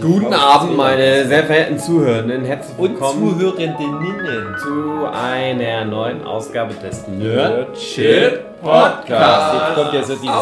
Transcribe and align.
Guten 0.00 0.32
Abend, 0.32 0.76
meine 0.76 1.26
sehr 1.26 1.44
verehrten 1.44 1.78
Zuhörenden. 1.78 2.44
Herzlich 2.44 2.76
und 2.78 2.90
willkommen 2.90 3.38
Zuhörerinnen 3.38 4.56
zu 4.60 5.06
einer 5.06 5.84
neuen 5.84 6.24
Ausgabe 6.24 6.74
des 6.74 7.06
Nerdship 7.06 8.60
Podcast. 8.60 9.54
Jetzt 9.54 9.74
kommt 9.74 9.94
ja 9.94 10.02
so 10.02 10.14
dieses 10.16 10.36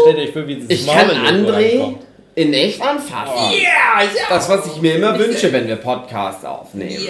Stellt 0.00 0.18
euch 0.18 0.32
vor, 0.32 0.46
wie 0.46 0.54
dieses 0.56 0.70
Ich 0.70 0.86
kann 0.86 1.10
André 1.10 1.96
in 2.34 2.52
echt 2.52 2.80
anfassen. 2.80 3.34
Ja, 3.52 4.02
ja. 4.02 4.22
Das, 4.28 4.48
was 4.48 4.66
ich 4.66 4.80
mir 4.80 4.96
immer 4.96 5.18
wünsche, 5.18 5.52
wenn 5.52 5.68
wir 5.68 5.76
Podcasts 5.76 6.44
aufnehmen. 6.44 7.06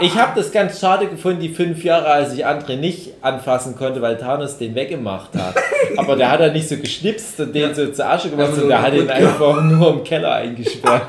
Ich 0.00 0.16
habe 0.16 0.32
das 0.38 0.50
ganz 0.50 0.80
schade 0.80 1.06
gefunden, 1.06 1.40
die 1.40 1.48
fünf 1.48 1.84
Jahre, 1.84 2.06
als 2.06 2.34
ich 2.34 2.46
André 2.46 2.76
nicht 2.76 3.12
anfassen 3.22 3.76
konnte, 3.76 4.02
weil 4.02 4.16
Thanos 4.16 4.58
den 4.58 4.74
weggemacht 4.74 5.34
hat. 5.36 5.54
Aber 5.96 6.16
der 6.16 6.30
hat 6.30 6.40
er 6.40 6.52
nicht 6.52 6.68
so 6.68 6.76
geschnipst 6.76 7.38
und 7.40 7.54
den 7.54 7.74
so 7.74 7.86
zur 7.92 8.06
Asche 8.06 8.30
gemacht, 8.30 8.50
sondern 8.50 8.68
der 8.68 8.82
hat 8.82 8.94
ihn 8.94 9.08
einfach 9.08 9.62
nur 9.62 9.92
im 9.92 10.04
Keller 10.04 10.34
eingesperrt. 10.34 11.02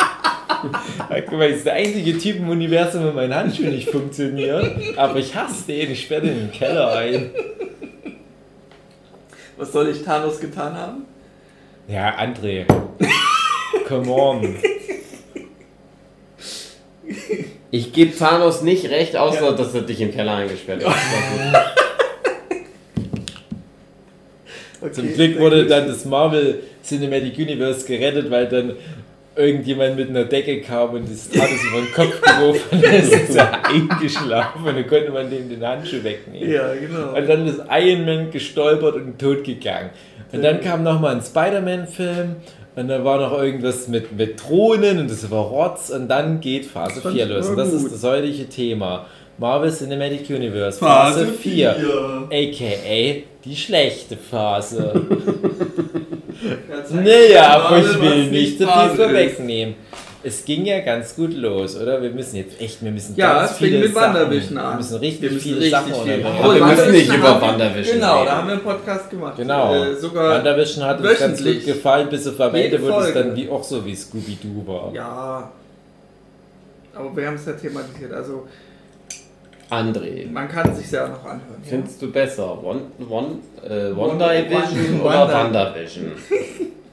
Guck 1.27 1.37
mal, 1.37 1.49
das 1.49 1.57
ist 1.57 1.65
der 1.65 1.73
einzige 1.73 2.17
Typ 2.17 2.37
im 2.37 2.49
Universum, 2.49 3.05
wo 3.05 3.11
mein 3.11 3.33
Handschuh 3.33 3.63
nicht 3.63 3.89
funktioniert. 3.89 4.97
Aber 4.97 5.17
ich 5.17 5.35
hasse 5.35 5.67
den, 5.67 5.91
ich 5.91 6.01
sperre 6.03 6.21
den 6.21 6.41
im 6.41 6.51
Keller 6.51 6.95
ein. 6.95 7.31
Was 9.57 9.71
soll 9.71 9.89
ich 9.89 10.03
Thanos 10.03 10.39
getan 10.39 10.75
haben? 10.75 11.05
Ja, 11.87 12.17
André. 12.17 12.65
Come 13.87 14.11
on. 14.11 14.55
Ich 17.71 17.91
gebe 17.93 18.15
Thanos 18.17 18.61
nicht 18.61 18.89
recht, 18.89 19.15
außer 19.15 19.53
dass 19.53 19.73
er 19.73 19.81
dich 19.81 20.01
im 20.01 20.13
Keller 20.13 20.35
eingesperrt 20.35 20.85
hat. 20.85 20.95
Okay, 24.81 24.91
Zum 24.91 25.13
Glück 25.13 25.39
wurde 25.39 25.65
dann 25.65 25.87
das 25.87 26.05
Marvel 26.05 26.61
Cinematic 26.83 27.37
Universe 27.37 27.87
gerettet, 27.87 28.29
weil 28.29 28.47
dann 28.47 28.73
irgendjemand 29.35 29.97
mit 29.97 30.09
einer 30.09 30.25
Decke 30.25 30.61
kam 30.61 30.91
und 30.91 31.09
das 31.11 31.29
Thanos 31.29 31.63
über 31.63 31.81
den 31.81 31.91
Kopf 31.91 32.21
geworfen 32.21 32.61
und 32.71 32.83
ist 33.21 33.35
er 33.35 33.65
eingeschlafen 33.67 34.65
und 34.65 34.75
dann 34.75 34.87
konnte 34.87 35.11
man 35.11 35.29
dem 35.29 35.49
den 35.49 35.65
Handschuh 35.65 36.03
wegnehmen. 36.03 36.49
Ja, 36.49 36.73
genau. 36.73 37.15
Und 37.17 37.27
dann 37.27 37.47
ist 37.47 37.61
Iron 37.69 38.05
Man 38.05 38.31
gestolpert 38.31 38.95
und 38.95 39.19
tot 39.19 39.43
gegangen. 39.43 39.89
Und 40.31 40.43
dann 40.43 40.61
kam 40.61 40.83
nochmal 40.83 41.15
ein 41.15 41.21
Spider-Man-Film 41.21 42.35
und 42.75 42.87
da 42.87 43.03
war 43.03 43.19
noch 43.19 43.37
irgendwas 43.41 43.87
mit, 43.87 44.17
mit 44.17 44.41
Drohnen 44.41 44.99
und 44.99 45.09
das 45.09 45.29
war 45.31 45.45
Rotz 45.45 45.89
und 45.89 46.07
dann 46.07 46.39
geht 46.41 46.65
Phase 46.65 47.01
fand 47.01 47.15
4 47.15 47.25
ich 47.25 47.31
los. 47.31 47.49
Und 47.49 47.57
das 47.57 47.71
ist 47.73 47.91
das 47.91 48.03
heutige 48.03 48.47
Thema. 48.47 49.05
Marvel 49.37 49.71
Cinematic 49.71 50.29
Universe, 50.29 50.79
Phase 50.79 51.25
Phase 51.25 51.33
4, 51.33 51.75
4. 52.29 52.29
aka 52.31 53.23
die 53.45 53.55
schlechte 53.55 54.17
Phase. 54.17 55.01
Naja, 56.91 57.57
aber 57.57 57.79
ich 57.79 57.99
will 57.99 58.27
nicht 58.29 58.61
Phase 58.61 58.95
viel 58.95 59.05
vorwegnehmen. 59.05 59.75
Es 60.27 60.43
ging 60.43 60.65
ja 60.65 60.79
ganz 60.79 61.15
gut 61.15 61.33
los, 61.35 61.79
oder? 61.79 62.01
Wir 62.01 62.09
müssen 62.09 62.37
jetzt 62.37 62.59
echt, 62.59 62.83
wir 62.83 62.89
müssen 62.91 63.15
Ja, 63.15 63.41
ganz 63.41 63.57
viele 63.57 63.77
mit 63.79 63.93
Sachen, 63.93 64.15
WandaVision 64.15 64.57
an. 64.57 64.71
Wir 64.71 64.77
müssen 64.77 64.97
richtig 64.97 65.21
Wir 65.21 65.31
müssen 65.33 65.43
viele 65.43 65.55
richtig 65.57 65.71
Sachen 65.71 65.93
viel. 65.93 66.25
Aber 66.25 66.55
wir 66.55 66.65
müssen 66.65 66.91
nicht 66.93 67.13
über 67.13 67.41
WandaVision 67.41 67.95
Genau, 67.99 68.15
reden. 68.15 68.25
da 68.25 68.37
haben 68.37 68.47
wir 68.47 68.53
einen 68.55 68.63
Podcast 68.63 69.09
gemacht. 69.11 69.33
Genau. 69.37 69.83
Äh, 69.83 69.95
sogar. 69.95 70.37
WandaVision 70.37 70.83
hat 70.83 70.99
uns 70.99 71.19
ganz 71.19 71.43
gut 71.43 71.65
gefallen, 71.65 72.09
bis 72.09 72.27
auf 72.27 72.41
am 72.41 72.55
Ende 72.55 72.81
wurde 72.81 73.07
es 73.07 73.13
dann 73.13 73.35
wie, 73.35 73.47
auch 73.49 73.63
so 73.63 73.85
wie 73.85 73.95
Scooby-Doo 73.95 74.65
war. 74.65 74.91
Ja. 74.93 75.51
Aber 76.95 77.15
wir 77.15 77.27
haben 77.27 77.35
es 77.35 77.45
ja 77.45 77.53
thematisiert. 77.53 78.11
Also, 78.13 78.47
André, 79.69 80.27
man 80.31 80.47
kann 80.47 80.73
sich 80.75 80.89
ja 80.91 81.07
noch 81.07 81.23
anhören. 81.23 81.61
Ja? 81.63 81.69
findest 81.69 82.01
du 82.01 82.11
besser 82.11 82.63
One, 82.63 82.81
One, 83.09 83.27
äh, 83.63 83.91
One 83.91 83.97
Wanda- 84.13 84.33
Division 84.33 85.01
oder 85.01 85.27
WandaVision? 85.31 86.05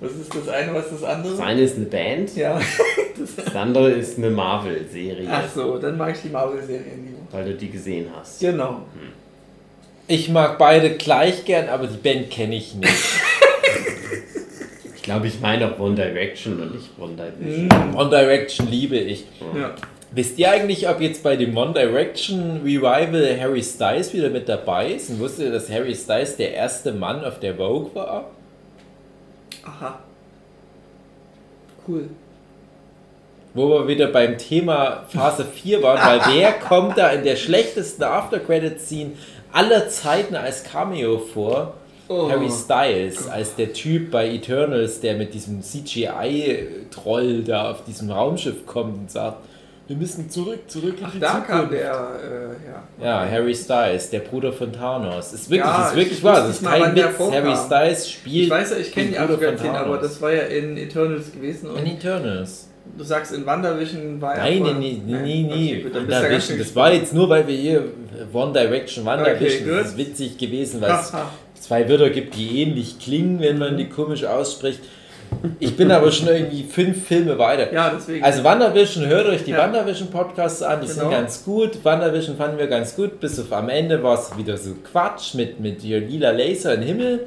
Was 0.00 0.12
ist 0.12 0.32
das 0.34 0.48
eine, 0.48 0.74
was 0.74 0.86
ist 0.92 1.02
das 1.02 1.04
andere? 1.04 1.32
Das 1.36 1.40
eine 1.46 1.60
ist 1.62 1.76
eine 1.76 1.86
Band, 1.86 2.36
Ja. 2.36 2.60
das 3.46 3.54
andere 3.56 3.90
ist 3.90 4.16
eine 4.18 4.30
Marvel-Serie, 4.30 5.28
Ach 5.30 5.44
so, 5.52 5.78
dann 5.78 5.96
mag 5.98 6.14
ich 6.14 6.22
die 6.22 6.28
Marvel-Serien 6.28 7.04
lieber. 7.06 7.18
weil 7.32 7.44
du 7.46 7.54
die 7.54 7.68
gesehen 7.70 8.06
hast. 8.16 8.40
Genau. 8.40 8.82
Ich 10.06 10.28
mag 10.28 10.56
beide 10.58 10.90
gleich 10.96 11.44
gern, 11.44 11.68
aber 11.68 11.86
die 11.86 11.96
Band 11.96 12.30
kenne 12.30 12.54
ich 12.56 12.74
nicht. 12.76 12.90
Ich 14.94 15.02
glaube, 15.02 15.26
ich 15.26 15.40
meine 15.40 15.72
auch 15.72 15.78
One 15.78 15.94
Direction 15.94 16.60
und 16.60 16.74
nicht 16.74 16.90
One 16.98 17.14
Division. 17.16 17.94
One 17.96 18.10
Direction 18.10 18.68
liebe 18.70 18.96
ich. 18.98 19.24
Ja. 19.56 19.74
Wisst 20.12 20.38
ihr 20.38 20.50
eigentlich, 20.50 20.88
ob 20.88 21.00
jetzt 21.00 21.22
bei 21.22 21.36
dem 21.36 21.56
One 21.56 21.72
Direction 21.74 22.60
Revival 22.64 23.38
Harry 23.40 23.62
Styles 23.62 24.12
wieder 24.14 24.30
mit 24.30 24.48
dabei 24.48 24.92
ist? 24.92 25.10
Und 25.10 25.20
wusstet 25.20 25.46
ihr, 25.46 25.52
dass 25.52 25.70
Harry 25.70 25.94
Styles 25.94 26.36
der 26.36 26.54
erste 26.54 26.92
Mann 26.92 27.24
auf 27.24 27.40
der 27.40 27.54
Vogue 27.56 27.94
war? 27.94 28.30
Aha. 29.68 29.98
Cool. 31.86 32.08
Wo 33.54 33.68
wir 33.70 33.88
wieder 33.88 34.08
beim 34.08 34.38
Thema 34.38 35.04
Phase 35.08 35.44
4 35.52 35.82
waren, 35.82 35.98
weil 35.98 36.34
wer 36.36 36.52
kommt 36.52 36.98
da 36.98 37.08
in 37.10 37.24
der 37.24 37.36
schlechtesten 37.36 38.02
After-Credit-Scene 38.04 39.12
aller 39.52 39.88
Zeiten 39.88 40.36
als 40.36 40.64
Cameo 40.64 41.18
vor? 41.18 41.74
Oh. 42.10 42.30
Harry 42.30 42.50
Styles, 42.50 43.28
als 43.28 43.54
der 43.56 43.74
Typ 43.74 44.10
bei 44.10 44.30
Eternals, 44.30 45.00
der 45.00 45.14
mit 45.14 45.34
diesem 45.34 45.62
CGI-Troll 45.62 47.42
da 47.44 47.70
auf 47.70 47.84
diesem 47.84 48.10
Raumschiff 48.10 48.64
kommt 48.64 48.96
und 48.96 49.10
sagt, 49.10 49.36
wir 49.88 49.96
müssen 49.96 50.28
zurück, 50.30 50.60
zurück 50.68 50.96
in 51.00 51.04
Ach, 51.06 51.12
die 51.12 51.18
da 51.18 51.28
Zukunft. 51.28 51.48
kam 51.48 51.70
der, 51.70 51.80
äh, 51.82 53.02
ja. 53.02 53.24
Ja, 53.24 53.30
Harry 53.30 53.54
Styles, 53.54 54.10
der 54.10 54.20
Bruder 54.20 54.52
von 54.52 54.70
Thanos. 54.72 55.32
Ist 55.32 55.48
wirklich, 55.50 55.60
Ja, 55.66 55.88
ist 55.88 55.96
wirklich 55.96 56.18
ich 56.18 56.24
wahr. 56.24 56.40
Das 56.42 56.50
ist 56.60 56.64
kein 56.64 56.94
Witz. 56.94 57.18
Harry 57.18 57.56
Styles 57.56 58.10
spielt 58.10 58.44
Ich 58.44 58.50
weiß 58.50 58.70
ja, 58.72 58.76
ich 58.76 58.92
kenne 58.92 59.08
die 59.08 59.14
Bruder 59.14 59.28
von 59.38 59.46
Aftercredit 59.54 59.74
aber 59.80 59.98
das 59.98 60.20
war 60.20 60.32
ja 60.32 60.42
in 60.42 60.76
Eternals 60.76 61.32
gewesen. 61.32 61.70
Und 61.70 61.78
in 61.78 61.86
Eternals. 61.96 62.68
du 62.96 63.02
sagst, 63.04 63.32
in 63.32 63.46
WandaVision 63.46 64.20
war 64.20 64.34
er 64.34 64.44
Nein, 64.44 64.58
vor- 64.58 64.74
nee, 64.74 65.00
nee, 65.06 65.14
nee, 65.22 65.42
nee. 65.48 65.84
Okay, 65.86 65.88
ja 65.88 65.94
WandaVision, 65.94 66.40
schön 66.42 66.58
das 66.58 66.76
war 66.76 66.92
jetzt 66.92 67.14
nur, 67.14 67.28
weil 67.28 67.46
wir 67.46 67.56
hier 67.56 67.84
One 68.32 68.52
Direction, 68.52 69.04
WandaVision, 69.06 69.68
Okay, 69.70 69.78
das 69.78 69.86
ist 69.92 69.96
witzig 69.96 70.36
gewesen, 70.38 70.80
weil 70.82 70.90
es 70.92 71.12
zwei 71.60 71.88
Wörter 71.88 72.10
gibt, 72.10 72.34
die 72.36 72.62
ähnlich 72.62 72.98
klingen, 72.98 73.40
wenn 73.40 73.58
man 73.58 73.76
die 73.78 73.88
komisch 73.88 74.24
ausspricht. 74.24 74.80
Ich 75.60 75.76
bin 75.76 75.90
aber 75.92 76.10
schon 76.10 76.28
irgendwie 76.28 76.64
fünf 76.64 77.06
Filme 77.06 77.38
weiter. 77.38 77.72
Ja, 77.72 77.92
deswegen. 77.94 78.24
Also 78.24 78.42
WandaVision, 78.42 79.06
hört 79.06 79.26
euch 79.28 79.44
die 79.44 79.52
Ja. 79.52 79.58
WandaVision 79.58 80.08
Podcasts 80.10 80.62
an, 80.62 80.80
die 80.82 80.88
sind 80.88 80.98
Genau. 81.00 81.10
ganz 81.10 81.44
gut. 81.44 81.84
WandaVision 81.84 82.36
fanden 82.36 82.58
wir 82.58 82.66
ganz 82.66 82.96
gut, 82.96 83.20
bis 83.20 83.38
auf 83.38 83.52
am 83.52 83.68
Ende 83.68 84.02
war 84.02 84.14
es 84.18 84.36
wieder 84.36 84.56
so 84.56 84.70
Quatsch 84.90 85.34
mit, 85.34 85.60
mit 85.60 85.80
hier 85.82 86.00
lila 86.00 86.30
Laser 86.32 86.74
im 86.74 86.82
Himmel. 86.82 87.26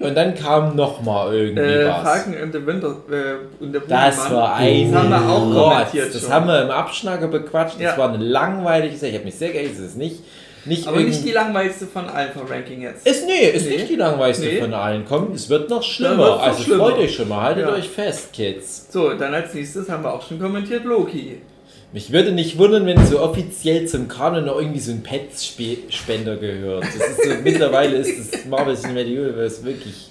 Und 0.00 0.14
dann 0.16 0.34
kam 0.34 0.74
nochmal 0.76 1.34
irgendwie 1.34 1.62
äh, 1.62 1.88
was. 1.88 2.02
Falcon 2.02 2.34
and 2.42 2.52
the 2.52 2.66
Winter 2.66 2.96
äh, 3.10 3.62
und 3.62 3.72
der 3.72 3.82
Das 3.88 4.30
war 4.32 4.56
ein 4.56 4.92
Das 4.92 5.02
haben 5.02 5.10
wir 5.10 5.30
auch 5.30 5.68
kommentiert 5.70 6.14
Das 6.14 6.22
schon. 6.22 6.32
haben 6.32 6.46
wir 6.48 6.62
im 6.62 6.70
Abschnacker 6.70 7.28
bequatscht. 7.28 7.74
Das 7.76 7.82
Ja. 7.82 7.98
war 7.98 8.12
eine 8.12 8.22
langweilige 8.24 8.96
Sache. 8.96 9.08
Ich 9.10 9.14
habe 9.14 9.24
mich 9.24 9.34
sehr 9.36 9.50
geärgert. 9.52 9.72
Es 9.74 9.78
ist 9.80 9.96
nicht, 9.98 10.20
nicht 10.66 10.86
Aber 10.86 11.00
nicht 11.00 11.24
die 11.24 11.32
langweiligste 11.32 11.86
von 11.86 12.06
allen 12.08 12.32
vom 12.32 12.46
Ranking 12.46 12.82
jetzt. 12.82 13.06
ist, 13.06 13.26
nee, 13.26 13.50
ist 13.50 13.66
Nee. 13.68 13.76
nicht 13.76 13.88
die 13.90 13.96
langweiligste 13.96 14.46
Nee. 14.46 14.60
von 14.60 14.74
allen. 14.74 15.04
Komm, 15.08 15.32
es 15.32 15.48
wird 15.48 15.70
noch 15.70 15.82
schlimmer. 15.82 16.40
also 16.42 16.62
schlimmer. 16.62 16.90
freut 16.90 16.98
euch 16.98 17.14
schon 17.14 17.28
mal. 17.28 17.42
Haltet 17.42 17.66
Ja. 17.66 17.72
euch 17.74 17.88
fest, 17.88 18.32
Kids. 18.32 18.86
So, 18.90 19.14
dann 19.14 19.32
als 19.34 19.54
nächstes 19.54 19.88
haben 19.88 20.02
wir 20.04 20.12
auch 20.12 20.26
schon 20.26 20.38
kommentiert 20.40 20.84
Loki. 20.84 21.38
Mich 21.92 22.12
würde 22.12 22.32
nicht 22.32 22.58
wundern, 22.58 22.84
wenn 22.84 23.06
so 23.06 23.20
offiziell 23.20 23.86
zum 23.86 24.08
Kanon 24.08 24.44
noch 24.44 24.58
irgendwie 24.58 24.80
so 24.80 24.90
ein 24.90 25.02
Pets-Spender 25.02 26.36
gehört. 26.36 26.84
Das 26.84 26.94
ist 26.96 27.24
so, 27.24 27.30
mittlerweile 27.44 27.96
ist 27.98 28.34
das 28.34 28.44
Marvel 28.44 28.76
Cinematic 28.76 29.18
Universe 29.18 29.64
wirklich 29.64 30.08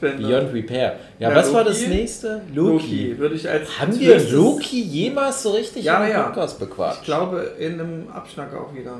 beyond 0.00 0.52
repair. 0.52 0.96
Ja, 1.18 1.30
Ja, 1.30 1.36
was 1.36 1.52
war 1.52 1.62
Loki? 1.64 1.74
das 1.78 1.86
nächste? 1.88 2.42
Loki. 2.52 3.16
Würde 3.18 3.36
ich 3.36 3.48
als 3.48 3.78
Haben 3.78 3.98
wir 3.98 4.18
Loki 4.30 4.82
jemals 4.82 5.42
so 5.42 5.52
richtig 5.52 5.84
Ja, 5.84 6.04
im 6.04 6.10
ja. 6.12 6.22
Podcast 6.24 6.58
bequatscht? 6.58 6.98
Ich 7.00 7.06
glaube, 7.06 7.52
in 7.58 7.74
einem 7.74 8.08
Abschnack 8.12 8.54
auch 8.54 8.74
wieder. 8.74 8.98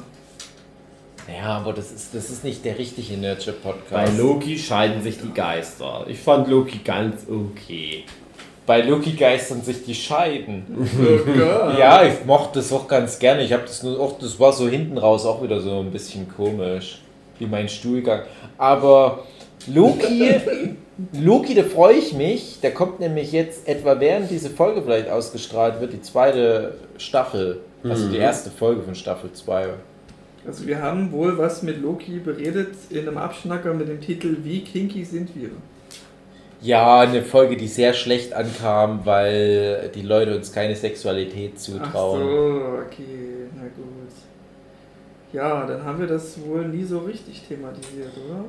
Ja, 1.28 1.58
aber 1.58 1.72
das 1.72 1.92
ist, 1.92 2.14
das 2.14 2.30
ist 2.30 2.44
nicht 2.44 2.64
der 2.64 2.78
richtige 2.78 3.14
Bei 3.16 3.28
Nurture-Podcast. 3.28 4.18
Loki 4.18 4.58
scheiden 4.58 5.02
sich 5.02 5.18
die 5.20 5.32
Geister. 5.32 6.04
Ich 6.08 6.18
fand 6.18 6.48
Loki 6.48 6.78
ganz 6.84 7.26
okay. 7.28 8.04
Bei 8.66 8.80
Loki 8.80 9.12
geistern 9.12 9.62
sich 9.62 9.84
die 9.84 9.94
Scheiden. 9.94 10.64
Oh. 10.78 11.78
Ja, 11.78 12.04
ich 12.04 12.24
mochte 12.24 12.60
das 12.60 12.72
auch 12.72 12.86
ganz 12.86 13.18
gerne. 13.18 13.42
Ich 13.42 13.52
habe 13.52 13.64
das 13.64 13.82
nur 13.82 13.98
auch, 13.98 14.18
das 14.18 14.38
war 14.38 14.52
so 14.52 14.68
hinten 14.68 14.98
raus 14.98 15.26
auch 15.26 15.42
wieder 15.42 15.60
so 15.60 15.80
ein 15.80 15.90
bisschen 15.90 16.28
komisch, 16.28 17.00
wie 17.38 17.46
mein 17.46 17.68
Stuhlgang. 17.68 18.22
Aber 18.58 19.24
Loki, 19.66 20.30
Loki, 21.20 21.54
da 21.54 21.64
freue 21.64 21.94
ich 21.94 22.12
mich. 22.12 22.60
Der 22.60 22.72
kommt 22.72 23.00
nämlich 23.00 23.32
jetzt 23.32 23.66
etwa 23.68 23.98
während 23.98 24.30
diese 24.30 24.50
Folge 24.50 24.82
vielleicht 24.82 25.08
ausgestrahlt 25.08 25.80
wird, 25.80 25.92
die 25.92 26.02
zweite 26.02 26.74
Staffel. 26.98 27.60
Also 27.84 28.08
die 28.08 28.18
erste 28.18 28.48
Folge 28.50 28.82
von 28.82 28.94
Staffel 28.94 29.32
2. 29.32 29.70
Also 30.46 30.66
wir 30.66 30.82
haben 30.82 31.12
wohl 31.12 31.38
was 31.38 31.62
mit 31.62 31.80
Loki 31.80 32.18
beredet 32.18 32.74
in 32.90 33.06
einem 33.06 33.18
Abschnacker 33.18 33.72
mit 33.74 33.88
dem 33.88 34.00
Titel 34.00 34.38
Wie 34.42 34.62
kinky 34.62 35.04
sind 35.04 35.30
wir? 35.36 35.50
Ja, 36.60 37.00
eine 37.00 37.22
Folge, 37.22 37.56
die 37.56 37.66
sehr 37.66 37.92
schlecht 37.92 38.32
ankam, 38.32 39.00
weil 39.04 39.90
die 39.94 40.02
Leute 40.02 40.36
uns 40.36 40.52
keine 40.52 40.76
Sexualität 40.76 41.52
Ach 41.56 41.60
zutrauen. 41.60 42.22
so, 42.22 42.78
okay, 42.86 43.48
na 43.56 43.62
gut. 43.62 44.12
Ja, 45.32 45.66
dann 45.66 45.84
haben 45.84 45.98
wir 45.98 46.06
das 46.06 46.38
wohl 46.44 46.68
nie 46.68 46.84
so 46.84 47.00
richtig 47.00 47.42
thematisiert, 47.48 48.12
oder? 48.28 48.44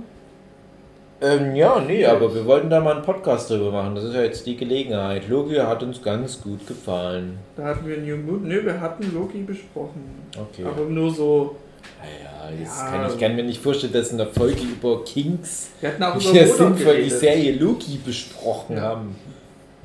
Ähm, 1.22 1.56
ja, 1.56 1.80
nee, 1.80 2.06
aber 2.06 2.36
wir 2.36 2.46
wollten 2.46 2.70
da 2.70 2.82
mal 2.82 2.96
einen 2.96 3.06
Podcast 3.06 3.50
drüber 3.50 3.72
machen. 3.72 3.96
Das 3.96 4.04
ist 4.04 4.14
ja 4.14 4.24
jetzt 4.24 4.46
die 4.46 4.58
Gelegenheit. 4.58 5.30
Loki 5.30 5.56
hat 5.56 5.82
uns 5.82 6.02
ganz 6.02 6.42
gut 6.42 6.68
gefallen. 6.68 7.38
Da 7.56 7.64
hatten 7.64 7.88
wir 7.88 7.98
New 7.98 8.18
Moon. 8.18 8.48
Nö, 8.48 8.66
wir 8.66 8.82
hatten 8.82 9.14
Loki 9.14 9.44
besprochen. 9.44 10.04
Okay. 10.38 10.66
Aber 10.66 10.86
nur 10.86 11.12
so. 11.12 11.56
Ja, 12.04 12.50
das 12.64 12.80
Ja. 12.80 12.90
kann 12.92 13.12
ich 13.12 13.20
kann 13.20 13.36
mir 13.36 13.44
nicht 13.44 13.62
vorstellen, 13.62 13.94
dass 13.94 14.12
in 14.12 14.18
der 14.18 14.28
Folge 14.28 14.62
über 14.62 15.04
Kings 15.06 15.70
Wir 15.80 15.90
hatten 15.90 16.04
auch 16.04 16.16
über 16.22 16.34
wir 16.34 16.42
Modok 16.46 16.58
sinnvoll 16.78 17.04
die. 17.04 17.10
Serie 17.10 17.52
Loki 17.56 18.00
besprochen 18.06 18.76
Ja. 18.78 18.82
haben. 18.84 19.16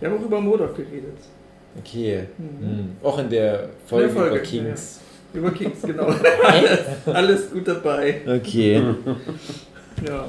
Wir 0.00 0.10
haben 0.10 0.18
auch 0.18 0.24
über 0.26 0.40
Modok 0.40 0.76
geredet. 0.76 1.16
Okay. 1.78 2.24
Mhm. 2.38 2.66
Hm. 2.66 2.96
Auch 3.02 3.18
in 3.18 3.28
der 3.30 3.68
Folge, 3.86 4.08
Folge, 4.10 4.36
über 4.36 4.38
Kings. 4.44 5.00
Über 5.32 5.50
Kings, 5.50 5.82
genau. 5.82 6.12
Alles 7.06 7.50
gut 7.50 7.68
dabei. 7.68 8.22
Okay. 8.26 8.82
Ja. 10.06 10.24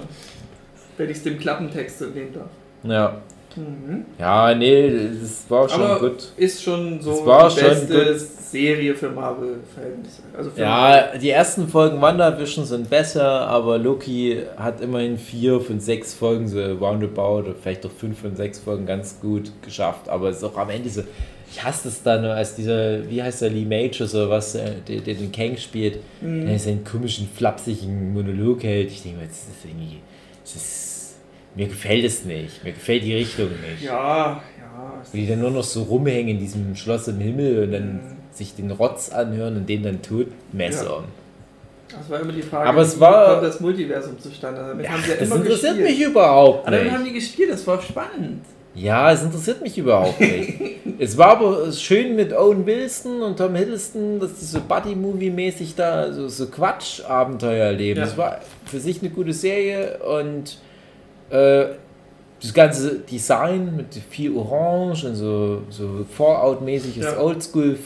Wenn 0.98 1.10
ich 1.10 1.18
es 1.18 1.24
dem 1.24 1.40
Klappentext 1.40 2.02
entnehmen 2.02 2.34
darf. 2.34 2.50
Ja. 2.84 3.22
Mhm. 3.60 4.06
Ja, 4.18 4.56
nee, 4.56 4.92
das 5.22 5.46
war 5.50 5.68
schon 5.70 5.82
Aber 5.82 6.00
gut. 6.10 6.32
ist 6.38 6.64
schon 6.64 7.02
so 7.02 7.26
die 7.26 7.62
beste 7.62 7.88
gut. 7.94 8.20
Serie 8.50 8.96
für 8.96 9.10
Marvel-Fans. 9.10 10.22
Also 10.36 10.50
für 10.52 10.62
Ja, 10.62 11.18
die 11.18 11.30
ersten 11.30 11.68
Folgen 11.68 12.02
WandaVision 12.02 12.66
sind 12.66 12.90
besser, 12.90 13.24
aber 13.48 13.78
Loki 13.78 14.42
hat 14.58 14.82
immerhin 14.82 15.18
vier 15.18 15.60
von 15.62 15.80
sechs 15.80 16.14
Folgen 16.14 16.48
so 16.48 16.60
roundabout 16.60 17.40
oder 17.50 17.56
vielleicht 17.62 17.86
auch 17.86 17.92
fünf 17.92 18.22
von 18.22 18.36
sechs 18.36 18.60
Folgen 18.60 18.86
ganz 18.86 19.20
gut 19.22 19.52
geschafft. 19.62 20.10
Aber 20.10 20.30
es 20.30 20.38
ist 20.38 20.44
auch 20.46 20.58
am 20.58 20.70
Ende 20.70 20.90
so, 20.90 21.04
ich 21.52 21.64
hasse 21.64 21.88
es 21.90 22.02
dann, 22.04 22.24
als 22.26 22.56
dieser, 22.56 23.10
wie 23.10 23.22
heißt 23.22 23.42
der, 23.42 23.50
Lee 23.50 23.66
Majors 23.66 24.14
oder 24.16 24.30
was, 24.30 24.56
äh, 24.56 24.72
der, 24.88 25.02
der 25.02 25.16
den 25.16 25.32
Kang 25.32 25.58
spielt, 25.58 25.98
Mhm. 26.22 26.46
der 26.48 26.58
seinen 26.60 26.84
komischen, 26.84 27.28
flapsigen 27.36 28.14
Monolog 28.14 28.64
hält. 28.64 28.90
Ich 28.92 29.02
denke 29.04 29.20
mir, 29.20 29.26
das 29.28 29.38
ist 29.38 29.66
irgendwie, 29.66 29.98
das 30.44 30.56
ist, 30.56 30.89
mir 31.60 31.68
gefällt 31.68 32.06
es 32.06 32.26
nicht. 32.26 32.64
Mir 32.64 32.72
gefällt 32.72 33.04
die 33.04 33.14
Richtung 33.16 33.50
nicht. 33.50 33.84
Ja, 33.84 34.42
ja. 34.60 34.94
Wo 35.12 35.18
die 35.18 35.28
dann 35.28 35.40
nur 35.42 35.52
noch 35.52 35.64
so 35.64 35.84
rumhängen 35.84 36.30
in 36.30 36.40
diesem 36.40 36.76
Schloss 36.76 37.08
im 37.08 37.20
Himmel 37.20 37.64
und 37.66 37.72
dann 37.74 37.94
Mhm. 37.94 38.00
sich 38.32 38.56
den 38.56 38.72
Rotz 38.72 39.10
anhören 39.10 39.58
und 39.58 39.68
den 39.70 39.84
dann 39.84 40.02
totmessern. 40.02 41.04
Das 41.92 42.10
war 42.10 42.20
immer 42.20 42.32
die 42.34 42.42
Frage, 42.44 42.70
Aber 42.70 42.82
es 42.82 42.96
wie 42.98 43.00
war- 43.02 43.34
kommt 43.36 43.44
das 43.48 43.60
Multiversum 43.60 44.18
zustande? 44.20 44.62
Damit 44.62 44.86
Ja, 44.86 44.92
haben 44.92 45.02
sie 45.04 45.10
ja 45.10 45.16
das 45.18 45.28
immer 45.28 45.36
interessiert 45.38 45.78
gespielt. 45.78 45.98
mich 46.00 46.08
überhaupt 46.08 46.68
Aber 46.68 46.78
damit 46.78 46.92
haben 46.92 47.04
nicht. 47.04 47.16
die 47.16 47.20
gespielt, 47.20 47.52
das 47.52 47.66
war 47.68 47.82
spannend. 47.82 48.46
Ja, 48.76 49.12
es 49.12 49.24
interessiert 49.24 49.62
mich 49.64 49.76
überhaupt 49.78 50.22
nicht. 50.22 50.54
es 51.00 51.18
war 51.18 51.30
aber 51.32 51.72
schön 51.72 52.16
mit 52.16 52.32
Owen 52.32 52.66
Wilson 52.68 53.24
und 53.24 53.38
Tom 53.38 53.56
Hiddleston, 53.56 54.20
dass 54.20 54.36
die 54.40 54.46
so 54.46 54.60
Buddy-Movie-mäßig 54.62 55.74
da 55.76 56.14
so, 56.14 56.28
so 56.28 56.46
Quatsch-Abenteuer 56.46 57.66
erleben. 57.66 58.00
Ja. 58.00 58.06
Es 58.06 58.16
war 58.16 58.40
für 58.66 58.80
sich 58.80 59.02
eine 59.02 59.10
gute 59.10 59.34
Serie 59.34 59.98
und 60.04 60.52
äh, 60.52 60.69
das 61.30 62.54
ganze 62.54 63.00
Design 63.00 63.76
mit 63.76 63.88
viel 64.10 64.36
Orange 64.36 65.06
und 65.08 65.16
so, 65.16 65.62
so 65.70 66.06
Fallout-mäßiges 66.10 67.04
Ja. 67.06 67.20
Oldschool 67.20 67.78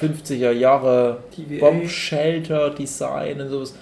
50er 0.00 0.52
Jahre. 0.52 1.18
Bomb-Shelter-Design 1.60 3.40
und 3.40 3.48
sowas. 3.48 3.74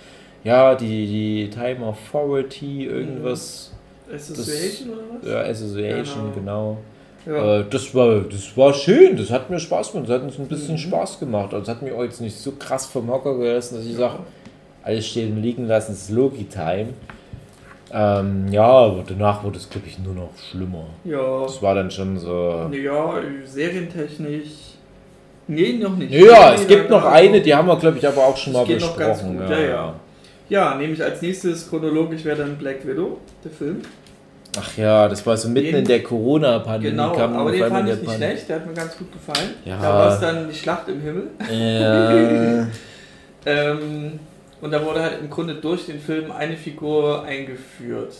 Ja, 0.44 0.74
die, 0.74 1.06
die 1.06 1.50
Time 1.50 1.84
Authority, 1.86 2.86
irgendwas. 2.86 3.72
Association 4.12 4.90
oder 4.90 5.02
was? 5.20 5.28
Ja, 5.28 5.40
Association, 5.42 6.32
genau. 6.34 6.78
Ja. 7.26 7.60
Äh, 7.60 7.64
das, 7.68 7.94
war, 7.94 8.20
das 8.20 8.56
war 8.56 8.72
schön, 8.72 9.16
das 9.16 9.30
hat 9.30 9.50
mir 9.50 9.58
Spaß 9.60 9.92
gemacht, 9.92 10.08
das 10.08 10.16
hat 10.16 10.22
uns 10.22 10.38
ein 10.38 10.46
bisschen 10.46 10.74
Mhm. 10.74 10.78
Spaß 10.78 11.20
gemacht. 11.20 11.52
Also 11.52 11.70
hat 11.70 11.82
mir 11.82 11.94
auch 11.94 12.02
jetzt 12.04 12.20
nicht 12.20 12.36
so 12.36 12.52
krass 12.52 12.86
vom 12.86 13.10
Hocker 13.10 13.36
gerissen, 13.36 13.76
dass 13.76 13.84
ich 13.84 13.96
sage, 13.96 14.20
alles 14.82 15.06
stehen 15.06 15.36
und 15.36 15.42
liegen 15.42 15.66
lassen, 15.66 15.92
es 15.92 16.04
ist 16.04 16.10
Loki-Time. 16.10 16.88
Ähm, 17.92 18.48
ja, 18.50 18.64
aber 18.66 19.02
danach 19.08 19.42
wurde 19.44 19.56
es, 19.58 19.68
glaube 19.70 19.86
ich, 19.86 19.98
nur 19.98 20.14
noch 20.14 20.30
schlimmer. 20.50 20.84
ja. 21.04 21.42
Das 21.42 21.62
war 21.62 21.74
dann 21.74 21.90
schon 21.90 22.18
so. 22.18 22.68
Ja, 22.72 23.14
serientechnisch. 23.44 24.48
Nee, 25.46 25.78
noch 25.82 25.96
nicht. 25.96 26.12
Ja, 26.12 26.50
Nee, 26.50 26.56
es 26.56 26.66
gibt 26.66 26.90
noch 26.90 27.02
da- 27.02 27.12
eine, 27.12 27.40
die 27.40 27.54
haben 27.54 27.66
wir, 27.66 27.76
glaube 27.76 27.96
ich, 27.98 28.06
aber 28.06 28.26
auch 28.26 28.36
schon 28.36 28.52
mal 28.52 28.66
geht 28.66 28.80
noch 28.82 28.96
ganz 28.96 29.18
besprochen. 29.22 29.38
gut, 29.38 29.50
ja, 29.50 29.60
ja. 29.60 29.94
Ja, 30.50 30.74
nämlich 30.76 31.02
als 31.02 31.22
nächstes 31.22 31.68
chronologisch 31.68 32.24
wäre 32.24 32.36
dann 32.36 32.56
Black 32.56 32.86
Widow, 32.86 33.18
der 33.44 33.50
Film. 33.50 33.80
Ach 34.58 34.76
ja, 34.76 35.08
das 35.08 35.24
war 35.26 35.36
so 35.36 35.48
mitten 35.48 35.66
Den- 35.72 35.76
in 35.76 35.84
der 35.84 36.02
Corona-Pandemie. 36.02 36.90
Genau, 36.90 37.16
aber 37.16 37.52
den 37.52 37.68
fand 37.68 37.88
ich 37.88 37.94
nicht 37.96 38.04
Pan- 38.06 38.16
schlecht, 38.16 38.48
der 38.48 38.56
hat 38.56 38.66
mir 38.66 38.72
ganz 38.74 38.96
gut 38.98 39.08
gefallen. 39.12 39.50
Ja. 39.64 39.78
Da 39.80 39.88
war 39.94 40.12
es 40.14 40.20
dann 40.20 40.48
die 40.48 40.54
Schlacht 40.54 40.88
im 40.88 41.00
Himmel. 41.00 41.28
Ja. 41.50 42.66
Ähm, 43.46 44.18
und 44.60 44.70
da 44.72 44.84
wurde 44.84 45.00
halt 45.02 45.20
im 45.20 45.30
Grunde 45.30 45.54
durch 45.56 45.86
den 45.86 45.98
Film 46.00 46.30
eine 46.30 46.56
Figur 46.56 47.22
eingeführt, 47.24 48.14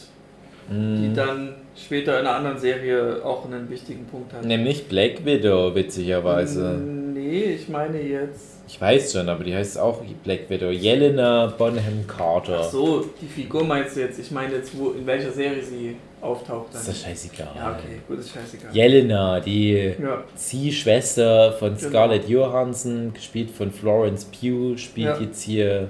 die 0.71 0.75
Mhm. 1.09 1.15
dann 1.15 1.55
später 1.77 2.21
in 2.21 2.27
einer 2.27 2.37
anderen 2.37 2.59
Serie 2.59 3.25
auch 3.25 3.45
einen 3.47 3.71
wichtigen 3.71 4.05
Punkt 4.07 4.33
hat. 4.35 4.45
Nämlich 4.45 4.87
Black 4.89 5.25
Widow, 5.25 5.75
witzigerweise. 5.75 6.79
Nee, 6.79 7.55
ich 7.55 7.69
meine 7.69 8.01
jetzt. 8.01 8.59
Ich 8.69 8.79
weiß 8.79 9.13
schon, 9.15 9.29
aber 9.31 9.45
die 9.45 9.55
heißt 9.55 9.79
auch 9.79 10.03
Black 10.25 10.51
Widow. 10.51 10.69
Jelena 10.71 11.47
Bonham 11.47 12.07
Carter. 12.07 12.59
Ach 12.61 12.65
so, 12.71 13.07
die 13.21 13.27
Figur 13.27 13.65
meinst 13.65 13.97
du 13.97 14.01
jetzt? 14.01 14.19
Ich 14.19 14.31
meine 14.31 14.57
jetzt, 14.57 14.77
wo, 14.79 14.91
in 14.91 15.07
welcher 15.07 15.31
Serie 15.31 15.63
sie 15.63 15.97
auftaucht 16.21 16.67
dann. 16.75 16.81
Ist 16.83 16.89
das 16.89 17.01
scheißegal. 17.03 17.49
Ja, 17.57 17.71
okay, 17.71 18.01
gut, 18.07 18.19
ist 18.19 18.31
scheißegal. 18.35 18.75
Jelena, 18.75 19.41
die 19.41 19.95
Ja, 20.03 20.23
Ziehschwester 20.35 21.53
von 21.53 21.77
Genau. 21.77 21.89
Scarlett 21.89 22.29
Johansson, 22.29 23.13
gespielt 23.15 23.51
von 23.51 23.71
Florence 23.71 24.27
Pugh, 24.27 24.77
spielt 24.77 25.07
Ja. 25.17 25.21
jetzt 25.21 25.43
hier 25.43 25.89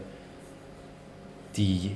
die, 1.58 1.90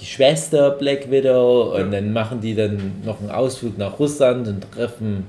die 0.00 0.06
Schwester 0.06 0.70
Black 0.70 1.10
Widow 1.10 1.74
und 1.74 1.92
Ja. 1.92 2.00
dann 2.00 2.12
machen 2.12 2.40
die 2.40 2.54
dann 2.54 3.02
noch 3.04 3.20
einen 3.20 3.30
Ausflug 3.30 3.76
nach 3.76 3.98
Russland 3.98 4.48
und 4.48 4.64
treffen 4.72 5.24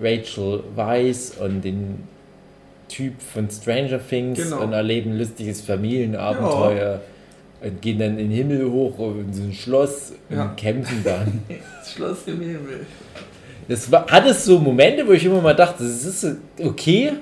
Rachel 0.00 0.62
Weisz 0.76 1.32
und 1.40 1.62
den 1.62 2.04
Typ 2.88 3.14
von 3.20 3.50
Stranger 3.50 4.00
Things 4.06 4.38
Genau. 4.42 4.62
und 4.62 4.72
erleben 4.72 5.18
lustiges 5.18 5.60
Familienabenteuer 5.60 7.00
und 7.62 7.82
gehen 7.82 7.98
dann 7.98 8.10
in 8.18 8.30
den 8.30 8.30
Himmel 8.30 8.70
hoch 8.70 8.98
in 8.98 9.32
so 9.32 9.42
ein 9.42 9.52
Schloss 9.52 10.12
und 10.30 10.36
Ja. 10.36 10.54
kämpfen 10.56 11.02
dann. 11.04 11.42
das 11.80 11.92
Schloss 11.92 12.18
im 12.26 12.40
Himmel. 12.40 12.86
Das 13.68 13.90
war, 13.92 14.06
hat 14.06 14.26
es 14.26 14.44
so 14.44 14.58
Momente, 14.58 15.06
wo 15.06 15.12
ich 15.12 15.24
immer 15.24 15.42
mal 15.42 15.54
dachte, 15.54 15.82
das 15.82 16.04
ist 16.04 16.36
okay. 16.62 17.12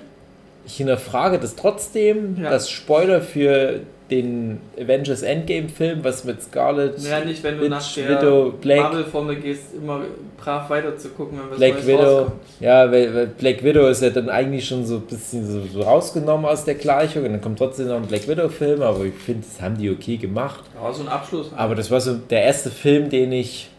Ich 0.67 0.77
hinterfrage 0.77 1.39
das 1.39 1.57
trotzdem, 1.57 2.37
Ja. 2.41 2.51
das 2.51 2.71
Spoiler 2.71 3.21
für 3.21 3.81
den 4.11 4.61
Avengers 4.81 5.23
Endgame 5.23 5.69
Film, 5.69 6.05
was 6.05 6.23
mit 6.25 6.41
Scarlett 6.41 6.97
Ja, 7.01 7.25
nicht, 7.25 7.43
wenn 7.43 7.57
du 7.57 7.63
Witch, 7.63 7.71
nach 7.71 7.95
der 7.95 8.09
Widow, 8.09 8.53
Black- 8.61 8.81
Marvel-Formel 8.81 9.37
gehst, 9.37 9.75
immer 9.77 10.03
brav 10.37 10.71
weiter 10.71 10.97
zu 10.97 11.09
gucken, 11.09 11.39
wenn 11.41 11.51
was 11.51 11.57
Black 11.59 11.75
Neues 11.75 11.87
Widow, 11.89 12.19
rauskommt. 12.19 12.41
ja, 12.61 12.93
weil, 12.93 13.15
weil 13.15 13.27
Black 13.27 13.65
Widow 13.65 13.89
ist 13.89 14.03
ja 14.03 14.11
dann 14.11 14.29
eigentlich 14.29 14.65
schon 14.67 14.87
so 14.87 14.97
ein 14.97 15.01
bisschen 15.03 15.45
so, 15.45 15.61
so 15.73 15.83
rausgenommen 15.83 16.47
aus 16.47 16.65
der 16.65 16.77
Gleichung 16.77 17.25
und 17.25 17.33
dann 17.33 17.41
kommt 17.41 17.59
trotzdem 17.59 17.89
noch 17.89 17.97
ein 17.97 18.07
Black 18.07 18.29
Widow 18.29 18.49
Film, 18.49 18.81
aber 18.83 19.05
ich 19.05 19.15
finde, 19.15 19.45
das 19.51 19.61
haben 19.61 19.77
die 19.77 19.91
okay 19.91 20.17
gemacht. 20.19 20.63
Ja, 20.81 20.93
so 20.93 21.03
ein 21.03 21.09
Abschluss. 21.09 21.51
Aber 21.57 21.75
das 21.75 21.91
war 21.91 22.01
so 22.01 22.15
der 22.15 22.43
erste 22.45 22.71
Film, 22.71 23.11
den 23.11 23.33
ich 23.33 23.71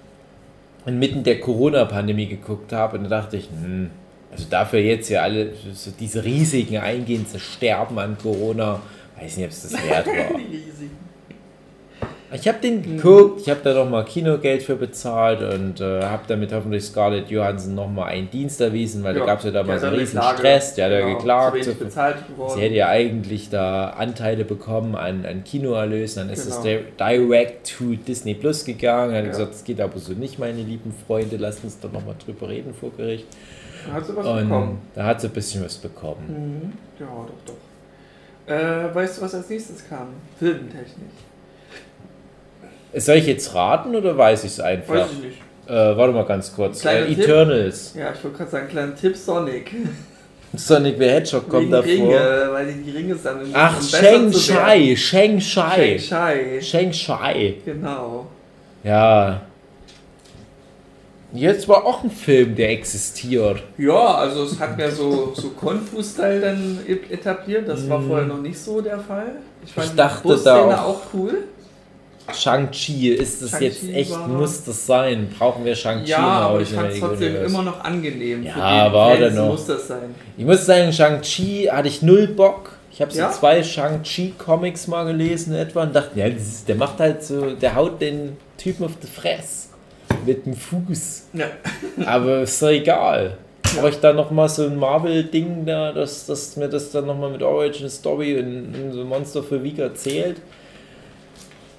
inmitten 0.86 1.24
der 1.24 1.40
Corona-Pandemie 1.40 2.28
geguckt 2.28 2.72
habe. 2.74 2.98
Und 2.98 3.06
da 3.06 3.10
dachte 3.22 3.38
ich, 3.38 3.50
hm, 3.50 3.90
also 4.32 4.46
dafür 4.50 4.80
jetzt 4.80 5.10
ja 5.10 5.22
alle 5.22 5.51
so 5.74 5.92
diese 5.98 6.24
Risiken 6.24 6.78
eingehen 6.78 7.25
zu 7.28 7.40
sterben 7.40 7.98
an 8.00 8.18
Corona, 8.22 8.80
weiß 9.22 9.38
nicht, 9.38 9.46
ob 9.46 9.52
es 9.52 9.62
das 9.64 9.74
wert 9.74 10.08
war. 10.08 10.14
Ich 12.34 12.46
habe 12.46 12.58
den 12.60 12.84
geguckt, 12.84 13.40
ich 13.40 13.50
habe 13.50 13.62
da 13.64 13.74
nochmal 13.74 14.04
Kinogeld 14.04 14.62
für 14.62 14.76
bezahlt 14.76 15.42
und 15.42 15.80
äh, 15.80 16.02
habe 16.04 16.24
damit 16.28 16.52
hoffentlich 16.52 16.84
Scarlett 16.84 17.30
Johansson 17.30 17.74
nochmal 17.74 18.10
einen 18.10 18.30
Dienst 18.30 18.60
erwiesen, 18.60 19.02
weil 19.02 19.14
da 19.14 19.26
gab 19.26 19.40
es 19.40 19.46
ja 19.46 19.52
damals 19.52 19.82
einen 19.82 19.94
eine 19.94 20.02
riesen 20.02 20.20
Klage. 20.20 20.38
Stress, 20.40 20.76
der 20.76 20.86
hat 20.88 20.92
ja 20.92 21.00
Genau, 21.06 21.16
geklagt. 21.18 21.64
Zu 21.64 21.74
bezahlt 21.76 22.28
geworden. 22.28 22.54
Sie 22.54 22.62
hätte 22.64 22.76
ja 22.76 22.90
eigentlich 22.90 23.50
da 23.50 23.92
Anteile 23.92 24.44
bekommen 24.44 24.96
an, 24.96 25.26
an 25.26 25.46
Kinoerlösen, 25.46 26.24
dann 26.28 26.34
ist 26.34 26.46
es 26.46 26.62
Genau. 26.62 26.82
di- 26.82 27.28
direct 27.28 27.78
to 27.78 27.96
Disney 28.06 28.34
Plus 28.34 28.66
gegangen. 28.66 29.16
Hat 29.16 29.24
Ja. 29.24 29.30
gesagt, 29.30 29.54
es 29.54 29.64
geht 29.64 29.80
aber 29.80 29.98
so 29.98 30.12
nicht, 30.12 30.38
meine 30.38 30.62
lieben 30.62 30.94
Freunde, 31.08 31.38
lasst 31.38 31.64
uns 31.64 31.80
doch 31.80 31.94
nochmal 31.94 32.16
drüber 32.24 32.50
reden 32.50 32.74
vor 32.74 32.92
Gericht. 32.98 33.26
Da 33.88 33.94
hat 33.94 34.06
sie 34.06 34.14
was 34.18 34.26
Und 34.28 34.50
bekommen. 34.50 34.78
da 34.96 35.06
hat 35.06 35.22
sie 35.22 35.28
ein 35.28 35.34
bisschen 35.34 35.64
was 35.64 35.78
bekommen. 35.78 36.26
Mhm. 36.28 36.74
Ja, 37.00 37.06
doch, 37.06 37.30
doch. 37.46 37.54
Äh, 38.48 38.94
weißt 38.94 39.18
du, 39.18 39.22
was 39.22 39.36
als 39.36 39.50
nächstes 39.50 39.88
kam? 39.88 40.08
Filmtechnisch. 40.39 41.13
Soll 42.96 43.18
ich 43.18 43.27
jetzt 43.27 43.54
raten 43.54 43.96
oder 43.96 44.18
weiß 44.18 44.46
ich 44.46 44.51
es 44.51 44.60
einfach? 44.60 44.96
Weiß 44.96 45.12
ich 45.12 45.24
nicht. 45.24 45.38
Äh, 45.68 45.98
warte 45.98 46.13
mal 46.13 46.25
ganz 46.25 46.56
kurz. 46.56 46.84
Äh, 46.86 47.08
Tipp. 47.08 47.20
Eternals. 47.20 47.94
Ja, 47.94 48.13
ich 48.13 48.24
wollte 48.24 48.38
gerade 48.38 48.51
sagen, 48.51 48.68
kleiner 48.70 48.96
Tipp 48.96 49.18
Sonic. 49.18 49.72
Sonic 50.56 50.98
the 50.98 51.04
Hedgehog 51.06 51.50
kommt 51.50 51.63
Wegen 51.63 51.72
davor. 51.72 51.92
Ringe, 51.92 52.50
weil 52.51 52.74
die, 52.74 52.82
die 52.84 52.98
Ringe 52.98 53.16
sammeln. 53.16 53.51
Ach, 53.54 53.77
um 53.77 53.84
Sheng 53.84 54.32
Shai. 54.32 54.96
Sheng 54.96 55.42
Shai. 55.42 55.98
Sheng 55.98 56.00
Shai. 56.00 56.62
Sheng 56.62 56.94
Shai. 56.94 57.56
Genau. 57.66 58.27
Ja. 58.84 59.42
Jetzt 61.34 61.67
war 61.67 61.86
auch 61.86 62.03
ein 62.03 62.10
Film, 62.12 62.55
der 62.55 62.69
existiert. 62.72 63.62
Ja, 63.77 64.15
also 64.15 64.43
es 64.43 64.57
hat 64.60 64.77
mehr 64.77 64.89
so, 64.91 65.34
so 65.36 65.50
Konfu-Style 65.50 66.39
dann 66.39 66.79
etabliert. 67.10 67.67
Das 67.67 67.88
war 67.89 68.00
Mhm. 68.00 68.07
vorher 68.07 68.27
noch 68.27 68.41
nicht 68.41 68.57
so 68.57 68.79
der 68.79 68.98
Fall. 69.00 69.34
Ich 69.65 69.74
fand 69.74 69.88
Ich 69.88 69.96
dachte 69.96 70.39
da 70.43 70.84
auch- 70.84 71.01
cool. 71.13 71.39
Shang-Chi, 72.34 73.10
ist 73.10 73.41
das 73.41 73.51
Shang-Chi 73.51 73.65
jetzt 73.65 73.84
echt, 73.96 74.27
muss 74.27 74.63
das 74.63 74.86
sein? 74.86 75.29
Brauchen 75.38 75.63
wir 75.63 75.75
Shang-Chi 75.75 76.10
Ja, 76.12 76.17
aber 76.19 76.60
ich 76.62 76.69
fand 76.69 76.91
es 76.91 77.00
trotzdem 77.00 77.29
Universe? 77.29 77.46
immer 77.53 77.63
noch 77.63 77.84
angenehm. 77.84 78.43
Ja, 78.43 78.91
war 78.91 79.15
Fans 79.15 79.36
noch. 79.36 79.48
muss 79.48 79.65
das 79.65 79.88
sein. 79.88 80.13
Ich 80.38 80.46
muss 80.46 80.65
sagen, 80.65 80.91
Shang-Chi 80.91 81.69
hatte 81.72 81.88
ich 81.88 82.01
null 82.01 82.27
Bock. 82.27 82.72
Ich 82.91 83.01
habe 83.01 83.12
so 83.12 83.19
Ja? 83.19 83.31
zwei 83.31 83.63
Shang-Chi-Comics 83.63 84.88
mal 84.88 85.05
gelesen 85.05 85.53
etwa 85.55 85.84
und 85.84 85.96
dachte, 85.96 86.19
ja, 86.19 86.25
der 86.67 86.75
macht 86.75 87.00
halt 87.00 87.24
so, 87.24 87.51
der 87.51 87.75
haut 87.75 88.01
den 88.01 88.36
Typen 88.57 88.86
auf 88.86 88.93
die 89.01 89.07
Fresse 89.07 89.67
mit 90.26 90.46
dem 90.46 90.54
Fuß. 90.56 91.28
Ja. 91.34 91.46
Aber 92.06 92.42
ist 92.42 92.62
doch 92.62 92.70
egal. 92.70 93.38
Brauche 93.76 93.90
ich 93.90 94.00
da 94.00 94.14
nochmal 94.14 94.48
so 94.50 94.64
ein 94.64 94.78
Marvel-Ding 94.78 95.66
da, 95.66 95.92
dass, 95.92 96.26
dass 96.26 96.56
mir 96.56 96.70
das 96.70 96.92
dann 96.92 97.06
nochmal 97.06 97.32
mit 97.32 97.44
Origin 97.44 97.90
Story 97.90 98.40
und, 98.40 98.74
und 98.74 98.94
so 98.94 99.04
Monster 99.04 99.44
für 99.44 99.62
Week 99.64 99.78
erzählt? 99.80 100.38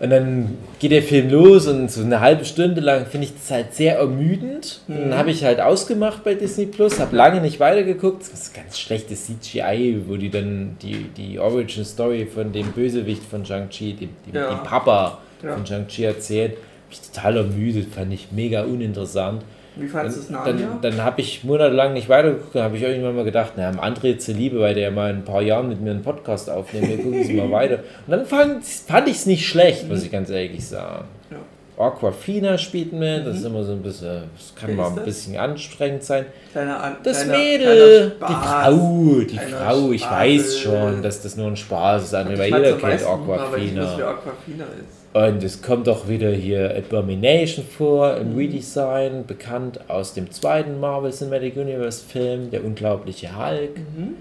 Und 0.00 0.10
dann 0.10 0.56
geht 0.78 0.92
der 0.92 1.02
Film 1.02 1.28
los 1.30 1.66
und 1.66 1.90
so 1.90 2.02
eine 2.02 2.20
halbe 2.20 2.44
Stunde 2.44 2.80
lang 2.80 3.04
finde 3.06 3.26
ich 3.26 3.32
das 3.34 3.50
halt 3.50 3.74
sehr 3.74 3.98
ermüdend. 3.98 4.80
Und 4.86 4.94
Mhm. 4.94 5.10
dann 5.10 5.18
habe 5.18 5.32
ich 5.32 5.42
halt 5.42 5.60
ausgemacht 5.60 6.22
bei 6.22 6.34
Disney 6.34 6.66
Plus, 6.66 7.00
habe 7.00 7.16
lange 7.16 7.40
nicht 7.40 7.58
weitergeguckt. 7.58 8.22
Das 8.22 8.28
ist 8.32 8.54
ganz 8.54 8.78
schlechtes 8.78 9.26
CGI, 9.26 10.02
wo 10.06 10.14
die 10.16 10.30
dann 10.30 10.76
die, 10.82 11.06
die 11.16 11.40
Origin 11.40 11.84
Story 11.84 12.26
von 12.32 12.52
dem 12.52 12.70
Bösewicht 12.72 13.24
von 13.24 13.44
Shang-Chi, 13.44 13.94
dem, 13.94 14.10
dem, 14.26 14.34
Ja. 14.40 14.50
dem 14.54 14.62
Papa 14.62 15.18
Ja. 15.42 15.54
von 15.54 15.66
Shang-Chi 15.66 16.04
erzählt. 16.04 16.58
Hab 16.88 16.92
ich 16.92 17.00
total 17.10 17.36
ermüdet, 17.36 17.92
fand 17.94 18.12
ich 18.12 18.28
mega 18.32 18.62
uninteressant. 18.64 19.42
Wie 19.76 19.86
fandest 19.86 20.16
du 20.16 20.20
es 20.22 20.28
Dann, 20.28 20.42
Narnia? 20.44 20.66
dann, 20.82 20.96
dann 20.96 21.04
habe 21.04 21.20
ich 21.20 21.44
monatelang 21.44 21.92
nicht 21.92 22.08
weitergeguckt, 22.08 22.54
dann 22.56 22.64
habe 22.64 22.76
ich 22.76 22.82
irgendwann 22.82 23.14
mal 23.14 23.24
gedacht, 23.24 23.52
na, 23.56 23.68
am 23.68 23.78
André 23.78 24.18
zuliebe, 24.18 24.58
weil 24.58 24.74
der 24.74 24.84
ja 24.84 24.90
mal 24.90 25.10
in 25.10 25.16
ein 25.18 25.24
paar 25.24 25.42
Jahren 25.42 25.68
mit 25.68 25.80
mir 25.80 25.90
einen 25.92 26.02
Podcast 26.02 26.50
aufnimmt, 26.50 26.88
wir 26.88 26.96
gucken 26.96 27.20
es 27.20 27.28
mal 27.30 27.50
weiter. 27.52 27.76
Und 28.06 28.10
dann 28.10 28.26
fand, 28.26 28.64
fand 28.64 29.06
ich 29.08 29.16
es 29.18 29.26
nicht 29.26 29.46
schlecht, 29.46 29.88
muss 29.88 30.02
ich 30.02 30.10
ganz 30.10 30.30
ehrlich 30.30 30.66
sagen. 30.66 31.04
Ja. 31.30 31.84
Aquafina 31.84 32.58
spielt 32.58 32.92
mit, 32.92 33.24
das 33.24 33.36
ist 33.36 33.44
immer 33.44 33.62
so 33.62 33.70
ein 33.70 33.82
bisschen, 33.82 34.22
das 34.36 34.52
kann 34.56 34.74
mal 34.74 34.88
ein 34.98 35.04
bisschen 35.04 35.36
anstrengend 35.36 36.02
sein. 36.02 36.26
Kleiner 36.50 36.96
Das 37.04 37.22
kleiner, 37.22 37.38
Mädel, 37.38 38.10
kleiner 38.18 38.34
die. 38.34 38.46
Frau, 38.48 39.20
die 39.20 39.38
Frau, 39.38 39.92
ich 39.92 40.00
Spaß. 40.02 40.12
weiß 40.18 40.58
schon, 40.58 41.02
dass 41.02 41.22
das 41.22 41.36
nur 41.36 41.46
ein 41.46 41.56
Spaß 41.56 42.02
ist, 42.02 42.14
aber 42.14 42.32
Ich 42.32 42.40
jeder 42.46 42.72
kennt 42.78 43.04
gut, 43.04 43.38
aber 43.38 43.58
ich 43.58 43.70
Aquafina. 43.70 43.94
wer 43.96 44.08
Aquafina 44.08 44.64
ist. 44.64 44.97
Und 45.14 45.42
es 45.42 45.62
kommt 45.62 45.88
auch 45.88 46.06
wieder 46.08 46.30
hier 46.30 46.76
Abomination 46.76 47.64
vor 47.64 48.16
im 48.16 48.32
Mhm. 48.32 48.36
Redesign, 48.38 49.26
bekannt 49.26 49.80
aus 49.88 50.12
dem 50.14 50.30
zweiten 50.30 50.78
Marvel 50.80 51.10
Cinematic 51.12 51.56
Universe 51.56 52.04
Film, 52.04 52.50
der 52.50 52.62
unglaubliche 52.64 53.36
Hulk. 53.36 53.78
Mhm. 53.78 54.16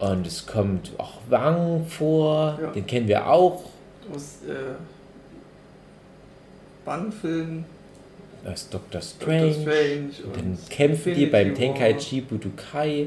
Und 0.00 0.26
es 0.26 0.44
kommt 0.46 0.90
auch 0.98 1.18
Wang 1.30 1.86
vor, 1.86 2.58
Ja. 2.60 2.70
den 2.72 2.84
kennen 2.86 3.06
wir 3.08 3.28
auch 3.30 3.62
Aus 4.12 4.40
äh, 4.48 4.74
Bang-Film, 6.84 7.64
aus 8.44 8.68
Doctor 8.68 9.00
Doctor 9.00 9.02
Strange. 9.02 9.52
Strange 9.54 10.34
Dann 10.34 10.44
und 10.44 10.70
kämpfen 10.70 11.14
die 11.14 11.26
beim. 11.26 11.54
Tenkaichi 11.54 12.20
Budokai. 12.20 13.06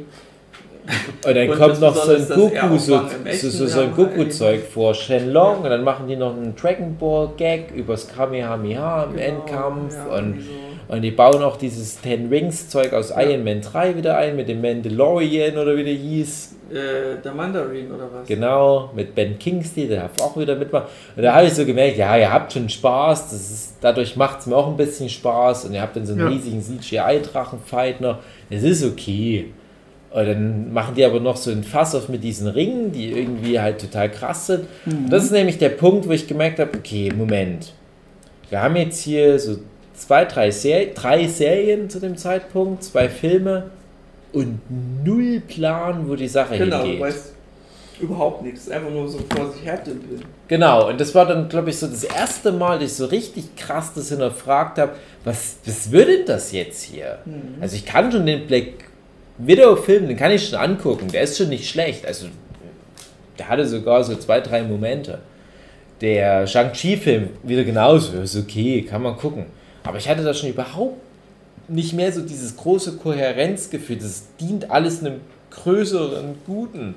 Und 1.25 1.35
dann 1.35 1.49
Und 1.49 1.57
kommt 1.57 1.81
noch 1.81 1.95
so 1.95 2.11
ein 2.13 2.27
Goku, 2.27 2.77
so, 2.77 3.01
so, 3.33 3.49
so, 3.49 3.67
so 3.67 3.79
ein 3.81 3.93
Goku-Zeug 3.93 4.61
vor 4.73 4.93
Shenlong 4.93 5.57
Ja. 5.57 5.63
und 5.63 5.69
dann 5.69 5.83
machen 5.83 6.07
die 6.07 6.15
noch 6.15 6.35
einen 6.35 6.55
Dragon 6.55 6.95
Ball-Gag 6.97 7.71
übers 7.75 8.07
Kamehameha 8.07 9.03
im 9.05 9.13
Genau, 9.15 9.23
Endkampf 9.25 9.93
ja, 9.93 10.17
und 10.17 10.41
so. 10.41 10.93
Und 10.93 11.01
die 11.01 11.11
bauen 11.11 11.43
auch 11.43 11.57
dieses 11.57 11.99
Ten 11.99 12.29
Rings 12.29 12.69
Zeug 12.69 12.93
aus 12.93 13.11
Iron 13.17 13.43
Man 13.43 13.59
3 13.59 13.97
wieder 13.97 14.17
ein, 14.17 14.37
mit 14.37 14.47
dem 14.47 14.61
Mandalorian 14.61 15.57
oder 15.57 15.75
wie 15.75 15.83
der 15.83 15.93
hieß. 15.93 16.55
Äh, 16.71 17.21
der 17.21 17.33
Mandarin 17.33 17.91
oder 17.91 18.07
was? 18.13 18.25
Genau, 18.27 18.91
mit 18.95 19.13
Ben 19.13 19.37
Kingsley, 19.37 19.87
der 19.87 20.01
darf 20.03 20.11
auch 20.21 20.37
wieder 20.37 20.55
mitmachen. 20.55 20.87
Und 21.15 21.23
da 21.23 21.33
habe 21.35 21.47
ich 21.47 21.53
so 21.53 21.65
gemerkt, 21.65 21.97
ja, 21.97 22.15
ihr 22.17 22.31
habt 22.31 22.53
schon 22.53 22.69
Spaß, 22.69 23.31
das 23.31 23.51
ist, 23.51 23.75
dadurch 23.81 24.15
macht 24.15 24.39
es 24.39 24.45
mir 24.45 24.55
auch 24.55 24.67
ein 24.67 24.77
bisschen 24.77 25.09
Spaß. 25.09 25.65
Und 25.65 25.73
ihr 25.73 25.81
habt 25.81 25.95
dann 25.97 26.05
so 26.05 26.13
einen 26.13 26.21
Ja. 26.21 26.27
riesigen 26.29 26.61
CGI-Drachenfight 26.61 27.99
noch. 28.01 28.19
Das 28.49 28.63
ist 28.63 28.85
okay. 28.85 29.47
Und 30.09 30.25
dann 30.25 30.73
machen 30.73 30.95
die 30.95 31.03
aber 31.03 31.19
noch 31.19 31.35
so 31.37 31.51
ein 31.51 31.63
Fass 31.63 31.93
auf 31.93 32.07
mit 32.09 32.23
diesen 32.23 32.47
Ringen, 32.47 32.91
die 32.91 33.11
irgendwie 33.11 33.59
halt 33.59 33.81
total 33.81 34.09
krass 34.09 34.47
sind. 34.47 34.65
Und 34.85 35.09
das 35.09 35.25
ist 35.25 35.31
nämlich 35.31 35.57
der 35.57 35.69
Punkt, 35.69 36.07
wo 36.07 36.11
ich 36.11 36.27
gemerkt 36.27 36.59
habe, 36.59 36.77
okay, 36.77 37.11
Moment. 37.15 37.73
Wir 38.49 38.61
haben 38.61 38.77
jetzt 38.77 39.01
hier 39.01 39.37
so 39.37 39.57
zwei, 39.93 40.25
drei, 40.25 40.51
Ser 40.51 40.85
drei 40.87 41.27
Serien 41.27 41.89
zu 41.89 41.99
dem 41.99 42.15
Zeitpunkt, 42.15 42.83
zwei 42.83 43.09
Filme 43.09 43.71
und 44.31 44.59
null 45.03 45.41
Plan, 45.41 46.07
wo 46.07 46.15
die 46.15 46.27
Sache 46.27 46.57
Genau, 46.57 46.77
du 46.79 46.83
hingeht. 46.83 47.01
weißt 47.01 47.33
überhaupt 47.99 48.43
nichts. 48.43 48.69
Einfach 48.69 48.91
nur 48.91 49.07
so 49.07 49.19
vor 49.35 49.51
sich 49.51 49.65
her 49.65 49.77
dümpeln. 49.77 50.23
Genau, 50.47 50.89
und 50.89 51.01
das 51.01 51.13
war 51.15 51.25
dann, 51.25 51.49
glaube 51.49 51.69
ich, 51.71 51.77
so 51.77 51.87
das 51.87 52.03
erste 52.03 52.51
Mal, 52.51 52.79
dass 52.79 52.91
ich 52.91 52.97
so 52.97 53.05
richtig 53.05 53.55
krass 53.55 53.93
das 53.93 54.09
hinterfragt 54.09 54.77
habe, 54.77 54.93
was, 55.23 55.57
was 55.65 55.91
wird 55.91 56.07
denn 56.07 56.25
das 56.25 56.51
jetzt 56.51 56.83
hier? 56.83 57.17
Mhm. 57.25 57.55
Also 57.59 57.75
ich 57.75 57.85
kann 57.85 58.11
schon 58.11 58.25
den 58.25 58.47
Black 58.47 58.86
Widow-Film, 59.37 60.07
den 60.07 60.17
kann 60.17 60.31
ich 60.31 60.49
schon 60.49 60.59
angucken, 60.59 61.07
der 61.09 61.21
ist 61.21 61.37
schon 61.37 61.49
nicht 61.49 61.69
schlecht. 61.69 62.05
Also 62.05 62.27
der 63.37 63.49
hatte 63.49 63.67
sogar 63.67 64.03
so 64.03 64.15
zwei, 64.15 64.41
drei 64.41 64.63
Momente. 64.63 65.19
Der 66.01 66.45
Shang-Chi-Film 66.45 67.29
wieder 67.43 67.63
genauso, 67.63 68.19
ist 68.19 68.35
okay, 68.35 68.83
kann 68.83 69.01
man 69.01 69.15
gucken. 69.17 69.45
Aber 69.83 69.97
ich 69.97 70.07
hatte 70.07 70.23
da 70.23 70.33
schon 70.33 70.49
überhaupt 70.49 70.97
nicht 71.67 71.93
mehr 71.93 72.11
so 72.11 72.21
dieses 72.21 72.55
große 72.55 72.97
Kohärenzgefühl. 72.97 73.97
Das 73.97 74.23
dient 74.39 74.69
alles 74.69 75.01
einem 75.01 75.21
größeren 75.51 76.35
Guten. 76.45 76.95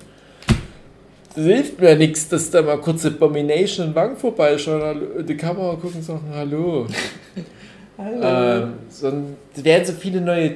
Das 1.35 1.44
hilft 1.44 1.80
mir 1.80 1.97
nichts, 1.97 2.28
dass 2.28 2.50
da 2.50 2.62
mal 2.62 2.78
kurz 2.78 3.06
Abomination 3.06 3.88
und 3.88 3.94
Wang 3.94 4.16
vorbeischauen, 4.16 5.26
die 5.26 5.37
Kamera 5.37 5.75
gucken 5.76 5.97
und 5.97 6.02
sagen 6.02 6.25
Hallo. 6.35 6.87
Hallo. 7.99 8.20
Ähm, 8.23 8.73
sondern 8.88 9.37
es 9.54 9.64
werden 9.64 9.85
so 9.85 9.92
viele 9.92 10.20
neue 10.20 10.54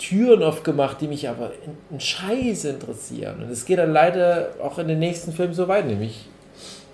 Türen 0.00 0.42
aufgemacht, 0.42 1.00
die 1.00 1.08
mich 1.08 1.28
aber 1.28 1.52
in, 1.64 1.76
in 1.94 2.00
Scheiß 2.00 2.64
interessieren. 2.64 3.42
Und 3.42 3.50
es 3.50 3.64
geht 3.66 3.78
dann 3.78 3.92
leider 3.92 4.50
auch 4.62 4.78
in 4.78 4.88
den 4.88 4.98
nächsten 4.98 5.32
Filmen 5.32 5.54
so 5.54 5.68
weit, 5.68 5.86
nämlich 5.86 6.26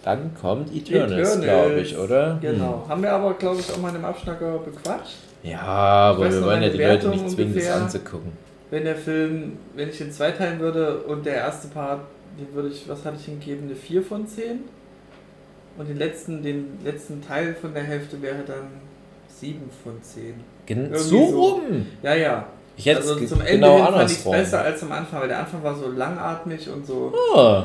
dann 0.03 0.35
kommt 0.41 0.75
Eternals, 0.75 1.37
Eternals. 1.37 1.41
glaube 1.41 1.81
ich, 1.81 1.97
oder? 1.97 2.39
Genau. 2.41 2.85
Haben 2.89 3.03
wir 3.03 3.13
aber, 3.13 3.35
glaube 3.35 3.61
ich, 3.61 3.73
auch 3.73 3.79
mal 3.79 3.89
in 3.89 3.95
dem 3.95 4.05
Abschnacker 4.05 4.59
bequatscht. 4.59 5.17
Hm. 5.43 5.51
Ja, 5.51 5.63
aber 5.63 6.31
wir 6.31 6.43
wollen 6.43 6.63
ja 6.63 6.69
die 6.69 6.79
Leute 6.79 7.05
Wertung 7.05 7.11
nicht 7.11 7.31
zwingen, 7.31 7.55
das 7.55 7.65
ungefähr. 7.65 7.77
anzugucken. 7.77 8.33
Wenn 8.71 8.85
der 8.85 8.97
Film, 8.97 9.53
wenn 9.77 9.89
ich 9.89 10.01
ihn 10.01 10.11
zweiteilen 10.11 10.59
würde 10.59 10.99
und 10.99 11.25
der 11.25 11.35
erste 11.35 11.69
Part, 11.69 12.01
den 12.39 12.53
würde 12.55 12.69
ich, 12.69 12.89
was 12.89 13.05
hatte 13.05 13.17
ich 13.21 13.29
ihm 13.29 13.39
gegeben, 13.39 13.67
eine 13.67 13.77
4 13.77 14.03
von 14.03 14.27
10. 14.27 14.61
Und 15.79 15.89
den 15.89 15.97
letzten, 15.99 16.43
den 16.43 16.79
letzten 16.85 17.23
Teil 17.23 17.55
von 17.55 17.73
der 17.73 17.85
Hälfte 17.85 18.21
wäre 18.21 18.43
dann 18.47 18.69
7 19.29 19.61
von 19.85 20.03
10. 20.03 20.35
Gen 20.67 20.91
so 20.95 21.27
so. 21.31 21.43
rum! 21.43 21.87
Ja, 22.03 22.15
ja. 22.15 22.47
Ich 22.77 22.87
hätte 22.87 22.99
also 23.01 23.17
zum 23.25 23.41
Ende 23.41 23.53
genau 23.53 23.77
hin 23.77 23.95
fand 23.95 24.11
ich 24.11 24.19
es 24.19 24.25
besser 24.31 24.61
als 24.63 24.83
am 24.83 24.93
Anfang, 24.93 25.21
weil 25.21 25.29
der 25.29 25.39
Anfang 25.41 25.63
war 25.63 25.75
so 25.75 25.89
langatmig 25.89 26.69
und 26.69 26.87
so. 26.87 27.13
Oh, 27.35 27.63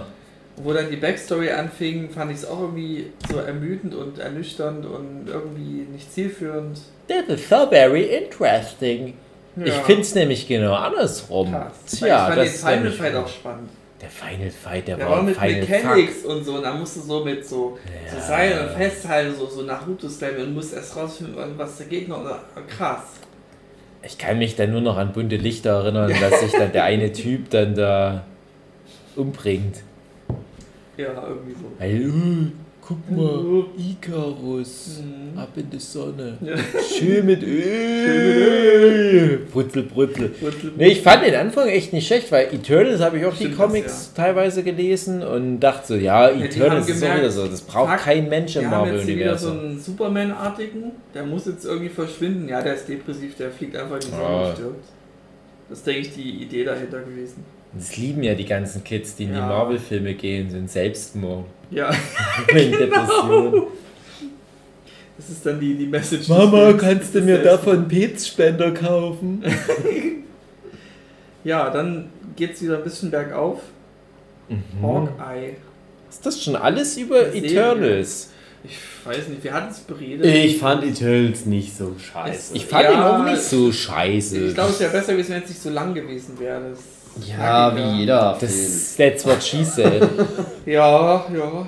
Wo 0.58 0.74
dann 0.74 0.89
die 0.89 0.96
Backstory 0.98 1.50
anfing, 1.51 2.10
fand 2.10 2.32
ich 2.32 2.38
es 2.38 2.46
auch 2.46 2.60
irgendwie 2.62 3.12
so 3.30 3.38
ermüdend 3.39 3.94
und 3.96 4.20
ernüchternd 4.20 4.86
und 4.86 5.27
irgendwie 5.27 5.86
nicht 5.91 6.12
zielführend. 6.13 6.80
that 7.08 7.27
is 7.27 7.48
so 7.50 7.68
very 7.70 8.03
interesting. 8.03 9.13
Ja. 9.58 9.65
Ich 9.65 9.74
finde 9.74 10.01
es 10.01 10.15
nämlich 10.15 10.48
genau 10.48 10.74
andersrum. 10.75 11.51
Krass. 11.51 11.74
Tja, 12.00 12.08
ich 12.30 12.36
fand 12.36 12.38
das 12.38 12.62
den 12.62 12.70
Final 12.70 12.91
Fight 12.91 13.15
auch 13.15 13.27
spannend. 13.27 13.70
Der 14.01 14.10
Final 14.10 14.50
Fight, 14.50 14.88
der, 14.88 14.96
Der 14.98 15.06
war, 15.10 15.18
war 15.18 15.24
mit 15.24 15.36
Final 15.38 15.60
Mechanics 15.60 16.24
und 16.25 16.44
so, 16.44 16.56
und 16.56 16.63
da 16.63 16.74
musst 16.74 16.96
du 16.96 17.01
so 17.01 17.24
mit 17.24 17.46
so, 17.46 17.77
Ja. 17.86 18.20
so 18.20 18.27
Seilen 18.27 18.68
und 18.68 18.75
festhalten, 18.75 19.36
so, 19.38 19.46
so 19.48 19.62
Naruto-Style 19.63 20.41
und 20.44 20.53
musst 20.56 20.74
erst 20.74 20.96
rausfinden, 20.96 21.36
was 21.58 21.77
der 21.77 21.86
Gegner 21.88 22.20
oder 22.22 22.39
krass. 22.68 23.01
Ich 24.03 24.17
kann 24.17 24.39
mich 24.39 24.55
dann 24.55 24.72
nur 24.72 24.81
noch 24.81 24.98
an 24.98 25.13
bunte 25.13 25.36
Lichter 25.36 25.72
erinnern, 25.72 26.12
dass 26.20 26.41
sich 26.41 26.51
dann 26.51 26.72
der 26.72 26.86
eine 26.86 27.12
Typ 27.12 27.50
dann 27.51 27.75
da 27.75 28.24
umbringt. 29.15 29.84
Ja, 30.98 31.27
irgendwie 31.27 31.53
so. 31.53 31.72
Weil, 31.77 32.10
äh, 32.10 32.51
guck 32.82 32.98
Hallo. 33.12 33.66
Icarus, 33.78 35.00
Mhm. 35.02 35.38
ab 35.38 35.50
in 35.56 35.70
die 35.70 35.80
Sonne. 35.80 36.38
Ja. 36.42 36.56
Schön 36.82 37.26
mit 37.26 37.42
Öl. 37.44 39.40
Brutzel, 39.52 39.84
brutzel. 39.84 40.32
Nee, 40.78 40.88
ich 40.90 41.02
fand 41.02 41.26
den 41.26 41.36
Anfang 41.36 41.68
echt 41.68 41.94
nicht 41.94 42.08
schlecht, 42.08 42.32
weil 42.32 42.48
Eternals 42.54 43.00
habe 43.02 43.18
ich 43.20 43.26
auch 43.26 43.34
Stimmt 43.36 43.54
die 43.54 43.58
das, 43.58 43.66
Comics 43.66 44.14
teilweise 44.14 44.64
gelesen 44.64 45.22
und 45.24 45.60
dachte 45.60 45.88
so, 45.88 45.96
ja, 45.96 46.30
Eternals 46.30 46.86
haben 46.86 46.92
ist 46.94 47.00
gemerkt, 47.02 47.20
wieder 47.20 47.32
so. 47.32 47.48
Das 47.48 47.62
braucht 47.62 47.92
fuck, 47.92 48.00
kein 48.02 48.30
Mensch 48.30 48.56
im 48.56 48.62
wieder 48.64 48.70
so 48.72 48.76
Marvel-Universum. 48.78 49.60
einen 49.60 49.80
Superman-artigen, 49.80 50.92
der 51.14 51.24
muss 51.24 51.46
jetzt 51.46 51.66
irgendwie 51.66 51.90
verschwinden. 51.90 52.48
Ja, 52.50 52.62
der 52.62 52.76
ist 52.76 52.88
depressiv, 52.88 53.36
der 53.36 53.52
fliegt 53.52 53.76
einfach 53.76 53.96
in 53.96 54.02
die 54.02 54.08
Sonne 54.08 54.24
Ah. 54.24 54.48
und 54.50 54.54
stirbt. 54.56 54.86
Das 55.70 55.78
ist, 55.78 55.88
denke 55.88 56.02
ich, 56.02 56.14
die 56.16 56.44
Idee 56.44 56.64
dahinter 56.66 57.00
gewesen. 57.00 57.44
Das 57.74 57.96
lieben 57.98 58.22
ja 58.24 58.34
die 58.36 58.46
ganzen 58.46 58.84
Kids, 58.84 59.16
die 59.16 59.24
in 59.24 59.30
die 59.32 59.38
Ja. 59.38 59.48
Marvel-Filme 59.48 60.13
gehen, 60.16 60.50
sind 60.50 60.70
Selbstmord. 60.70 61.46
Ja, 61.70 61.90
Wegen 62.54 62.72
Depression. 62.78 63.63
das 65.18 65.30
ist 65.30 65.46
dann 65.46 65.60
die, 65.60 65.75
die 65.75 65.86
Message. 65.88 66.28
Mama, 66.28 66.74
kannst 66.74 67.16
du 67.16 67.22
mir 67.22 67.38
davon 67.42 67.88
Pilzspender 67.88 68.72
kaufen? 68.72 69.44
Ja, 71.44 71.72
dann 71.72 72.10
geht 72.36 72.54
es 72.54 72.62
wieder 72.62 72.78
ein 72.78 72.84
bisschen 72.84 73.10
bergauf. 73.10 73.62
Mhm. 74.48 74.62
Hawkeye. 74.84 75.56
Ist 76.08 76.24
das 76.24 76.44
schon 76.44 76.56
alles 76.56 76.96
über. 76.98 77.34
Eternals? 77.34 78.30
Ich 78.63 78.78
weiß 79.04 79.28
nicht, 79.30 79.44
wir 79.44 79.51
hatten 79.54 79.72
es 79.72 79.80
beredet. 79.80 80.24
Ich 80.24 80.60
fand 80.60 80.84
Eternals 80.84 81.48
nicht 81.48 81.75
so 81.75 81.96
scheiße. 81.98 82.56
Ich 82.56 82.68
fand 82.68 82.84
Ja, 82.84 82.92
ihn 82.94 83.00
auch 83.00 83.25
nicht 83.25 83.42
so 83.42 83.72
scheiße. 83.72 84.38
Ich 84.50 84.54
glaube, 84.54 84.70
es 84.70 84.80
wäre 84.80 84.92
besser 84.92 85.13
gewesen, 85.13 85.32
wenn 85.34 85.42
es 85.42 85.50
nicht 85.50 85.62
so 85.63 85.72
lang 85.72 85.96
gewesen 85.96 86.40
wäre. 86.40 86.62
Das 86.70 86.80
ja, 87.27 87.75
wie 87.75 88.00
jeder 88.00 88.36
Film. 88.36 88.51
das, 88.51 88.96
that's 88.98 89.25
what 89.25 89.41
she 89.44 89.63
said. 89.63 90.08
Ja, 90.65 91.25
ja. 91.34 91.68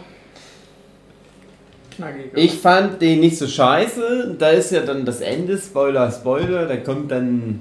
Knackiger. 1.96 2.38
Ich 2.38 2.54
fand 2.54 3.02
den 3.02 3.20
nicht 3.20 3.38
so 3.38 3.48
scheiße. 3.48 4.36
Da 4.40 4.50
ist 4.50 4.72
ja 4.72 4.82
dann 4.82 5.06
das 5.06 5.22
Ende, 5.22 5.58
Spoiler, 5.58 6.12
Spoiler. 6.12 6.66
Da 6.66 6.78
kommt 6.78 7.12
dann 7.12 7.60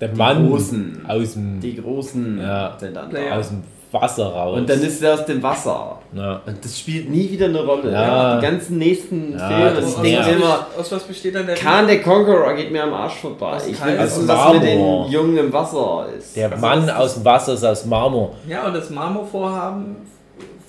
Der 0.00 0.08
die 0.08 0.18
Mann 0.18 0.48
Großen. 0.48 1.02
aus 1.08 1.32
dem, 1.34 1.60
Die 1.60 1.76
Großen 1.76 2.38
Ja. 2.40 2.76
sind 2.78 2.94
dann 2.94 3.08
Player. 3.08 3.30
da. 3.30 3.38
aus 3.38 3.48
dem 3.48 3.62
Wasser 3.92 4.26
raus. 4.26 4.56
Und 4.58 4.68
dann 4.70 4.80
ist 4.82 5.02
er 5.02 5.14
aus 5.14 5.24
dem 5.26 5.42
Wasser. 5.42 5.98
ja. 6.12 6.40
Und 6.46 6.64
das 6.64 6.78
spielt 6.78 7.10
nie 7.10 7.28
wieder 7.30 7.46
eine 7.46 7.64
Rolle. 7.64 7.90
Ja. 7.92 8.38
Die 8.38 8.46
ganzen 8.46 8.78
nächsten 8.78 9.32
Ja, 9.36 9.48
Filme, 9.48 9.74
das 9.74 9.96
aus, 9.96 10.04
immer, 10.04 10.66
was, 10.76 10.78
aus 10.78 10.92
was 10.92 11.02
besteht 11.04 11.34
dann 11.34 11.46
der 11.46 11.56
Khan 11.56 11.86
der 11.88 12.00
Conqueror 12.00 12.54
geht 12.54 12.70
mir 12.70 12.84
am 12.84 12.94
Arsch 12.94 13.14
vorbei. 13.16 13.56
Aus 13.56 13.66
Ich 13.66 13.84
will 13.84 13.98
wissen, 13.98 14.30
aus 14.30 14.36
was 14.46 14.52
mit 14.54 14.62
den 14.64 15.04
Jungen 15.10 15.36
im 15.38 15.52
Wasser 15.52 16.06
ist. 16.16 16.36
Der 16.36 16.50
Also 16.52 16.60
Mann 16.64 16.88
aus 16.90 17.14
dem 17.14 17.24
Wasser 17.24 17.54
ist 17.54 17.64
aus 17.64 17.84
Marmor. 17.86 18.32
Ja, 18.48 18.66
und 18.66 18.74
das 18.76 18.90
Marmorvorhaben 18.90 19.96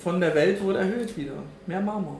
von 0.02 0.20
der 0.20 0.34
Welt 0.34 0.62
wurde 0.64 0.78
erhöht 0.80 1.16
wieder. 1.16 1.32
Mehr 1.66 1.80
Marmor. 1.80 2.16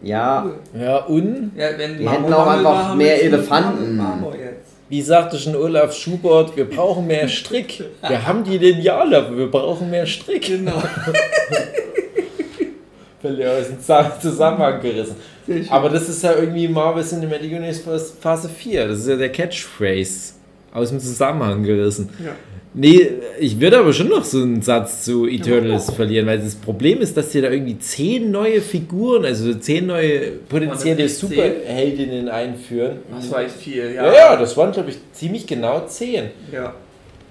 Ja, 0.00 0.44
Cool. 0.46 0.80
Ja, 0.80 0.98
und 1.04 1.52
Ja, 1.56 1.66
wenn 1.76 1.98
Die 1.98 2.04
Marmor 2.04 2.22
hätten 2.22 2.32
auch 2.34 2.46
einfach 2.46 2.88
war, 2.88 2.94
mehr 2.94 3.22
Elefanten. 3.24 3.96
Marmor 3.96 4.32
jetzt. 4.36 4.67
Wie 4.88 5.02
sagte 5.02 5.38
schon 5.38 5.54
Olaf 5.54 5.94
Schubert, 5.94 6.56
wir 6.56 6.64
brauchen 6.64 7.06
mehr 7.06 7.28
Strick. 7.28 7.84
Wir 8.06 8.26
haben 8.26 8.44
die 8.44 8.58
Lineale, 8.58 9.18
aber 9.18 9.36
wir 9.36 9.50
brauchen 9.50 9.90
mehr 9.90 10.06
Strick. 10.06 10.46
Genau. 10.46 10.82
Völlig 13.20 13.46
aus 13.46 13.66
dem 13.66 14.20
Zusammenhang 14.20 14.80
gerissen. 14.80 15.16
Aber 15.70 15.88
das 15.88 16.08
ist 16.08 16.22
ja 16.22 16.34
irgendwie 16.34 16.68
Marvel 16.68 17.04
Cinematic 17.04 17.52
Universe 17.52 18.12
Phase 18.20 18.48
4. 18.48 18.88
Das 18.88 18.98
ist 19.00 19.08
ja 19.08 19.16
der 19.16 19.30
Catchphrase. 19.32 20.34
Aus 20.72 20.90
dem 20.90 21.00
Zusammenhang 21.00 21.62
gerissen. 21.62 22.10
ja. 22.22 22.32
Nee, 22.74 23.10
ich 23.40 23.58
würde 23.60 23.78
aber 23.78 23.92
schon 23.92 24.08
noch 24.08 24.24
so 24.24 24.42
einen 24.42 24.62
Satz 24.62 25.04
zu 25.04 25.26
Eternals 25.26 25.90
verlieren, 25.90 26.26
weil 26.26 26.38
das 26.38 26.54
Problem 26.54 27.00
ist, 27.00 27.16
dass 27.16 27.30
dir 27.30 27.42
da 27.42 27.50
irgendwie 27.50 27.78
zehn 27.78 28.30
neue 28.30 28.60
Figuren, 28.60 29.24
also 29.24 29.54
zehn 29.54 29.86
neue 29.86 30.32
potenzielle 30.48 31.08
Superheldinnen 31.08 32.28
einführen. 32.28 32.98
Das 33.10 33.30
war 33.30 33.42
echt 33.42 33.54
viel, 33.56 33.92
ja. 33.94 34.06
Ja, 34.06 34.12
ja, 34.14 34.36
das 34.36 34.56
waren, 34.56 34.70
glaube 34.72 34.90
ich, 34.90 34.96
ziemlich 35.12 35.46
genau 35.46 35.86
zehn. 35.86 36.26
Ja. 36.52 36.74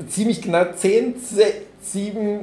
Ziemlich 0.10 0.42
genau 0.42 0.66
zehn, 0.76 1.16
ze- 1.22 1.54
sieben, 1.82 2.40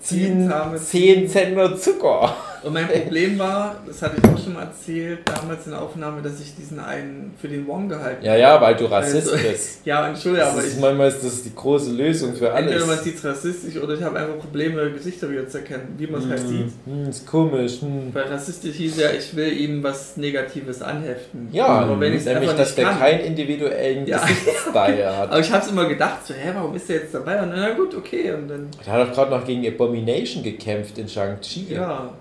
Zehn 0.00 0.50
zehn 0.78 1.28
Zentner 1.28 1.76
Zucker. 1.76 2.34
Und 2.64 2.72
mein 2.74 2.86
Problem 2.88 3.38
war, 3.38 3.76
das 3.86 4.00
hatte 4.02 4.16
ich 4.22 4.24
auch 4.30 4.38
schon 4.42 4.52
mal 4.54 4.62
erzählt, 4.62 5.18
damals 5.24 5.66
in 5.66 5.72
der 5.72 5.82
Aufnahme, 5.82 6.22
dass 6.22 6.40
ich 6.40 6.54
diesen 6.54 6.78
einen 6.78 7.34
für 7.40 7.48
den 7.48 7.66
Wong 7.66 7.88
gehalten 7.88 8.24
Ja, 8.24 8.36
ja, 8.36 8.60
weil 8.60 8.76
du 8.76 8.84
Rassist 8.86 9.32
Also, 9.32 9.48
bist. 9.48 9.80
Ja, 9.84 10.08
entschuldige, 10.08 10.44
Das 10.44 10.52
aber 10.54 10.62
ist, 10.62 10.74
ich. 10.76 10.80
manchmal 10.80 11.08
ist 11.08 11.24
das 11.24 11.42
die 11.42 11.54
große 11.54 11.90
Lösung 11.92 12.34
für 12.34 12.48
Entweder 12.50 12.80
man 12.80 12.90
alles. 12.90 13.04
sieht 13.04 13.16
es 13.16 13.24
rassistisch 13.24 13.76
oder 13.82 13.94
ich 13.94 14.02
habe 14.02 14.18
einfach 14.18 14.38
Probleme, 14.38 14.90
Gesichter 14.92 15.28
wieder 15.30 15.48
zu 15.48 15.58
erkennen, 15.58 15.94
wie 15.98 16.06
man 16.06 16.22
es 16.22 16.28
halt 16.28 16.48
sieht. 16.48 16.70
Hm, 16.86 17.08
ist 17.08 17.26
komisch. 17.26 17.80
Hm. 17.80 18.10
Weil 18.14 18.24
rassistisch 18.24 18.76
hieß 18.76 18.96
ja, 18.98 19.10
ich 19.10 19.34
will 19.34 19.52
ihm 19.52 19.82
was 19.82 20.16
Negatives 20.16 20.82
anheften. 20.82 21.48
Ja, 21.52 21.66
aber 21.66 21.98
wenn 21.98 22.14
ich 22.14 22.24
nämlich, 22.24 22.52
dass 22.52 22.74
der 22.74 22.84
kann. 22.86 22.98
keinen 22.98 23.20
individuellen 23.24 24.06
Ja. 24.06 24.18
Gesichtsstyle 24.18 25.16
hat. 25.18 25.30
Aber 25.30 25.40
ich 25.40 25.50
habe 25.50 25.64
es 25.64 25.70
immer 25.70 25.86
gedacht, 25.86 26.26
so, 26.26 26.34
hä, 26.34 26.50
warum 26.54 26.74
ist 26.76 26.88
der 26.88 26.96
jetzt 26.96 27.14
dabei? 27.14 27.42
Und 27.42 27.50
dann, 27.50 27.58
na 27.60 27.70
gut, 27.70 27.94
okay. 27.96 28.32
Und 28.32 28.48
dann, 28.48 28.68
Er 28.86 28.92
hat 28.92 29.08
doch 29.08 29.14
gerade 29.14 29.30
noch 29.32 29.44
gegen 29.44 29.66
Abomination 29.66 30.42
gekämpft 30.42 30.96
in 30.98 31.08
Shang-Chi. 31.08 31.66
ja, 31.74 32.12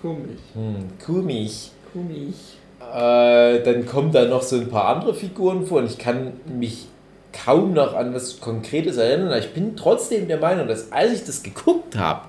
komisch, 0.00 0.40
Hm, 0.54 0.76
komisch. 1.04 1.68
komisch. 1.92 2.34
Äh, 2.80 3.62
dann 3.62 3.86
kommen 3.86 4.10
da 4.12 4.24
noch 4.24 4.42
so 4.42 4.56
ein 4.56 4.68
paar 4.68 4.96
andere 4.96 5.14
Figuren 5.14 5.66
vor 5.66 5.78
und 5.78 5.86
ich 5.90 5.98
kann 5.98 6.32
mich 6.58 6.86
kaum 7.32 7.72
noch 7.74 7.94
an 7.94 8.12
was 8.14 8.40
Konkretes 8.40 8.96
erinnern. 8.96 9.38
Ich 9.38 9.50
bin 9.52 9.76
trotzdem 9.76 10.26
der 10.28 10.38
Meinung, 10.38 10.66
dass 10.66 10.90
als 10.90 11.12
ich 11.12 11.24
das 11.24 11.42
geguckt 11.42 11.96
habe, 11.96 12.22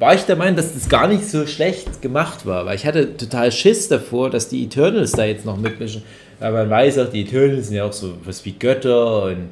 war 0.00 0.14
ich 0.14 0.22
der 0.22 0.34
Meinung, 0.36 0.56
dass 0.56 0.74
das 0.74 0.88
gar 0.88 1.06
nicht 1.06 1.24
so 1.28 1.46
schlecht 1.46 2.02
gemacht 2.02 2.44
war, 2.46 2.66
weil 2.66 2.74
ich 2.74 2.84
hatte 2.86 3.16
total 3.16 3.52
Schiss 3.52 3.86
davor, 3.88 4.30
dass 4.30 4.48
die 4.48 4.64
Eternals 4.64 5.12
da 5.12 5.24
jetzt 5.24 5.44
noch 5.46 5.56
mitmischen. 5.56 6.02
Weil 6.40 6.52
man 6.52 6.68
weiß 6.68 6.98
auch, 6.98 7.10
die 7.10 7.22
Eternals 7.22 7.68
sind 7.68 7.76
ja 7.76 7.84
auch 7.84 7.92
so 7.92 8.14
was 8.24 8.44
wie 8.44 8.52
Götter 8.52 9.24
und 9.26 9.50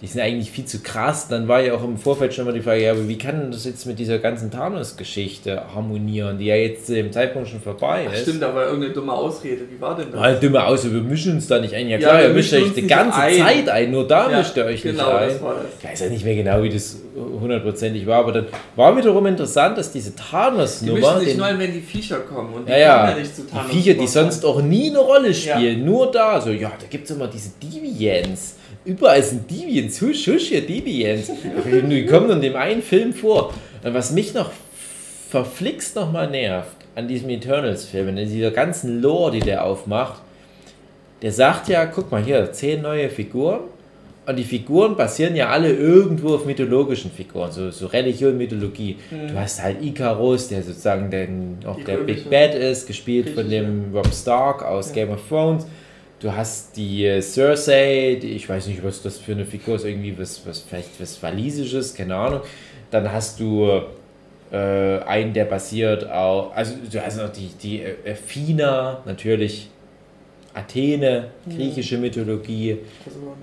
die 0.00 0.06
sind 0.08 0.20
eigentlich 0.20 0.50
viel 0.50 0.64
zu 0.66 0.80
krass. 0.80 1.28
Dann 1.28 1.48
war 1.48 1.60
ja 1.60 1.74
auch 1.74 1.82
im 1.84 1.96
Vorfeld 1.96 2.34
schon 2.34 2.44
mal 2.44 2.52
die 2.52 2.60
Frage, 2.60 2.82
ja, 2.82 2.92
aber 2.92 3.08
wie 3.08 3.16
kann 3.16 3.50
das 3.50 3.64
jetzt 3.64 3.86
mit 3.86 3.98
dieser 3.98 4.18
ganzen 4.18 4.50
Thanos-Geschichte 4.50 5.62
harmonieren, 5.74 6.36
die 6.38 6.46
ja 6.46 6.56
jetzt 6.56 6.86
zu 6.86 6.94
dem 6.94 7.10
Zeitpunkt 7.12 7.48
schon 7.48 7.60
vorbei 7.60 8.06
Ach, 8.08 8.12
ist? 8.12 8.22
stimmt, 8.22 8.42
aber 8.42 8.66
irgendeine 8.66 8.92
dumme 8.92 9.12
Ausrede. 9.12 9.62
Wie 9.70 9.80
war 9.80 9.96
denn 9.96 10.10
das? 10.10 10.20
Mal 10.20 10.38
dumme 10.38 10.64
aus, 10.66 10.84
wir 10.84 11.00
mischen 11.00 11.32
uns 11.34 11.46
da 11.46 11.58
nicht 11.58 11.74
ein. 11.74 11.88
Ja 11.88 11.96
Ja, 11.98 12.08
klar, 12.08 12.18
wir 12.20 12.28
ihr 12.28 12.34
mischt 12.34 12.52
mischen 12.52 12.64
euch 12.66 12.74
die 12.74 12.86
ganze 12.86 13.18
ein. 13.18 13.38
Zeit 13.38 13.68
ein, 13.68 13.90
nur 13.90 14.06
da 14.06 14.30
Ja, 14.30 14.38
mischt 14.38 14.56
ihr 14.56 14.64
euch 14.66 14.82
genau, 14.82 15.04
nicht 15.12 15.14
ein. 15.22 15.28
das 15.30 15.42
war 15.42 15.54
das. 15.54 15.64
Ich 15.82 15.88
weiß 15.88 16.00
ja 16.00 16.08
nicht 16.08 16.24
mehr 16.24 16.34
genau, 16.36 16.62
wie 16.62 16.68
das 16.70 16.96
hundertprozentig 17.40 18.06
war, 18.06 18.18
aber 18.18 18.32
dann 18.32 18.46
war 18.76 18.96
wiederum 18.96 19.24
interessant, 19.26 19.78
dass 19.78 19.90
diese 19.92 20.10
Die 20.10 20.16
Thanos-Nummer, 20.16 20.98
mischen 20.98 21.18
sich 21.20 21.28
den- 21.30 21.36
nur 21.38 21.46
ein, 21.46 21.58
wenn 21.58 21.72
die 21.72 21.80
Viecher 21.80 22.18
kommen. 22.20 22.52
Und 22.54 22.68
die 22.68 22.72
ja, 22.72 22.78
ja, 22.78 22.96
kommen 22.98 23.10
ja 23.10 23.18
nicht 23.22 23.36
zu 23.36 23.42
die 23.42 23.50
Thanos 23.52 23.70
Viecher, 23.72 23.94
die 23.94 24.06
sonst 24.06 24.44
auch 24.44 24.60
nie 24.60 24.90
eine 24.90 24.98
Rolle 24.98 25.32
spielen, 25.32 25.84
nur 25.84 26.10
da, 26.10 26.40
so, 26.40 26.50
ja, 26.50 26.72
da 26.78 26.86
gibt 26.90 27.04
es 27.08 27.16
immer 27.16 27.26
diese 27.28 27.50
Deviants. 27.62 28.56
Überall 28.84 29.22
sind 29.22 29.50
Deviants, 29.50 30.00
husch, 30.02 30.26
husch, 30.26 30.48
hier 30.48 30.60
Deviants. 30.60 31.30
Die 31.88 32.06
kommen 32.06 32.30
in 32.30 32.40
dem 32.42 32.56
einen 32.56 32.82
Film 32.82 33.12
vor. 33.12 33.54
Und 33.82 33.94
was 33.94 34.12
mich 34.12 34.34
noch 34.34 34.50
verflixt 35.30 35.96
nochmal 35.96 36.30
nervt 36.30 36.76
an 36.94 37.08
diesem 37.08 37.30
Eternals-Film, 37.30 38.08
in 38.08 38.28
dieser 38.28 38.50
ganzen 38.50 39.00
Lore, 39.00 39.32
die 39.32 39.40
der 39.40 39.64
aufmacht, 39.64 40.20
der 41.22 41.32
sagt 41.32 41.68
ja, 41.68 41.86
guck 41.86 42.12
mal 42.12 42.22
hier, 42.22 42.52
zehn 42.52 42.82
neue 42.82 43.08
Figuren. 43.08 43.60
Und 44.26 44.36
die 44.36 44.44
Figuren 44.44 44.96
basieren 44.96 45.36
ja 45.36 45.48
alle 45.48 45.70
irgendwo 45.70 46.34
auf 46.34 46.46
mythologischen 46.46 47.10
Figuren, 47.10 47.52
so, 47.52 47.70
so 47.70 47.86
Religion, 47.86 48.38
Mythologie. 48.38 48.96
Du 49.10 49.38
hast 49.38 49.62
halt 49.62 49.82
Icarus, 49.82 50.48
der 50.48 50.62
sozusagen 50.62 51.10
den, 51.10 51.58
auch 51.66 51.76
Die 51.76 51.84
der 51.84 51.98
Big 51.98 52.30
Bad 52.30 52.54
ist, 52.54 52.86
gespielt 52.86 53.30
von 53.30 53.48
dem 53.50 53.94
Rob 53.94 54.08
Stark 54.14 54.62
aus 54.62 54.88
Ja. 54.88 54.94
Game 54.94 55.10
of 55.10 55.20
Thrones. 55.28 55.66
Du 56.24 56.34
hast 56.34 56.74
die 56.74 57.04
äh, 57.04 57.20
Cersei, 57.20 58.18
die, 58.18 58.28
ich 58.28 58.48
weiß 58.48 58.68
nicht, 58.68 58.82
was 58.82 59.02
das 59.02 59.18
für 59.18 59.32
eine 59.32 59.44
Figur 59.44 59.76
ist, 59.76 59.84
irgendwie 59.84 60.18
was, 60.18 60.40
was 60.46 60.60
vielleicht 60.60 60.98
was 60.98 61.22
Walisisches, 61.22 61.94
keine 61.94 62.16
Ahnung. 62.16 62.40
Dann 62.90 63.12
hast 63.12 63.38
du 63.38 63.82
äh, 64.50 64.56
einen, 65.00 65.34
der 65.34 65.44
basiert 65.44 66.10
auf, 66.10 66.56
also 66.56 66.76
du 66.90 67.04
hast 67.04 67.18
noch 67.18 67.30
die, 67.30 67.50
die 67.62 67.82
äh, 67.82 68.12
Athena, 68.12 69.02
natürlich 69.04 69.68
Athene, 70.54 71.26
griechische 71.46 71.98
Mythologie. 71.98 72.78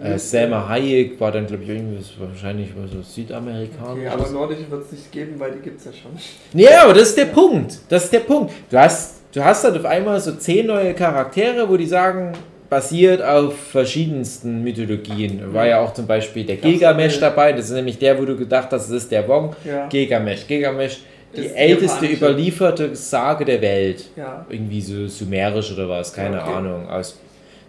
Äh, 0.04 0.18
Selma 0.18 0.68
Hayek 0.68 1.20
war 1.20 1.32
dann, 1.32 1.46
glaube 1.46 1.62
ich, 1.62 1.70
irgendwas 1.70 2.10
wahrscheinlich 2.18 2.70
so 2.92 3.04
Südamerikaner. 3.04 3.92
Okay, 3.92 4.08
aber 4.08 4.28
nordische 4.28 4.72
wird 4.72 4.86
es 4.86 4.92
nicht 4.94 5.12
geben, 5.12 5.36
weil 5.38 5.52
die 5.52 5.60
gibt 5.60 5.78
es 5.78 5.86
ja 5.86 5.92
schon. 5.94 6.60
Ja, 6.60 6.86
aber 6.86 6.96
das 6.96 7.10
ist 7.10 7.18
der 7.20 7.26
Punkt. 7.26 7.78
Das 7.90 8.06
ist 8.06 8.14
der 8.14 8.22
Punkt. 8.22 8.52
Du 8.72 8.80
hast, 8.80 9.18
du 9.32 9.44
hast 9.44 9.66
dann 9.66 9.78
auf 9.78 9.86
einmal 9.86 10.20
so 10.20 10.32
zehn 10.32 10.66
neue 10.66 10.96
Charaktere, 10.96 11.70
wo 11.70 11.78
die 11.78 11.86
sagen, 11.86 12.34
basiert 12.72 13.22
auf 13.22 13.54
verschiedensten 13.58 14.64
Mythologien. 14.64 15.54
War 15.54 15.68
ja 15.68 15.82
auch 15.82 15.94
zum 15.94 16.08
Beispiel 16.08 16.46
der 16.46 16.56
eine- 16.64 17.10
dabei. 17.20 17.52
Das 17.52 17.66
ist 17.66 17.72
nämlich 17.76 18.00
der, 18.00 18.18
wo 18.18 18.24
du 18.24 18.38
gedacht 18.38 18.70
hast, 18.72 18.86
das 18.90 18.92
ist 19.04 19.12
der 19.12 19.28
Wong. 19.28 19.54
Ja. 19.66 19.88
Gilgamesh. 19.90 20.48
Gilgamesh, 20.48 21.00
die 21.36 21.42
Ist 21.42 21.56
älteste 21.58 22.06
japanische. 22.06 22.16
überlieferte 22.16 22.96
Sage 22.96 23.44
der 23.44 23.62
Welt. 23.62 24.06
Ja. 24.16 24.46
Irgendwie 24.50 24.80
so 24.80 25.06
sumerisch 25.06 25.74
oder 25.74 25.90
was, 25.90 26.14
keine 26.14 26.42
Okay. 26.42 26.50
Ahnung. 26.54 26.88
Aus, 26.90 27.20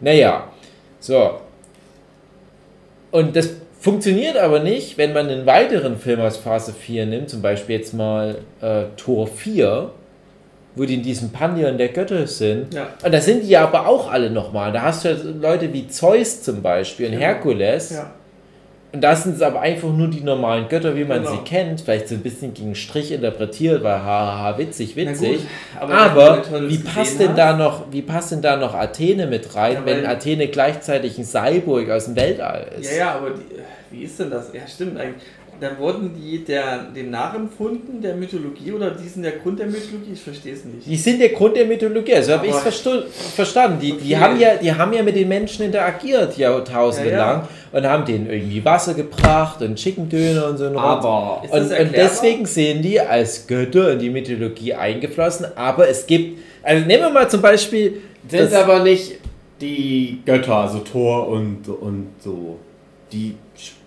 naja, 0.00 0.44
so. 1.00 1.32
Und 3.10 3.34
das 3.34 3.50
funktioniert 3.80 4.36
aber 4.36 4.60
nicht, 4.60 4.98
wenn 4.98 5.12
man 5.12 5.28
einen 5.28 5.46
weiteren 5.46 5.98
Film 5.98 6.20
aus 6.20 6.36
Phase 6.36 6.72
4 6.72 7.06
nimmt, 7.06 7.28
zum 7.28 7.42
Beispiel 7.42 7.76
jetzt 7.76 7.92
mal 7.92 8.36
äh, 8.60 8.84
Tor 8.96 9.26
4, 9.26 9.90
wo 10.74 10.85
die 10.85 10.94
in 10.94 11.02
diesem 11.02 11.30
Pantheon 11.30 11.76
der 11.78 11.88
Götter 11.88 12.26
sind. 12.26 12.72
Ja. 12.72 12.88
Und 13.04 13.12
da 13.12 13.20
sind 13.20 13.42
die 13.44 13.48
ja 13.50 13.64
aber 13.64 13.87
auch 13.87 14.11
alle 14.11 14.30
nochmal. 14.30 14.72
Da 14.72 14.82
hast 14.82 15.04
du 15.04 15.11
ja 15.11 15.16
Leute 15.40 15.72
wie 15.72 15.87
Zeus 15.88 16.42
zum 16.42 16.62
Beispiel 16.62 17.06
und 17.06 17.12
Genau. 17.12 17.24
Herkules. 17.24 17.90
Ja. 17.90 18.11
Und 18.94 19.00
das 19.02 19.22
sind 19.22 19.37
es 19.37 19.42
aber 19.42 19.61
einfach 19.62 19.88
nur 19.88 20.08
die 20.08 20.20
normalen 20.20 20.68
Götter, 20.68 20.94
wie 20.94 21.04
man 21.04 21.20
Genau. 21.22 21.32
sie 21.37 21.38
kennt. 21.44 21.80
Vielleicht 21.80 22.08
so 22.08 22.14
ein 22.14 22.20
bisschen 22.20 22.52
gegen 22.52 22.74
Strich 22.74 23.11
interpretiert, 23.11 23.82
weil 23.82 23.94
haha, 24.02 24.58
witzig, 24.58 24.94
witzig. 24.96 25.38
gut, 25.40 25.40
aber, 25.80 25.94
Aber 25.94 26.68
wie 26.68 26.76
passt 26.76 27.18
denn 27.18 27.30
hast- 27.30 27.38
da 27.38 27.56
noch, 27.56 27.85
wie 27.90 28.02
passt 28.02 28.32
denn 28.32 28.42
da 28.42 28.56
noch 28.56 28.74
Athene 28.74 29.26
mit 29.26 29.54
rein, 29.54 29.74
Ja, 29.74 29.87
wenn 29.87 30.04
Athene 30.04 30.48
gleichzeitig 30.48 31.16
ein 31.18 31.24
Cyborg 31.24 31.88
aus 31.90 32.04
dem 32.04 32.16
Weltall 32.16 32.66
ist? 32.80 32.90
Ja, 32.92 32.96
ja, 32.98 33.14
aber 33.14 33.30
die, 33.30 33.96
wie 33.98 34.04
ist 34.04 34.18
denn 34.20 34.30
das? 34.30 34.50
Ja, 34.52 34.61
stimmt 34.66 34.98
eigentlich. 35.00 35.22
Dann 35.60 35.78
wurden 35.78 36.12
die 36.14 36.44
der, 36.44 36.78
dem 36.94 37.10
nachempfunden, 37.10 38.00
der 38.02 38.16
Mythologie, 38.16 38.72
oder 38.72 38.90
die 38.90 39.08
sind 39.08 39.22
der 39.22 39.32
Grund 39.32 39.58
der 39.60 39.66
Mythologie? 39.66 40.12
Ich 40.14 40.20
verstehe 40.20 40.54
es 40.54 40.64
nicht. 40.64 40.86
Die 40.86 40.96
sind 40.96 41.20
der 41.20 41.28
Grund 41.28 41.56
der 41.56 41.66
Mythologie, 41.66 42.20
so 42.22 42.32
habe 42.32 42.46
ich 42.46 42.52
es 42.52 42.80
verstanden. 43.34 43.78
Die, 43.80 43.92
die, 43.92 44.14
Okay. 44.14 44.16
haben 44.16 44.40
ja, 44.40 44.56
die 44.56 44.72
haben 44.74 44.92
ja 44.92 45.02
mit 45.02 45.14
den 45.14 45.28
Menschen 45.28 45.64
interagiert, 45.64 46.36
jahrtausende 46.36 47.10
Ja, 47.10 47.16
ja. 47.16 47.32
lang, 47.32 47.48
und 47.72 47.86
haben 47.86 48.04
denen 48.04 48.28
irgendwie 48.28 48.64
Wasser 48.64 48.94
gebracht 48.94 49.62
und 49.62 49.76
Chicken 49.76 50.08
Döner 50.08 50.48
und 50.48 50.56
so. 50.58 50.66
Aber 50.76 51.42
Und, 51.48 51.60
und 51.62 51.92
deswegen 51.94 52.44
sind 52.46 52.82
die 52.82 52.98
als 53.00 53.46
Götter 53.46 53.92
in 53.92 53.98
die 54.00 54.10
Mythologie 54.10 54.74
eingeflossen, 54.74 55.46
aber 55.54 55.88
es 55.88 56.06
gibt, 56.06 56.38
also 56.62 56.84
nehmen 56.86 57.04
wir 57.04 57.10
mal 57.10 57.30
zum 57.30 57.40
Beispiel, 57.40 58.02
sind 58.28 58.52
aber 58.52 58.82
nicht 58.82 59.18
die 59.60 60.20
Götter, 60.24 60.56
also 60.56 60.78
Thor 60.78 61.28
und, 61.28 61.68
und 61.68 62.08
so. 62.18 62.58
Die 63.12 63.36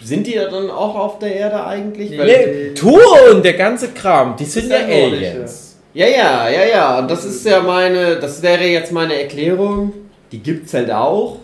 sind 0.06 0.28
die 0.28 0.36
ja 0.36 0.50
dann 0.50 0.70
auch 0.70 0.96
auf 0.96 1.20
der 1.20 1.36
Erde 1.36 1.66
eigentlich? 1.66 2.12
Nee. 2.12 2.18
Nee, 2.18 2.74
Thor 2.76 3.32
und 3.32 3.44
der 3.44 3.54
ganze 3.54 3.90
Kram, 3.90 4.36
die 4.38 4.46
sind 4.46 4.70
ja. 4.70 4.78
Aliens. 4.78 5.78
Ja, 5.94 6.08
ja, 6.08 6.50
ja, 6.50 6.66
ja. 6.66 7.00
Und 7.00 7.10
das 7.10 7.26
ist 7.26 7.46
ja 7.46 7.62
meine, 7.62 8.18
das 8.18 8.42
wäre 8.42 8.66
jetzt 8.66 8.92
meine 8.92 9.20
Erklärung. 9.20 9.94
Die 10.32 10.40
gibt's 10.40 10.74
halt 10.74 10.92
auch. 10.92 11.40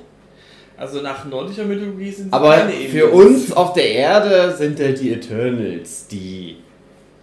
Also 0.77 1.01
nach 1.01 1.25
nordischer 1.25 1.63
Mythologie 1.63 2.11
sind 2.11 2.25
sie 2.25 2.33
Aber 2.33 2.55
keine 2.55 2.73
für 2.73 3.07
uns 3.09 3.51
auf 3.53 3.73
der 3.73 3.89
Erde 3.91 4.53
sind 4.57 4.79
halt 4.79 4.99
die 4.99 5.13
Eternals, 5.13 6.07
die. 6.07 6.57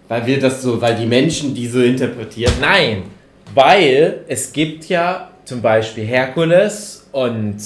Weil 0.09 0.27
wir 0.27 0.41
das 0.41 0.63
so, 0.63 0.81
weil 0.81 0.95
die 0.95 1.07
Menschen 1.07 1.55
die 1.55 1.67
so 1.67 1.81
interpretieren. 1.81 2.55
Nein, 2.61 3.03
weil 3.55 4.21
es 4.27 4.53
gibt 4.53 4.89
ja 4.89 5.31
zum 5.45 5.61
Beispiel 5.61 6.05
Herkules 6.05 7.07
und 7.13 7.57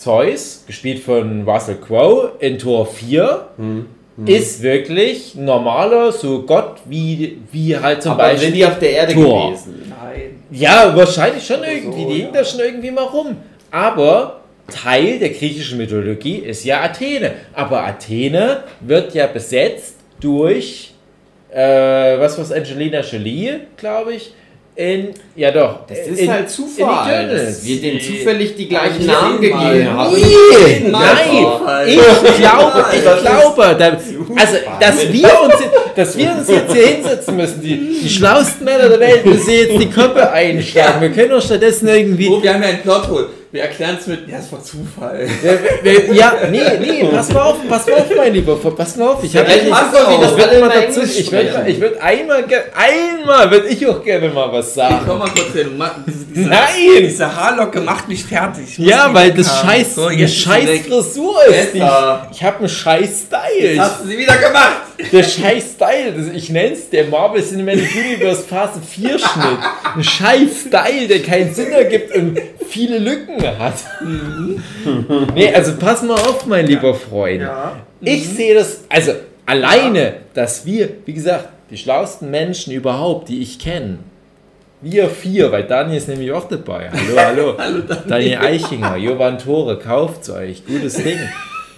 Zeus, 0.00 0.64
gespielt 0.66 1.00
von 1.02 1.46
Russell 1.46 1.76
Crowe 1.76 2.32
in 2.38 2.58
Tor 2.58 2.86
4, 2.86 3.48
Hm. 3.58 3.86
ist 4.24 4.62
wirklich 4.62 5.34
normaler, 5.34 6.10
so 6.10 6.42
Gott 6.42 6.76
wie, 6.86 7.36
wie 7.52 7.76
halt 7.76 8.02
zum 8.02 8.12
Aber 8.12 8.22
Beispiel. 8.22 8.46
sind 8.46 8.54
die 8.56 8.64
auf 8.64 8.78
der 8.78 8.90
Erde 8.92 9.12
Thor. 9.12 9.48
gewesen? 9.50 9.82
Nein. 9.90 10.42
Ja, 10.50 10.96
wahrscheinlich 10.96 11.46
schon 11.46 11.62
irgendwie. 11.62 12.02
So, 12.02 12.08
die 12.08 12.14
hingen 12.14 12.34
ja. 12.34 12.40
da 12.40 12.44
schon 12.44 12.60
irgendwie 12.60 12.90
mal 12.90 13.04
rum. 13.04 13.36
Aber 13.70 14.40
Teil 14.68 15.18
der 15.18 15.30
griechischen 15.30 15.76
Mythologie 15.76 16.36
ist 16.38 16.64
ja 16.64 16.80
Athene. 16.82 17.32
Aber 17.52 17.84
Athene 17.84 18.64
wird 18.80 19.12
ja 19.14 19.26
besetzt 19.26 19.96
durch, 20.18 20.94
äh, 21.52 22.18
was 22.18 22.38
war's, 22.38 22.52
Angelina 22.52 23.00
Jolie, 23.02 23.60
glaube 23.76 24.14
ich. 24.14 24.32
In, 24.76 25.08
ja 25.36 25.50
doch. 25.50 25.80
Das 25.86 25.98
ist 25.98 26.18
in, 26.20 26.30
halt 26.30 26.42
in 26.42 26.48
Zufall, 26.48 27.06
Eternals. 27.06 27.44
dass 27.56 27.64
wir 27.66 27.80
denen 27.80 28.00
zufällig 28.00 28.54
die 28.56 28.68
gleichen 28.68 29.04
Namen 29.04 29.40
gegeben 29.40 29.90
haben. 29.90 30.14
Nee, 30.14 30.88
nein, 30.88 31.46
ich 31.86 32.36
glaube, 32.38 32.84
ich 32.94 33.02
glaube, 33.02 33.76
da, 33.78 33.98
also, 34.36 34.56
dass 34.80 35.12
wir 35.12 35.40
uns, 35.42 35.54
dass 35.94 36.16
wir 36.16 36.32
uns 36.32 36.48
jetzt 36.48 36.72
hier 36.72 36.86
hinsetzen 36.86 37.36
müssen, 37.36 37.60
die, 37.60 38.00
die 38.02 38.08
schlauesten 38.08 38.64
Männer 38.64 38.88
der 38.88 39.00
Welt 39.00 39.26
müssen 39.26 39.50
jetzt 39.50 39.78
die 39.78 39.90
Köpfe 39.90 40.30
einschlagen. 40.30 41.00
Wir 41.02 41.10
können 41.10 41.30
doch 41.30 41.42
stattdessen 41.42 41.88
irgendwie, 41.88 42.28
Oh, 42.28 42.42
wir 42.42 42.54
haben 42.54 42.62
ja 42.62 42.68
einen 42.68 42.82
Plothole. 42.82 43.39
Wir 43.52 43.62
erklären 43.62 43.96
es 44.00 44.06
mit, 44.06 44.28
ja, 44.28 44.38
es 44.38 44.52
war 44.52 44.62
Zufall. 44.62 45.26
Ja, 45.42 45.52
wir- 45.82 46.14
ja, 46.14 46.34
nee, 46.52 46.60
nee, 46.78 47.04
pass 47.10 47.32
mal 47.32 47.42
auf, 47.42 47.56
pass 47.68 47.84
mal 47.88 47.94
auf, 47.96 48.06
mein 48.16 48.32
Lieber, 48.32 48.54
pass 48.56 48.94
mal 48.96 49.08
auf. 49.08 49.24
Ich 49.24 49.36
habe 49.36 49.48
passt 49.68 49.92
doch, 49.92 50.08
wie 50.08 50.14
auch. 50.14 50.20
das 50.20 50.30
ich 50.32 50.38
mal 50.38 50.52
immer 50.52 50.68
dazu, 50.68 51.00
ich 51.02 51.32
würde 51.32 51.64
ich 51.66 51.80
würd 51.80 52.00
einmal, 52.00 52.44
einmal 52.76 53.50
würde 53.50 53.66
ich 53.68 53.84
auch 53.88 54.04
gerne 54.04 54.28
mal 54.28 54.52
was 54.52 54.68
Ich 54.68 54.74
sagen. 54.74 55.00
komm 55.04 55.18
mal 55.18 55.30
kurz 55.30 55.52
hin. 55.52 55.76
Ma- 55.76 55.96
Diese, 56.06 56.48
Nein! 56.48 56.60
Diese 57.00 57.34
Haarlocke 57.34 57.80
macht 57.80 58.08
mich 58.08 58.22
fertig. 58.24 58.66
Ich 58.68 58.86
Ja, 58.86 59.12
weil 59.12 59.32
das 59.32 59.48
haben. 59.62 59.68
scheiß, 59.68 59.94
So, 59.96 60.04
eine 60.06 60.28
scheiß. 60.28 60.80
Frisur 60.86 61.34
ist. 61.48 61.72
Besser. 61.72 62.28
ich 62.32 62.44
habe 62.44 62.58
einen 62.60 62.68
scheiß 62.68 63.22
Style. 63.26 63.68
Jetzt 63.72 63.80
hast 63.80 64.04
du 64.04 64.08
sie 64.10 64.16
wieder 64.18 64.36
gemacht. 64.36 64.76
Ich, 64.96 65.10
der 65.10 65.24
scheiß 65.24 65.64
Style, 65.74 66.12
das, 66.16 66.26
ich 66.36 66.50
nenne 66.50 66.74
es 66.74 66.88
der 66.90 67.06
Marvel 67.08 67.42
Cinematic 67.42 67.88
Universe 67.96 68.42
Phase 68.44 68.80
4 68.88 69.18
Schnitt. 69.18 69.58
Ein 69.96 70.04
scheiß 70.04 70.50
Style, 70.68 71.08
der 71.08 71.22
keinen 71.22 71.52
Sinn 71.52 71.72
ergibt 71.72 72.14
und 72.14 72.38
viele 72.70 72.98
Lücken 72.98 73.42
hat. 73.58 73.74
nee, 75.34 75.52
also 75.52 75.76
pass 75.76 76.02
mal 76.02 76.14
auf, 76.14 76.46
mein 76.46 76.66
lieber 76.66 76.94
Freund. 76.94 77.42
Ja. 77.42 77.76
Ich 78.00 78.28
sehe 78.28 78.54
das, 78.54 78.84
also 78.88 79.12
alleine, 79.44 80.14
dass 80.34 80.64
wir, 80.64 80.88
wie 81.04 81.12
gesagt, 81.12 81.48
die 81.70 81.76
schlauesten 81.76 82.30
Menschen 82.30 82.72
überhaupt, 82.72 83.28
die 83.28 83.42
ich 83.42 83.58
kenne, 83.58 83.98
wir 84.80 85.08
vier, 85.10 85.52
weil 85.52 85.64
Daniel 85.64 85.98
ist 85.98 86.08
nämlich 86.08 86.32
auch 86.32 86.48
dabei. 86.48 86.90
Hallo, 86.90 87.16
hallo. 87.18 87.54
Hallo, 87.58 87.80
Daniel. 87.80 88.08
Daniel 88.08 88.38
Eichinger, 88.38 88.96
Jovan 88.96 89.38
Tore, 89.38 89.78
kauft's 89.78 90.30
euch. 90.30 90.64
Gutes 90.64 90.94
Ding. 90.94 91.18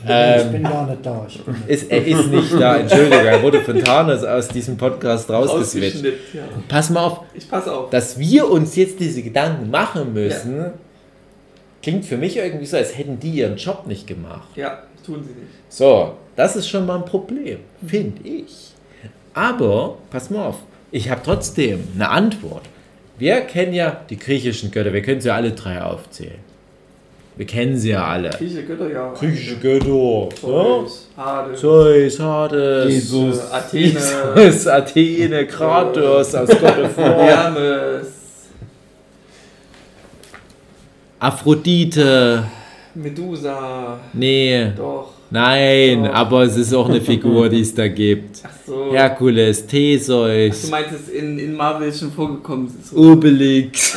Ich 0.04 0.10
Ähm, 0.46 0.52
bin 0.52 0.62
gar 0.64 0.86
nicht 0.86 1.04
da. 1.06 1.26
Ich 1.28 1.40
bin 1.42 1.54
ist, 1.66 1.90
er 1.90 2.06
ist 2.06 2.26
nicht 2.28 2.52
da, 2.54 2.76
Entschuldigung, 2.78 3.24
er 3.24 3.42
wurde 3.42 3.60
von 3.62 3.78
Thanos 3.82 4.24
aus 4.24 4.48
diesem 4.48 4.76
Podcast 4.76 5.30
rausgeswitcht. 5.30 6.04
Ja. 6.34 6.42
Pass 6.68 6.90
mal 6.90 7.04
auf, 7.06 7.20
Ich 7.34 7.48
pass 7.48 7.68
auf. 7.68 7.90
dass 7.90 8.18
wir 8.18 8.50
uns 8.50 8.74
jetzt 8.76 8.98
diese 9.00 9.22
Gedanken 9.22 9.70
machen 9.70 10.12
müssen, 10.12 10.72
klingt 11.82 12.04
für 12.04 12.16
mich 12.16 12.36
irgendwie 12.36 12.66
so, 12.66 12.76
als 12.76 12.96
hätten 12.96 13.18
die 13.18 13.30
ihren 13.30 13.56
Job 13.56 13.86
nicht 13.86 14.06
gemacht. 14.06 14.48
Ja, 14.56 14.82
tun 15.04 15.22
sie 15.22 15.30
nicht. 15.30 15.50
So, 15.68 16.14
das 16.36 16.56
ist 16.56 16.68
schon 16.68 16.86
mal 16.86 16.96
ein 16.98 17.04
Problem, 17.04 17.58
finde 17.86 18.26
ich. 18.28 18.72
Aber, 19.34 19.96
pass 20.10 20.30
mal 20.30 20.46
auf, 20.46 20.56
ich 20.90 21.10
habe 21.10 21.20
trotzdem 21.24 21.84
eine 21.94 22.08
Antwort. 22.10 22.62
Wir 23.18 23.40
kennen 23.42 23.72
ja 23.72 24.00
die 24.10 24.18
griechischen 24.18 24.70
Götter, 24.70 24.92
wir 24.92 25.02
können 25.02 25.20
sie 25.20 25.28
ja 25.28 25.36
alle 25.36 25.52
drei 25.52 25.80
aufzählen. 25.82 26.40
Wir 27.36 27.46
kennen 27.46 27.76
sie 27.78 27.90
ja 27.90 28.04
alle. 28.06 28.30
Grieche 28.30 28.62
Götter, 28.64 28.90
ja. 28.92 29.12
Griechische 29.14 29.56
Götter. 29.56 29.86
So? 29.86 30.28
Zeus, 30.40 31.08
Hades, 31.16 31.60
Zeus, 31.60 32.20
Hades, 32.20 32.92
Jesus. 32.92 33.50
Athene, 33.50 34.00
Jesus, 34.36 34.66
Athene, 34.66 35.46
Kratos 35.46 36.34
of 36.34 36.48
War, 36.62 36.96
Hermes, 36.96 38.06
Aphrodite. 41.18 42.44
Medusa, 42.94 43.98
Nee, 44.12 44.72
doch. 44.76 45.21
Nein, 45.32 46.04
Doch. 46.04 46.14
aber 46.14 46.42
es 46.42 46.56
ist 46.56 46.72
auch 46.74 46.88
eine 46.88 47.00
Figur, 47.00 47.48
die 47.48 47.60
es 47.62 47.74
da 47.74 47.88
gibt. 47.88 48.36
Ach 48.44 48.50
so. 48.66 48.92
Herkules, 48.92 49.62
Du 49.66 49.68
Theseus, 49.72 50.68
meinst, 50.70 50.90
es 50.92 51.08
in, 51.08 51.38
in 51.38 51.54
Marvel 51.56 51.92
schon 51.92 52.12
vorgekommen 52.12 52.66
ist. 52.68 52.94
Obelix, 52.96 53.96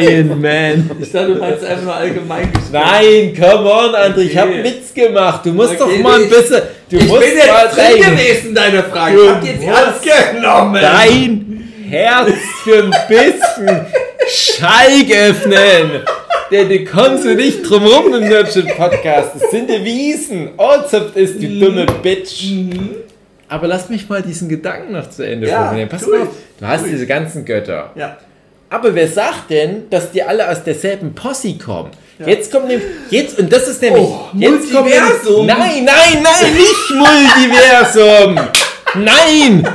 Iron 0.00 0.40
Man. 0.40 0.90
Ich 1.00 1.10
dachte, 1.12 1.34
du 1.34 1.40
meinst 1.40 1.64
einfach 1.64 1.82
nur 1.84 1.94
allgemein 1.94 2.52
gesprochen. 2.52 2.72
Nein, 2.72 3.34
come 3.38 3.70
on, 3.70 3.94
André, 3.94 4.18
ich 4.20 4.36
habe 4.36 4.48
Okay. 4.50 4.58
einen 4.60 4.64
Witz 4.64 4.94
gemacht. 4.94 5.40
Du 5.46 5.52
musst 5.52 5.80
Okay, 5.80 5.96
doch 5.96 6.02
mal 6.02 6.16
ein 6.16 6.22
ich- 6.24 6.30
bisschen. 6.30 6.62
Du 6.90 6.96
Ich 6.96 7.06
musst 7.08 7.20
bin 7.20 7.30
jetzt 7.36 7.76
drin 7.76 8.16
gewesen, 8.16 8.54
deine 8.54 8.82
Frage. 8.82 9.16
Du 9.16 9.22
Ich 9.22 9.28
hab 9.30 9.44
jetzt 9.44 9.64
ernst 10.06 10.34
genommen. 10.34 10.80
dein 10.80 11.64
Herz 11.88 12.32
für 12.64 12.82
ein 12.84 12.90
bisschen 13.08 13.86
Schalk 14.28 15.10
öffnen. 15.10 16.02
Denn 16.50 16.68
du 16.68 16.84
kommst 16.84 17.24
du 17.24 17.34
nicht 17.34 17.62
drum 17.68 17.84
rum 17.84 18.14
im 18.14 18.28
Nerdship 18.28 18.74
Podcast. 18.76 19.30
Das 19.38 19.50
sind 19.50 19.68
die 19.68 19.84
Wiesen. 19.84 20.50
Ortshaft 20.56 21.14
ist 21.16 21.40
die 21.40 21.60
dumme 21.60 21.84
Bitch. 22.02 22.44
Aber 23.48 23.66
lass 23.66 23.88
mich 23.88 24.08
mal 24.08 24.22
diesen 24.22 24.48
Gedanken 24.48 24.92
noch 24.92 25.08
zu 25.10 25.26
Ende 25.26 25.48
Ja, 25.48 25.64
formulieren. 25.64 25.88
Pass 25.88 26.06
mal 26.06 26.22
auf, 26.22 26.28
du 26.60 26.66
hast 26.66 26.86
diese 26.86 27.06
ganzen 27.06 27.44
Götter. 27.44 27.90
Ja. 27.94 28.16
Aber 28.70 28.94
wer 28.94 29.08
sagt 29.08 29.50
denn, 29.50 29.88
dass 29.90 30.10
die 30.10 30.22
alle 30.22 30.48
aus 30.50 30.62
derselben 30.62 31.14
Posse 31.14 31.54
kommen? 31.56 31.90
Ja. 32.18 32.26
Jetzt 32.28 32.50
kommt 32.52 32.68
nämlich, 32.68 32.86
jetzt, 33.10 33.38
und 33.38 33.50
das 33.52 33.68
ist 33.68 33.80
nämlich, 33.80 34.02
Oh, 34.02 34.26
jetzt 34.34 34.72
kommt 34.72 34.86
nämlich, 34.86 35.00
Multiversum. 35.00 35.46
nein, 35.46 35.84
nein, 35.84 36.22
nein, 36.22 36.54
nicht 36.54 36.90
Multiversum! 36.90 38.40
Nein! 39.04 39.68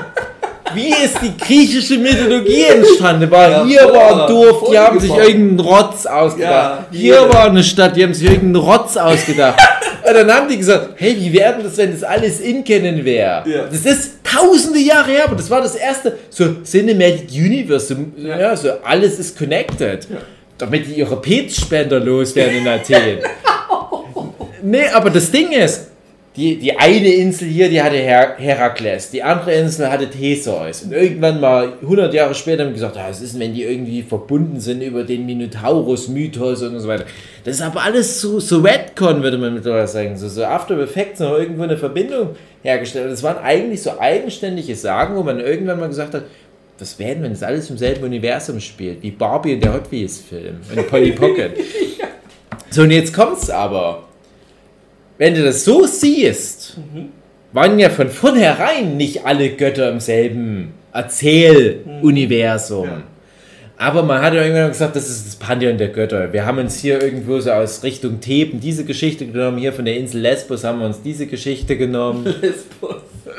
Wie 0.73 0.89
ist 0.89 1.17
die 1.21 1.35
griechische 1.37 1.97
Mythologie 1.97 2.63
entstanden? 2.63 3.29
War, 3.29 3.49
Ja, 3.49 3.65
hier 3.65 3.93
war 3.93 4.23
ein 4.23 4.29
Dorf, 4.29 4.69
die 4.71 4.77
haben 4.77 4.99
sich 4.99 5.11
irgendeinen 5.11 5.59
Rotz 5.59 6.05
ausgedacht. 6.05 6.85
Ja, 6.91 6.97
hier 6.99 7.15
jede. 7.15 7.33
war 7.33 7.45
eine 7.45 7.63
Stadt, 7.63 7.95
die 7.95 8.03
haben 8.03 8.13
sich 8.13 8.27
irgendeinen 8.27 8.55
Rotz 8.55 8.97
ausgedacht. 8.97 9.59
Und 10.07 10.13
dann 10.13 10.31
haben 10.33 10.49
die 10.49 10.57
gesagt, 10.57 10.95
hey, 10.95 11.15
wie 11.17 11.31
wäre 11.31 11.53
denn 11.53 11.63
das, 11.63 11.77
wenn 11.77 11.91
das 11.91 12.03
alles 12.03 12.39
in 12.39 12.63
kennen 12.63 13.05
wäre? 13.05 13.43
Ja. 13.45 13.65
Das 13.71 13.85
ist 13.85 14.15
tausende 14.23 14.79
Jahre 14.79 15.11
her, 15.11 15.25
aber 15.25 15.35
das 15.35 15.49
war 15.49 15.61
das 15.61 15.75
erste, 15.75 16.17
so 16.29 16.55
Cinematic 16.63 17.29
Universe, 17.31 17.95
so, 17.95 18.21
ja. 18.21 18.39
Ja. 18.39 18.55
so 18.55 18.69
alles 18.83 19.19
ist 19.19 19.37
connected. 19.37 20.07
Damit 20.57 20.87
die 20.87 20.93
ihre 20.93 21.19
Petspender 21.19 21.99
loswerden 21.99 22.57
in 22.57 22.67
Athen. 22.67 23.19
nee, 24.61 24.87
aber 24.93 25.09
das 25.09 25.31
Ding 25.31 25.51
ist, 25.51 25.87
die, 26.35 26.57
die 26.57 26.75
eine 26.77 27.13
Insel 27.13 27.47
hier, 27.47 27.69
die 27.69 27.81
hatte 27.81 27.97
Her 27.97 28.35
Herakles, 28.37 29.11
die 29.11 29.21
andere 29.21 29.53
Insel 29.53 29.91
hatte 29.91 30.09
Theseus. 30.09 30.81
Und 30.81 30.91
irgendwann 30.91 31.39
mal, 31.39 31.73
100 31.81 32.11
Jahre 32.13 32.33
später, 32.33 32.63
haben 32.63 32.69
die 32.69 32.75
gesagt, 32.75 32.95
ja, 32.95 33.07
was 33.07 33.21
ist 33.21 33.33
denn, 33.33 33.41
wenn 33.41 33.53
die 33.53 33.63
irgendwie 33.63 34.01
verbunden 34.01 34.59
sind 34.59 34.81
über 34.81 35.03
den 35.03 35.27
Minotaurus-Mythos 35.27 36.63
und 36.63 36.79
so 36.79 36.87
weiter. 36.87 37.05
Das 37.43 37.55
ist 37.55 37.61
aber 37.61 37.83
alles 37.83 38.19
so, 38.19 38.39
so 38.39 38.61
Redcon, 38.61 39.21
würde 39.21 39.37
man 39.37 39.53
mittlerweile 39.53 39.87
sagen. 39.87 40.17
So, 40.17 40.27
so 40.27 40.43
After 40.43 40.79
Effects 40.79 41.19
haben 41.19 41.37
irgendwo 41.37 41.63
eine 41.63 41.77
Verbindung 41.77 42.29
hergestellt. 42.63 43.11
Das 43.11 43.21
waren 43.21 43.37
eigentlich 43.37 43.83
so 43.83 43.99
eigenständige 43.99 44.75
Sagen, 44.75 45.15
wo 45.15 45.21
man 45.21 45.39
irgendwann 45.39 45.79
mal 45.79 45.89
gesagt 45.89 46.15
hat, 46.15 46.23
was 46.79 46.97
werden, 46.97 47.21
wenn 47.21 47.31
das 47.31 47.43
alles 47.43 47.69
im 47.69 47.77
selben 47.77 48.03
Universum 48.03 48.59
spielt, 48.59 49.03
wie 49.03 49.11
Barbie 49.11 49.53
und 49.53 49.63
der 49.63 49.75
Hot 49.75 49.91
Wheels 49.91 50.19
Film 50.19 50.55
und 50.75 50.87
Polly 50.87 51.11
Pocket. 51.11 51.51
So, 52.69 52.81
und 52.81 52.89
jetzt 52.89 53.13
kommt's 53.13 53.51
aber. 53.51 54.01
Wenn 55.23 55.35
du 55.35 55.41
das 55.41 55.63
so 55.63 55.85
siehst, 55.85 56.75
waren 57.53 57.79
ja 57.79 57.89
von 57.89 58.09
vornherein 58.09 58.97
nicht 58.97 59.25
alle 59.25 59.51
Götter 59.51 59.89
im 59.89 60.01
selben 60.01 60.73
Erzähluniversum. 60.91 62.85
Ja. 62.87 63.03
Aber 63.77 64.03
man 64.03 64.21
hat 64.21 64.33
ja 64.33 64.41
irgendwann 64.41 64.67
gesagt, 64.67 64.97
das 64.97 65.07
ist 65.07 65.25
das 65.25 65.35
Pantheon 65.37 65.77
der 65.77 65.87
Götter. 65.87 66.33
Wir 66.33 66.45
haben 66.45 66.57
uns 66.57 66.77
hier 66.77 67.01
irgendwo 67.01 67.39
so 67.39 67.51
aus 67.51 67.83
Richtung 67.83 68.19
Theben 68.19 68.59
diese 68.59 68.83
Geschichte 68.83 69.25
genommen. 69.25 69.59
Hier 69.59 69.71
von 69.71 69.85
der 69.85 69.95
Insel 69.95 70.19
Lesbos 70.19 70.65
haben 70.65 70.79
wir 70.79 70.87
uns 70.87 71.01
diese 71.01 71.25
Geschichte 71.25 71.77
genommen. 71.77 72.25
Lesbos. 72.41 72.95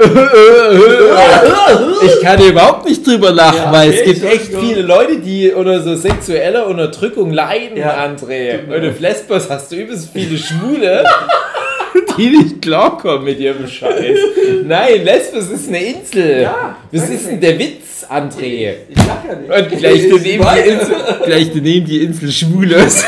Ich 2.07 2.21
kann 2.23 2.43
überhaupt 2.43 2.89
nicht 2.89 3.07
drüber 3.07 3.31
lachen, 3.31 3.59
Ja, 3.59 3.73
weil 3.73 3.91
es 3.91 4.03
gibt 4.05 4.25
echt 4.25 4.47
viele 4.59 4.81
Leute, 4.81 5.19
die 5.21 5.53
unter 5.53 5.83
so 5.83 5.95
sexueller 5.95 6.67
Unterdrückung 6.67 7.31
leiden, 7.31 7.77
Ja, 7.77 8.03
André. 8.05 8.63
mir 8.67 8.77
Und 8.77 8.89
auf. 8.89 9.01
Lesbos 9.01 9.51
hast 9.51 9.71
du 9.71 9.77
übelst 9.77 10.09
viele 10.13 10.39
Schwule, 10.39 11.05
die 12.17 12.29
nicht 12.31 12.63
klarkommen 12.63 13.25
mit 13.25 13.41
ihrem 13.41 13.67
Scheiß. 13.67 14.19
Nein, 14.65 15.05
Lesbos 15.05 15.51
ist 15.51 15.69
eine 15.69 15.83
Insel. 15.85 16.43
Ja, 16.43 16.77
Was 16.93 17.09
ist 17.09 17.23
ich 17.23 17.27
denn 17.29 17.41
der 17.41 17.59
Witz, 17.59 18.07
André? 18.09 18.75
Ich 18.89 18.97
lach 18.97 19.25
ja 19.29 19.35
nicht. 19.37 19.73
Und 19.73 19.79
gleich 19.79 20.05
Ich 20.05 20.11
daneben, 20.11 20.45
die. 20.55 20.69
Insel, 20.71 20.97
gleich 21.25 21.51
daneben 21.55 21.87
die 21.87 22.03
Insel 22.05 22.31
Schwules. 22.33 23.05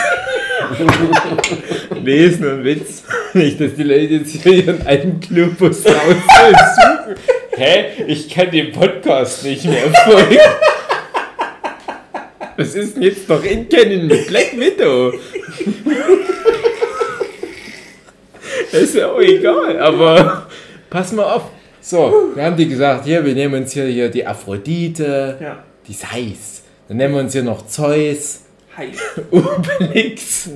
nee, 2.02 2.32
nur 2.40 2.52
ein 2.52 2.64
Witz. 2.64 3.02
Nicht, 3.34 3.60
dass 3.60 3.74
die 3.74 3.82
Leute 3.82 4.14
jetzt 4.14 4.30
hier 4.32 4.52
ihren 4.52 4.86
alten 4.86 5.20
Globus 5.20 5.84
raussuchen. 5.84 7.16
Hä? 7.56 7.84
Ich 8.06 8.28
kann 8.28 8.50
den 8.50 8.72
Podcast 8.72 9.44
nicht 9.44 9.64
mehr 9.64 9.90
folgen. 10.04 10.38
Was 12.56 12.74
ist 12.74 12.96
denn 12.96 13.02
jetzt 13.02 13.28
noch 13.28 13.44
in 13.44 13.68
Canon 13.68 14.06
mit 14.06 14.26
Black 14.28 14.58
Widow? 14.58 15.12
Ist 18.80 18.94
ja 18.94 19.10
auch 19.10 19.20
egal, 19.20 19.78
aber 19.78 20.46
pass 20.90 21.12
mal 21.12 21.24
auf. 21.24 21.42
So, 21.80 22.30
wir 22.34 22.42
haben 22.44 22.56
die 22.56 22.68
gesagt, 22.68 23.04
hier, 23.04 23.24
wir 23.24 23.34
nehmen 23.34 23.62
uns 23.62 23.72
hier, 23.72 23.84
hier 23.86 24.08
die 24.08 24.26
Aphrodite, 24.26 25.38
Ja. 25.40 25.62
die 25.86 25.92
ist 25.92 26.10
heiß. 26.12 26.62
Dann 26.88 26.96
nennen 26.96 27.14
wir 27.14 27.20
uns 27.20 27.32
hier 27.32 27.42
noch 27.44 27.66
Zeus, 27.66 28.40
Hi. 28.76 28.88
Obelix. 29.30 30.50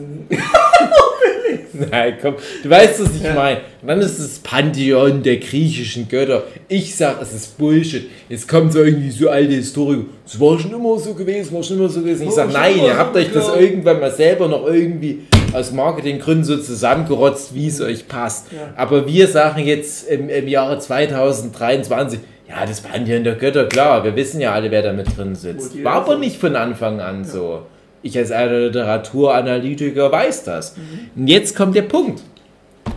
Nein, 1.90 2.14
komm, 2.20 2.35
du 2.62 2.68
weißt, 2.70 3.02
was 3.04 3.14
ich 3.16 3.22
Ja. 3.22 3.35
meine. 3.35 3.61
Dann 3.87 4.00
ist 4.00 4.18
es 4.18 4.38
Pantheon 4.40 5.22
der 5.22 5.37
griechischen 5.38 6.09
Götter. 6.09 6.44
Ich 6.68 6.94
sag, 6.96 7.20
es 7.22 7.33
ist 7.33 7.56
Bullshit. 7.59 8.11
Jetzt 8.28 8.46
kommt 8.48 8.72
so 8.72 8.83
irgendwie 8.83 9.11
so 9.11 9.28
alte 9.30 9.52
Historiker. 9.54 10.02
Es 10.26 10.38
war 10.38 10.59
schon 10.59 10.72
immer 10.72 10.98
so 10.98 11.14
gewesen, 11.14 11.54
war 11.54 11.62
schon 11.62 11.78
immer 11.78 11.88
so 11.88 12.00
gewesen. 12.00 12.24
Ich 12.28 12.35
sag, 12.35 12.52
nein, 12.52 12.76
ihr 12.85 12.96
habt 12.96 13.16
euch 13.16 13.33
das 13.33 13.48
irgendwann 13.56 14.00
mal 14.00 14.11
selber 14.11 14.48
noch 14.48 14.66
irgendwie 14.66 15.20
aus 15.52 15.72
Marketinggründen 15.72 16.44
so 16.44 16.56
zusammengerotzt, 16.56 17.54
wie 17.54 17.66
es 17.66 17.80
euch 17.80 18.08
passt. 18.08 18.52
Ja. 18.52 18.72
Aber 18.76 19.06
wir 19.06 19.28
sagen 19.28 19.64
jetzt 19.64 20.08
im, 20.08 20.28
im 20.28 20.48
Jahre 20.48 20.78
2023, 20.78 22.20
ja, 22.48 22.66
das 22.66 22.80
Pantheon 22.80 23.24
der 23.24 23.34
Götter, 23.34 23.66
klar, 23.66 24.04
wir 24.04 24.16
wissen 24.16 24.40
ja 24.40 24.52
alle, 24.52 24.70
wer 24.70 24.82
da 24.82 24.92
mit 24.92 25.16
drin 25.16 25.34
sitzt. 25.34 25.82
War 25.84 25.94
aber 25.94 26.16
nicht 26.16 26.38
von 26.38 26.56
Anfang 26.56 27.00
an 27.00 27.24
so. 27.24 27.62
Ich 28.02 28.16
als 28.16 28.30
Literaturanalytiker 28.30 30.10
weiß 30.10 30.44
das. 30.44 30.74
Und 31.14 31.28
jetzt 31.28 31.54
kommt 31.54 31.76
der 31.76 31.82
Punkt. 31.82 32.22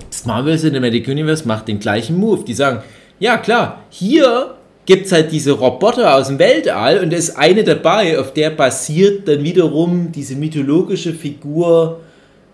Das 0.10 0.26
Marvel 0.26 0.58
Cinematic 0.58 1.08
Universe 1.08 1.48
macht 1.48 1.68
den 1.68 1.80
gleichen 1.80 2.18
Move. 2.18 2.46
Die 2.46 2.54
sagen, 2.54 2.82
ja 3.20 3.38
klar, 3.38 3.84
hier 3.90 4.56
gibt 4.86 5.06
es 5.06 5.12
halt 5.12 5.32
diese 5.32 5.52
Roboter 5.52 6.16
aus 6.16 6.28
dem 6.28 6.40
Weltall 6.40 7.00
und 7.00 7.12
da 7.12 7.18
ist 7.18 7.38
eine 7.38 7.64
dabei, 7.64 8.20
auf 8.20 8.34
der 8.34 8.50
basiert 8.50 9.28
dann 9.28 9.44
wiederum 9.44 10.12
diese 10.12 10.36
mythologische 10.36 11.14
Figur 11.14 12.02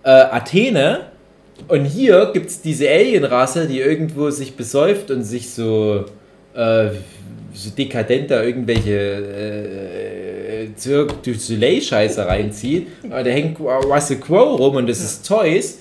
äh, 0.03 0.09
Athene. 0.09 1.01
Und 1.67 1.85
hier 1.85 2.31
gibt 2.33 2.49
es 2.49 2.62
diese 2.62 2.89
Alienrasse, 2.89 3.67
die 3.67 3.79
irgendwo 3.79 4.29
sich 4.29 4.55
besäuft 4.55 5.12
und 5.12 5.23
sich 5.23 5.49
so, 5.49 6.05
äh, 6.53 6.89
so 7.53 7.69
dekadent 7.77 8.31
da 8.31 8.41
irgendwelche 8.43 8.95
äh, 8.95 10.67
Cirque 10.77 11.15
du 11.23 11.33
Soleil-Scheiße 11.33 12.25
reinzieht. 12.25 12.88
Da 13.09 13.23
hängt 13.23 13.59
Russell 13.59 14.17
Crowe 14.17 14.57
rum 14.57 14.75
und 14.75 14.88
das 14.88 14.99
ist 14.99 15.25
Zeus. 15.25 15.79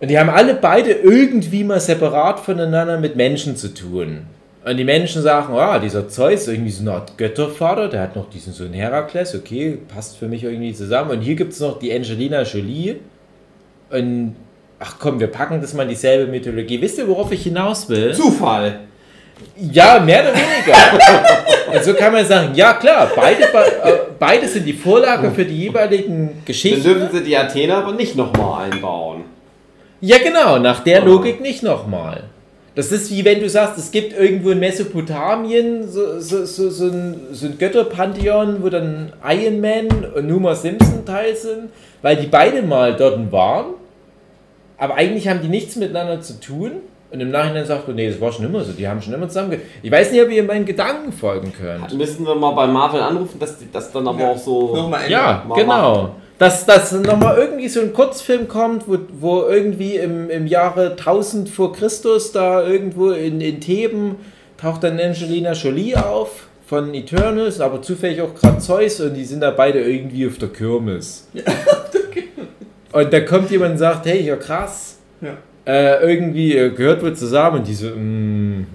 Und 0.00 0.10
die 0.10 0.18
haben 0.18 0.30
alle 0.30 0.54
beide 0.54 0.92
irgendwie 0.92 1.64
mal 1.64 1.80
separat 1.80 2.40
voneinander 2.40 3.00
mit 3.00 3.16
Menschen 3.16 3.56
zu 3.56 3.74
tun. 3.74 4.26
Und 4.68 4.76
die 4.76 4.84
Menschen 4.84 5.22
sagen, 5.22 5.54
ah, 5.54 5.78
dieser 5.78 6.08
Zeus 6.08 6.42
ist 6.42 6.48
irgendwie 6.48 6.70
so 6.70 6.82
eine 6.82 6.92
Art 6.92 7.16
Göttervater, 7.16 7.88
der 7.88 8.02
hat 8.02 8.16
noch 8.16 8.28
diesen 8.28 8.52
Sohn 8.52 8.74
Herakles, 8.74 9.34
okay, 9.34 9.78
passt 9.94 10.18
für 10.18 10.28
mich 10.28 10.44
irgendwie 10.44 10.74
zusammen. 10.74 11.12
Und 11.12 11.20
hier 11.22 11.36
gibt 11.36 11.54
es 11.54 11.60
noch 11.60 11.78
die 11.78 11.90
Angelina 11.90 12.42
Jolie. 12.42 12.96
Und 13.90 14.36
ach 14.78 14.96
komm, 14.98 15.20
wir 15.20 15.28
packen 15.28 15.60
das 15.62 15.72
mal 15.72 15.84
in 15.84 15.88
dieselbe 15.88 16.30
Mythologie. 16.30 16.80
Wisst 16.82 16.98
ihr, 16.98 17.08
worauf 17.08 17.32
ich 17.32 17.44
hinaus 17.44 17.88
will? 17.88 18.12
Zufall. 18.12 18.80
Ja, 19.56 20.00
mehr 20.00 20.22
oder 20.22 20.34
weniger. 20.34 21.72
Und 21.74 21.84
so 21.84 21.94
kann 21.94 22.12
man 22.12 22.26
sagen, 22.26 22.54
ja 22.54 22.74
klar, 22.74 23.10
beide, 23.16 23.44
äh, 23.44 23.92
beide 24.18 24.46
sind 24.48 24.66
die 24.66 24.72
Vorlage 24.74 25.30
für 25.30 25.46
die 25.46 25.62
jeweiligen 25.62 26.26
Dann 26.26 26.44
Geschichten. 26.44 26.82
dürfen 26.82 27.08
sie 27.10 27.22
die 27.22 27.36
Athener 27.36 27.78
aber 27.78 27.92
nicht 27.92 28.16
nochmal 28.16 28.70
einbauen. 28.70 29.24
Ja, 30.00 30.18
genau, 30.18 30.58
nach 30.58 30.80
der 30.80 31.02
Oh. 31.04 31.06
Logik 31.06 31.40
nicht 31.40 31.62
nochmal. 31.62 32.24
Das 32.78 32.92
ist 32.92 33.10
wie 33.10 33.24
wenn 33.24 33.40
du 33.40 33.48
sagst, 33.48 33.76
es 33.76 33.90
gibt 33.90 34.12
irgendwo 34.16 34.50
in 34.50 34.60
Mesopotamien 34.60 35.88
so, 35.88 36.20
so, 36.20 36.44
so, 36.44 36.70
so 36.70 36.84
ein, 36.84 37.16
so 37.32 37.46
ein 37.46 37.58
Götterpantheon, 37.58 38.62
wo 38.62 38.68
dann 38.68 39.12
Iron 39.28 39.60
Man 39.60 39.88
und 40.14 40.32
Homer 40.32 40.54
Simpson 40.54 41.04
teil 41.04 41.34
sind, 41.34 41.70
weil 42.02 42.14
die 42.14 42.28
beide 42.28 42.62
mal 42.62 42.94
dort 42.94 43.32
waren, 43.32 43.74
aber 44.76 44.94
eigentlich 44.94 45.26
haben 45.26 45.40
die 45.42 45.48
nichts 45.48 45.74
miteinander 45.74 46.20
zu 46.20 46.38
tun. 46.38 46.70
Und 47.10 47.18
im 47.20 47.32
Nachhinein 47.32 47.66
sagt 47.66 47.88
man, 47.88 47.96
nee, 47.96 48.08
das 48.08 48.20
war 48.20 48.30
schon 48.30 48.44
immer 48.44 48.62
so, 48.62 48.70
die 48.70 48.86
haben 48.86 49.02
schon 49.02 49.12
immer 49.14 49.26
zusammen. 49.26 49.60
Ich 49.82 49.90
weiß 49.90 50.12
nicht, 50.12 50.22
ob 50.22 50.30
ihr 50.30 50.44
meinen 50.44 50.64
Gedanken 50.64 51.10
folgen 51.10 51.52
könnt. 51.52 51.92
Müssen 51.98 52.24
wir 52.24 52.36
mal 52.36 52.52
bei 52.52 52.68
Marvel 52.68 53.00
anrufen, 53.00 53.40
dass 53.40 53.58
die 53.58 53.66
das 53.72 53.90
dann 53.90 54.06
aber 54.06 54.20
Ja. 54.20 54.30
auch 54.30 54.38
so. 54.38 54.76
Nochmal. 54.76 55.10
Ja, 55.10 55.42
Mal 55.48 55.54
genau. 55.56 56.10
Dass, 56.38 56.66
dass 56.66 56.92
nochmal 56.92 57.36
irgendwie 57.38 57.68
so 57.68 57.80
ein 57.80 57.92
Kurzfilm 57.92 58.46
kommt, 58.46 58.86
wo, 58.86 58.98
wo 59.20 59.42
irgendwie 59.42 59.96
im, 59.96 60.30
im 60.30 60.46
Jahre 60.46 60.90
1000 60.92 61.48
vor 61.48 61.72
Christus 61.72 62.30
da 62.30 62.64
irgendwo 62.64 63.10
in, 63.10 63.40
in 63.40 63.60
Theben 63.60 64.16
taucht 64.56 64.84
dann 64.84 65.00
Angelina 65.00 65.52
Jolie 65.52 65.96
auf 65.96 66.46
von 66.66 66.92
Eternals, 66.94 67.60
aber 67.60 67.80
zufällig 67.82 68.20
auch 68.20 68.34
gerade 68.34 68.58
Zeus 68.58 69.00
und 69.00 69.14
die 69.14 69.24
sind 69.24 69.40
da 69.40 69.50
beide 69.50 69.80
irgendwie 69.80 70.26
auf 70.28 70.38
der 70.38 70.48
Kirmes. 70.50 71.26
Und 72.92 73.12
da 73.12 73.20
kommt 73.20 73.50
jemand 73.50 73.72
und 73.72 73.78
sagt, 73.78 74.06
hey, 74.06 74.22
ja 74.22 74.36
krass, 74.36 74.98
Ja. 75.20 75.36
äh, 75.66 76.02
irgendwie 76.02 76.56
äh, 76.56 76.70
gehört 76.70 77.02
wohl 77.02 77.14
zusammen. 77.14 77.58
Und 77.58 77.68
die 77.68 77.74
so, 77.74 77.88
mm, 77.88 78.60
mm, 78.60 78.66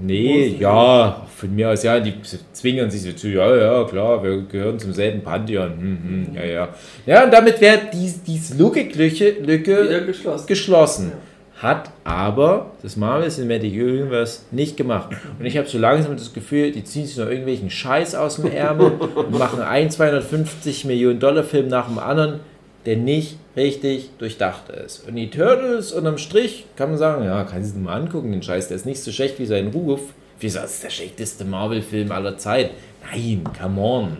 nee, 0.00 0.50
Muss, 0.50 0.60
ja, 0.60 1.26
von 1.36 1.54
mir 1.54 1.70
aus 1.70 1.82
ja, 1.82 2.00
die 2.00 2.14
zwingen 2.52 2.90
sich 2.90 3.02
so 3.02 3.12
zu, 3.12 3.28
ja, 3.28 3.56
ja, 3.56 3.84
klar, 3.84 4.22
wir 4.22 4.42
gehören 4.42 4.78
zum 4.78 4.92
selben 4.92 5.22
Pantheon. 5.22 5.70
Hm, 5.70 5.98
hm, 6.02 6.34
ja, 6.34 6.44
ja. 6.44 6.68
Ja, 7.06 7.24
und 7.24 7.32
damit 7.32 7.60
wäre 7.60 7.80
dies, 7.92 8.22
diese 8.22 8.56
Logiklücke 8.56 9.36
Lücke 9.40 9.84
Wieder 9.84 10.00
geschlossen. 10.02 10.46
geschlossen. 10.46 11.12
Hat 11.56 11.90
aber 12.04 12.70
das 12.82 12.96
Marvel 12.96 13.28
Cinematic 13.30 13.72
Universe 13.72 14.42
nicht 14.52 14.76
gemacht. 14.76 15.08
Und 15.40 15.44
ich 15.44 15.58
habe 15.58 15.66
so 15.66 15.76
langsam 15.76 16.16
das 16.16 16.32
Gefühl, 16.32 16.70
die 16.70 16.84
ziehen 16.84 17.04
sich 17.04 17.16
noch 17.16 17.26
irgendwelchen 17.26 17.68
Scheiß 17.68 18.14
aus 18.14 18.36
dem 18.36 18.50
Ärmel 18.52 18.92
und 18.92 19.30
machen 19.38 19.60
einen 19.60 19.90
250 19.90 20.84
Millionen 20.84 21.18
Dollar 21.18 21.42
Film 21.42 21.66
nach 21.66 21.88
dem 21.88 21.98
anderen, 21.98 22.38
der 22.86 22.96
nicht 22.96 23.36
richtig 23.56 24.10
durchdacht 24.18 24.68
ist. 24.70 25.06
Und 25.06 25.16
Eternals 25.16 25.92
unterm 25.92 26.18
Strich 26.18 26.66
kann 26.76 26.90
man 26.90 26.98
sagen, 26.98 27.24
ja, 27.24 27.44
kann 27.44 27.62
sich 27.62 27.74
mal 27.74 28.00
angucken, 28.00 28.32
den 28.32 28.42
Scheiß, 28.42 28.68
der 28.68 28.76
ist 28.76 28.86
nicht 28.86 29.02
so 29.02 29.12
schlecht 29.12 29.38
wie 29.38 29.46
sein 29.46 29.68
Ruf. 29.68 30.00
Wie 30.40 30.46
gesagt, 30.46 30.66
das 30.66 30.74
ist 30.74 30.84
der 30.84 30.90
schlechteste 30.90 31.44
Marvel-Film 31.44 32.12
aller 32.12 32.38
Zeit. 32.38 32.70
Nein, 33.10 33.42
come 33.60 33.80
on. 33.80 34.16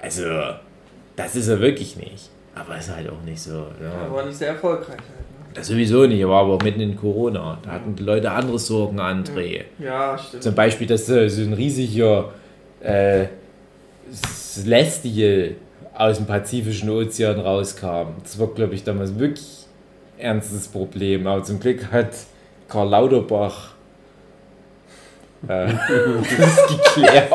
Also, 0.00 0.24
das 1.16 1.36
ist 1.36 1.48
er 1.48 1.60
wirklich 1.60 1.96
nicht. 1.96 2.30
Aber 2.54 2.78
ist 2.78 2.94
halt 2.94 3.10
auch 3.10 3.22
nicht 3.24 3.40
so. 3.40 3.66
Ja. 3.82 4.06
Aber 4.06 4.24
nicht 4.24 4.38
sehr 4.38 4.48
erfolgreich 4.48 4.88
halt. 4.88 4.98
Ne? 4.98 5.54
Das 5.54 5.66
sowieso 5.66 6.06
nicht, 6.06 6.22
aber 6.24 6.42
auch 6.42 6.62
mitten 6.62 6.80
in 6.80 6.96
Corona. 6.96 7.58
Da 7.62 7.72
hatten 7.72 7.96
die 7.96 8.02
Leute 8.04 8.30
andere 8.30 8.58
Sorgen, 8.58 9.00
André. 9.00 9.64
Ja, 9.78 10.16
stimmt. 10.16 10.42
Zum 10.44 10.54
Beispiel, 10.54 10.86
dass 10.86 11.08
äh, 11.08 11.28
so 11.28 11.42
ein 11.42 11.52
riesiger 11.52 12.32
äh, 12.80 13.26
Celestial 14.12 15.56
aus 15.94 16.16
dem 16.16 16.26
Pazifischen 16.26 16.90
Ozean 16.90 17.40
rauskam. 17.40 18.14
Das 18.22 18.38
war, 18.38 18.48
glaube 18.48 18.74
ich, 18.74 18.84
damals 18.84 19.18
wirklich 19.18 19.66
ernstes 20.18 20.68
Problem. 20.68 21.26
Aber 21.26 21.42
zum 21.44 21.60
Glück 21.60 21.90
hat 21.90 22.10
Karl 22.68 22.88
Lauterbach 22.88 23.70
äh, 25.48 25.66
das 26.38 26.66
geklärt. 26.68 27.34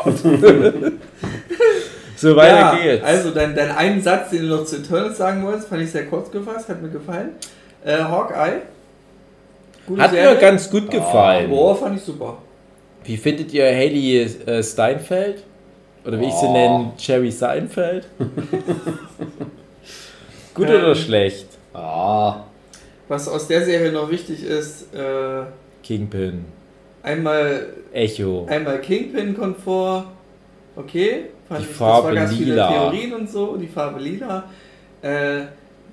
so 2.16 2.36
weiter 2.36 2.56
ja, 2.56 2.78
geht's. 2.78 3.04
Also, 3.04 3.30
dein, 3.30 3.54
dein 3.54 3.70
einen 3.70 4.00
Satz, 4.02 4.30
den 4.30 4.42
du 4.42 4.56
noch 4.56 4.64
zu 4.64 4.76
Eternals 4.76 5.18
sagen 5.18 5.44
wolltest, 5.44 5.68
fand 5.68 5.82
ich 5.82 5.90
sehr 5.90 6.06
kurz 6.06 6.30
gefasst, 6.30 6.68
hat 6.68 6.80
mir 6.80 6.88
gefallen. 6.88 7.30
Äh, 7.84 7.98
Hawkeye. 7.98 8.62
Gute 9.86 10.02
hat 10.02 10.12
mir 10.12 10.22
Serie. 10.22 10.38
ganz 10.38 10.70
gut 10.70 10.90
gefallen. 10.90 11.50
Boah, 11.50 11.76
fand 11.76 11.96
ich 11.96 12.02
super. 12.02 12.38
Wie 13.04 13.16
findet 13.16 13.52
ihr 13.52 13.66
Haley 13.66 14.22
äh, 14.22 14.62
Steinfeld? 14.62 15.44
Oder 16.06 16.20
wie 16.20 16.26
ich 16.26 16.34
sie 16.34 16.46
Oh. 16.46 16.52
nenne, 16.52 16.92
Jerry 16.98 17.30
Seinfeld? 17.32 18.06
Gut 20.54 20.68
Ähm. 20.68 20.74
oder 20.76 20.94
schlecht? 20.94 21.46
Ah. 21.74 22.44
Was 23.08 23.28
aus 23.28 23.46
der 23.46 23.64
Serie 23.64 23.92
noch 23.92 24.10
wichtig 24.10 24.42
ist, 24.44 24.92
äh, 24.94 25.42
Kingpin, 25.82 26.44
einmal, 27.02 27.66
Echo. 27.92 28.46
einmal 28.48 28.80
Kingpin-Komfort, 28.80 30.04
okay. 30.76 31.26
Fand 31.48 31.60
Die 31.60 31.64
ich- 31.70 31.76
Farbe 31.76 32.08
das 32.08 32.16
war 32.16 32.26
ganz 32.26 32.38
lila. 32.38 32.68
viele 32.68 32.78
Theorien 32.78 33.12
und 33.14 33.30
so, 33.30 33.56
die 33.56 33.68
Farbe 33.68 34.00
lila. 34.00 34.44
Äh, 35.02 35.42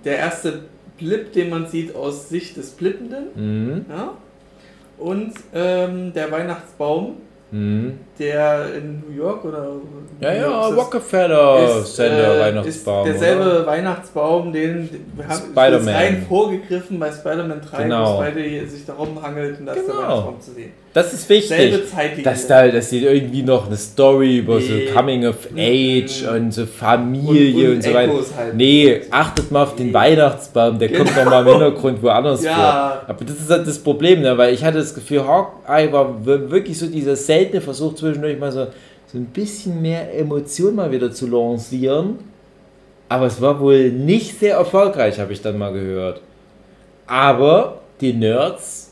der 0.04 0.18
erste 0.18 0.62
Blip, 0.98 1.32
den 1.34 1.50
man 1.52 1.68
sieht 1.68 1.96
aus 1.96 2.30
Sicht 2.30 2.58
des 2.58 2.72
Blippenden, 2.72 3.26
Mhm. 3.36 3.86
ja. 3.90 4.14
Und 4.98 5.34
ähm, 5.54 6.14
der 6.14 6.32
Weihnachtsbaum, 6.32 7.18
Mhm. 7.54 8.00
der 8.18 8.74
in 8.76 9.04
New 9.08 9.16
York 9.16 9.46
oder 9.46 9.68
Ja, 10.20 10.32
New 10.34 10.38
ja, 10.40 10.70
das- 10.70 10.78
Rockefeller 10.78 11.84
Center 11.86 12.36
äh, 12.36 12.40
Weihnachtsbaum. 12.40 13.08
Ist 13.08 13.22
derselbe 13.22 13.42
oder? 13.44 13.66
Weihnachtsbaum, 13.68 14.52
den 14.52 14.90
wir 15.16 15.28
haben 15.28 15.38
Spider-Man. 15.52 15.96
rein 15.96 16.26
vorgegriffen 16.28 17.00
bei 17.00 17.12
Spider-Man 17.12 17.62
3, 17.62 17.84
Genau. 17.84 18.18
wo 18.20 18.24
Spider 18.24 18.68
sich 18.68 18.86
darum 18.86 19.22
hangelt 19.22 19.60
und 19.60 19.68
da 19.68 19.74
ist 19.74 19.86
der 19.88 19.94
Genau. 19.94 20.04
Weihnachtsbaum 20.08 20.42
zu 20.42 20.52
sehen. 20.54 20.72
Das 20.94 21.12
ist 21.12 21.28
wichtig. 21.28 21.48
Selbe. 21.58 22.22
Dass 22.24 22.46
da, 22.46 22.68
dass 22.68 22.92
sie 22.92 23.04
irgendwie 23.04 23.42
noch 23.42 23.66
eine 23.66 23.76
Story 23.78 24.38
über 24.38 24.60
Nee. 24.60 24.88
so 24.88 24.94
Coming 24.94 25.26
of 25.26 25.36
Age 25.58 26.24
und 26.36 26.54
so 26.54 26.68
Familie 26.68 27.70
und, 27.70 27.70
Und- 27.70 27.76
und 27.78 27.84
so 27.84 27.94
weiter. 27.96 28.14
Halt. 28.38 28.56
Nee, 28.56 29.02
achtet 29.10 29.50
mal 29.52 29.64
auf 29.64 29.76
den 29.76 29.88
Nee. 29.88 29.94
Weihnachtsbaum, 29.94 30.78
der 30.78 30.92
kommt 30.94 31.10
Genau. 31.10 31.24
noch 31.24 31.32
mal 31.32 31.42
im 31.42 31.48
Hintergrund 31.48 32.04
woanders 32.04 32.44
Ja. 32.44 32.54
vor. 33.06 33.10
Aber 33.16 33.26
das 33.26 33.38
ist 33.38 33.50
halt 33.50 33.66
das 33.66 33.80
Problem, 33.80 34.22
ne? 34.22 34.38
weil 34.38 34.54
ich 34.54 34.64
hatte 34.64 34.78
das 34.78 34.94
Gefühl, 34.94 35.26
Hawkeye 35.28 35.92
war 35.92 36.24
wir- 36.24 36.52
wirklich 36.52 36.78
so 36.78 36.86
dieser 36.86 37.16
seltene 37.16 37.60
Versuch 37.62 37.96
zwischendurch 37.96 38.38
mal 38.38 38.52
so, 38.52 38.68
so 39.12 39.18
ein 39.18 39.26
bisschen 39.26 39.82
mehr 39.82 40.16
Emotion 40.16 40.76
mal 40.76 40.92
wieder 40.92 41.12
zu 41.12 41.26
lancieren. 41.28 42.20
Aber 43.10 43.26
es 43.26 43.42
war 43.42 43.60
wohl 43.60 43.90
nicht 43.92 44.40
sehr 44.40 44.58
erfolgreich, 44.58 45.20
habe 45.20 45.34
ich 45.34 45.42
dann 45.42 45.58
mal 45.58 45.74
gehört. 45.74 46.22
Aber 47.08 47.80
die 48.02 48.14
Nerds, 48.14 48.83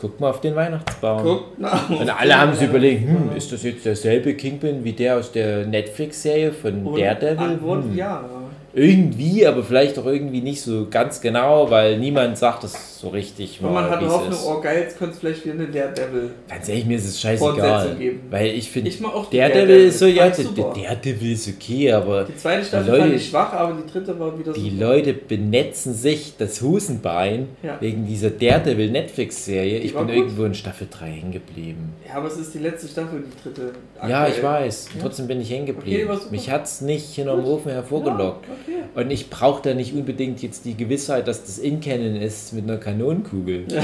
guck 0.00 0.18
mal 0.18 0.30
auf 0.30 0.40
den 0.40 0.54
Weihnachtsbaum. 0.54 1.22
Guckt 1.22 1.58
nach. 1.58 1.88
Und 1.90 2.08
alle 2.08 2.38
haben 2.38 2.54
sich 2.54 2.68
überlegt, 2.68 3.02
hm, 3.06 3.36
ist 3.36 3.52
das 3.52 3.62
jetzt 3.62 3.84
derselbe 3.84 4.34
Kingpin 4.34 4.82
wie 4.82 4.92
der 4.92 5.18
aus 5.18 5.30
der 5.30 5.66
Netflix-Serie 5.66 6.52
von 6.52 6.86
Und 6.86 7.00
Daredevil? 7.00 7.58
Hm. 7.60 7.96
ja. 7.96 8.24
Irgendwie, 8.72 9.46
aber 9.46 9.64
vielleicht 9.64 9.98
auch 9.98 10.06
irgendwie 10.06 10.40
nicht 10.40 10.62
so 10.62 10.86
ganz 10.88 11.20
genau, 11.20 11.70
weil 11.70 11.98
niemand 11.98 12.38
sagt 12.38 12.64
das 12.64 12.89
so 13.00 13.08
richtig 13.08 13.58
Und 13.62 13.72
man 13.72 13.84
mal, 13.84 13.90
hat 13.90 14.02
Hoffnung, 14.02 14.32
ist. 14.32 14.44
oh 14.46 14.60
geil, 14.60 14.82
jetzt 14.82 14.98
könnte 14.98 15.14
es 15.14 15.20
vielleicht 15.20 15.44
wieder 15.44 15.54
eine 15.54 15.66
Daredevil. 15.68 16.30
Ganz 16.48 16.68
ehrlich, 16.68 16.84
mir 16.84 16.96
ist 16.98 17.06
es 17.08 17.20
scheißegal. 17.20 17.96
Weil 18.30 18.46
ich 18.48 18.70
finde, 18.70 18.90
die 18.90 19.36
Daredevil 19.38 19.86
ist 19.86 19.98
so, 19.98 20.06
ja. 20.06 20.28
Daredevil 20.28 21.32
ist 21.32 21.48
okay, 21.48 21.92
aber 21.92 22.24
Die 22.24 22.36
zweite 22.36 22.64
Staffel 22.64 22.88
Leute- 22.90 23.02
fand 23.02 23.14
ich 23.14 23.28
schwach, 23.28 23.52
aber 23.54 23.80
die 23.82 23.90
dritte 23.90 24.18
war 24.20 24.38
wieder 24.38 24.52
die 24.52 24.70
super. 24.70 24.84
Leute 24.84 25.14
benetzen 25.14 25.94
sich 25.94 26.34
das 26.36 26.60
Husenbein 26.60 27.48
Ja. 27.62 27.78
wegen 27.80 28.06
dieser 28.06 28.30
Daredevil 28.30 28.90
Netflix-Serie. 28.90 29.78
Ich 29.78 29.94
bin 29.94 30.06
gut. 30.06 30.14
irgendwo 30.16 30.44
in 30.44 30.54
Staffel 30.54 30.86
3 30.90 31.06
hängen 31.10 31.32
geblieben. 31.32 31.94
Ja, 32.06 32.16
aber 32.16 32.28
es 32.28 32.36
ist 32.36 32.52
die 32.54 32.58
letzte 32.58 32.88
Staffel, 32.88 33.22
die 33.22 33.42
dritte. 33.42 33.72
Ja, 34.06 34.22
aktuell. 34.24 34.36
ich 34.38 34.42
weiß. 34.42 34.88
Ja. 34.94 35.00
Trotzdem 35.02 35.26
bin 35.26 35.40
ich 35.40 35.50
hängen 35.50 35.64
Okay, 35.64 35.72
geblieben. 35.72 36.10
super. 36.14 36.30
Mich 36.30 36.50
hat 36.50 36.64
es 36.66 36.80
nicht 36.80 37.14
hinterm. 37.14 37.44
Ofen 37.44 37.72
hervorgelockt. 37.72 38.46
Ja, 38.46 38.52
okay. 38.74 38.82
Und 39.04 39.10
ich 39.10 39.30
brauche 39.30 39.62
da 39.62 39.74
nicht 39.74 39.94
unbedingt 39.94 40.42
jetzt 40.42 40.64
die 40.64 40.76
Gewissheit, 40.76 41.28
dass 41.28 41.44
das 41.44 41.58
In-Canon 41.58 42.16
ist 42.16 42.52
mit 42.52 42.64
einer 42.64 42.76
Kanonenkugel. 42.90 43.66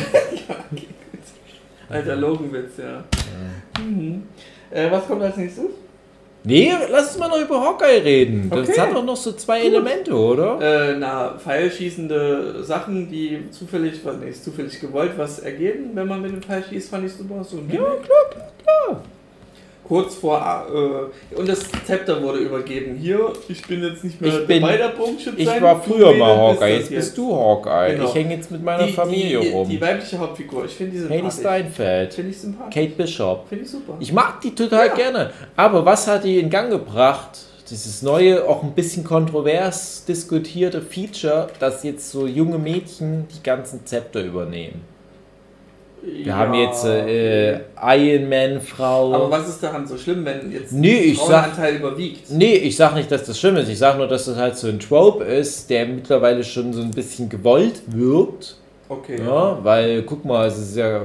Alter 1.89 2.17
Logenwitz, 2.17 2.79
ja. 2.79 3.05
Mhm. 3.83 4.25
Äh, 4.71 4.91
was 4.91 5.07
kommt 5.07 5.23
als 5.23 5.37
nächstes? 5.37 5.67
Nee, 6.43 6.73
lass 6.91 7.09
uns 7.09 7.19
mal 7.19 7.29
noch 7.29 7.41
über 7.41 7.61
Hawkeye 7.61 8.03
reden. 8.03 8.51
Das 8.51 8.69
Okay. 8.69 8.81
hat 8.81 8.95
doch 8.95 9.05
noch 9.05 9.17
so 9.17 9.33
zwei 9.33 9.61
Gut. 9.63 9.69
Elemente, 9.69 10.13
oder? 10.15 10.61
Äh, 10.91 10.97
na, 10.97 11.37
pfeilschießende 11.39 12.63
Sachen, 12.63 13.11
die 13.11 13.51
zufällig, 13.51 14.01
was 14.05 14.17
nee, 14.19 14.31
ist 14.31 14.45
zufällig 14.45 14.79
gewollt 14.81 15.13
was 15.17 15.41
ergeben, 15.41 15.91
wenn 15.95 16.07
man 16.07 16.23
mit 16.23 16.33
dem 16.33 16.43
Pfeil 16.43 16.63
schießt, 16.69 16.91
fand 16.91 17.07
ich 17.07 17.13
super. 17.13 17.43
So 17.43 17.57
Ja, 17.57 17.63
Gimmick. 17.63 18.03
klar, 18.05 18.51
klar. 18.63 19.03
Kurz 19.89 20.17
vor, 20.17 20.41
äh, 20.73 21.37
und 21.39 21.49
das 21.49 21.61
Zepter 21.87 22.23
wurde 22.23 22.39
übergeben. 22.39 22.97
Hier, 22.97 23.33
ich 23.49 23.63
bin 23.67 23.83
jetzt 23.83 24.03
nicht 24.05 24.21
mehr 24.21 24.41
Ich 24.41 24.47
bin- 24.47 24.61
dabei, 24.63 24.77
der 24.77 24.89
Bogenschütze. 24.89 25.37
Ich 25.39 25.61
war 25.63 25.81
früher 25.83 26.13
mal 26.15 26.37
Hawkeye, 26.37 26.77
jetzt 26.79 26.91
bist 26.91 27.17
du 27.17 27.35
Hawkeye. 27.35 27.95
Genau. 27.95 28.09
Ich 28.09 28.15
hänge 28.15 28.35
jetzt 28.35 28.51
mit 28.51 28.63
meiner 28.65 28.87
die, 28.87 28.93
Familie 28.93 29.41
die, 29.41 29.49
rum. 29.51 29.69
Die 29.69 29.81
weibliche 29.81 30.19
Hauptfigur, 30.19 30.65
ich 30.65 30.73
finde 30.73 30.93
die 30.99 31.05
Haley 31.05 31.17
sympathisch. 31.19 31.41
Steinfeld, 31.41 32.15
Finde 32.15 32.31
ich 32.31 32.41
sympathisch. 32.41 32.75
Kate 32.75 32.93
Bishop. 32.97 33.49
Finde 33.49 33.65
ich 33.65 33.71
super. 33.71 33.97
Ich 34.01 34.13
mag 34.13 34.41
die 34.41 34.55
total 34.55 34.87
Ja. 34.89 34.95
gerne. 34.95 35.31
Aber 35.57 35.85
was 35.85 36.07
hat 36.09 36.25
die 36.25 36.39
in 36.39 36.51
Gang 36.51 36.71
gebracht? 36.71 37.39
Dieses 37.71 38.03
neue, 38.03 38.49
auch 38.49 38.63
ein 38.63 38.73
bisschen 38.73 39.03
kontrovers 39.03 40.05
diskutierte 40.05 40.81
Feature, 40.83 41.49
dass 41.59 41.83
jetzt 41.83 42.11
so 42.11 42.27
junge 42.27 42.59
Mädchen 42.59 43.27
die 43.37 43.43
ganzen 43.43 43.85
Zepter 43.87 44.23
übernehmen. 44.23 44.83
Wir 46.07 46.37
haben 46.37 46.55
jetzt 46.55 46.85
äh, 46.85 47.59
Iron 47.83 48.29
Man 48.29 48.61
Frau. 48.61 49.13
Aber 49.13 49.31
was 49.31 49.49
ist 49.49 49.63
daran 49.63 49.87
so 49.87 49.97
schlimm, 49.99 50.25
wenn 50.25 50.53
jetzt 50.53 50.73
Nee, 50.73 51.09
der 51.09 51.15
sag- 51.17 51.25
Frauenanteil 51.27 51.77
überwiegt? 51.77 52.31
Nee, 52.31 52.55
ich 52.55 52.77
sag 52.77 52.95
nicht, 52.95 53.11
dass 53.11 53.25
das 53.25 53.39
schlimm 53.41 53.57
ist. 53.57 53.69
Ich 53.69 53.79
sag 53.79 53.97
nur, 53.99 54.07
dass 54.07 54.27
das 54.27 54.37
halt 54.37 54.57
so 54.57 54.69
ein 54.69 54.79
Trope 54.79 55.25
ist, 55.25 55.69
der 55.69 55.87
mittlerweile 55.87 56.45
schon 56.45 56.73
so 56.73 56.81
ein 56.83 56.91
bisschen 56.93 57.29
gewollt 57.29 57.83
wirkt. 57.89 58.57
Okay. 58.89 59.21
Ja, 59.27 59.59
weil 59.65 60.03
guck 60.03 60.25
mal, 60.25 60.47
es 60.47 60.59
ist 60.59 60.77
ja. 60.77 61.03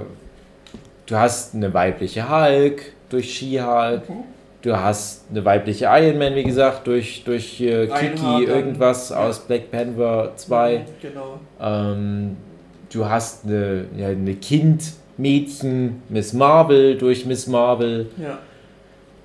Du 1.08 1.16
hast 1.16 1.56
eine 1.56 1.74
weibliche 1.74 2.30
Hulk 2.30 2.84
durch 3.10 3.34
She-Hulk. 3.34 4.08
Mhm. 4.08 4.24
Du 4.62 4.78
hast 4.80 5.26
eine 5.32 5.44
weibliche 5.44 5.86
Iron 5.86 6.20
Man, 6.20 6.36
wie 6.36 6.44
gesagt, 6.44 6.86
durch, 6.86 7.24
durch 7.26 7.60
äh, 7.60 7.88
Kiki, 7.88 8.22
dann. 8.24 8.42
irgendwas 8.44 9.10
Ja. 9.10 9.28
aus 9.28 9.40
Black 9.40 9.72
Panther 9.72 10.32
2. 10.36 10.86
Genau. 11.02 11.40
Ähm, 11.60 12.38
du 12.92 13.06
hast 13.06 13.46
eine, 13.46 13.86
ja, 13.98 14.08
eine 14.08 14.36
Kind-Mädchen, 14.36 16.02
Miss 16.10 16.34
Marvel 16.34 16.98
durch 16.98 17.26
Miss 17.26 17.48
Marvel. 17.48 18.08
Ja. 18.18 18.40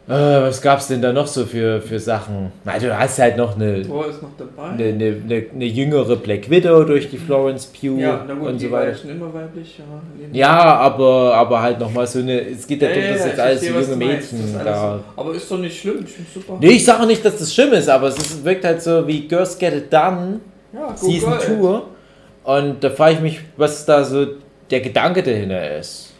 Äh, 0.09 0.41
was 0.41 0.65
es 0.65 0.87
denn 0.87 1.03
da 1.03 1.13
noch 1.13 1.27
so 1.27 1.45
für, 1.45 1.81
für 1.81 1.99
Sachen? 1.99 2.53
Na, 2.65 2.79
du 2.79 2.97
hast 2.97 3.19
halt 3.19 3.37
noch 3.37 3.57
eine. 3.57 3.83
Thor 3.83 4.07
ist 4.07 4.23
noch 4.23 4.31
dabei. 4.39 4.69
Eine, 4.69 4.85
eine, 4.85 5.17
eine, 5.25 5.47
eine 5.53 5.65
jüngere 5.65 6.15
Black 6.15 6.49
Widow 6.49 6.85
durch 6.85 7.11
die 7.11 7.17
Florence 7.19 7.67
Pugh 7.67 8.01
ja, 8.01 8.25
na 8.27 8.35
gut, 8.35 8.51
und 8.51 8.61
so 8.61 8.71
weiter. 8.71 8.93
Ja, 8.93 8.97
schon 8.97 9.11
immer 9.11 9.35
weiblich, 9.35 9.81
ja. 9.81 9.85
Ja, 10.33 10.77
aber, 10.77 11.35
aber 11.35 11.61
halt 11.61 11.81
nochmal 11.81 12.07
so 12.07 12.21
eine. 12.21 12.41
Es 12.41 12.69
geht 12.69 12.83
ja, 12.83 12.89
darum, 12.89 13.03
ja, 13.03 13.13
dass 13.15 13.27
jetzt 13.27 13.41
alles 13.41 13.61
sehe, 13.63 13.73
junge 13.73 13.97
Mädchen 13.97 14.39
da. 14.63 14.99
So. 14.99 15.21
Aber 15.21 15.35
ist 15.35 15.51
doch 15.51 15.59
nicht 15.59 15.77
schlimm, 15.77 16.05
ich 16.05 16.13
finde 16.13 16.31
super. 16.33 16.57
Nee, 16.61 16.71
ich 16.71 16.85
sage 16.85 17.03
auch 17.03 17.07
nicht, 17.07 17.25
dass 17.25 17.39
das 17.39 17.53
schlimm 17.53 17.73
ist, 17.73 17.89
aber 17.89 18.07
es 18.07 18.17
ist, 18.17 18.45
wirkt 18.45 18.65
halt 18.65 18.81
so 18.81 19.05
wie 19.09 19.27
Girls 19.27 19.59
Get 19.59 19.75
It 19.75 19.93
Done. 19.93 20.39
Ja, 20.73 20.97
Season 20.97 21.33
2. 21.37 21.83
Und 22.47 22.83
da 22.83 22.91
frage 22.91 23.15
ich 23.17 23.21
mich, 23.21 23.41
was 23.57 23.85
da 23.85 24.05
so 24.05 24.25
der 24.71 24.81
Gedanke 24.81 25.23
dahinter 25.23 25.79
ist. 25.79 26.13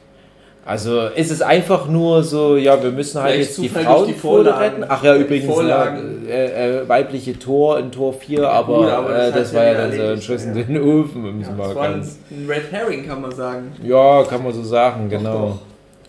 Also 0.65 1.03
ist 1.15 1.31
es 1.31 1.41
einfach 1.41 1.87
nur 1.89 2.25
so, 2.25 2.57
ja, 2.57 2.83
wir 2.83 2.91
müssen 2.91 3.23
halt 3.23 3.35
Vielleicht 3.35 3.51
jetzt 3.51 3.63
die 3.63 3.69
Frauen 3.69 4.09
die 4.09 4.13
Vorlagen. 4.13 4.59
retten. 4.61 4.85
Ach 4.89 5.05
ja, 5.05 5.15
übrigens, 5.15 5.47
Vorlagen. 5.55 6.27
äh, 6.29 6.81
äh, 6.81 6.89
weibliche 6.89 7.39
Tor 7.39 7.79
in 7.79 7.93
Tor 7.93 8.13
4, 8.13 8.49
aber, 8.51 8.77
gut, 8.79 8.89
aber 8.91 9.09
das 9.11 9.29
äh, 9.29 9.33
das 9.39 9.53
ja 9.53 9.59
war 9.61 9.67
ja 9.67 9.75
dann 9.75 9.93
so 9.93 10.03
ein 10.03 10.21
Schuss 10.21 10.45
in 10.45 10.57
ja. 10.57 10.63
den 10.65 10.83
Ofen, 10.83 11.25
um 11.29 11.41
Ja, 11.41 11.47
das 11.57 11.75
war 11.77 11.85
ein, 11.85 11.93
ganz. 11.93 12.19
ein 12.33 12.47
Red 12.51 12.73
Herring, 12.73 13.07
kann 13.07 13.23
man 13.23 13.31
sagen. 13.31 13.73
Ja, 13.85 14.25
kann 14.25 14.43
man 14.43 14.53
so 14.53 14.65
sagen, 14.65 15.09
genau. 15.09 15.33
doch. 15.33 15.59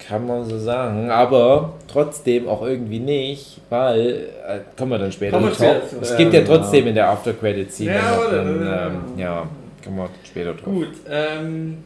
Kann 0.07 0.25
man 0.25 0.43
so 0.45 0.57
sagen, 0.57 1.11
aber 1.11 1.73
trotzdem 1.87 2.47
auch 2.47 2.65
irgendwie 2.65 2.99
nicht, 2.99 3.61
weil, 3.69 4.29
äh, 4.47 4.59
kommen 4.75 4.91
wir 4.91 4.97
dann 4.99 5.11
später 5.11 5.37
Kommen 5.37 5.51
wir. 5.55 5.81
Es 6.01 6.09
Ja, 6.11 6.17
gibt 6.17 6.33
ja 6.33 6.41
genau. 6.41 6.55
trotzdem 6.57 6.87
in 6.87 6.95
der 6.95 7.09
After-Credit-Scene 7.09 7.91
Ja, 7.93 8.39
ähm, 8.39 9.01
ja, 9.17 9.43
kommen 9.83 9.97
wir 9.97 10.09
später 10.23 10.53
drauf. 10.53 10.65
Gut, 10.73 10.89
ähm. 11.09 11.83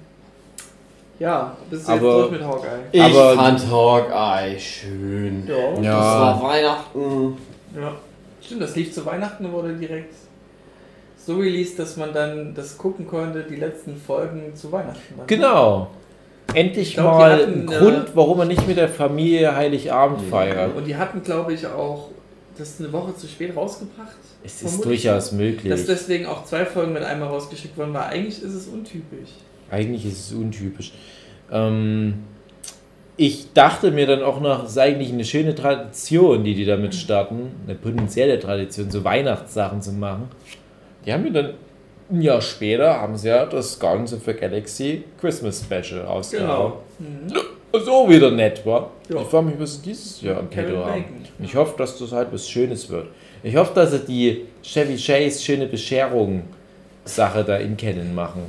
Ja, 1.19 1.56
bist 1.69 1.88
du 1.88 1.91
jetzt 1.93 2.01
Aber- 2.04 2.13
durch 2.21 2.32
mit 2.32 2.43
Hawkeye? 2.43 2.67
Ich 2.91 3.01
Aber- 3.01 3.36
fand 3.36 3.71
Hawkeye 3.71 4.60
schön. 4.60 5.47
Ja. 5.47 5.56
Ja. 5.82 5.97
Das 5.97 6.19
war 6.19 6.43
Weihnachten. 6.43 7.38
Ja. 7.80 7.93
Stimmt, 8.41 8.62
das 8.63 8.75
lief 8.75 8.91
zu 8.91 9.06
Weihnachten 9.06 9.45
und 9.45 9.51
wurde 9.54 9.73
direkt 9.75 10.15
so 11.17 11.36
released, 11.38 11.77
dass 11.77 11.95
man 11.97 12.12
dann 12.12 12.56
das 12.56 12.75
gucken 12.75 13.06
konnte, 13.08 13.43
die 13.47 13.58
letzten 13.58 13.95
Folgen 13.97 14.56
zu 14.56 14.71
Weihnachten. 14.71 15.13
dann. 15.15 15.27
Genau. 15.27 15.88
Endlich 16.56 16.89
Ich 16.89 16.93
glaub, 16.95 17.19
mal 17.19 17.34
hatten, 17.39 17.51
ein 17.62 17.65
Grund, 17.67 18.08
warum 18.15 18.39
man 18.39 18.47
nicht 18.47 18.67
mit 18.67 18.75
der 18.77 18.89
Familie 18.89 19.56
Heiligabend 19.56 20.21
feiert. 20.30 20.75
Und 20.75 20.86
die 20.86 20.95
hatten, 20.97 21.21
glaube 21.21 21.54
ich, 21.54 21.65
auch 21.67 22.10
das 22.62 22.80
eine 22.80 22.91
Woche 22.93 23.15
zu 23.15 23.28
spät 23.28 23.56
rausgebracht. 23.56 24.15
Es 24.43 24.62
ist 24.62 24.84
durchaus 24.84 25.32
möglich. 25.32 25.69
Dass 25.69 25.86
deswegen 25.86 26.26
auch 26.26 26.45
zwei 26.45 26.65
Folgen 26.65 26.93
mit 26.93 27.04
einmal 27.04 27.30
rausgeschickt 27.30 27.78
wurden, 27.78 27.93
weil 27.93 28.04
eigentlich 28.04 28.41
ist 28.41 28.54
es 28.54 28.67
untypisch. 28.67 29.30
Eigentlich 29.69 30.06
ist 30.06 30.19
es 30.19 30.34
untypisch. 30.34 30.93
Ähm, 31.52 32.19
ich 33.17 33.54
dachte 33.54 33.92
mir 33.92 34.08
dann 34.08 34.23
auch 34.23 34.40
noch, 34.40 34.63
es 34.63 34.71
ist 34.71 34.77
eigentlich 34.77 35.12
eine 35.12 35.25
schöne 35.25 35.54
Tradition, 35.54 36.44
die 36.44 36.56
die 36.56 36.65
damit 36.65 36.96
starten, 36.96 37.52
eine 37.65 37.75
potenzielle 37.75 38.40
Tradition, 38.40 38.90
so 38.90 39.04
Weihnachtssachen 39.04 39.81
zu 39.81 39.92
machen. 39.92 40.29
Die 41.06 41.13
haben 41.13 41.23
mir 41.23 41.31
dann 41.31 41.54
ein 42.10 42.21
Jahr 42.21 42.42
später, 42.42 43.00
haben 43.00 43.17
sie 43.17 43.29
ja 43.29 43.46
das 43.46 43.79
Guardians 43.79 44.13
of 44.13 44.23
the 44.25 44.33
Galaxy 44.33 45.04
Christmas 45.19 45.63
Special 45.63 46.02
rausgehauen. 46.02 46.73
Mhm. 47.00 47.33
Auch 47.74 48.10
wieder 48.10 48.32
nett 48.32 48.65
war. 48.65 48.92
Ja. 49.10 49.22
Ich 49.22 49.28
frage 49.28 49.46
mich, 49.48 49.60
was 49.60 49.76
sie 49.76 49.82
dieses 49.84 50.22
Jahr 50.22 50.40
am 50.40 50.50
Kevin 50.50 50.65
Petto 50.74 50.86
haben. 50.86 51.06
Und 51.40 51.46
Ich 51.46 51.56
hoffe, 51.56 51.74
dass 51.78 51.98
das 51.98 52.12
halt 52.12 52.28
was 52.32 52.50
Schönes 52.50 52.90
wird. 52.90 53.08
Ich 53.44 53.56
hoffe, 53.56 53.72
dass 53.74 53.92
sie 53.92 54.00
die 54.00 54.46
Chevy 54.62 54.96
Chase 54.98 55.42
schöne 55.42 55.67
Bescherung 55.67 56.44
Sache 57.06 57.44
da 57.44 57.58
in 57.58 57.76
Canon 57.78 58.13
machen. 58.13 58.44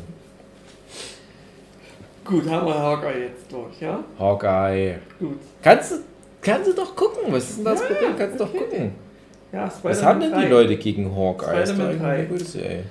Gut, 2.24 2.48
haben 2.48 2.66
wir 2.66 2.74
Hawkeye 2.78 3.20
jetzt 3.24 3.50
durch, 3.50 3.80
ja? 3.80 4.02
Hawkeye. 4.18 4.96
Gut. 5.18 5.38
Kannst 5.62 5.92
du, 5.92 5.96
kannst 6.40 6.68
du 6.70 6.74
doch 6.74 6.94
gucken. 6.94 7.24
Was 7.32 7.50
ist 7.50 7.58
denn 7.58 7.64
das 7.64 7.80
Ja, 7.80 7.86
Problem? 7.86 8.16
Kannst 8.16 8.34
du 8.40 8.44
doch 8.44 8.50
okay. 8.54 8.58
gucken. 8.64 8.92
Ja, 9.52 9.70
Was 9.82 10.02
haben 10.02 10.20
denn 10.20 10.30
die 10.32 10.42
3. 10.42 10.48
Leute 10.48 10.76
gegen 10.76 11.14
Hawkeye? 11.14 11.66
Spider-Man 11.66 11.86
eigentlich 11.88 12.02
eine 12.02 12.16
3. 12.18 12.24
gute 12.26 12.44
Serie. 12.44 12.82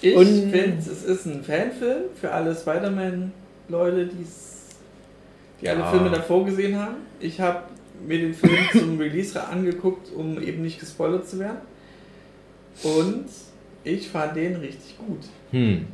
Ich 0.00 0.16
Und- 0.16 0.26
finde, 0.50 0.76
es 0.78 1.04
ist 1.04 1.26
ein 1.26 1.42
Fanfilm 1.44 2.02
für 2.20 2.30
alle 2.30 2.54
Spider-Man-Leute, 2.54 4.06
die's- 4.06 4.47
die 5.60 5.68
alle. 5.68 5.84
Filme 5.90 6.10
davor 6.10 6.44
gesehen 6.44 6.78
haben. 6.78 6.96
Ich 7.20 7.40
habe 7.40 7.62
mir 8.06 8.18
den 8.18 8.34
Film 8.34 8.58
zum 8.72 8.98
Release 8.98 9.40
angeguckt, 9.42 10.12
um 10.14 10.40
eben 10.40 10.62
nicht 10.62 10.80
gespoilert 10.80 11.28
zu 11.28 11.38
werden. 11.38 11.58
Und 12.82 13.26
ich 13.84 14.08
fand 14.08 14.36
den 14.36 14.56
richtig 14.56 14.96
gut. 14.98 15.20
Hm. 15.50 15.86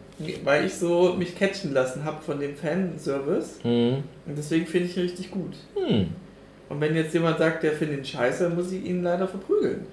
Weil 0.45 0.67
ich 0.67 0.75
so 0.75 1.15
mich 1.15 1.37
catchen 1.37 1.73
lassen 1.73 2.05
habe 2.05 2.23
von 2.23 2.39
dem 2.39 2.55
Fanservice. 2.55 3.63
Hm. 3.63 4.03
Und 4.27 4.39
deswegen 4.39 4.67
finde 4.67 4.89
ich 4.89 4.97
ihn 4.97 5.03
richtig 5.05 5.31
gut. 5.31 5.55
Hm. 5.75 6.09
Und 6.69 6.81
wenn 6.81 6.95
jetzt 6.95 7.15
jemand 7.15 7.39
sagt, 7.39 7.63
der 7.63 7.73
findet 7.73 7.99
ihn 7.99 8.05
scheiße, 8.05 8.49
muss 8.51 8.73
ich 8.73 8.85
ihn 8.85 9.03
leider 9.03 9.27
verprügeln. 9.29 9.87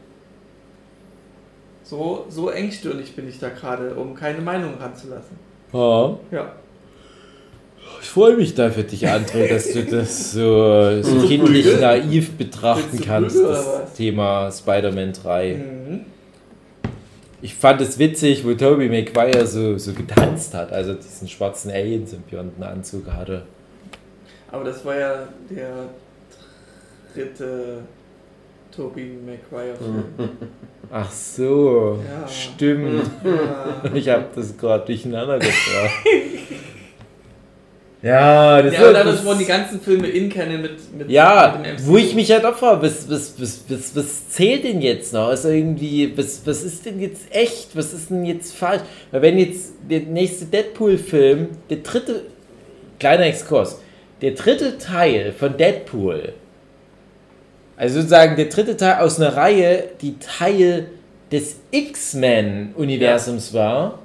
So, 1.84 2.26
so 2.30 2.50
engstirnig 2.50 3.16
bin 3.16 3.28
ich 3.28 3.40
da 3.40 3.50
gerade, 3.50 3.96
um 3.96 4.16
keine 4.16 4.42
Meinung 4.42 4.76
ranzulassen. 4.80 5.38
Ja. 5.74 6.18
Ja. 6.32 6.56
Ich 8.02 8.10
freue 8.10 8.36
mich 8.36 8.56
da 8.56 8.70
für 8.72 8.84
dich, 8.84 9.08
André, 9.08 9.48
dass 9.48 9.72
du 9.72 9.84
das 9.84 10.32
so, 10.32 11.02
so 11.02 11.28
kindlich 11.28 11.80
naiv 11.80 12.32
betrachten 12.32 13.00
kannst, 13.00 13.38
das? 13.40 13.94
Thema 13.96 14.52
Spider-Man 14.52 15.14
3. 15.14 15.54
Mhm. 15.54 16.00
Ich 17.44 17.56
fand 17.56 17.82
es 17.82 17.98
witzig, 18.00 18.44
wo 18.46 18.54
Tobey 18.54 18.88
Maguire 18.90 19.46
so, 19.48 19.78
so 19.78 19.94
getanzt 19.94 20.54
hat, 20.54 20.72
also 20.72 20.94
diesen 20.94 21.28
schwarzen 21.28 21.72
Alien-Symbionten-Anzug 21.72 23.08
hatte. 23.12 23.44
Aber 24.52 24.64
das 24.64 24.84
war 24.84 24.98
ja 25.00 25.28
der 25.50 25.72
dritte 27.14 27.80
Tobey 28.76 29.12
Maguire-Film. 29.26 30.04
Ach 30.92 31.10
so, 31.12 32.00
Ja. 32.04 32.28
stimmt. 32.28 33.10
Ja. 33.24 33.92
Ich 33.94 34.10
habe 34.10 34.26
das 34.36 34.58
gerade 34.58 34.86
durcheinander 34.88 35.38
gebracht. 35.40 36.06
ja, 38.04 38.62
das 38.62 38.74
ja, 38.74 38.80
aber 38.80 38.94
das- 38.94 39.04
dadurch 39.06 39.26
wurden 39.26 39.40
die 39.40 39.46
ganzen 39.46 39.80
Filme 39.80 40.08
in 40.08 40.30
Canon 40.30 40.62
mit, 40.62 40.98
mit 40.98 41.10
Ja, 41.10 41.56
mit 41.58 41.66
dem 41.66 41.76
MCU. 41.76 41.86
wo 41.92 41.98
ich 41.98 42.16
mich 42.16 42.32
halt 42.32 42.44
frage, 42.56 42.82
was, 42.82 43.10
was, 43.10 43.40
was, 43.40 43.64
was, 43.70 43.96
was 43.96 44.30
zählt 44.30 44.64
denn 44.64 44.82
jetzt 44.82 45.14
noch? 45.14 45.28
Also 45.28 45.50
irgendwie, 45.50 46.12
was, 46.18 46.42
was 46.46 46.64
ist 46.64 46.86
denn 46.86 47.00
jetzt 47.00 47.24
echt? 47.30 47.76
Was 47.76 47.94
ist 47.94 48.10
denn 48.10 48.26
jetzt 48.26 48.56
falsch? 48.56 48.82
Weil 49.12 49.22
wenn 49.22 49.38
jetzt 49.38 49.74
der 49.90 50.00
nächste 50.02 50.46
Deadpool-Film, 50.46 51.50
der 51.70 51.78
dritte, 51.78 52.24
kleiner 53.00 53.26
Exkurs, 53.28 53.80
der 54.22 54.32
dritte 54.32 54.78
Teil 54.80 55.32
von 55.38 55.56
Deadpool, 55.58 56.34
also 57.78 57.96
sozusagen 57.96 58.36
der 58.36 58.46
dritte 58.46 58.78
Teil 58.78 59.00
aus 59.02 59.20
einer 59.20 59.36
Reihe, 59.36 59.86
die 60.02 60.18
Teil 60.20 60.88
des 61.32 61.58
X-Men-Universums 61.72 63.54
war, 63.54 64.00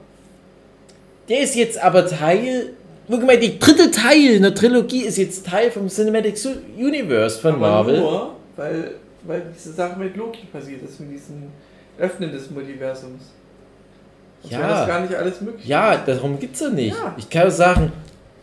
der 1.29 1.41
ist 1.41 1.57
jetzt 1.57 1.83
aber 1.83 2.07
Teil, 2.07 2.71
wo 3.09 3.19
gemeint, 3.19 3.43
der 3.43 3.51
dritte 3.51 3.91
Teil 3.91 4.37
einer 4.37 4.55
Trilogie 4.55 5.03
ist 5.03 5.19
jetzt 5.19 5.47
Teil 5.47 5.71
vom 5.71 5.89
Cinematic 5.89 6.37
Universe 6.77 7.41
von 7.41 7.55
aber 7.55 7.61
Marvel. 7.61 8.01
nur, 8.01 8.35
weil, 8.57 8.93
weil 9.25 9.43
diese 9.57 9.73
Sache 9.73 9.99
mit 9.99 10.17
Loki 10.17 10.47
passiert 10.53 10.83
ist, 10.83 11.01
mit 11.01 11.13
diesem 11.13 11.45
Öffnen 11.99 12.33
des 12.33 12.51
Multiversums. 12.51 13.23
Sonst 14.43 14.53
Ja. 14.53 14.69
das 14.69 14.87
gar 14.87 15.01
nicht 15.01 15.15
alles 15.15 15.41
möglich. 15.41 15.67
Ja, 15.67 15.97
darum 15.97 16.39
geht's 16.39 16.61
ja 16.61 16.69
nicht. 16.71 16.95
Ja. 16.97 17.15
Ich 17.17 17.29
kann 17.31 17.43
ja 17.45 17.51
sagen, 17.51 17.93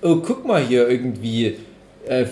oh, 0.02 0.18
guck 0.18 0.46
mal 0.46 0.62
hier 0.62 0.88
irgendwie. 0.90 1.58
Äh, 2.06 2.26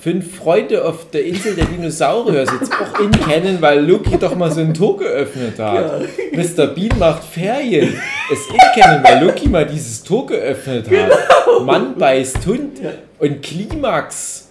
fünf 0.00 0.36
Freunde 0.36 0.84
auf 0.84 1.10
der 1.10 1.24
Insel 1.24 1.54
der 1.54 1.64
Dinosaurier 1.66 2.40
jetzt 2.42 2.72
auch 2.72 3.00
in 3.00 3.10
kennen, 3.10 3.60
weil 3.60 3.84
Loki 3.84 4.16
doch 4.16 4.36
mal 4.36 4.50
so 4.50 4.60
ein 4.60 4.72
Tor 4.72 4.96
geöffnet 4.96 5.58
hat. 5.58 6.02
Mr. 6.32 6.68
Bean 6.68 6.96
macht 6.98 7.24
Ferien. 7.24 8.00
Es 8.30 8.46
in 8.46 8.82
kennen, 8.82 9.02
weil 9.02 9.24
Loki 9.24 9.48
mal 9.48 9.64
dieses 9.66 10.02
Tor 10.02 10.26
geöffnet 10.26 10.86
hat. 10.90 11.62
Mann 11.64 11.96
beißt 11.96 12.38
Hund 12.46 12.78
Ja. 12.82 12.90
und 13.18 13.42
Klimax. 13.42 14.44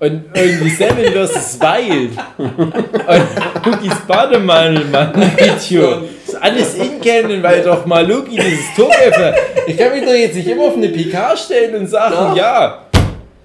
Und 0.00 0.24
irgendwie 0.34 0.70
Seven 0.70 1.04
vs. 1.26 1.58
Wild. 1.60 2.10
Und 2.36 3.72
Cookies 3.72 3.94
Bademantel, 4.06 4.84
Mann, 4.86 5.12
Video. 5.36 6.02
Ist 6.26 6.40
alles 6.40 6.74
in 6.74 7.00
kennen, 7.00 7.42
weil 7.42 7.62
doch 7.62 7.86
mal 7.86 8.06
Loki 8.06 8.36
dieses 8.36 8.74
Tor 8.76 8.90
geöffnet 8.90 9.34
hat. 9.34 9.40
Ich 9.66 9.76
kann 9.78 9.92
mich 9.92 10.04
doch 10.04 10.12
jetzt 10.12 10.34
nicht 10.34 10.48
immer 10.48 10.64
auf 10.64 10.76
eine 10.76 10.88
PK 10.88 11.36
stellen 11.36 11.74
und 11.76 11.86
sagen, 11.88 12.14
Doch. 12.14 12.36
ja. 12.36 12.80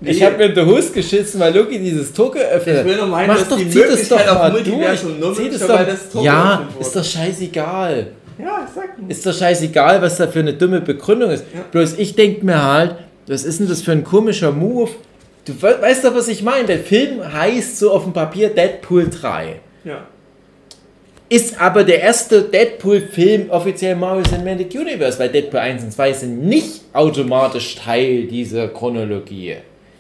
Ich 0.01 0.23
habe 0.23 0.37
mir 0.37 0.45
in 0.45 0.55
der 0.55 0.65
Hose 0.65 0.91
geschissen, 0.93 1.39
weil 1.41 1.53
Loki 1.55 1.77
dieses 1.77 2.13
Tor 2.13 2.31
geöffnet 2.31 2.77
hat. 2.77 2.85
Ich 2.85 2.91
will 2.91 2.97
nur 2.97 3.07
meinen, 3.07 3.27
Mach 3.27 3.39
dass 3.39 3.49
doch, 3.49 3.57
die 3.57 3.69
zieh 3.69 3.79
das 3.81 3.89
Möglichkeit 3.89 4.27
doch 4.27 4.35
auf 4.45 4.51
Multiversum 4.51 5.19
nur. 5.19 5.35
Zieh 5.35 5.49
das 5.49 5.59
doch. 5.67 5.85
das 5.85 6.09
Tor 6.09 6.23
ja, 6.23 6.67
ist 6.79 6.95
doch 6.95 7.03
scheißegal. 7.03 8.07
Ja, 8.39 8.65
ich 8.67 8.73
sag. 8.73 8.89
Ist 9.07 9.25
doch 9.25 9.33
scheißegal, 9.33 10.01
was 10.01 10.17
da 10.17 10.27
für 10.27 10.39
eine 10.39 10.53
dumme 10.53 10.81
Begründung 10.81 11.31
ist. 11.31 11.43
Ja. 11.53 11.61
Bloß 11.71 11.97
ich 11.97 12.15
denke 12.15 12.45
mir 12.45 12.63
halt, 12.63 12.95
was 13.27 13.43
ist 13.43 13.59
denn 13.59 13.67
das 13.67 13.81
für 13.81 13.91
ein 13.91 14.03
komischer 14.03 14.51
Move? 14.51 14.89
Du 15.45 15.53
we- 15.61 15.77
weißt 15.81 16.05
doch, 16.05 16.15
was 16.15 16.27
ich 16.27 16.41
meine. 16.43 16.65
Der 16.65 16.79
Film 16.79 17.21
heißt 17.33 17.77
so 17.79 17.91
auf 17.91 18.03
dem 18.03 18.13
Papier 18.13 18.49
Deadpool 18.49 19.09
3. 19.09 19.59
Ja. 19.83 20.05
Ist 21.31 21.61
aber 21.61 21.83
der 21.83 22.01
erste 22.01 22.41
Deadpool-Film 22.41 23.51
offiziell 23.51 23.95
Marvel 23.95 24.23
Cinematic 24.23 24.73
Universe, 24.73 25.19
weil 25.19 25.29
Deadpool 25.29 25.59
1 25.59 25.83
und 25.83 25.91
2 25.93 26.13
sind 26.13 26.43
nicht 26.47 26.81
automatisch 26.93 27.75
Teil 27.75 28.23
dieser 28.23 28.67
Chronologie. 28.69 29.57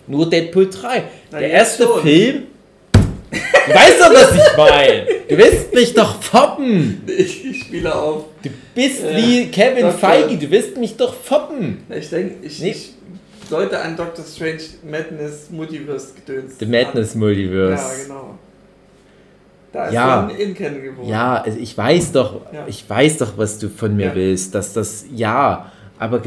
Nur 0.07 0.27
Deadpool 0.27 0.69
3. 0.71 1.03
Na, 1.31 1.37
der 1.39 1.51
erste 1.51 1.83
schon. 1.83 2.01
Film. 2.01 2.43
Du 3.31 3.73
weißt 3.75 4.01
doch, 4.01 4.13
was 4.13 4.35
ich 4.35 4.57
meine. 4.57 5.05
Du 5.27 5.37
willst 5.37 5.73
mich 5.73 5.93
doch 5.93 6.21
foppen. 6.21 7.03
Ich, 7.05 7.61
spiele 7.65 7.93
auf. 7.93 8.25
Du 8.43 8.49
bist 8.73 9.03
Äh, 9.03 9.17
wie 9.17 9.47
Kevin 9.51 9.81
Dr. 9.83 9.91
Feige. 9.99 10.37
Du 10.37 10.49
willst 10.49 10.77
mich 10.77 10.97
doch 10.97 11.13
foppen. 11.13 11.83
Ich 11.89 12.09
denke, 12.09 12.45
ich, 12.45 12.59
Nee. 12.59 12.71
ich 12.71 12.93
sollte 13.47 13.79
an 13.79 13.95
Doctor 13.95 14.25
Strange 14.25 14.61
Madness 14.89 15.49
Multiverse 15.51 16.13
gedöns. 16.15 16.53
The 16.59 16.65
Madness 16.65 17.13
Multiverse. 17.15 17.83
Ja, 17.83 18.03
genau. 18.03 18.39
Da 19.71 19.85
ist 19.85 19.93
Ja. 19.93 20.07
ja. 20.07 20.27
ein 20.27 20.35
In-Canon 20.35 20.81
geworden. 20.81 21.07
Ja, 21.09 21.35
also 21.43 21.59
ich 21.59 21.77
weiß 21.77 22.11
doch, 22.13 22.41
Ja. 22.51 22.65
ich 22.67 22.89
weiß 22.89 23.17
doch, 23.19 23.37
was 23.37 23.59
du 23.59 23.69
von 23.69 23.95
mir 23.95 24.07
Ja. 24.07 24.15
willst, 24.15 24.55
dass 24.55 24.73
das 24.73 25.05
ja, 25.13 25.71
aber 25.99 26.21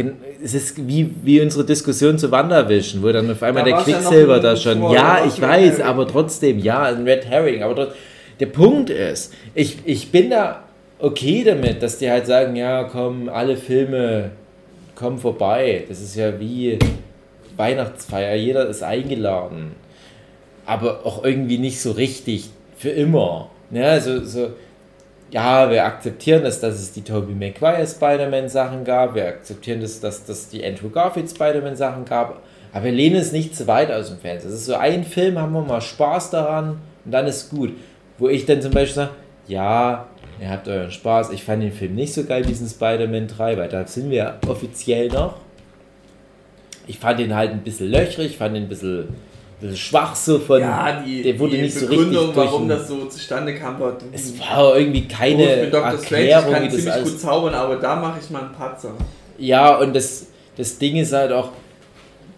es 0.45 0.53
ist 0.53 0.87
wie, 0.87 1.11
wie 1.25 1.41
unsere 1.41 1.65
Diskussion 1.65 2.19
zu 2.19 2.31
Wanderwischen, 2.31 3.03
wo 3.03 3.11
dann 3.11 3.31
auf 3.31 3.43
einmal 3.43 3.65
Da 3.65 3.71
der 3.71 3.79
ja 3.79 3.83
Quicksilver 3.83 4.37
ein 4.37 4.43
da 4.43 4.55
schon, 4.55 4.83
da 4.83 4.93
ja, 4.93 5.25
ich 5.27 5.41
weiß, 5.41 5.79
Herring. 5.79 5.87
aber 5.87 6.07
trotzdem, 6.07 6.59
ja, 6.59 6.83
ein 6.83 7.05
Red 7.05 7.25
Herring, 7.27 7.63
aber 7.63 7.75
trotzdem, 7.75 7.97
der 8.39 8.47
Punkt 8.47 8.91
ist, 8.91 9.33
ich, 9.55 9.79
ich 9.87 10.13
bin 10.13 10.29
da 10.29 10.65
okay 10.99 11.43
damit, 11.43 11.83
dass 11.83 11.99
die 11.99 12.11
halt 12.11 12.27
sagen, 12.27 12.55
ja, 12.55 12.85
komm, 12.85 13.31
alle 13.31 13.57
Filme 13.57 14.33
kommen 14.95 15.19
vorbei, 15.19 15.85
das 15.89 16.03
ist 16.03 16.17
ja 16.17 16.39
wie 16.39 16.79
Weihnachtsfeier, 17.57 18.35
jeder 18.37 18.69
ist 18.69 18.83
eingeladen, 18.83 19.73
aber 20.67 21.07
auch 21.07 21.25
irgendwie 21.25 21.57
nicht 21.57 21.81
so 21.81 21.93
richtig 21.93 22.51
für 22.77 22.91
immer. 22.91 23.49
Ja, 23.71 23.99
so, 24.01 24.23
so, 24.23 24.51
ja, 25.33 25.71
wir 25.71 25.85
akzeptieren 25.85 26.45
das, 26.45 26.61
dass 26.61 26.75
es 26.75 26.93
die 26.93 27.03
Tobey 27.03 27.33
Maguire 27.33 27.87
Spider-Man 27.87 28.51
Sachen 28.51 28.85
gab, 28.85 29.15
wir 29.15 29.27
akzeptieren 29.27 29.81
das, 29.81 29.99
dass 30.01 30.29
es 30.29 30.49
die 30.51 30.65
Andrew 30.65 30.91
Garfield 30.91 31.31
Spider-Man 31.31 31.75
Sachen 31.75 32.05
gab, 32.05 32.43
aber 32.73 32.85
wir 32.85 32.93
lehnen 32.93 33.17
es 33.17 33.33
nicht 33.33 33.57
zu 33.57 33.67
weit 33.67 33.91
aus 33.91 34.09
dem 34.09 34.19
Fenster. 34.19 34.51
Es 34.51 34.57
ist 34.57 34.67
so 34.67 34.75
ein 34.75 35.05
Film, 35.05 35.39
haben 35.39 35.53
wir 35.53 35.63
mal 35.63 35.81
Spaß 35.81 36.31
daran 36.31 36.81
und 37.05 37.13
dann 37.13 37.27
ist 37.27 37.51
gut. 37.51 37.73
Wo 38.19 38.29
ich 38.29 38.45
dann 38.45 38.61
zum 38.61 38.73
Beispiel 38.73 38.95
sage, 38.95 39.11
ja, 39.49 40.07
ihr 40.39 40.51
habt 40.51 40.69
euren 40.69 40.91
Spaß, 40.91 41.31
ich 41.31 41.43
fand 41.43 41.63
den 41.63 41.73
Film 41.73 41.95
nicht 41.95 42.13
so 42.13 42.25
geil, 42.25 42.45
diesen 42.45 42.69
Spider-Man 42.69 43.27
3, 43.27 43.57
weil 43.57 43.69
da 43.69 43.87
sind 43.87 44.11
wir 44.11 44.39
offiziell 44.47 45.09
noch. 45.09 45.37
Ich 46.87 46.99
fand 46.99 47.21
den 47.21 47.35
halt 47.35 47.53
ein 47.53 47.63
bisschen 47.63 47.91
löchrig, 47.91 48.37
fand 48.37 48.55
den 48.55 48.65
ein 48.65 48.69
bisschen, 48.69 49.09
schwach 49.75 50.15
so 50.15 50.39
von. 50.39 50.61
ja 50.61 51.03
die, 51.05 51.23
der 51.23 51.39
wurde 51.39 51.57
die 51.57 51.63
nicht 51.63 51.75
so 51.75 51.87
Begründung, 51.87 52.25
richtig 52.27 52.35
durch 52.35 52.47
warum 52.47 52.69
das 52.69 52.89
so 52.89 53.07
zustande 53.07 53.55
kam, 53.55 53.79
war 53.79 53.97
Es 54.13 54.39
war 54.39 54.77
irgendwie 54.77 55.07
keine 55.07 55.69
Dr. 55.69 55.99
Strange, 55.99 56.25
ich 56.25 56.31
Erklärung, 56.31 56.53
kann 56.53 56.71
ziemlich 56.71 56.93
alles. 56.93 57.11
gut 57.11 57.21
zaubern, 57.21 57.55
aber 57.55 57.77
da 57.77 57.97
mache 57.97 58.21
ich 58.23 58.31
mal 58.31 58.43
einen 58.43 58.53
Patzer. 58.53 58.95
Ja, 59.39 59.79
und 59.79 59.95
das, 59.95 60.27
das 60.57 60.79
Ding 60.79 60.97
ist 60.97 61.13
halt 61.13 61.33
auch, 61.33 61.51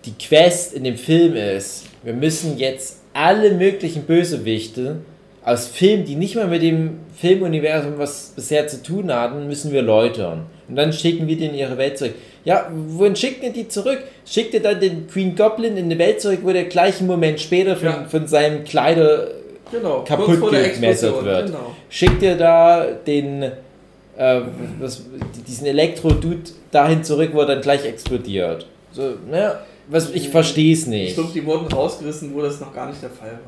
die 0.04 0.12
Quest 0.12 0.74
in 0.74 0.84
dem 0.84 0.96
Film 0.96 1.34
ist, 1.34 1.84
wir 2.02 2.12
müssen 2.12 2.58
jetzt 2.58 2.98
alle 3.14 3.52
möglichen 3.52 4.02
Bösewichte 4.02 4.96
aus 5.44 5.66
Filmen, 5.66 6.04
die 6.04 6.16
nicht 6.16 6.36
mal 6.36 6.48
mit 6.48 6.62
dem 6.62 6.98
Filmuniversum 7.16 7.94
was 7.98 8.32
bisher 8.34 8.66
zu 8.66 8.82
tun 8.82 9.12
hatten, 9.12 9.46
müssen 9.46 9.72
wir 9.72 9.82
läutern. 9.82 10.46
Und 10.68 10.76
dann 10.76 10.92
schicken 10.92 11.26
wir 11.26 11.36
die 11.36 11.46
in 11.46 11.54
ihre 11.54 11.76
Welt 11.76 11.98
zurück. 11.98 12.14
Ja, 12.44 12.70
wohin 12.88 13.16
schickt 13.16 13.42
ihr 13.42 13.52
die 13.52 13.68
zurück? 13.68 14.00
Schickt 14.26 14.52
ihr 14.54 14.60
dann 14.60 14.78
den 14.80 15.06
Queen 15.08 15.34
Goblin 15.34 15.76
in 15.78 15.86
eine 15.86 15.98
Welt 15.98 16.20
zurück, 16.20 16.40
wo 16.42 16.52
der 16.52 16.64
gleichen 16.64 17.06
Moment 17.06 17.40
später 17.40 17.74
von, 17.76 17.86
Ja. 17.88 18.04
von 18.08 18.26
seinem 18.26 18.64
Kleider 18.64 19.28
Genau, 19.72 20.04
Kaputt 20.04 20.40
gemessert 20.50 21.24
wird. 21.24 21.46
Genau. 21.46 21.74
schickt 21.88 22.22
ihr 22.22 22.36
da 22.36 22.84
den 23.06 23.42
äh, 24.16 24.40
was, 24.78 25.02
diesen 25.48 25.66
Elektro-Dude 25.66 26.50
dahin 26.70 27.02
zurück, 27.02 27.30
wo 27.32 27.40
er 27.40 27.46
dann 27.46 27.60
gleich 27.62 27.84
explodiert. 27.84 28.66
So, 28.92 29.14
ne? 29.28 29.56
Was, 29.88 30.10
ich 30.10 30.28
verstehe 30.28 30.72
es 30.72 30.82
Ich 30.82 30.86
nicht. 30.86 31.14
glaube, 31.14 31.30
die 31.34 31.44
wurden 31.44 31.66
rausgerissen, 31.66 32.32
wo 32.34 32.40
das 32.42 32.60
noch 32.60 32.72
gar 32.74 32.88
nicht 32.88 33.02
der 33.02 33.10
Fall 33.10 33.32
war. 33.32 33.38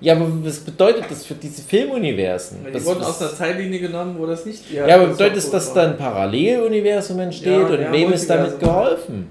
Ja, 0.00 0.14
aber 0.14 0.26
was 0.44 0.58
bedeutet 0.58 1.04
das 1.10 1.24
für 1.24 1.34
diese 1.34 1.62
Filmuniversen? 1.62 2.58
Weil 2.62 2.72
Das, 2.72 2.82
Die 2.82 2.88
wurden 2.88 3.02
aus 3.02 3.20
einer 3.20 3.34
Zeitlinie 3.34 3.80
genommen, 3.80 4.16
wo 4.18 4.26
das 4.26 4.44
nicht. 4.44 4.70
ja, 4.70 4.84
aber 4.94 5.06
bedeutet 5.06 5.36
das 5.38 5.50
das, 5.50 5.66
dass 5.66 5.74
da 5.74 5.84
ein 5.90 5.96
Paralleluniversum 5.96 7.18
entsteht 7.20 7.46
Ja, 7.52 7.66
und 7.66 7.80
ja, 7.80 7.92
wem 7.92 8.12
ist 8.12 8.28
damit 8.28 8.58
geholfen? 8.60 9.28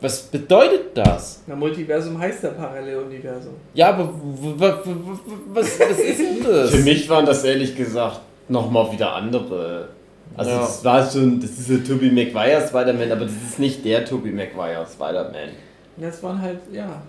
Was 0.00 0.22
bedeutet 0.22 0.96
das? 0.96 1.42
Na, 1.48 1.56
Multiversum 1.56 2.16
heißt 2.18 2.44
ja 2.44 2.50
Paralleluniversum. 2.50 3.54
Ja, 3.74 3.88
aber 3.88 4.12
was, 4.56 4.74
was 5.80 5.98
ist 5.98 6.18
denn 6.20 6.44
das? 6.44 6.70
Für 6.70 6.76
mich 6.82 7.08
waren 7.10 7.26
das 7.26 7.42
ehrlich 7.42 7.74
gesagt 7.76 8.20
nochmal 8.48 8.92
wieder 8.92 9.12
andere. 9.14 9.88
Also 10.36 10.50
Ja. 10.52 10.58
das 10.58 10.84
war 10.84 11.10
schon, 11.10 11.40
das 11.40 11.50
ist 11.50 11.68
der 11.68 11.82
Tobey 11.82 12.10
Maguire 12.12 12.62
Spider-Man, 12.64 13.10
aber 13.10 13.24
das 13.24 13.34
ist 13.50 13.58
nicht 13.58 13.84
der 13.84 14.04
Tobey 14.04 14.30
Maguire 14.30 14.86
Spider-Man. 14.86 15.48
Das 15.96 16.22
waren 16.22 16.40
halt, 16.40 16.60
ja. 16.72 17.02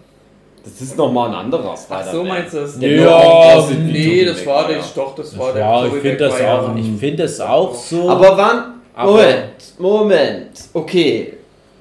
Das 0.64 0.82
ist 0.82 0.98
nochmal 0.98 1.30
ein 1.30 1.36
anderer 1.36 1.76
Spider-Man. 1.76 2.06
Ach 2.08 2.12
so 2.14 2.24
meinst 2.24 2.54
du 2.54 2.60
das? 2.60 2.80
Der 2.80 2.90
Ja, 2.96 3.70
wie 3.70 3.74
Nee, 3.76 4.26
das 4.26 4.46
war 4.46 4.68
nicht. 4.68 4.96
Doch, 4.98 5.16
das 5.16 5.38
war 5.38 5.54
der 5.54 5.62
Ja, 5.64 5.86
ich 5.86 5.94
finde 5.94 6.18
das 6.18 6.42
auch, 6.42 6.76
ich 6.76 7.00
finde 7.00 7.24
das 7.24 7.40
auch 7.42 7.74
so. 7.76 8.10
Aber 8.10 8.38
wann? 8.38 8.74
Moment, 9.06 9.54
Moment. 9.78 10.50
Okay, 10.74 11.34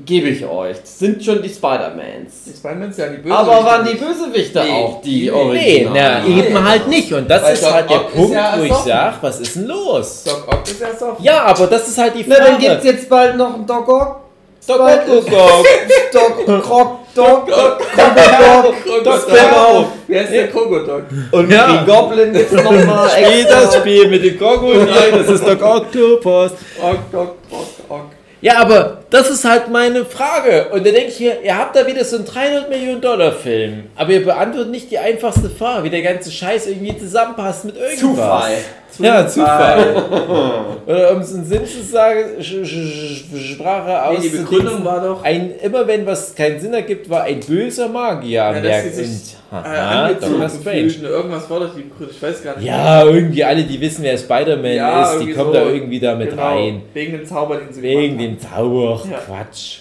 gebe 0.07 0.29
ich 0.29 0.45
euch. 0.47 0.77
Das 0.81 0.99
sind 1.01 1.23
schon 1.25 1.43
die 1.43 1.49
Spider-Mans. 1.49 2.45
Die 2.47 2.53
Spider-Mans, 2.57 2.97
ja, 2.97 3.09
die 3.09 3.17
Bösewichte 3.17 3.37
Aber 3.37 3.65
waren 3.65 3.85
die 3.85 3.93
nicht. 3.95 4.05
Bösewichte 4.07 4.63
Nee. 4.63 4.71
auch 4.71 5.01
die 5.03 5.11
Nee, 5.11 5.25
nee, 5.25 5.31
Originalen? 5.33 5.93
na, 5.95 6.21
Nee. 6.29 6.39
eben 6.47 6.69
halt 6.69 6.89
nicht. 6.89 7.13
Und 7.13 7.29
das 7.29 7.43
Weil 7.43 7.55
ist 7.55 7.65
Doc 7.65 7.73
halt 7.73 7.91
der 7.91 7.97
Ock 8.01 8.07
ist 8.11 8.15
Punkt, 8.15 8.33
ja 8.35 8.55
wo 8.57 8.63
ich 8.63 8.71
ersoffen. 8.71 8.89
sag, 8.93 9.23
was 9.23 9.41
ist 9.41 9.57
denn 9.57 9.67
los? 9.67 10.25
Doc 10.25 10.45
Ock 10.47 10.63
ist 10.65 10.81
erst 10.81 11.03
auf. 11.03 11.17
Ja, 11.21 11.43
aber 11.43 11.67
das 11.67 11.89
ist 11.89 11.99
halt 11.99 12.15
die 12.15 12.25
Na, 12.27 12.37
Frage. 12.37 12.51
dann 12.53 12.59
gibt's 12.61 12.85
jetzt 12.85 13.09
bald 13.09 13.37
noch 13.37 13.55
einen 13.55 13.67
Doc 13.67 13.89
Ock. 13.89 14.21
Doc 14.67 14.81
Ock, 14.81 15.07
Doc. 15.31 15.67
Doc 16.47 16.63
Croc, 16.63 16.98
Doc, 17.15 17.49
Doc, 17.49 17.79
Krogodok. 17.95 19.05
Doc, 19.05 19.29
Doc 19.29 19.53
auf. 19.53 19.87
Wer 20.07 20.23
ist 20.23 20.33
der 20.33 20.49
Krogodok? 20.49 21.03
Und 21.33 21.51
Ja. 21.51 21.67
Green 21.67 21.87
Goblin 21.87 22.33
gibt's 22.33 22.53
nochmal 22.53 23.09
Spiel 23.17 23.45
das. 23.45 23.75
Spiel 23.77 24.09
mit 24.09 24.25
den 24.25 24.39
Krokodil, 24.39 24.87
das 25.13 25.29
ist 25.29 25.47
Doc 25.47 25.63
Octopus. 25.63 26.53
Ock, 26.81 26.99
Doc, 27.11 27.35
Ock, 27.51 27.67
Ock. 27.89 28.05
Ja, 28.41 28.59
aber 28.59 28.99
das 29.11 29.31
ist 29.31 29.45
halt 29.45 29.69
meine 29.69 30.05
Frage. 30.05 30.69
Und 30.71 30.87
da 30.87 30.93
denke 30.93 31.09
ich 31.09 31.19
mir, 31.19 31.41
ihr 31.43 31.59
habt 31.59 31.75
da 31.75 31.85
wieder 31.85 32.05
so 32.05 32.17
einen 32.17 32.25
300 32.25 32.69
Millionen 32.71 33.01
Dollar 33.01 33.33
Film, 33.33 33.85
aber 33.97 34.13
ihr 34.13 34.25
beantwortet 34.25 34.71
nicht 34.71 34.91
die 34.93 34.99
einfachste 34.99 35.51
Frage, 35.51 35.83
wie 35.85 35.91
der 35.91 36.03
ganze 36.03 36.31
Scheiß 36.31 36.69
irgendwie 36.69 36.97
zusammenpasst 36.97 37.65
mit 37.65 37.77
irgendwas. 37.77 37.99
Zufall. 38.01 38.53
Ja, 38.99 39.27
Zufall. 39.27 39.95
Oder 40.87 41.13
um 41.15 41.21
es 41.21 41.33
in 41.33 41.45
Sinn 41.45 41.65
zu 41.67 41.83
sagen, 41.83 42.21
Sch- 42.41 42.65
Sch- 42.65 43.25
Sch- 43.33 43.53
Sprache 43.55 44.03
aus. 44.05 44.19
Nee, 44.19 44.29
die 44.29 44.37
Begründung 44.39 44.85
war 44.85 45.01
doch, 45.01 45.23
Ein, 45.23 45.53
immer 45.63 45.87
wenn 45.87 46.07
was 46.07 46.35
keinen 46.35 46.59
Sinn 46.59 46.73
ergibt, 46.75 47.09
war 47.11 47.23
ein 47.25 47.41
böser 47.41 47.89
Magier 47.89 48.45
am 48.47 48.57
ja, 48.57 48.63
Werk. 48.63 48.87
Und- 48.87 49.39
äh, 49.51 49.55
angezogen 49.79 50.33
Doctor 50.41 50.49
Strange. 50.51 50.93
Irgendwas 51.09 51.51
war 51.51 51.61
doch 51.61 51.75
die 51.75 51.83
Begründung, 51.83 52.15
ich 52.17 52.23
weiß 52.23 52.43
gar 52.45 52.57
nicht. 52.57 52.67
Ja, 52.67 53.05
irgendwie 53.05 53.45
alle, 53.45 53.63
die 53.65 53.81
wissen, 53.81 54.03
wer 54.03 54.17
Spider-Man 54.19 54.73
Ja, 54.75 55.13
ist, 55.13 55.21
die 55.23 55.33
kommen 55.33 55.53
so. 55.53 55.59
da 55.59 55.63
irgendwie 55.69 56.01
da 56.01 56.15
mit 56.15 56.31
genau, 56.31 56.43
rein. 56.43 56.83
Wegen 56.95 57.13
dem 57.13 57.27
Zauber, 57.27 57.57
den 57.57 57.73
sie 57.73 57.83
Wegen 57.83 58.19
dem 58.19 58.39
Zauber. 58.39 59.01
Ja. 59.11 59.19
Quatsch. 59.19 59.79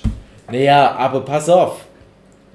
Naja, 0.52 0.96
aber 0.98 1.22
pass 1.22 1.50
auf. 1.50 1.86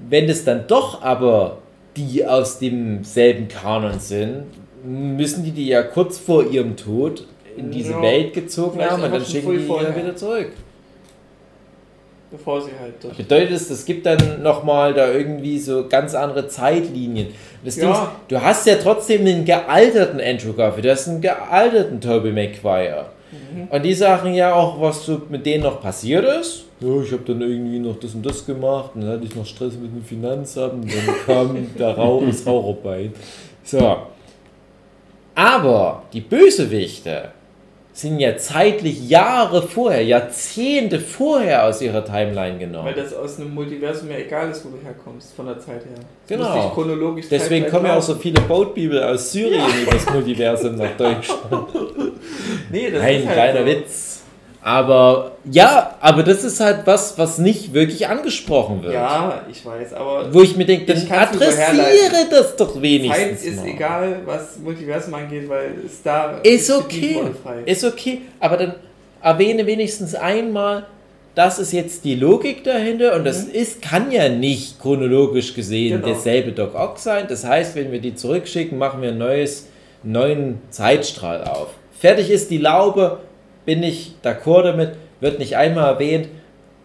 Wenn 0.09 0.29
es 0.29 0.45
dann 0.45 0.65
doch 0.67 1.03
aber 1.03 1.59
die 1.97 2.25
aus 2.27 2.59
demselben 2.59 3.49
Kanon 3.49 3.99
sind, 4.01 4.45
müssen 4.85 5.45
die 5.45 5.51
die 5.53 5.67
ja 5.69 5.83
kurz 5.83 6.19
vor 6.19 6.45
ihrem 6.51 6.77
Tod 6.77 7.27
in 7.57 7.71
diese 7.71 7.93
Ja, 7.93 8.03
Welt 8.03 8.33
gezogen 8.35 8.81
haben 8.83 9.03
und 9.03 9.13
dann 9.13 9.25
schicken 9.25 9.53
die 9.53 9.59
vorher. 9.61 9.95
wieder 9.95 10.17
zurück. 10.17 10.53
bevor 12.31 12.63
sie 12.63 12.71
halt 12.81 12.95
durch. 13.03 13.15
Bedeutet 13.17 13.51
es, 13.53 13.69
es 13.69 13.85
gibt 13.85 14.07
dann 14.07 14.43
nochmal 14.43 14.95
da 14.95 15.13
irgendwie 15.13 15.59
so 15.59 15.87
ganz 15.87 16.15
andere 16.15 16.49
Zeitlinien. 16.49 17.29
Das 17.63 17.77
Ja. 17.77 17.83
Ding 17.83 17.93
ist, 17.93 18.01
du 18.29 18.41
hast 18.41 18.67
ja 18.67 18.77
trotzdem 18.77 19.21
einen 19.27 19.45
gealterten 19.45 20.19
Andrew 20.19 20.55
Garfield, 20.55 20.87
du 20.87 20.91
hast 20.93 21.09
einen 21.09 21.21
gealterten 21.21 22.01
Tobey 22.01 22.33
Maguire. 22.33 23.07
Mhm. 23.33 23.69
Und 23.69 23.83
die 23.85 23.93
sagen 23.93 24.33
ja 24.35 24.55
auch, 24.55 24.81
was 24.81 25.05
so 25.05 25.21
mit 25.29 25.45
denen 25.45 25.65
noch 25.65 25.83
passiert 25.83 26.25
ist. 26.41 26.65
Ja, 26.81 27.03
ich 27.03 27.13
habe 27.13 27.23
dann 27.27 27.43
irgendwie 27.43 27.79
noch 27.79 28.01
das 28.01 28.15
und 28.15 28.25
das 28.25 28.45
gemacht 28.47 28.93
und 28.95 29.03
dann 29.03 29.11
hatte 29.11 29.25
ich 29.27 29.37
noch 29.37 29.45
Stress 29.47 29.75
mit 29.75 29.95
dem 29.95 30.03
Finanzamt 30.03 30.73
und 30.85 30.91
dann 30.91 31.15
kam 31.27 31.67
da 31.79 31.93
Rauch, 31.93 32.23
das 32.27 32.47
Raucherbein. 32.47 33.13
So. 33.63 33.97
Aber 35.35 36.03
die 36.13 36.21
Bösewichte 36.21 37.31
sind 37.95 38.21
ja 38.21 38.37
zeitlich 38.39 39.09
Jahre 39.09 39.63
vorher, 39.63 40.03
Jahrzehnte 40.03 40.99
vorher 40.99 41.67
aus 41.67 41.83
ihrer 41.83 42.05
Timeline 42.05 42.59
genommen. 42.59 42.87
Weil 42.87 42.95
das 42.95 43.15
aus 43.15 43.39
einem 43.39 43.55
Multiversum 43.55 44.11
ja 44.11 44.17
egal 44.17 44.51
ist, 44.51 44.65
wo 44.65 44.71
du 44.71 44.83
herkommst, 44.83 45.35
von 45.35 45.47
der 45.47 45.59
Zeit 45.59 45.85
her. 45.85 45.97
Das 46.27 46.39
Genau. 46.39 46.71
chronologisch 46.71 47.27
Deswegen 47.31 47.69
kommen 47.69 47.87
ja 47.87 47.99
auch 47.99 48.03
so 48.03 48.15
viele 48.15 48.41
Boatbibel 48.43 49.03
aus 49.03 49.33
Syrien 49.33 49.67
übers 49.83 50.09
Multiversum 50.11 50.77
nach 50.77 50.97
Deutschland. 50.97 51.69
Nee, 52.71 52.91
das 52.91 53.03
Ein 53.03 53.21
ist 53.21 53.27
halt 53.27 53.35
kleiner 53.37 53.61
so. 53.61 53.67
Witz. 53.67 54.12
Aber 54.65 55.33
ja, 55.51 55.97
aber 56.01 56.23
das 56.23 56.45
ist 56.45 56.61
halt 56.61 56.81
was, 56.85 57.19
was 57.19 57.39
nicht 57.39 57.75
wirklich 57.75 58.07
angesprochen 58.07 58.83
wird. 58.83 58.95
Ja, 58.95 59.45
ich 59.51 59.67
weiß, 59.67 59.93
aber 59.95 60.33
Wo 60.33 60.43
ich 60.43 60.57
mir 60.57 60.65
denke, 60.65 60.87
dann 60.95 61.11
adressiere 61.11 62.27
das 62.31 62.55
doch 62.57 62.75
Zeit 62.75 62.83
wenigstens. 62.83 63.43
ist 63.43 63.57
mal. 63.57 63.67
egal, 63.69 64.21
was 64.25 64.59
Multiversum 64.59 65.15
angeht, 65.15 65.49
weil 65.49 65.75
es 65.85 66.01
da 66.05 66.39
Ist 66.45 66.71
okay. 66.71 67.19
Ist 67.67 67.85
okay, 67.85 68.23
aber 68.39 68.57
dann 68.57 68.75
erwähne 69.21 69.67
wenigstens 69.67 70.15
einmal, 70.15 70.87
das 71.35 71.59
ist 71.59 71.73
jetzt 71.73 72.05
die 72.05 72.15
Logik 72.15 72.63
dahinter 72.63 73.17
und 73.17 73.25
das 73.25 73.43
ist, 73.45 73.83
kann 73.83 74.13
ja 74.13 74.29
nicht 74.29 74.81
chronologisch 74.81 75.55
gesehen 75.55 75.97
Mhm. 75.97 76.03
Genau. 76.03 76.07
derselbe 76.15 76.53
Doc 76.53 76.75
Ock 76.77 76.99
sein. 76.99 77.25
Das 77.29 77.45
heißt, 77.45 77.75
wenn 77.75 77.91
wir 77.91 78.01
die 78.01 78.15
zurückschicken, 78.15 78.79
machen 78.79 79.03
wir 79.03 79.09
ein 79.09 79.19
neues, 79.19 79.67
einen 80.05 80.13
neuen 80.13 80.59
Zeitstrahl 80.71 81.43
auf. 81.45 81.69
Fertig 81.99 82.31
ist 82.31 82.51
die 82.51 82.59
Laube, 82.59 83.19
bin 83.65 83.83
ich 83.83 84.15
d'accord 84.23 84.65
damit, 84.65 84.93
wird 85.21 85.39
nicht 85.39 85.57
einmal 85.57 85.95
erwähnt 85.95 86.29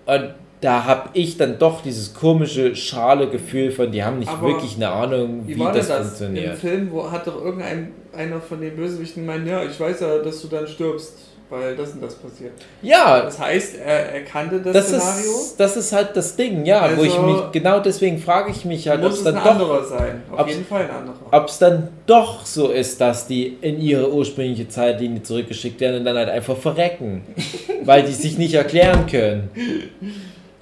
und 0.06 0.34
da 0.62 0.86
habe 0.86 1.10
ich 1.14 1.38
dann 1.38 1.60
doch 1.60 1.82
dieses 1.82 2.14
komische, 2.16 2.76
schale 2.76 3.30
Gefühl 3.30 3.72
von, 3.72 3.92
die 3.92 4.04
haben 4.04 4.20
nicht 4.20 4.32
Aber 4.32 4.48
wirklich 4.48 4.76
eine 4.76 4.90
Ahnung, 4.90 5.44
wie, 5.46 5.56
Wie 5.56 5.60
war 5.60 5.72
das, 5.72 5.88
das? 5.88 6.08
funktioniert. 6.08 6.54
Im 6.54 6.58
Film 6.60 6.92
wo 6.92 7.12
hat 7.12 7.28
doch 7.28 7.44
irgendein 7.44 7.92
einer 8.16 8.42
von 8.42 8.60
den 8.60 8.76
Bösewichten 8.76 9.24
gemeint, 9.24 9.48
ja, 9.48 9.64
ich 9.64 9.80
weiß 9.80 10.00
ja, 10.00 10.18
dass 10.18 10.42
du 10.42 10.48
dann 10.48 10.68
stirbst, 10.68 11.14
weil 11.50 11.76
das 11.78 11.92
und 11.94 12.04
das 12.04 12.16
passiert. 12.16 12.52
Ja, 12.82 13.22
Das 13.22 13.40
heißt, 13.40 13.76
er, 13.78 14.12
er 14.14 14.22
kannte 14.24 14.60
das, 14.60 14.74
das 14.74 14.88
Szenario. 14.88 15.32
ist, 15.32 15.56
das 15.60 15.78
ist 15.78 15.94
halt 15.94 16.10
das 16.16 16.36
Ding, 16.36 16.66
ja, 16.66 16.90
wo 16.98 17.04
ich 17.04 17.14
Also- 17.18 17.22
mich, 17.26 17.52
genau 17.54 17.80
deswegen 17.80 18.18
frage 18.20 18.52
ich 18.52 18.66
mich 18.66 18.88
halt, 18.90 19.04
ob 19.04 19.12
es 19.12 19.24
dann 19.24 19.36
ein 19.38 19.44
doch, 19.44 19.52
anderer 19.52 19.84
sein. 19.86 20.24
Auf 20.36 20.48
jeden 20.48 20.66
Fall 20.66 20.84
ein 20.84 20.90
anderer. 20.92 21.16
ob 21.32 21.48
es 21.48 21.58
dann 21.58 21.88
doch 22.06 22.46
so 22.46 22.70
ist, 22.72 23.00
dass 23.00 23.28
die 23.28 23.58
in 23.62 23.80
ihre 23.80 24.12
ursprüngliche 24.12 24.68
Zeitlinie 24.68 25.24
zurückgeschickt 25.24 25.80
werden 25.80 26.00
und 26.00 26.06
dann 26.06 26.18
halt 26.18 26.30
einfach 26.30 26.58
verrecken, 26.58 27.24
weil 27.86 28.04
die 28.04 28.14
sich 28.14 28.38
nicht 28.38 28.54
erklären 28.54 29.06
können. 29.08 29.50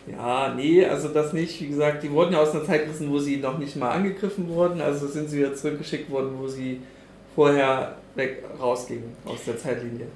Ja, 0.07 0.53
nee, 0.55 0.85
also 0.85 1.07
das 1.07 1.33
nicht. 1.33 1.59
Wie 1.61 1.67
gesagt, 1.67 2.03
die 2.03 2.11
wurden 2.11 2.33
ja 2.33 2.39
aus 2.41 2.51
einer 2.53 2.63
Zeit 2.63 2.85
gerissen, 2.85 3.09
wo 3.09 3.17
sie 3.17 3.37
noch 3.37 3.57
nicht 3.57 3.75
mal 3.75 3.89
angegriffen 3.89 4.47
wurden. 4.49 4.79
Also 4.79 5.07
sind 5.07 5.29
sie 5.31 5.39
wieder 5.39 5.55
zurückgeschickt 5.55 6.11
worden, 6.11 6.33
wo 6.39 6.47
sie 6.47 6.79
vorher 7.35 7.95
weg 8.15 8.43
rausgingen 8.61 9.03
aus 9.25 9.39
der 9.45 9.57
Zeitlinie. 9.57 10.07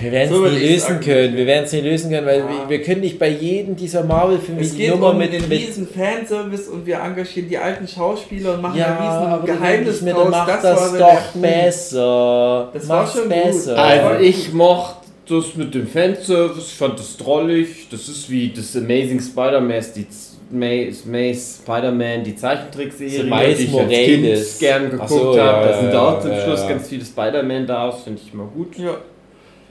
Wir 0.00 0.10
werden 0.10 0.30
es 0.32 0.36
So 0.36 0.46
ich 0.46 0.60
lösen 0.62 0.80
sagen. 0.80 1.00
können, 1.00 1.36
wir 1.36 1.46
werden 1.46 1.64
es 1.64 1.72
nie 1.72 1.80
lösen 1.80 2.10
können, 2.10 2.26
weil 2.26 2.38
Ja. 2.40 2.48
wir, 2.48 2.68
wir 2.70 2.82
können 2.82 3.02
nicht 3.02 3.20
bei 3.20 3.28
jedem 3.28 3.76
dieser 3.76 4.02
Marvel-Filme 4.02 4.60
Es 4.62 4.72
die 4.72 4.78
geht 4.78 4.90
Nummer 4.90 5.10
um 5.10 5.18
mit, 5.18 5.32
den 5.32 5.42
mit 5.42 5.50
riesen 5.60 5.86
Fanservice 5.86 6.68
und 6.68 6.84
wir 6.86 6.98
engagieren 6.98 7.48
die 7.48 7.56
alten 7.58 7.86
Schauspieler 7.86 8.54
und 8.54 8.62
machen 8.62 8.78
ja, 8.80 8.98
ein 8.98 9.32
riesen 9.40 9.46
Geheimnis 9.46 10.00
dann 10.04 10.08
draus. 10.14 10.30
macht 10.30 10.64
das, 10.64 10.92
war 10.92 10.98
doch 10.98 11.40
besser. 11.40 12.70
Das 12.72 12.88
war 12.88 13.02
Mach's 13.02 13.12
schon 13.12 13.22
gut. 13.22 13.30
besser. 13.30 13.78
Also 13.78 14.20
ich 14.24 14.52
mochte 14.52 14.96
das 15.28 15.54
mit 15.54 15.72
dem 15.74 15.86
Fanservice, 15.86 16.66
ich 16.66 16.74
fand 16.76 16.98
das 16.98 17.16
drollig. 17.16 17.86
Das 17.90 18.08
ist 18.08 18.28
wie 18.28 18.48
das 18.52 18.74
Amazing 18.76 19.20
Spider-Man, 19.20 19.84
die 19.94 20.06
May, 20.50 20.92
May 21.04 21.34
Spider-Man, 21.34 22.24
die 22.24 22.34
Zeichentrickserie, 22.36 23.24
die 23.24 23.62
ich 23.62 23.72
als. 23.72 23.88
Kind 23.88 24.58
gern 24.58 24.90
geguckt 24.90 25.08
so, 25.08 25.28
habe. 25.28 25.38
ja, 25.38 25.66
da 25.66 25.80
sind 25.80 25.92
ja, 25.92 26.00
auch 26.00 26.20
zum 26.20 26.30
ja, 26.32 26.40
Schluss 26.42 26.60
ja. 26.60 26.68
ganz 26.68 26.88
viele 26.88 27.04
Spider-Man 27.04 27.66
da, 27.66 27.86
das 27.86 28.02
finde 28.02 28.20
ich 28.24 28.32
immer 28.32 28.46
gut. 28.46 28.76
Ja. 28.76 28.96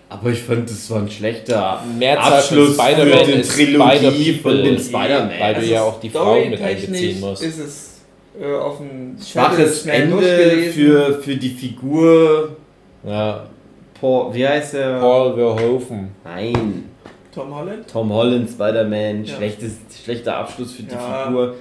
Aber 0.10 0.32
ich 0.32 0.40
fand, 0.40 0.70
das 0.70 0.90
war 0.90 1.02
ein 1.02 1.10
schlechter 1.10 1.84
Mehrzahl 1.98 2.34
Abschluss 2.34 2.76
für 2.76 3.26
die 3.26 3.32
ist 3.40 3.54
Trilogie 3.54 4.34
Spider-People, 4.34 4.42
von 4.42 4.64
den 4.64 4.80
Spider-Man. 4.80 5.30
Weil 5.40 5.54
du 5.54 5.60
Also 5.60 5.72
ja 5.72 5.84
auch 5.84 6.00
die 6.00 6.10
Frauen 6.10 6.50
mit 6.50 6.62
einbeziehen 6.62 7.20
musst. 7.20 7.44
ist 7.44 7.60
es 7.60 8.02
äh, 8.42 8.54
auf 8.54 8.80
ein 8.80 9.18
Schwaches 9.24 9.86
Ende 9.86 10.72
für, 10.74 11.22
für 11.22 11.36
die 11.36 11.50
Figur. 11.50 12.56
Ja, 13.06 13.46
Paul, 14.00 14.34
wie 14.34 14.48
heißt 14.48 14.76
er? 14.76 15.00
Paul 15.00 15.36
Verhoeven. 15.36 16.10
Nein. 16.24 16.89
Tom 17.34 17.54
Holland. 17.56 17.88
Tom 17.92 18.12
Holland, 18.14 18.50
Spider-Man, 18.50 19.26
Ja. 19.26 19.36
schlechtes, 19.36 19.74
schlechter 20.04 20.36
Abschluss 20.38 20.74
für 20.74 20.84
die 20.84 20.92
Ja. 20.94 21.26
Figur. 21.26 21.56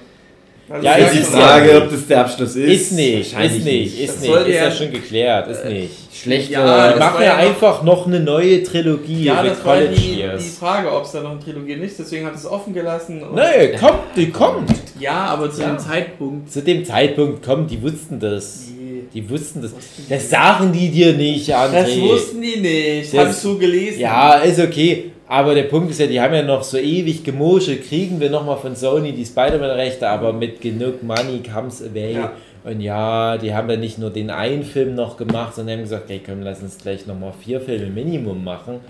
Also 0.71 0.85
Ja, 0.85 0.97
Die 0.97 1.01
ist 1.17 1.31
schon- 1.31 1.39
Frage, 1.41 1.77
ob 1.81 1.89
das 1.89 2.05
der 2.07 2.21
Abschluss 2.21 2.55
ist. 2.55 2.71
Ist 2.81 2.91
nicht, 2.91 3.33
ist 3.33 3.65
nicht, 3.65 3.99
ist 3.99 4.09
Das 4.13 4.19
nicht. 4.21 4.29
sollte 4.31 4.49
Ist 4.51 4.55
ja 4.55 4.63
ja- 4.65 4.71
schon 4.71 4.91
geklärt, 4.91 5.47
ist 5.47 5.65
nicht. 5.65 5.89
Schlechter. 6.13 6.51
Ja, 6.51 6.93
Die 6.93 6.99
machen 6.99 7.23
ja 7.23 7.37
einfach 7.37 7.81
noch 7.81 8.05
eine 8.05 8.19
neue 8.19 8.61
Trilogie 8.61 9.23
Ja, 9.23 9.41
das 9.41 9.65
war 9.65 9.79
die, 9.81 9.95
die. 9.95 10.23
Frage, 10.59 10.91
ob 10.91 11.05
es 11.05 11.11
da 11.13 11.21
noch 11.21 11.31
eine 11.31 11.39
Trilogie 11.39 11.73
ist. 11.73 11.97
Deswegen 11.97 12.25
hat 12.27 12.35
es 12.35 12.45
offen 12.45 12.73
gelassen. 12.73 13.23
Nee, 13.33 13.77
kommt, 13.79 13.99
die 14.15 14.29
kommt. 14.29 14.69
Ja, 14.99 15.25
aber 15.25 15.49
zu 15.51 15.61
Ja. 15.61 15.69
dem 15.69 15.79
Zeitpunkt. 15.79 16.51
Zu 16.51 16.61
dem 16.61 16.85
Zeitpunkt 16.85 17.43
kommt, 17.43 17.71
die 17.71 17.81
wussten 17.81 18.19
das. 18.19 18.65
Nee. 18.77 19.03
Die 19.11 19.27
wussten 19.27 19.63
das. 19.63 19.71
Die 19.71 20.09
Das 20.13 20.29
sagen 20.29 20.71
die 20.71 20.89
dir 20.89 21.13
nicht, 21.13 21.49
André. 21.55 21.71
Das 21.83 21.99
wussten 21.99 22.41
die 22.43 22.59
nicht. 22.59 23.11
Das- 23.11 23.27
Hast 23.29 23.43
du 23.45 23.57
gelesen? 23.57 23.99
Ja, 24.01 24.33
ist 24.35 24.59
okay. 24.59 25.11
Aber 25.29 25.53
der 25.53 25.63
Punkt 25.63 25.91
ist 25.91 25.99
ja, 25.99 26.07
die 26.07 26.19
haben 26.19 26.33
ja 26.33 26.41
noch 26.41 26.63
so 26.63 26.79
ewig 26.79 27.23
gemuschelt. 27.23 27.87
Kriegen 27.87 28.19
wir 28.19 28.31
nochmal 28.31 28.57
von 28.57 28.75
Sony 28.75 29.13
die 29.13 29.25
Spider-Man-Rechte, 29.25 30.09
aber 30.09 30.33
mit 30.33 30.59
genug 30.59 31.03
Money 31.03 31.43
comes 31.43 31.83
away. 31.83 32.15
Ja. 32.15 32.31
Und 32.63 32.81
ja, 32.81 33.37
die 33.37 33.53
haben 33.53 33.67
dann 33.67 33.79
nicht 33.79 33.99
nur 33.99 34.09
den 34.09 34.31
einen 34.31 34.63
Film 34.63 34.95
noch 34.95 35.17
gemacht, 35.17 35.53
sondern 35.53 35.75
haben 35.75 35.83
gesagt, 35.83 36.09
hey, 36.09 36.19
komm, 36.25 36.41
lass 36.41 36.63
uns 36.63 36.79
gleich 36.79 37.05
nochmal 37.05 37.31
vier 37.39 37.61
Filme 37.61 37.85
Minimum 37.91 38.43
machen. 38.43 38.73
Und 38.73 38.81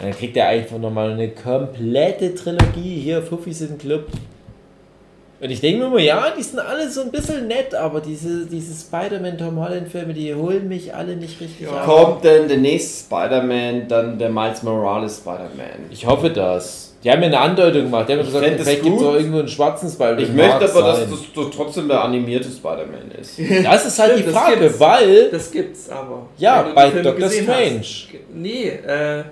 dann 0.00 0.12
kriegt 0.12 0.36
er 0.36 0.46
einfach 0.46 0.78
nochmal 0.78 1.10
eine 1.10 1.30
komplette 1.30 2.32
Trilogie. 2.32 3.00
Hier, 3.00 3.20
Fuffis 3.20 3.60
im 3.62 3.76
Club. 3.76 4.06
Und 5.40 5.50
ich 5.50 5.60
denke 5.60 5.78
mir 5.78 5.86
immer, 5.86 6.00
ja, 6.00 6.32
die 6.36 6.42
sind 6.42 6.58
alle 6.58 6.90
so 6.90 7.02
ein 7.02 7.10
bisschen 7.12 7.46
nett, 7.46 7.72
aber 7.74 8.00
diese, 8.00 8.44
diese 8.46 8.74
Spider-Man 8.74 9.38
Tom 9.38 9.60
Holland-Filme, 9.60 10.12
die 10.12 10.34
holen 10.34 10.66
mich 10.66 10.92
alle 10.92 11.14
nicht 11.14 11.40
richtig 11.40 11.60
Ja. 11.68 11.76
ab. 11.76 11.84
Kommt 11.84 12.24
denn 12.24 12.48
der 12.48 12.56
nächste 12.56 13.04
Spider-Man, 13.04 13.86
dann 13.86 14.18
der 14.18 14.30
Miles 14.30 14.62
Morales 14.64 15.18
Spider-Man? 15.18 15.90
Ich 15.90 16.04
hoffe 16.06 16.30
das. 16.30 16.86
Die 17.04 17.10
haben 17.12 17.20
mir 17.20 17.26
eine 17.26 17.38
Andeutung 17.38 17.82
gemacht. 17.84 18.08
Die 18.08 18.14
haben 18.14 18.24
gesagt, 18.24 18.44
fänd 18.44 18.58
es 18.58 18.66
vielleicht 18.66 18.82
gibt 18.82 18.96
es 19.00 19.06
auch 19.06 19.14
irgendwo 19.14 19.38
einen 19.38 19.46
schwarzen 19.46 19.88
Spider-Man. 19.88 20.18
Ich 20.24 20.32
möchte 20.32 20.54
aber, 20.56 20.82
dass 20.82 20.98
sein. 20.98 21.08
das 21.12 21.20
doch 21.32 21.50
trotzdem 21.50 21.86
der 21.86 22.02
animierte 22.02 22.48
Spider-Man 22.50 23.12
ist. 23.20 23.38
Das 23.62 23.86
ist 23.86 23.98
halt 24.00 24.14
Stimmt, 24.14 24.26
die 24.28 24.32
das 24.32 24.42
Frage, 24.42 24.60
gibt's. 24.60 24.80
weil. 24.80 25.30
Das 25.30 25.50
gibt's 25.52 25.88
aber. 25.90 26.26
Ja, 26.38 26.62
bei 26.74 26.90
Doctor 26.90 27.12
gesehen 27.14 27.44
Strange. 27.44 27.78
hast. 27.78 28.08
Nee, 28.34 28.68
äh, 28.70 29.22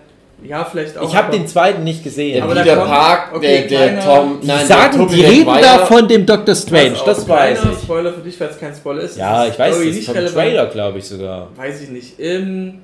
ja, 0.45 0.64
vielleicht 0.64 0.97
auch. 0.99 1.09
Ich 1.09 1.16
habe 1.16 1.32
den 1.37 1.47
zweiten 1.49 1.82
nicht 1.84 2.05
gesehen. 2.05 2.47
Der 2.49 2.55
Peter 2.62 2.76
Park, 2.76 3.34
okay, 3.34 3.66
der, 3.68 3.93
der 3.93 4.05
Tom. 4.05 4.39
die 4.43 4.47
nein, 4.47 4.59
der 4.59 4.66
sagen, 4.66 4.99
Tobey 4.99 5.14
die 5.16 5.24
reden 5.24 5.59
da 5.62 5.87
von 5.87 6.07
dem 6.07 6.26
Doctor 6.26 6.55
Strange, 6.55 6.93
auf, 6.93 7.05
das 7.05 7.28
weiß 7.28 7.59
kleiner 7.61 7.72
ich. 7.76 7.82
Spoiler 7.82 8.12
für 8.12 8.20
dich, 8.20 8.39
weil 8.41 8.49
es 8.49 8.59
kein 8.61 8.74
Spoiler 8.74 9.03
ist. 9.03 9.16
Ja, 9.16 9.45
Es 9.47 9.53
ich 9.55 9.59
weiß, 9.59 9.76
das 9.76 9.84
ist 9.87 10.07
vom 10.07 10.14
relevant. 10.14 10.34
Trailer, 10.37 10.66
glaube 10.66 10.99
ich 10.99 11.05
sogar. 11.07 11.49
Weiß 11.57 11.82
ich 11.82 11.89
nicht. 11.91 12.18
Im 12.20 12.80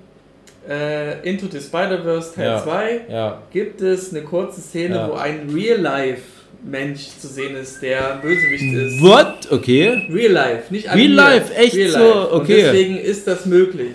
äh, 0.69 1.29
Into 1.29 1.47
the 1.51 1.61
Spider-Verse 1.61 2.35
Teil 2.35 2.45
Ja. 2.47 2.63
2 2.63 3.01
Ja. 3.11 3.43
gibt 3.53 3.81
es 3.81 4.11
eine 4.13 4.23
kurze 4.23 4.61
Szene, 4.61 4.95
Ja. 4.97 5.09
wo 5.11 5.15
ein 5.15 5.51
Real-Life-Mensch 5.53 7.01
zu 7.21 7.27
sehen 7.29 7.57
ist, 7.57 7.83
der 7.83 8.19
Bösewicht 8.23 8.73
ist. 8.75 9.03
What? 9.03 9.51
Okay. 9.51 10.07
Real 10.13 10.33
Life, 10.33 10.63
nicht 10.71 10.87
Real 10.87 10.95
animiert. 10.95 11.17
Life, 11.17 11.55
echt 11.57 11.75
Real 11.77 11.91
so? 11.91 11.99
Life. 11.99 12.27
Und 12.29 12.41
Okay. 12.43 12.63
deswegen 12.63 12.97
ist 12.99 13.27
das 13.27 13.47
möglich. 13.47 13.91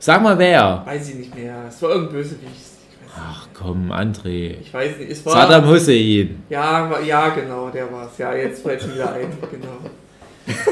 Sag 0.00 0.22
mal 0.22 0.38
wer. 0.38 0.82
Weiß 0.86 1.10
ich 1.10 1.14
nicht 1.16 1.34
mehr. 1.34 1.64
Es 1.68 1.80
war 1.82 1.90
irgendein 1.90 2.14
Bösewicht. 2.14 2.70
Ach 3.14 3.46
komm, 3.52 3.92
André. 3.92 4.54
ich 4.62 4.72
weiß 4.72 4.96
nicht. 4.96 5.10
Es 5.10 5.26
war. 5.26 5.34
Saddam 5.34 5.68
Hussein. 5.68 6.42
Ja, 6.48 6.98
ja, 7.00 7.28
genau, 7.28 7.68
der 7.68 7.92
war's. 7.92 8.16
Ja, 8.16 8.34
jetzt 8.34 8.62
fällt 8.62 8.86
mir 8.86 8.94
wieder 8.94 9.12
ein. 9.12 9.26
Genau. 9.50 9.90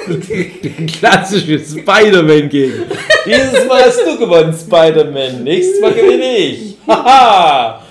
Ein 0.08 0.86
klassisches 0.98 1.70
Spider-Man 1.78 2.48
gegen. 2.48 2.84
Dieses 3.26 3.66
Mal 3.68 3.82
hast 3.82 4.00
du 4.00 4.18
gewonnen, 4.18 4.52
Spider-Man. 4.52 5.44
Nächstes 5.44 5.80
Mal 5.80 5.92
gewinne 5.92 6.36
ich. 6.36 6.76
Haha. 6.88 7.82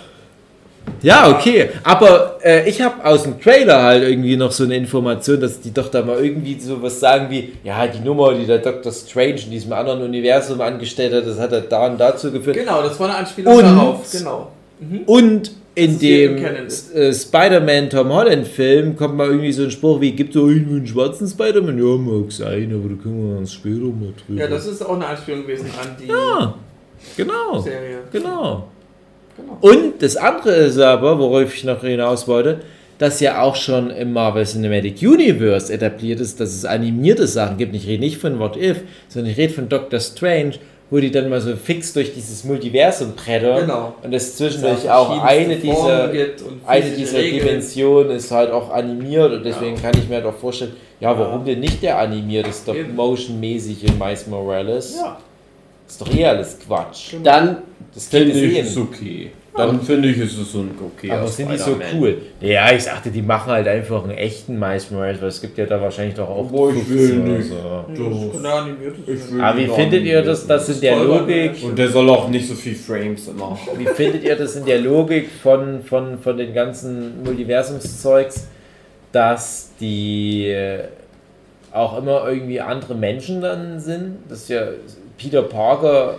Ja, 1.02 1.30
okay. 1.30 1.70
Aber 1.84 2.38
äh, 2.44 2.68
ich 2.70 2.82
habe 2.82 3.04
aus 3.06 3.24
dem 3.24 3.40
Trailer 3.40 3.82
halt 3.84 4.04
irgendwie 4.04 4.36
noch 4.38 4.52
so 4.52 4.64
eine 4.64 4.76
Information, 4.76 5.40
dass 5.40 5.60
die 5.60 5.74
doch 5.74 5.90
da 5.90 6.02
mal 6.04 6.24
irgendwie 6.24 6.60
so 6.60 6.82
was 6.82 7.00
sagen 7.00 7.28
wie, 7.30 7.54
ja, 7.64 7.86
die 7.88 8.00
Nummer, 8.00 8.34
die 8.34 8.46
der 8.46 8.60
Dr. 8.60 8.92
Strange 8.92 9.42
in 9.46 9.52
diesem 9.52 9.74
anderen 9.74 10.02
Universum 10.02 10.60
angestellt 10.62 11.14
hat, 11.14 11.26
das 11.28 11.40
hat 11.40 11.52
er 11.52 11.62
da 11.62 11.88
und 11.88 11.98
dazu 12.00 12.32
geführt. 12.32 12.58
Genau, 12.58 12.82
das 12.82 13.00
war 13.00 13.10
eine 13.10 13.18
Anspielung 13.18 13.56
Und- 13.56 13.64
darauf. 13.64 14.12
Genau. 14.12 14.48
Mhm. 14.80 15.02
Und 15.06 15.52
in 15.76 16.00
dem 16.00 16.38
äh, 16.38 17.14
Spider-Man 17.14 17.90
Tom 17.92 18.12
Holland 18.12 18.48
Film 18.48 18.96
kommt 18.96 19.16
mal 19.16 19.28
irgendwie 19.28 19.52
so 19.52 19.64
ein 19.64 19.72
Spruch 19.72 20.02
wie, 20.02 20.12
gibt 20.12 20.36
es 20.36 20.42
irgendwo 20.42 20.76
einen 20.76 20.88
schwarzen 20.88 21.28
Spider-Man? 21.28 21.78
Ja, 21.78 21.96
mag 21.98 22.32
sein, 22.32 22.72
aber 22.74 22.96
da 22.96 23.02
können 23.04 23.30
wir 23.32 23.38
uns 23.38 23.54
später 23.54 23.76
mal 23.82 24.12
drüber. 24.26 24.42
Ja, 24.42 24.48
das 24.48 24.66
ist 24.66 24.84
auch 24.84 24.96
eine 24.96 25.06
Anspielung 25.06 25.44
gewesen 25.44 25.68
an 25.80 25.96
die 26.02 26.08
Ja, 26.10 26.56
genau. 27.16 27.60
Serie. 27.60 28.00
Genau. 28.12 28.68
Genau. 29.38 29.58
Und 29.62 30.02
das 30.02 30.18
andere 30.18 30.52
ist 30.52 30.80
aber, 30.80 31.18
worauf 31.20 31.54
ich 31.54 31.64
noch 31.64 31.82
hinaus 31.82 32.28
wollte, 32.28 32.60
dass 32.98 33.20
ja 33.20 33.42
auch 33.42 33.56
schon 33.56 33.92
im 33.92 34.12
Marvel 34.14 34.44
Cinematic 34.46 35.02
Universe 35.04 35.72
etabliert 35.72 36.20
ist, 36.20 36.40
dass 36.40 36.50
es 36.56 36.66
animierte 36.66 37.28
Sachen 37.28 37.58
gibt. 37.58 37.76
Ich 37.76 37.88
rede 37.88 38.00
nicht 38.02 38.18
von 38.18 38.40
What 38.40 38.58
If, 38.58 38.78
sondern 39.08 39.32
ich 39.32 39.38
rede 39.38 39.54
von 39.54 39.70
Doctor 39.70 40.00
Strange, 40.00 40.54
wo 40.90 40.98
die 41.00 41.12
dann 41.12 41.30
mal 41.30 41.40
so 41.42 41.56
fix 41.56 41.94
durch 41.94 42.14
dieses 42.14 42.44
Multiversum 42.44 43.14
brettern. 43.14 43.62
Genau. 43.62 43.94
Und 44.02 44.14
es 44.14 44.38
zwischendurch 44.38 44.90
auch 44.90 45.22
eine 45.22 45.58
dieser, 45.58 46.10
eine 46.66 46.90
dieser 46.92 47.18
Regeln. 47.20 47.46
Dimensionen 47.46 48.12
ist 48.12 48.32
halt 48.32 48.52
auch 48.52 48.72
animiert 48.72 49.32
und 49.32 49.46
deswegen 49.46 49.76
Ja. 49.76 49.82
kann 49.82 49.92
ich 50.02 50.08
mir 50.10 50.16
halt 50.16 50.26
auch 50.26 50.38
vorstellen, 50.38 50.72
ja, 51.00 51.18
warum 51.20 51.46
denn 51.46 51.60
nicht 51.60 51.84
der 51.84 52.00
animierte 52.00 52.52
Stop-Motion-mäßige 52.52 53.94
Miles 54.00 54.26
Morales? 54.28 54.96
Ja. 55.00 55.20
Ist 55.88 56.02
doch 56.02 56.14
eh 56.14 56.26
alles 56.26 56.58
Quatsch. 56.60 57.14
Dann 57.24 57.58
Das 57.94 58.08
finde 58.08 58.32
ist 58.32 58.42
ich 58.42 58.60
es 58.60 58.78
okay. 58.78 59.32
Dann 59.56 59.82
finde 59.82 60.10
ich, 60.10 60.20
ist 60.20 60.38
es 60.38 60.52
so 60.52 60.60
ein 60.60 60.70
okay. 60.80 61.10
Aber 61.10 61.28
sind 61.28 61.52
die 61.52 61.58
so 61.58 61.80
cool? 61.96 62.22
Ja, 62.42 62.72
ich 62.72 62.84
sagte, 62.84 63.10
die 63.10 63.24
machen 63.24 63.52
halt 63.52 63.68
einfach 63.68 64.04
einen 64.04 64.16
echten 64.16 64.60
Miles 64.60 64.92
Morales, 64.92 65.20
weil 65.20 65.30
es 65.30 65.42
gibt 65.42 65.58
ja 65.58 65.66
da 65.66 65.82
wahrscheinlich 65.82 66.14
doch 66.14 66.30
auch 66.30 66.42
Obwohl 66.42 66.78
ich 66.78 66.84
15 66.84 67.26
will 67.26 67.26
oder 67.26 67.86
nicht. 67.90 67.98
so. 67.98 68.40
Sein. 68.40 69.42
Aber 69.42 69.58
wie 69.58 69.68
findet 69.68 70.04
ihr 70.04 70.22
das, 70.22 70.46
das 70.46 70.70
in 70.70 70.82
der 70.82 70.98
Logik. 70.98 71.54
Und 71.64 71.76
der 71.76 71.90
soll 71.90 72.08
auch 72.08 72.30
nicht 72.30 72.48
so 72.48 72.54
viel 72.54 72.76
Frames 72.76 73.28
immer. 73.30 73.58
wie 73.78 73.86
findet 73.88 74.24
ihr 74.24 74.36
das 74.36 74.56
in 74.58 74.66
der 74.66 74.80
Logik 74.80 75.28
von, 75.42 75.82
von, 75.82 76.20
von 76.20 76.38
den 76.38 76.54
ganzen 76.54 77.24
Multiversumszeugs, 77.24 78.46
dass 79.12 79.72
die 79.80 80.50
äh, 80.50 80.84
auch 81.72 81.98
immer 81.98 82.28
irgendwie 82.30 82.62
andere 82.62 82.94
Menschen 82.94 83.42
dann 83.42 83.80
sind? 83.80 84.18
Das 84.30 84.42
ist 84.44 84.50
ja 84.50 84.68
Peter 85.18 85.42
Parker 85.44 86.16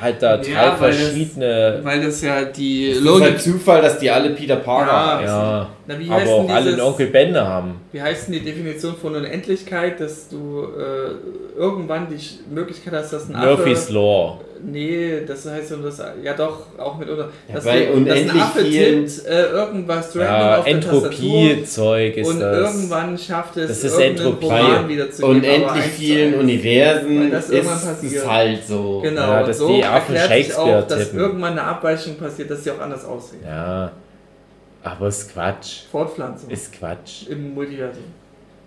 halt 0.00 0.22
da 0.22 0.38
drei 0.38 0.50
Ja, 0.52 0.76
weil 0.80 0.90
das- 0.90 1.00
verschiedene... 1.00 1.80
Weil 1.82 2.02
das 2.02 2.22
ja 2.22 2.44
die 2.44 2.90
Es 2.92 2.98
ist 2.98 3.20
halt 3.20 3.40
Zufall, 3.40 3.82
dass 3.82 3.98
die 3.98 4.10
alle 4.10 4.30
Peter 4.30 4.56
Parker 4.56 4.90
Ja. 4.90 5.16
heißen. 5.18 5.26
Ja, 5.26 5.68
Na, 5.86 5.98
wie 5.98 6.08
aber 6.10 6.30
auch 6.30 6.48
alle 6.48 6.62
dieses- 6.64 6.80
einen 6.80 6.88
Onkel 6.88 7.06
Bender 7.08 7.46
haben. 7.46 7.80
Wie 7.92 8.00
heißt 8.02 8.26
denn 8.28 8.34
die 8.34 8.40
Definition 8.40 8.96
von 8.96 9.14
Unendlichkeit, 9.14 10.00
dass 10.00 10.28
du 10.28 10.64
äh, 10.78 11.58
irgendwann 11.58 12.06
die 12.08 12.18
Möglichkeit 12.54 12.94
hast, 12.94 13.12
dass 13.12 13.28
ein 13.28 13.38
Murphy's 13.38 13.84
Affe. 13.84 13.92
Law. 13.92 14.40
Nee, 14.64 15.22
das 15.26 15.44
heißt 15.44 15.70
so, 15.70 15.76
dass, 15.78 16.00
ja 16.22 16.34
doch, 16.34 16.66
auch 16.78 16.96
mit 16.96 17.08
unter. 17.08 17.30
dass, 17.52 17.64
bei 17.64 17.80
du, 17.80 18.04
dass 18.04 18.16
ein 18.16 18.20
unendlich 18.22 18.42
Affe 18.42 18.62
tippt 18.62 19.26
äh, 19.26 19.46
irgendwas 19.50 20.06
random 20.16 20.22
Ja, 20.24 20.58
auf 20.58 20.64
der 20.64 20.80
Tastatur 20.80 21.04
Entropie-Zeug 21.08 22.16
ist 22.18 22.28
und 22.28 22.40
das. 22.40 22.56
irgendwann 22.74 23.18
schafft 23.18 23.56
es, 23.56 23.68
Das 23.68 23.84
ist 23.84 23.98
Entropie. 23.98 24.44
Roman 24.46 24.88
wieder 24.88 25.10
zu 25.10 25.26
Und 25.26 25.40
geben, 25.42 25.64
aber 25.64 25.74
endlich 25.74 25.84
eins 25.84 25.94
zu 25.96 26.00
vielen. 26.00 26.34
Universen 26.34 27.20
Weil 27.20 27.30
das 27.30 27.50
ist 27.50 28.04
es 28.14 28.26
halt 28.28 28.58
so. 28.66 29.00
Genau, 29.02 29.20
Ja, 29.20 29.42
dass 29.42 29.58
so 29.58 29.74
die 29.74 29.84
Affen 29.84 30.16
Shakespeare 30.16 30.78
auch, 30.78 30.86
dass 30.86 30.98
tippen. 31.00 31.18
irgendwann 31.18 31.52
eine 31.52 31.62
Abweichung 31.64 32.14
passiert, 32.16 32.50
dass 32.50 32.62
sie 32.62 32.70
auch 32.70 32.80
anders 32.80 33.04
aussehen. 33.04 33.40
Ja, 33.44 33.90
aber 34.84 35.08
ist 35.08 35.32
Quatsch. 35.32 35.82
Fortpflanzung 35.90 36.50
Ist 36.50 36.72
Quatsch. 36.72 37.26
im 37.28 37.54
Multiversum. 37.54 38.04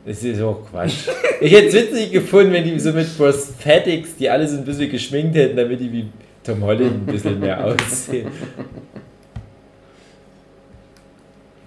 Es 0.06 0.24
ist 0.24 0.42
auch 0.42 0.60
Quatsch. 0.70 1.08
Ich 1.42 1.52
hätte 1.52 1.68
es 1.68 1.74
witzig 1.74 2.12
gefunden, 2.12 2.54
wenn 2.54 2.64
die 2.64 2.80
so 2.80 2.92
mit 2.92 3.18
Prosthetics, 3.18 4.16
die 4.18 4.30
alle 4.30 4.48
so 4.48 4.58
ein 4.58 4.66
bisschen 4.66 4.92
geschminkt 4.92 5.36
hätten, 5.36 5.58
damit 5.58 5.80
die 5.80 5.92
wie 5.92 6.06
Tom 6.44 6.64
Holland 6.64 7.08
ein 7.08 7.12
bisschen 7.12 7.40
mehr 7.40 7.66
aussehen. 7.66 8.28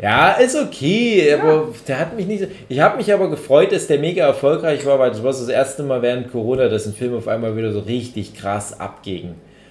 Ja, 0.01 0.33
ist 0.35 0.57
okay, 0.57 1.35
aber 1.35 1.75
der 1.89 1.99
hat 1.99 2.17
mich 2.17 2.27
nicht 2.29 2.41
so. 2.41 2.47
Ich 2.69 2.79
habe 2.79 2.99
mich 2.99 3.13
aber 3.13 3.29
gefreut, 3.29 3.73
dass 3.73 3.89
der 3.89 3.99
mega 3.99 4.25
erfolgreich 4.25 4.87
war, 4.87 5.01
weil 5.01 5.11
das 5.11 5.25
war 5.25 5.33
so 5.33 5.45
das 5.45 5.53
erste 5.53 5.83
Mal 5.83 6.01
während 6.03 6.31
Corona, 6.31 6.69
dass 6.69 6.87
ein 6.87 6.95
Film 6.95 7.17
auf 7.17 7.27
einmal 7.27 7.57
wieder 7.57 7.73
so 7.73 7.81
richtig 7.81 8.35
krass 8.35 8.79
abging. 8.79 9.31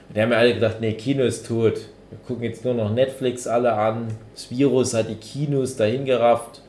Und 0.09 0.17
da 0.17 0.21
haben 0.21 0.31
wir 0.31 0.37
alle 0.37 0.53
gedacht, 0.53 0.77
nee, 0.81 0.91
Kino 0.93 1.23
ist 1.23 1.47
tot. 1.47 1.75
Wir 2.09 2.19
gucken 2.27 2.43
jetzt 2.43 2.65
nur 2.65 2.73
noch 2.73 2.93
Netflix 2.93 3.47
alle 3.47 3.71
an. 3.71 4.07
Das 4.33 4.51
Virus 4.51 4.93
hat 4.93 5.09
die 5.09 5.15
Kinos 5.15 5.77
dahin 5.77 6.03
gerafft. 6.03 6.61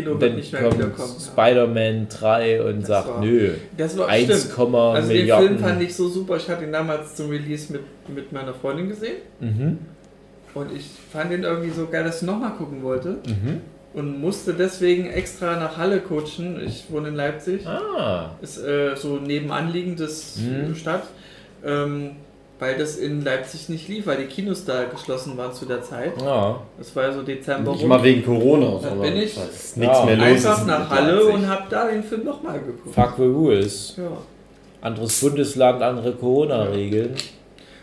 Kino 0.00 0.12
Und 0.12 0.20
wird 0.20 0.36
nicht 0.36 0.52
mehr 0.52 0.72
wiederkommen. 0.72 1.14
Spider-Man 1.20 2.08
3 2.08 2.62
und 2.62 2.80
Das 2.80 2.88
sagt, 2.88 3.08
war- 3.08 3.20
nö, 3.20 3.50
Das 3.76 3.96
war 3.98 4.08
1, 4.08 4.24
stimmt. 4.24 4.56
Milliarden. 4.68 4.94
Also 4.94 5.08
den 5.12 5.28
Film 5.28 5.58
fand 5.58 5.82
ich 5.82 5.94
so 5.96 6.08
super. 6.08 6.36
Ich 6.36 6.48
hatte 6.48 6.64
ihn 6.64 6.72
damals 6.72 7.14
zum 7.14 7.30
Release 7.30 7.72
mit, 7.72 7.82
mit 8.14 8.32
meiner 8.32 8.54
Freundin 8.54 8.88
gesehen. 8.88 9.16
Mhm, 9.40 9.78
Und 10.54 10.74
ich 10.74 10.86
fand 11.12 11.32
ihn 11.32 11.42
irgendwie 11.42 11.70
so 11.70 11.86
geil, 11.86 12.04
dass 12.04 12.22
ich 12.22 12.26
nochmal 12.26 12.52
gucken 12.52 12.82
wollte. 12.82 13.18
mhm. 13.26 13.60
Und 13.94 14.20
musste 14.20 14.52
deswegen 14.52 15.06
extra 15.06 15.56
nach 15.58 15.78
Halle 15.78 16.00
kutschen. 16.00 16.60
Ich 16.66 16.84
wohne 16.90 17.08
in 17.08 17.14
Leipzig. 17.14 17.66
Ah, 17.66 18.32
Ist 18.42 18.58
äh, 18.58 18.94
so 18.94 19.16
nebenan 19.16 19.72
liegendes 19.72 20.36
Mhm. 20.36 20.74
Stadt. 20.74 21.04
Ähm, 21.64 22.10
weil 22.58 22.76
das 22.78 22.96
in 22.96 23.22
Leipzig 23.24 23.68
nicht 23.68 23.88
lief, 23.88 24.06
weil 24.06 24.16
die 24.18 24.24
Kinos 24.24 24.64
da 24.64 24.84
geschlossen 24.84 25.36
waren 25.36 25.52
zu 25.52 25.66
der 25.66 25.82
Zeit. 25.82 26.12
Ja. 26.22 26.60
Das 26.78 26.94
war 26.96 27.04
ja 27.04 27.12
so 27.12 27.22
Dezember 27.22 27.72
Nicht 27.72 27.86
mal 27.86 28.02
wegen 28.02 28.24
Corona, 28.24 28.66
Dann 28.72 28.80
sondern 28.80 29.00
bin 29.00 29.16
ich 29.16 29.36
nichts 29.36 29.74
ja, 29.76 30.04
mehr 30.04 30.16
los 30.16 30.26
einfach 30.26 30.66
nach 30.66 30.88
Halle 30.90 31.12
Leipzig. 31.12 31.34
und 31.34 31.48
hab 31.48 31.68
da 31.70 31.88
den 31.88 32.02
Film 32.02 32.24
nochmal 32.24 32.58
geguckt. 32.60 32.94
Fuck 32.94 33.14
the 33.18 33.24
rules. 33.24 33.94
Ja. 33.98 34.04
Anderes 34.80 35.20
Bundesland, 35.20 35.82
andere 35.82 36.12
Corona-Regeln. 36.12 37.14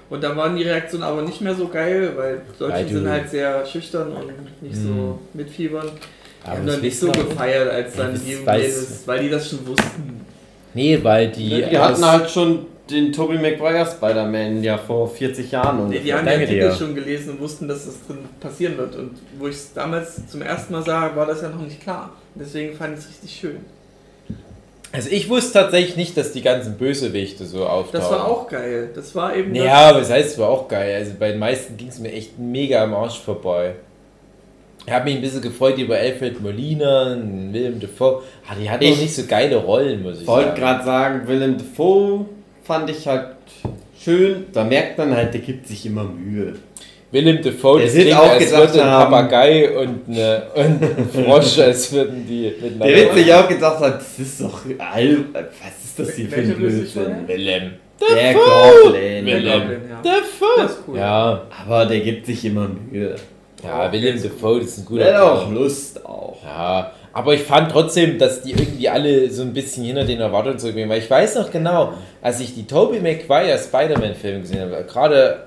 Und 0.09 0.23
da 0.23 0.35
waren 0.35 0.55
die 0.55 0.63
Reaktionen 0.63 1.03
aber 1.03 1.21
nicht 1.23 1.41
mehr 1.41 1.55
so 1.55 1.67
geil, 1.67 2.11
weil 2.15 2.41
Deutsche 2.59 2.87
sind 2.87 3.09
halt 3.09 3.29
sehr 3.29 3.65
schüchtern 3.65 4.11
und 4.11 4.61
nicht 4.61 4.75
so 4.75 4.89
Hm. 4.89 5.13
mitfiebern. 5.33 5.87
Die 5.87 6.47
Aber 6.47 6.57
haben 6.57 6.67
dann 6.67 6.81
nicht 6.81 6.99
so 6.99 7.11
gefeiert, 7.11 7.71
als 7.71 7.95
dann 7.95 8.11
das 8.13 8.23
die, 8.23 8.37
weil 8.45 9.19
die 9.23 9.29
das 9.29 9.49
schon 9.49 9.65
wussten. 9.67 10.21
Nee, 10.73 10.99
weil 11.01 11.29
die. 11.29 11.49
Die, 11.49 11.63
die 11.69 11.77
hatten 11.77 12.05
halt 12.05 12.29
schon 12.29 12.65
den 12.89 13.13
Tobey 13.13 13.37
Maguire 13.37 13.85
Spider-Man 13.85 14.63
ja 14.63 14.77
vor 14.77 15.07
40 15.07 15.51
Jahren 15.51 15.77
Nee, 15.77 15.83
ungefähr. 15.83 16.03
die 16.03 16.13
haben 16.13 16.19
die 16.25 16.29
Danke 16.31 16.43
Artikel 16.45 16.73
schon 16.75 16.95
gelesen 16.95 17.29
und 17.31 17.39
wussten, 17.39 17.67
dass 17.67 17.85
das 17.85 18.05
drin 18.05 18.19
passieren 18.39 18.77
wird. 18.77 18.95
Und 18.95 19.11
wo 19.39 19.47
ich 19.47 19.55
es 19.55 19.73
damals 19.73 20.27
zum 20.27 20.41
ersten 20.41 20.73
Mal 20.73 20.83
sah, 20.83 21.15
war 21.15 21.25
das 21.25 21.41
ja 21.41 21.49
noch 21.49 21.61
nicht 21.61 21.81
klar. 21.81 22.11
Deswegen 22.35 22.75
fand 22.75 22.97
ich 22.97 23.05
es 23.05 23.09
richtig 23.09 23.31
schön. 23.39 23.57
Also 24.91 25.09
ich 25.09 25.27
wusste 25.29 25.53
tatsächlich 25.53 25.95
nicht, 25.95 26.17
dass 26.17 26.33
die 26.33 26.41
ganzen 26.43 26.75
Bösewichte 26.77 27.45
so 27.45 27.65
auftauchen. 27.65 27.99
Das 27.99 28.11
war 28.11 28.27
auch 28.27 28.47
geil. 28.47 28.89
Das 28.93 29.15
war 29.15 29.35
eben 29.35 29.55
Ja, 29.55 29.89
aber 29.89 29.99
das 29.99 30.11
heißt, 30.11 30.33
es 30.33 30.37
war 30.37 30.49
auch 30.49 30.67
geil. 30.67 30.93
Also 30.95 31.13
bei 31.17 31.31
den 31.31 31.39
meisten 31.39 31.77
ging 31.77 31.87
es 31.87 31.97
mir 31.99 32.11
echt 32.11 32.37
mega 32.37 32.83
am 32.83 32.93
Arsch 32.93 33.19
vorbei. 33.19 33.73
Ich 34.85 34.91
habe 34.91 35.05
mich 35.05 35.15
ein 35.15 35.21
bisschen 35.21 35.41
gefreut 35.41 35.77
über 35.79 35.95
Alfred 35.95 36.41
Molina, 36.41 37.17
Willem 37.51 37.79
Dafoe. 37.79 38.21
Ah, 38.47 38.53
die 38.61 38.69
hatten 38.69 38.83
Ich 38.83 38.93
auch 38.97 39.01
nicht 39.01 39.15
so 39.15 39.23
geile 39.25 39.55
Rollen, 39.55 40.03
muss 40.03 40.15
ich 40.17 40.21
Ich 40.23 40.27
wollte 40.27 40.49
sagen. 40.49 40.59
gerade 40.59 40.83
sagen, 40.83 41.27
Willem 41.27 41.57
Dafoe 41.57 42.25
fand 42.63 42.89
ich 42.89 43.07
halt 43.07 43.27
schön. 43.99 44.45
Da 44.53 44.63
merkt 44.63 44.97
man 44.97 45.15
halt, 45.15 45.33
der 45.33 45.41
gibt 45.41 45.67
sich 45.67 45.85
immer 45.85 46.03
Mühe. 46.03 46.53
Willem 47.11 47.43
Dafoe, 47.43 47.77
Der 47.77 47.85
das 47.87 47.95
klingt, 47.95 48.15
auch 48.15 48.29
als 48.31 48.45
gedacht 48.45 48.73
würde 48.73 48.83
ein 48.83 48.89
Papagei 48.89 49.77
und, 49.77 49.99
eine, 50.09 50.43
und 50.55 50.63
ein 50.63 51.09
Frosch, 51.25 51.59
als 51.59 51.91
würden 51.91 52.25
die 52.27 52.45
miteinander... 52.59 52.87
Der 52.87 52.95
wird 52.95 53.13
sich 53.13 53.33
auch 53.33 53.47
gedacht 53.47 53.79
haben, 53.79 53.93
das 53.93 54.19
ist 54.19 54.41
doch 54.41 54.61
all, 54.79 55.17
was 55.33 55.83
ist 55.85 55.99
das 55.99 56.15
hier 56.15 56.27
für 56.27 56.35
ein 56.37 56.55
Blödsinn? 56.55 57.03
der? 57.03 57.27
Willem. 57.27 57.71
Der 58.01 58.33
Goblin. 58.33 59.25
Der 59.27 59.35
Willem. 59.35 59.61
Goblin, 59.61 59.81
ja. 59.91 60.01
Dafoe! 60.01 60.47
Das 60.63 60.71
ist 60.71 60.79
cool. 60.87 60.97
Ja, 60.97 61.41
Aber 61.63 61.85
der 61.85 61.99
gibt 61.99 62.25
sich 62.25 62.45
immer 62.45 62.67
Mühe. 62.91 63.15
ja, 63.63 63.91
Willem 63.91 64.19
Dafoe, 64.23 64.59
das 64.61 64.69
ist 64.69 64.79
ein 64.79 64.85
guter 64.85 65.03
Der 65.03 65.13
hat 65.13 65.21
auch. 65.21 65.51
Lust 65.51 66.03
auch. 66.03 66.37
Ja, 66.43 66.91
aber 67.13 67.35
ich 67.35 67.43
fand 67.43 67.71
trotzdem, 67.71 68.17
dass 68.17 68.41
die 68.41 68.51
irgendwie 68.51 68.89
alle 68.89 69.29
so 69.29 69.43
ein 69.43 69.53
bisschen 69.53 69.83
hinter 69.83 70.03
den 70.03 70.19
Erwartungen 70.19 70.57
zurückgehen, 70.57 70.89
weil 70.89 70.99
ich 70.99 71.09
weiß 71.09 71.35
noch 71.35 71.51
genau, 71.51 71.93
als 72.21 72.39
ich 72.39 72.55
die 72.55 72.65
Tobey 72.65 72.99
Maguire 72.99 73.57
Spider-Man-Filme 73.57 74.41
gesehen 74.41 74.61
habe, 74.61 74.83
gerade 74.83 75.43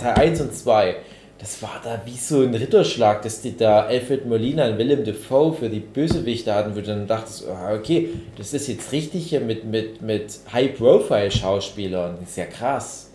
Teil 0.00 0.14
1 0.14 0.40
und 0.40 0.54
2, 0.54 0.96
das 1.38 1.62
war 1.62 1.80
da 1.84 2.00
wie 2.04 2.16
so 2.16 2.42
ein 2.42 2.54
Ritterschlag, 2.54 3.22
dass 3.22 3.42
die 3.42 3.56
da 3.56 3.82
Alfred 3.82 4.26
Molina 4.26 4.66
und 4.66 4.78
Willem 4.78 5.04
Dafoe 5.04 5.52
für 5.52 5.68
die 5.68 5.80
Bösewichte 5.80 6.52
hatten, 6.52 6.72
wo 6.72 6.80
du 6.80 6.86
dann 6.86 7.06
dachtest, 7.06 7.46
ah, 7.48 7.74
okay, 7.74 8.08
das 8.36 8.52
ist 8.52 8.66
jetzt 8.66 8.90
richtig 8.92 9.26
hier 9.28 9.40
mit, 9.40 9.64
mit, 9.64 10.02
mit 10.02 10.38
High-Profile-Schauspielern, 10.52 12.16
das 12.20 12.30
ist 12.30 12.36
ja 12.36 12.46
krass. 12.46 13.10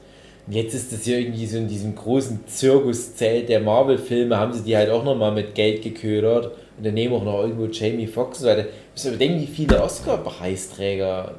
Jetzt 0.49 0.73
ist 0.73 0.91
das 0.91 1.03
hier 1.03 1.19
irgendwie 1.19 1.45
so 1.45 1.57
in 1.57 1.67
diesem 1.67 1.93
großen 1.95 2.47
Zirkuszelt 2.47 3.49
der 3.49 3.59
Marvel-Filme, 3.59 4.35
haben 4.35 4.51
sie 4.51 4.63
die 4.63 4.75
halt 4.75 4.89
auch 4.89 5.03
nochmal 5.03 5.31
mit 5.31 5.53
Geld 5.53 5.83
geködert. 5.83 6.45
Und 6.45 6.85
daneben 6.85 7.13
auch 7.13 7.23
noch 7.23 7.41
irgendwo 7.41 7.65
Jamie 7.65 8.07
Foxx 8.07 8.39
und 8.39 8.43
so 8.45 8.49
weiter. 8.49 8.65
Ich 8.95 9.03
muss 9.03 9.07
aber 9.07 9.17
denken, 9.17 9.41
wie 9.41 9.47
viele 9.47 9.83
Oscar-Preisträger 9.83 11.35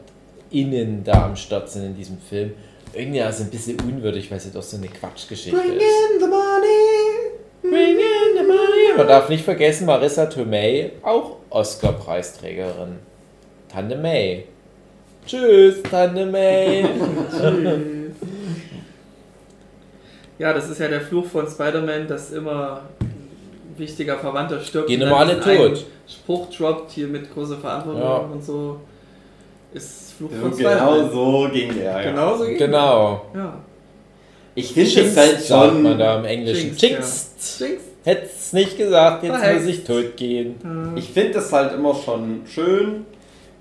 innen 0.51 1.03
da 1.03 1.27
am 1.27 1.35
Start 1.35 1.71
sind 1.71 1.87
in 1.87 1.97
diesem 1.97 2.19
Film. 2.19 2.53
Irgendwie 2.93 3.21
also 3.21 3.45
ein 3.45 3.51
bisschen 3.51 3.81
unwürdig, 3.81 4.31
weil 4.31 4.39
es 4.39 4.45
halt 4.45 4.57
auch 4.57 4.63
so 4.63 4.77
eine 4.77 4.89
Quatschgeschichte 4.89 5.59
ist. 5.59 6.21
the 6.21 6.27
money. 6.27 7.31
Bring 7.63 7.97
in 7.97 8.37
the 8.37 8.47
money. 8.47 8.97
Man 8.97 9.09
darf 9.09 9.29
nicht 9.29 9.45
vergessen, 9.45 9.87
Marissa 9.87 10.27
Tomei, 10.27 10.93
auch 11.03 11.37
Oscar-Preisträgerin. 11.51 12.99
Tante 13.69 13.97
May. 13.97 14.45
Tschüss, 15.27 15.83
Tante 15.83 16.27
May. 16.27 16.85
Ja, 20.41 20.53
das 20.55 20.71
ist 20.71 20.81
ja 20.81 20.89
der 20.89 21.03
Fluch 21.03 21.27
von 21.27 21.47
Spider-Man, 21.47 22.09
dass 22.09 22.31
immer 22.33 22.81
ein 23.01 23.79
wichtiger 23.79 24.19
Verwandter 24.19 24.59
stirbt. 24.61 24.89
Gehen 24.89 25.03
immer 25.03 25.19
alle 25.19 25.39
tot. 25.39 25.85
Spruch 26.09 26.49
droppt 26.51 26.93
hier 26.93 27.07
mit 27.09 27.33
großer 27.33 27.59
Verantwortung 27.59 28.03
Ja. 28.03 28.17
und 28.17 28.43
so. 28.45 28.81
Ist 29.75 30.15
Fluch 30.17 30.31
von 30.31 30.51
Genau 30.57 30.71
Spider-Man. 30.71 31.11
so 31.13 31.49
ging 31.53 31.75
der. 31.75 31.85
Ja. 31.93 32.03
Genauso 32.11 32.45
geht 32.47 32.59
Genau. 32.59 33.27
Ja. 33.35 33.55
Ich 34.55 34.73
finde 34.73 35.01
es 35.03 35.17
halt 35.17 35.41
sagt 35.43 35.73
schon. 35.73 35.83
man 35.83 35.99
da 35.99 36.19
im 36.19 36.25
Englischen. 36.25 36.75
Jinx, 36.77 36.81
Jinx. 36.83 37.59
Jinx. 37.61 37.83
Hätt's 38.03 38.53
nicht 38.55 38.79
gesagt, 38.79 39.23
jetzt 39.23 39.37
Verhext. 39.37 39.67
muss 39.67 39.75
ich 39.75 39.85
tot 39.85 40.17
gehen. 40.17 40.95
Ich 40.97 41.11
finde 41.11 41.39
es 41.39 41.53
halt 41.53 41.75
immer 41.75 41.95
schon 41.95 42.41
schön, 42.47 43.05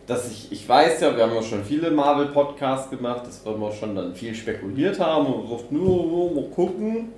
dass 0.10 0.30
ich, 0.32 0.52
ich 0.52 0.68
weiß 0.68 1.02
ja, 1.02 1.16
wir 1.16 1.24
haben 1.24 1.36
ja 1.36 1.44
schon 1.44 1.64
viele 1.64 1.92
Marvel-Podcasts 1.92 2.90
gemacht, 2.90 3.28
dass 3.28 3.46
wir 3.46 3.72
schon 3.72 3.96
dann 3.96 4.16
viel 4.16 4.34
spekuliert 4.34 5.00
haben 5.00 5.28
und 5.28 5.44
gesagt, 5.50 5.72
nur 5.72 6.34
mal 6.34 6.46
gucken. 6.50 7.10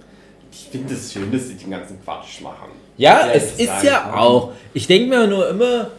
Ich 0.51 0.67
finde 0.69 0.93
es 0.93 1.13
schön, 1.13 1.31
dass 1.31 1.47
sie 1.47 1.55
den 1.55 1.71
ganzen 1.71 2.03
Quatsch 2.03 2.41
machen. 2.41 2.69
Ja, 2.97 3.27
Ja, 3.27 3.31
es 3.31 3.53
ist 3.57 3.83
ja 3.83 3.99
kann. 3.99 4.13
auch. 4.15 4.51
Ich 4.73 4.87
denke 4.87 5.07
mir 5.07 5.25
nur 5.25 5.49
immer, 5.49 5.91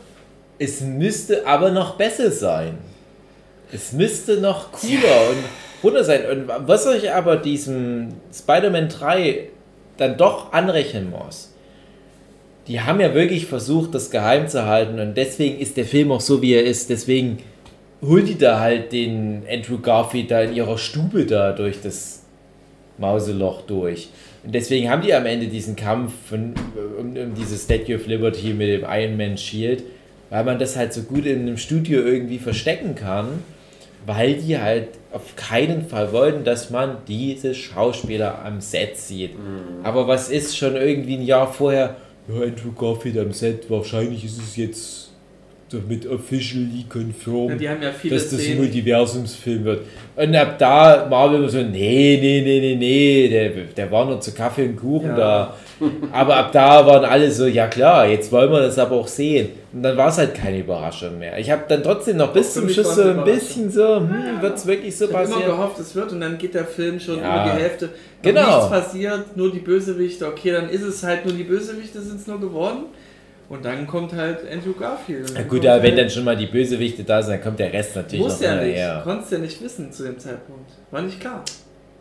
es 0.58 0.82
müsste 0.82 1.46
aber 1.46 1.70
noch 1.70 1.94
besser 1.96 2.30
sein. 2.30 2.76
Es 3.72 3.92
müsste 3.92 4.36
noch 4.36 4.70
cooler 4.72 5.30
und 5.30 5.44
runter 5.82 6.04
sein. 6.04 6.26
Und 6.30 6.68
was 6.68 6.84
ich 6.84 7.10
aber 7.10 7.36
diesem 7.36 8.08
Spider-Man 8.34 8.90
3 8.90 9.48
dann 9.96 10.18
doch 10.18 10.52
anrechnen 10.52 11.08
muss, 11.10 11.51
die 12.68 12.80
haben 12.80 13.00
ja 13.00 13.14
wirklich 13.14 13.46
versucht, 13.46 13.94
das 13.94 14.10
geheim 14.10 14.48
zu 14.48 14.66
halten 14.66 15.00
und 15.00 15.16
deswegen 15.16 15.58
ist 15.58 15.76
der 15.76 15.84
Film 15.84 16.12
auch 16.12 16.20
so, 16.20 16.42
wie 16.42 16.54
er 16.54 16.64
ist. 16.64 16.90
Deswegen 16.90 17.38
holt 18.00 18.28
die 18.28 18.38
da 18.38 18.60
halt 18.60 18.92
den 18.92 19.42
Andrew 19.50 19.78
Garfield 19.78 20.30
da 20.30 20.42
in 20.42 20.54
ihrer 20.54 20.78
Stube 20.78 21.26
da 21.26 21.52
durch 21.52 21.80
das 21.82 22.22
Mauseloch 22.98 23.62
durch. 23.62 24.10
Und 24.44 24.54
deswegen 24.54 24.90
haben 24.90 25.02
die 25.02 25.14
am 25.14 25.26
Ende 25.26 25.46
diesen 25.46 25.76
Kampf 25.76 26.12
von, 26.28 26.54
um, 26.98 27.16
um 27.16 27.34
dieses 27.34 27.64
Statue 27.64 27.96
of 27.96 28.06
Liberty 28.06 28.52
mit 28.54 28.68
dem 28.68 28.84
Iron 28.88 29.16
Man 29.16 29.36
Shield, 29.36 29.84
weil 30.30 30.44
man 30.44 30.58
das 30.58 30.76
halt 30.76 30.92
so 30.92 31.02
gut 31.02 31.26
in 31.26 31.40
einem 31.42 31.56
Studio 31.56 32.02
irgendwie 32.02 32.38
verstecken 32.38 32.94
kann, 32.94 33.44
weil 34.06 34.34
die 34.34 34.58
halt 34.58 34.88
auf 35.12 35.36
keinen 35.36 35.86
Fall 35.86 36.12
wollten, 36.12 36.42
dass 36.42 36.70
man 36.70 36.96
diese 37.06 37.54
Schauspieler 37.54 38.44
am 38.44 38.60
Set 38.60 38.96
sieht. 38.96 39.32
Aber 39.84 40.08
was 40.08 40.28
ist 40.28 40.56
schon 40.56 40.74
irgendwie 40.74 41.16
ein 41.16 41.22
Jahr 41.22 41.52
vorher? 41.52 41.96
Ja, 42.28 42.34
Andrew 42.42 42.72
Garfield 42.78 43.18
am 43.18 43.32
Set, 43.32 43.68
wahrscheinlich 43.70 44.24
ist 44.24 44.38
es 44.38 44.56
jetzt 44.56 45.10
damit 45.70 46.06
officially 46.06 46.84
confirmed 46.88 47.60
ja, 47.60 47.74
dass 47.74 48.30
das 48.30 48.46
ein. 48.46 48.58
Multiversumsfilm 48.58 49.64
wird. 49.64 49.80
Und 50.16 50.36
ab 50.36 50.58
da 50.58 51.06
Marvel 51.08 51.38
immer 51.38 51.48
so, 51.48 51.58
nee, 51.62 52.18
nee, 52.20 52.42
nee, 52.44 52.60
nee, 52.60 52.76
nee, 52.76 53.28
der, 53.28 53.50
der 53.74 53.90
war 53.90 54.04
nur 54.04 54.20
zu 54.20 54.32
Kaffee 54.32 54.66
und 54.66 54.76
Kuchen 54.76 55.08
Ja. 55.08 55.16
da. 55.16 55.56
Aber 56.12 56.36
ab 56.36 56.52
da 56.52 56.86
waren 56.86 57.04
alle 57.04 57.30
so, 57.30 57.46
ja 57.46 57.66
klar, 57.66 58.06
jetzt 58.06 58.30
wollen 58.30 58.52
wir 58.52 58.60
das 58.60 58.78
aber 58.78 58.96
auch 58.96 59.08
sehen. 59.08 59.48
Und 59.72 59.82
dann 59.82 59.96
war 59.96 60.08
es 60.08 60.18
halt 60.18 60.34
keine 60.34 60.58
Überraschung 60.58 61.18
mehr. 61.18 61.38
Ich 61.38 61.50
habe 61.50 61.62
dann 61.66 61.82
trotzdem 61.82 62.18
noch 62.18 62.32
bis 62.32 62.52
zum 62.52 62.68
Schluss 62.68 62.94
so 62.94 63.02
ein 63.02 63.24
bisschen 63.24 63.70
so, 63.70 63.96
hm, 64.00 64.42
wird 64.42 64.56
es 64.58 64.66
wirklich 64.66 64.94
so 64.96 65.06
Ich 65.06 65.12
habe 65.14 65.24
immer 65.24 65.32
passieren? 65.34 65.50
gehofft, 65.56 65.78
es 65.78 65.94
wird 65.94 66.12
und 66.12 66.20
dann 66.20 66.36
geht 66.36 66.54
der 66.54 66.66
Film 66.66 67.00
schon 67.00 67.18
Ja. 67.20 67.44
über 67.46 67.54
die 67.54 67.62
Hälfte. 67.62 67.88
Genau. 68.20 68.56
Nichts 68.56 68.68
passiert, 68.68 69.36
nur 69.36 69.50
die 69.50 69.60
Bösewichte. 69.60 70.26
Okay, 70.26 70.52
dann 70.52 70.68
ist 70.68 70.82
es 70.82 71.02
halt 71.02 71.24
nur 71.24 71.34
die 71.34 71.44
Bösewichte 71.44 72.00
sind 72.02 72.20
es 72.20 72.26
nur 72.26 72.38
geworden. 72.38 72.84
Und 73.48 73.64
dann 73.64 73.86
kommt 73.86 74.12
halt 74.14 74.38
Andrew 74.50 74.72
Garfield. 74.72 75.30
Na 75.34 75.42
gut, 75.42 75.66
aber 75.66 75.82
wenn 75.82 75.96
dann 75.96 76.08
schon 76.08 76.24
mal 76.24 76.36
die 76.36 76.46
Bösewichte 76.46 77.04
da 77.04 77.22
sind, 77.22 77.32
dann 77.34 77.42
kommt 77.42 77.58
der 77.58 77.72
Rest 77.72 77.96
natürlich 77.96 78.24
Muss 78.24 78.40
noch 78.40 78.46
ja 78.46 78.54
nicht. 78.56 78.64
hinterher. 78.76 79.00
Konntest 79.04 79.32
ja 79.32 79.38
nicht 79.38 79.62
wissen 79.62 79.92
zu 79.92 80.04
dem 80.04 80.18
Zeitpunkt. 80.18 80.70
War 80.90 81.02
nicht 81.02 81.20
klar. 81.20 81.44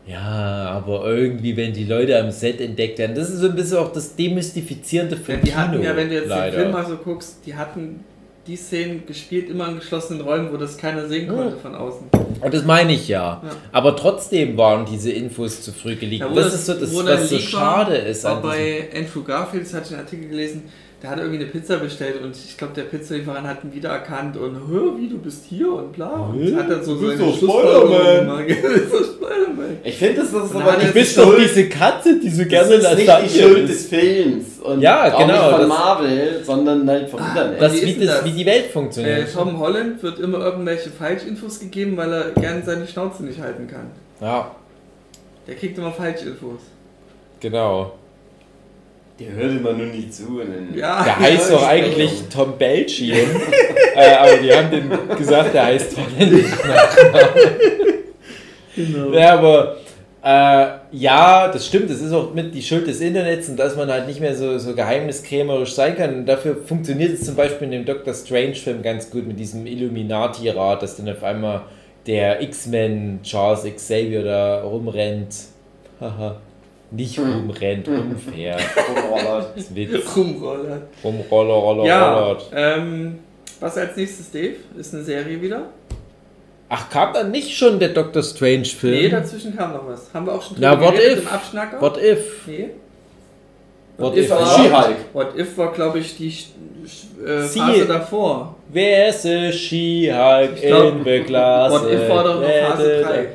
Ja, 0.07 0.69
aber 0.69 1.05
irgendwie, 1.05 1.55
wenn 1.55 1.73
die 1.73 1.85
Leute 1.85 2.19
am 2.19 2.31
Set 2.31 2.59
entdeckt 2.59 2.97
werden, 2.99 3.15
das 3.15 3.29
ist 3.29 3.39
so 3.39 3.47
ein 3.47 3.55
bisschen 3.55 3.77
auch 3.77 3.93
das 3.93 4.15
Demystifizierende 4.15 5.15
für 5.15 5.33
Denn 5.33 5.41
die 5.41 5.55
hatten 5.55 5.71
Kino, 5.73 5.83
ja, 5.83 5.95
wenn 5.95 6.09
du 6.09 6.15
jetzt 6.15 6.27
leider. 6.27 6.51
den 6.51 6.59
Film 6.61 6.71
mal 6.71 6.85
so 6.85 6.97
guckst, 6.97 7.37
die 7.45 7.55
hatten 7.55 8.03
die 8.47 8.55
Szenen 8.55 9.05
gespielt 9.05 9.49
immer 9.49 9.69
in 9.69 9.75
geschlossenen 9.75 10.21
Räumen, 10.21 10.51
wo 10.51 10.57
das 10.57 10.75
keiner 10.77 11.07
sehen 11.07 11.27
Ja. 11.27 11.33
konnte 11.33 11.57
von 11.57 11.75
außen. 11.75 12.07
Und 12.41 12.53
das 12.53 12.65
meine 12.65 12.93
ich 12.93 13.07
ja. 13.07 13.41
Ja. 13.43 13.49
Aber 13.71 13.95
trotzdem 13.95 14.57
waren 14.57 14.85
diese 14.85 15.11
Infos 15.11 15.61
zu 15.61 15.71
früh 15.71 15.95
geleakt. 15.95 16.25
Ja, 16.25 16.31
wo 16.31 16.35
das, 16.35 16.55
ist 16.55 16.65
so 16.65 16.73
das, 16.73 16.93
was 16.95 17.29
so 17.29 17.35
war, 17.35 17.39
schade 17.39 17.95
ist 17.95 18.23
War 18.23 18.41
bei 18.41 18.89
Andrew 18.95 19.23
Garfield, 19.23 19.65
das 19.65 19.73
hatte 19.75 19.85
ich 19.89 19.91
einen 19.93 20.01
Artikel 20.01 20.27
gelesen, 20.29 20.63
der 21.01 21.09
hat 21.09 21.17
irgendwie 21.17 21.39
eine 21.39 21.47
Pizza 21.47 21.77
bestellt 21.77 22.21
und 22.21 22.35
ich 22.35 22.55
glaube, 22.57 22.73
der 22.75 22.83
Pizzalieferant 22.83 23.47
hat 23.47 23.63
ihn 23.63 23.73
wiedererkannt 23.73 24.37
und, 24.37 24.55
hör, 24.69 24.97
wie, 24.99 25.07
du 25.09 25.17
bist 25.17 25.45
hier 25.49 25.71
und 25.73 25.93
bla. 25.93 26.09
Und 26.31 26.39
Hä? 26.43 26.53
hat 26.55 26.69
dann 26.69 26.83
so 26.83 26.93
Du 26.95 27.07
bist 27.07 27.17
seine. 27.17 27.27
Du 28.47 28.55
bist 28.55 28.93
doch 28.93 29.03
Spider-Man. 29.03 29.77
Ich 29.83 29.97
finde, 29.97 30.21
das 30.21 30.27
ist 30.27 30.55
aber 30.55 30.77
nicht 30.77 30.93
die 30.93 31.17
er- 31.17 31.25
doch 31.25 31.35
diese 31.37 31.69
Katze, 31.69 32.19
die 32.19 32.29
so 32.29 32.41
das 32.43 32.49
gerne 32.49 32.73
ist 32.75 32.95
nicht 32.97 33.35
die 33.35 33.39
Schuld 33.41 33.69
des 33.69 33.87
Films. 33.87 34.45
Und 34.61 34.81
Ja, 34.81 35.11
auch 35.11 35.17
genau, 35.19 35.33
Nicht 35.33 35.49
von 35.51 35.59
das- 35.61 35.67
Marvel, 35.69 36.41
sondern 36.43 36.87
halt 36.89 37.09
vom 37.09 37.19
Internet. 37.19 37.61
Das, 37.61 37.73
Wie 37.81 37.93
das, 38.05 38.15
das? 38.17 38.25
wie 38.25 38.31
die 38.31 38.45
Welt 38.45 38.65
Äh, 38.65 38.69
funktioniert. 38.69 39.33
Tom 39.33 39.57
Holland 39.59 40.03
wird 40.03 40.19
immer 40.19 40.37
irgendwelche 40.39 40.91
Falschinfos 40.91 41.59
gegeben, 41.59 41.97
weil 41.97 42.13
er 42.13 42.29
gerne 42.31 42.61
seine 42.63 42.87
Schnauze 42.87 43.23
nicht 43.23 43.39
halten 43.41 43.67
kann. 43.67 43.87
ja. 44.21 44.51
Der 45.47 45.55
kriegt 45.55 45.75
immer 45.79 45.91
Falschinfos. 45.91 46.59
Genau. 47.39 47.93
Der 49.25 49.35
hört 49.35 49.51
immer 49.51 49.73
nur 49.73 49.87
nicht 49.87 50.13
zu. 50.13 50.41
Ja. 50.75 51.03
Der 51.03 51.19
heißt 51.19 51.51
doch 51.51 51.61
ich 51.61 51.67
eigentlich 51.67 52.11
denke. 52.11 52.29
Tom 52.29 52.57
Belchian. 52.57 53.19
äh, 53.95 54.15
aber 54.15 54.37
die 54.37 54.53
haben 54.53 54.71
dem 54.71 55.17
gesagt, 55.17 55.53
der 55.53 55.65
heißt 55.65 55.95
Holländer. 55.97 56.47
Genau. 58.75 59.11
Ja, 59.13 59.33
aber 59.33 59.77
äh, 60.23 60.79
ja, 60.91 61.47
das 61.47 61.67
stimmt. 61.67 61.89
Das 61.89 62.01
ist 62.01 62.13
auch 62.13 62.33
mit 62.33 62.53
die 62.53 62.61
Schuld 62.61 62.87
des 62.87 63.01
Internets 63.01 63.49
und 63.49 63.57
dass 63.57 63.75
man 63.75 63.89
halt 63.89 64.07
nicht 64.07 64.19
mehr 64.19 64.35
so, 64.35 64.57
so 64.59 64.75
geheimniskrämerisch 64.75 65.73
sein 65.73 65.95
kann. 65.95 66.15
Und 66.15 66.25
dafür 66.25 66.57
funktioniert 66.65 67.13
es 67.13 67.25
zum 67.25 67.35
Beispiel 67.35 67.65
in 67.65 67.71
dem 67.71 67.85
Doctor 67.85 68.13
Strange-Film 68.13 68.81
ganz 68.81 69.09
gut 69.09 69.27
mit 69.27 69.39
diesem 69.39 69.65
Illuminati-Rat, 69.65 70.83
dass 70.83 70.97
dann 70.97 71.09
auf 71.09 71.23
einmal 71.23 71.63
der 72.07 72.41
X-Men 72.41 73.19
Charles 73.23 73.63
Xavier 73.75 74.23
da 74.23 74.61
rumrennt. 74.63 75.35
Haha. 75.99 76.37
Nicht 76.91 77.17
rumrennt, 77.19 77.87
rumfährt. 77.87 78.61
Rumrollert. 78.95 79.57
Ist 79.57 79.73
Witz. 79.75 80.15
Rumroller. 80.15 80.81
Rumroller, 81.03 81.53
roller, 81.53 81.85
Ja, 81.85 82.19
rollert. 82.19 82.45
ähm, 82.53 83.19
was 83.61 83.77
als 83.77 83.95
nächstes, 83.95 84.29
Dave? 84.31 84.55
Ist 84.77 84.93
eine 84.93 85.03
Serie 85.03 85.41
wieder? 85.41 85.67
Ach, 86.67 86.89
kam 86.89 87.13
dann 87.13 87.31
nicht 87.31 87.55
schon 87.57 87.79
der 87.79 87.89
Doctor 87.89 88.21
Strange-Film? 88.23 88.93
Nee, 88.93 89.09
dazwischen 89.09 89.55
kam 89.55 89.73
noch 89.73 89.87
was. 89.87 90.13
Haben 90.13 90.25
wir 90.25 90.33
auch 90.33 90.41
schon 90.41 90.57
Na, 90.59 90.79
what 90.79 90.93
geredet 90.95 91.17
if? 91.19 91.23
im 91.23 91.27
Abschnacker? 91.29 91.81
What 91.81 91.97
if? 91.97 92.47
Nee. 92.47 92.69
What 93.97 94.17
if 94.17 94.25
if? 94.25 94.29
war- 94.31 94.45
She-Hulk. 94.57 94.95
What 95.13 95.37
If 95.37 95.57
war, 95.57 95.71
glaube 95.73 95.99
ich, 95.99 96.17
die 96.17 96.27
äh, 96.27 97.41
Sie- 97.45 97.59
Phase 97.59 97.85
davor. 97.85 98.55
Where's 98.69 99.21
the 99.23 99.51
She-Hulk 99.51 100.61
in 100.63 101.03
the 101.03 101.19
glass? 101.19 101.71
What 101.71 101.91
If 101.91 102.09
war 102.09 102.23
doch 102.23 102.35
noch 102.41 102.47
Phase 102.49 103.01
3. 103.03 103.27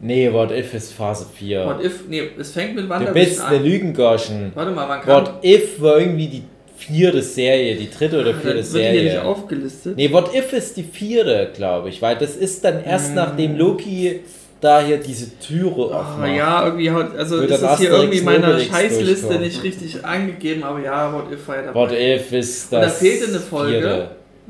Nee, 0.00 0.30
What 0.32 0.50
If 0.52 0.74
ist 0.74 0.92
Phase 0.92 1.26
4. 1.34 1.64
What 1.66 1.82
If, 1.84 2.00
nee, 2.08 2.22
es 2.38 2.52
fängt 2.52 2.74
mit 2.76 2.84
du 2.84 2.88
WandaVision 2.90 3.14
bist 3.14 3.40
an. 3.40 3.46
eine 3.54 3.58
Lügengoschen. 3.64 4.52
Warte 4.54 4.70
mal, 4.72 4.88
wann 4.88 5.00
kam 5.00 5.14
What 5.26 5.44
If 5.44 5.80
war 5.80 5.98
irgendwie 5.98 6.26
die 6.28 6.42
vierte 6.76 7.22
Serie, 7.22 7.74
die 7.76 7.90
dritte 7.90 8.20
oder 8.20 8.34
vierte 8.34 8.56
wird 8.58 8.74
die 8.74 8.78
hier 8.78 8.92
nicht 9.02 9.12
Serie. 9.12 9.24
aufgelistet. 9.24 9.96
Nee, 9.96 10.12
What 10.12 10.34
If 10.34 10.52
ist 10.52 10.76
die 10.76 10.82
vierte, 10.82 11.50
glaube 11.54 11.88
ich, 11.88 12.02
weil 12.02 12.16
das 12.16 12.36
ist 12.36 12.62
dann 12.64 12.84
erst 12.84 13.12
Mm. 13.12 13.14
nachdem 13.14 13.56
Loki 13.56 14.20
da 14.60 14.80
hier 14.84 14.98
diese 14.98 15.38
Türe 15.38 15.90
Ah, 15.94 16.00
aufmacht. 16.00 16.34
ja, 16.36 16.64
irgendwie 16.66 16.90
hat, 16.90 17.16
also 17.16 17.38
Wird 17.40 17.50
ist 17.50 17.62
dann 17.62 17.74
es 17.74 17.78
hier 17.80 17.90
irgendwie 17.90 18.18
in 18.18 18.24
meiner 18.24 18.58
Scheißliste 18.58 19.04
durchkommen. 19.28 19.40
nicht 19.42 19.62
richtig 19.62 20.04
angegeben, 20.04 20.62
aber 20.62 20.80
ja, 20.82 21.12
What 21.12 21.32
If 21.32 21.48
war 21.48 21.56
ja 21.56 21.62
dabei. 21.62 21.80
What 21.80 21.92
If 21.92 22.32
ist 22.32 22.72
Und 22.72 22.80
das 22.82 22.98
da 22.98 23.04
fehlte 23.04 23.28
eine 23.30 23.40
Folge. 23.40 23.72
vierte. 23.72 24.08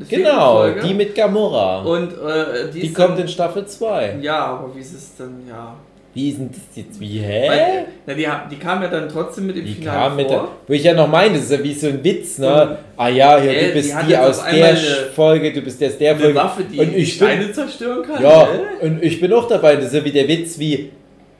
Genau, 0.09 0.69
die 0.71 0.93
mit 0.95 1.15
Gamora. 1.15 1.83
Und 1.83 2.13
äh, 2.13 2.71
die, 2.73 2.81
die 2.81 2.93
kommt 2.93 3.11
dann, 3.15 3.21
in 3.23 3.29
Staffel 3.29 3.65
2. 3.67 4.19
Ja, 4.21 4.45
aber 4.47 4.75
wie 4.75 4.81
ist 4.81 4.93
es 4.95 5.13
dann, 5.17 5.41
ja. 5.49 5.75
Wie 6.13 6.31
ist 6.31 6.39
denn 6.39 6.51
das 6.51 6.61
jetzt? 6.75 6.99
Wie, 7.01 7.19
hä? 7.19 7.49
Weil, 7.49 7.85
na, 8.07 8.15
die, 8.15 8.27
die 8.51 8.57
kam 8.59 8.83
ja 8.83 8.89
dann 8.89 9.07
trotzdem 9.09 9.47
mit 9.49 9.57
dem 9.57 9.67
Die 9.67 9.75
Finale 9.75 9.99
kam 10.09 10.17
mit 10.17 10.31
der, 10.31 10.39
vor. 10.39 10.49
wo 10.67 10.73
ich 10.73 10.83
ja 10.83 10.95
noch 10.95 11.09
meine, 11.09 11.35
das 11.35 11.45
ist 11.45 11.53
ja 11.53 11.63
wie 11.63 11.75
so 11.75 11.89
ein 11.89 12.03
Witz, 12.03 12.39
ne? 12.39 12.49
Und- 12.63 12.77
ah 12.97 13.09
ja, 13.09 13.39
hier, 13.39 13.51
Hä, 13.53 13.67
du 13.69 13.73
bist 13.75 13.95
die 14.03 14.07
die 14.09 14.17
aus 14.17 14.43
der 14.45 14.67
eine- 14.69 14.77
Folge, 15.15 15.53
du 15.53 15.61
bist 15.61 15.79
der 15.81 15.89
aus 15.89 15.99
der 15.99 16.11
Eine 16.13 16.21
Folge. 16.21 16.39
Waffe, 16.39 16.65
die 16.65 16.79
und 16.79 16.95
ich 16.97 17.15
Steine 17.15 17.45
bin, 17.45 17.55
zerstören 17.55 18.03
kann. 18.03 18.23
ja, 18.23 18.49
hä? 18.81 18.87
und 18.87 19.03
ich 19.03 19.21
bin 19.21 19.31
auch 19.33 19.47
dabei, 19.47 19.77
das 19.77 19.87
ist 19.87 19.95
ja 19.95 20.05
wie 20.05 20.11
der 20.13 20.27
Witz 20.29 20.59
wie, 20.59 20.91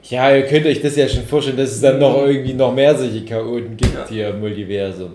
ja, 0.03 0.35
ihr 0.35 0.43
könnt 0.45 0.65
euch 0.67 0.79
das 0.81 0.95
ja 0.95 1.07
schon 1.07 1.23
vorstellen, 1.23 1.57
dass 1.57 1.71
es 1.71 1.81
dann 1.81 1.97
noch 1.99 2.25
irgendwie 2.25 2.53
noch 2.53 2.73
mehr 2.73 2.95
solche 2.95 3.25
Chaoten 3.25 3.75
gibt 3.77 3.93
Ja. 3.95 4.05
hier 4.07 4.29
im 4.29 4.39
Multiversum. 4.41 5.13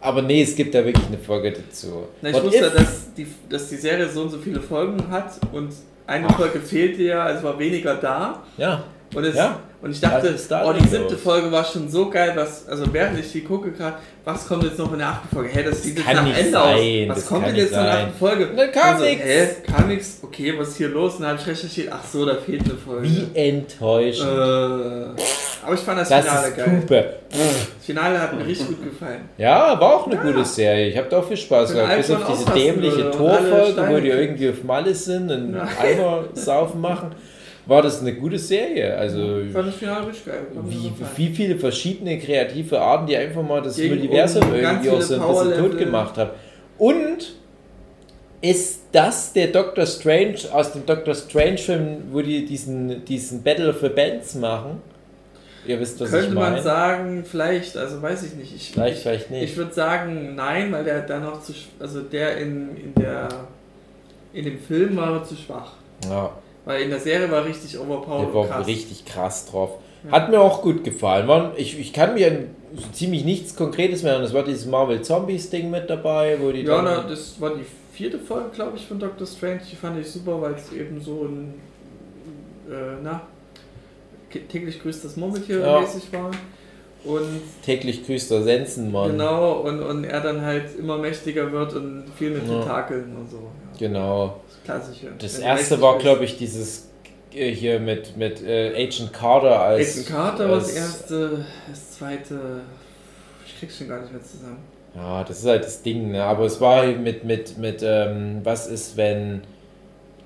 Aber 0.00 0.22
nee, 0.22 0.42
es 0.42 0.56
gibt 0.56 0.74
da 0.74 0.84
wirklich 0.84 1.06
eine 1.06 1.18
Folge 1.18 1.52
dazu. 1.52 2.04
Na, 2.22 2.30
ich 2.30 2.34
What 2.36 2.44
wusste, 2.44 2.66
if- 2.66 2.74
dass 2.74 3.14
die, 3.14 3.26
dass 3.48 3.68
die 3.68 3.76
Serie 3.76 4.08
so 4.08 4.22
und 4.22 4.30
so 4.30 4.38
viele 4.38 4.60
Folgen 4.60 5.10
hat 5.10 5.32
und 5.52 5.72
eine 6.06 6.28
Folge 6.30 6.58
fehlte 6.60 7.02
ja, 7.02 7.30
es 7.30 7.42
war 7.42 7.58
weniger 7.58 7.94
da. 7.96 8.42
Ja, 8.56 8.82
Und, 9.12 9.24
es, 9.24 9.34
Ja. 9.34 9.58
und 9.82 9.90
ich 9.90 10.00
dachte, 10.00 10.32
oh, 10.64 10.72
die 10.72 10.86
siebte 10.88 11.14
los? 11.14 11.20
Folge 11.22 11.50
war 11.50 11.64
schon 11.64 11.88
so 11.88 12.08
geil, 12.08 12.32
was, 12.36 12.68
also 12.68 12.84
während 12.92 13.18
ich 13.18 13.32
die 13.32 13.42
gucke 13.42 13.72
gerade, 13.72 13.96
was 14.24 14.46
kommt 14.46 14.62
jetzt 14.62 14.78
noch 14.78 14.92
in 14.92 15.00
der 15.00 15.08
achten 15.08 15.34
Folge? 15.34 15.50
Hä, 15.52 15.64
das 15.64 15.82
sieht 15.82 15.96
jetzt 15.98 16.06
kann 16.06 16.16
nach 16.28 16.36
Ende 16.38 16.50
sein, 16.52 16.62
aus. 16.62 17.08
Was 17.08 17.16
das 17.16 17.26
kommt 17.26 17.46
denn 17.48 17.56
jetzt 17.56 17.72
in 17.72 17.82
der 17.82 17.92
achten 17.92 18.18
Folge? 18.18 18.48
Da 18.56 18.66
kam 18.68 18.94
Also, 18.94 19.04
nix. 19.06 19.22
Hä, 19.24 19.48
kam 19.66 19.88
nix? 19.88 20.18
Okay, 20.22 20.54
was 20.56 20.68
ist 20.68 20.76
hier 20.76 20.88
los? 20.90 21.14
Und 21.16 21.22
dann 21.22 21.30
habe 21.32 21.40
ich 21.40 21.46
recherchiert, 21.48 21.88
ach 21.90 22.04
so, 22.04 22.24
da 22.24 22.36
fehlt 22.36 22.62
eine 22.64 22.74
Folge. 22.74 23.08
wie 23.08 23.28
enttäuschend. 23.34 24.28
Äh, 24.28 25.22
aber 25.66 25.74
ich 25.74 25.80
fand 25.80 25.98
das, 26.00 26.08
das 26.08 26.24
Finale 26.24 26.48
ist 26.48 26.56
geil. 26.56 26.78
Pupe. 26.80 27.14
Das 27.30 27.84
Finale 27.86 28.20
hat 28.20 28.32
mir 28.38 28.46
richtig 28.46 28.68
gut 28.68 28.84
gefallen. 28.84 29.22
Ja, 29.38 29.78
war 29.80 29.96
auch 29.96 30.06
eine 30.06 30.16
gute 30.18 30.44
Serie. 30.44 30.88
Ich 30.88 30.96
habe 30.96 31.08
da 31.10 31.18
auch 31.18 31.26
viel 31.26 31.36
Spaß 31.36 31.72
gehabt. 31.74 31.96
Bis 31.96 32.10
auf 32.12 32.26
diese 32.30 32.44
dämliche 32.52 33.10
Torfolge, 33.10 33.88
wo 33.88 33.98
die 33.98 34.08
irgendwie 34.08 34.50
auf 34.50 34.62
Malle 34.62 34.94
sind 34.94 35.30
und 35.30 35.54
Ja. 35.54 35.68
Eimer 35.82 36.24
saufen 36.34 36.80
machen, 36.80 37.10
war 37.66 37.82
das 37.82 38.00
eine 38.00 38.14
gute 38.14 38.38
Serie. 38.38 38.96
Also 38.96 39.40
Ich 39.40 39.52
fand 39.52 39.68
das 39.68 39.74
Finale 39.76 40.06
richtig 40.08 40.26
geil. 40.26 40.40
Wie, 40.64 40.92
wie 41.16 41.28
viele 41.34 41.56
verschiedene 41.56 42.18
kreative 42.18 42.80
Arten, 42.80 43.06
die 43.06 43.16
einfach 43.16 43.42
mal 43.42 43.62
das 43.62 43.76
Gegen 43.76 44.10
ganz 44.10 44.34
irgendwie 44.36 44.90
auch 44.90 45.00
so 45.00 45.14
ein 45.14 45.28
bisschen 45.50 45.58
tot 45.58 45.78
gemacht 45.78 46.16
haben. 46.16 46.30
Und 46.78 47.34
ist 48.42 48.80
das 48.92 49.32
der 49.34 49.48
Doctor 49.48 49.84
Strange 49.86 50.36
aus 50.52 50.72
dem 50.72 50.86
Doctor 50.86 51.14
Strange 51.14 51.58
Film, 51.58 52.04
wo 52.10 52.22
die 52.22 52.44
diesen, 52.46 53.04
diesen 53.04 53.42
Battle 53.42 53.68
of 53.70 53.80
the 53.80 53.90
Bands 53.90 54.34
machen? 54.34 54.80
Ihr 55.66 55.78
wisst, 55.78 56.00
was 56.00 56.10
Könnte 56.10 56.28
ich 56.28 56.32
man 56.34 56.52
meine. 56.52 56.62
sagen, 56.62 57.24
vielleicht, 57.30 57.76
also 57.76 58.00
weiß 58.00 58.22
ich 58.22 58.34
nicht. 58.34 58.56
Ich, 58.56 58.70
Vielleicht, 58.72 58.96
ich, 58.96 59.02
vielleicht 59.02 59.30
nicht. 59.30 59.42
Ich 59.44 59.56
würde 59.58 59.74
sagen, 59.74 60.34
nein, 60.34 60.72
weil 60.72 60.84
der 60.84 61.02
da 61.02 61.18
noch 61.20 61.42
zu, 61.42 61.52
also 61.78 62.00
der 62.00 62.38
in, 62.38 62.70
in 62.76 62.94
der, 62.98 63.28
in 64.32 64.46
dem 64.46 64.58
Film 64.58 64.96
war 64.96 65.22
zu 65.22 65.36
schwach. 65.36 65.72
ja. 66.08 66.30
Weil 66.64 66.82
in 66.82 66.90
der 66.90 67.00
Serie 67.00 67.30
war 67.30 67.44
richtig 67.44 67.78
overpowered 67.78 68.28
Der 68.28 68.34
war 68.34 68.46
krass. 68.46 68.66
richtig 68.66 69.04
krass 69.04 69.46
drauf. 69.50 69.78
Hat 70.10 70.30
mir 70.30 70.40
auch 70.40 70.62
gut 70.62 70.82
gefallen. 70.84 71.26
Man, 71.26 71.52
ich, 71.56 71.78
ich 71.78 71.92
kann 71.92 72.14
mir 72.14 72.46
so 72.74 72.86
ziemlich 72.92 73.24
nichts 73.24 73.54
Konkretes 73.56 74.02
mehr 74.02 74.16
an. 74.16 74.22
Das 74.22 74.32
war 74.32 74.44
dieses 74.44 74.64
Marvel 74.66 75.02
Zombies 75.02 75.50
Ding 75.50 75.70
mit 75.70 75.90
dabei, 75.90 76.38
wo 76.40 76.50
die 76.52 76.62
Ja, 76.62 76.80
na, 76.82 77.02
das 77.02 77.38
war 77.40 77.50
die 77.54 77.64
vierte 77.92 78.18
Folge, 78.18 78.48
glaube 78.54 78.76
ich, 78.76 78.86
von 78.86 78.98
Doctor 78.98 79.26
Strange. 79.26 79.60
Die 79.70 79.76
fand 79.76 79.98
ich 80.00 80.10
super, 80.10 80.40
weil 80.40 80.54
es 80.54 80.72
eben 80.72 81.00
so 81.02 81.24
ein, 81.24 81.54
äh, 82.70 82.72
na, 83.02 83.22
täglich 84.48 84.80
grüßt 84.82 85.04
das 85.04 85.16
Murmeltier 85.16 85.60
Ja. 85.60 85.80
mäßig 85.80 86.12
war. 86.12 86.30
Und 87.02 87.40
täglich 87.64 88.04
grüßt 88.06 88.30
der 88.30 88.42
Sensenmann. 88.42 89.12
genau, 89.12 89.60
und, 89.60 89.80
und 89.82 90.04
er 90.04 90.20
dann 90.20 90.42
halt 90.42 90.78
immer 90.78 90.98
mächtiger 90.98 91.50
wird 91.50 91.74
und 91.74 92.04
viel 92.18 92.30
mit 92.30 92.46
Ja. 92.46 92.58
Tentakeln 92.60 93.16
und 93.16 93.30
so. 93.30 93.36
Ja. 93.38 93.78
Genau. 93.88 94.40
Das 94.66 94.76
Klassische. 94.86 95.12
Das 95.18 95.36
du 95.36 95.42
erste 95.42 95.80
war, 95.80 95.98
glaube 95.98 96.24
ich, 96.24 96.36
dieses 96.36 96.88
äh, 97.34 97.50
hier 97.52 97.80
mit, 97.80 98.16
mit 98.16 98.42
äh, 98.42 98.72
Agent 98.74 99.12
Carter 99.12 99.60
als. 99.60 99.92
Agent 99.96 100.08
Carter 100.08 100.48
war 100.48 100.56
das 100.56 100.66
als- 100.68 100.76
erste, 100.76 101.44
das 101.68 101.90
zweite. 101.92 102.40
Ich 103.46 103.58
krieg's 103.58 103.78
schon 103.78 103.88
gar 103.88 104.00
nicht 104.00 104.12
mehr 104.12 104.22
zusammen. 104.22 104.58
Ja, 104.94 105.22
das 105.22 105.38
ist 105.40 105.46
halt 105.46 105.64
das 105.64 105.82
Ding, 105.82 106.10
ne? 106.10 106.22
Aber 106.24 106.44
es 106.46 106.60
war 106.60 106.84
mit, 106.86 107.24
mit, 107.24 107.58
mit, 107.58 107.80
ähm, 107.82 108.40
was 108.42 108.66
ist, 108.66 108.96
wenn 108.96 109.42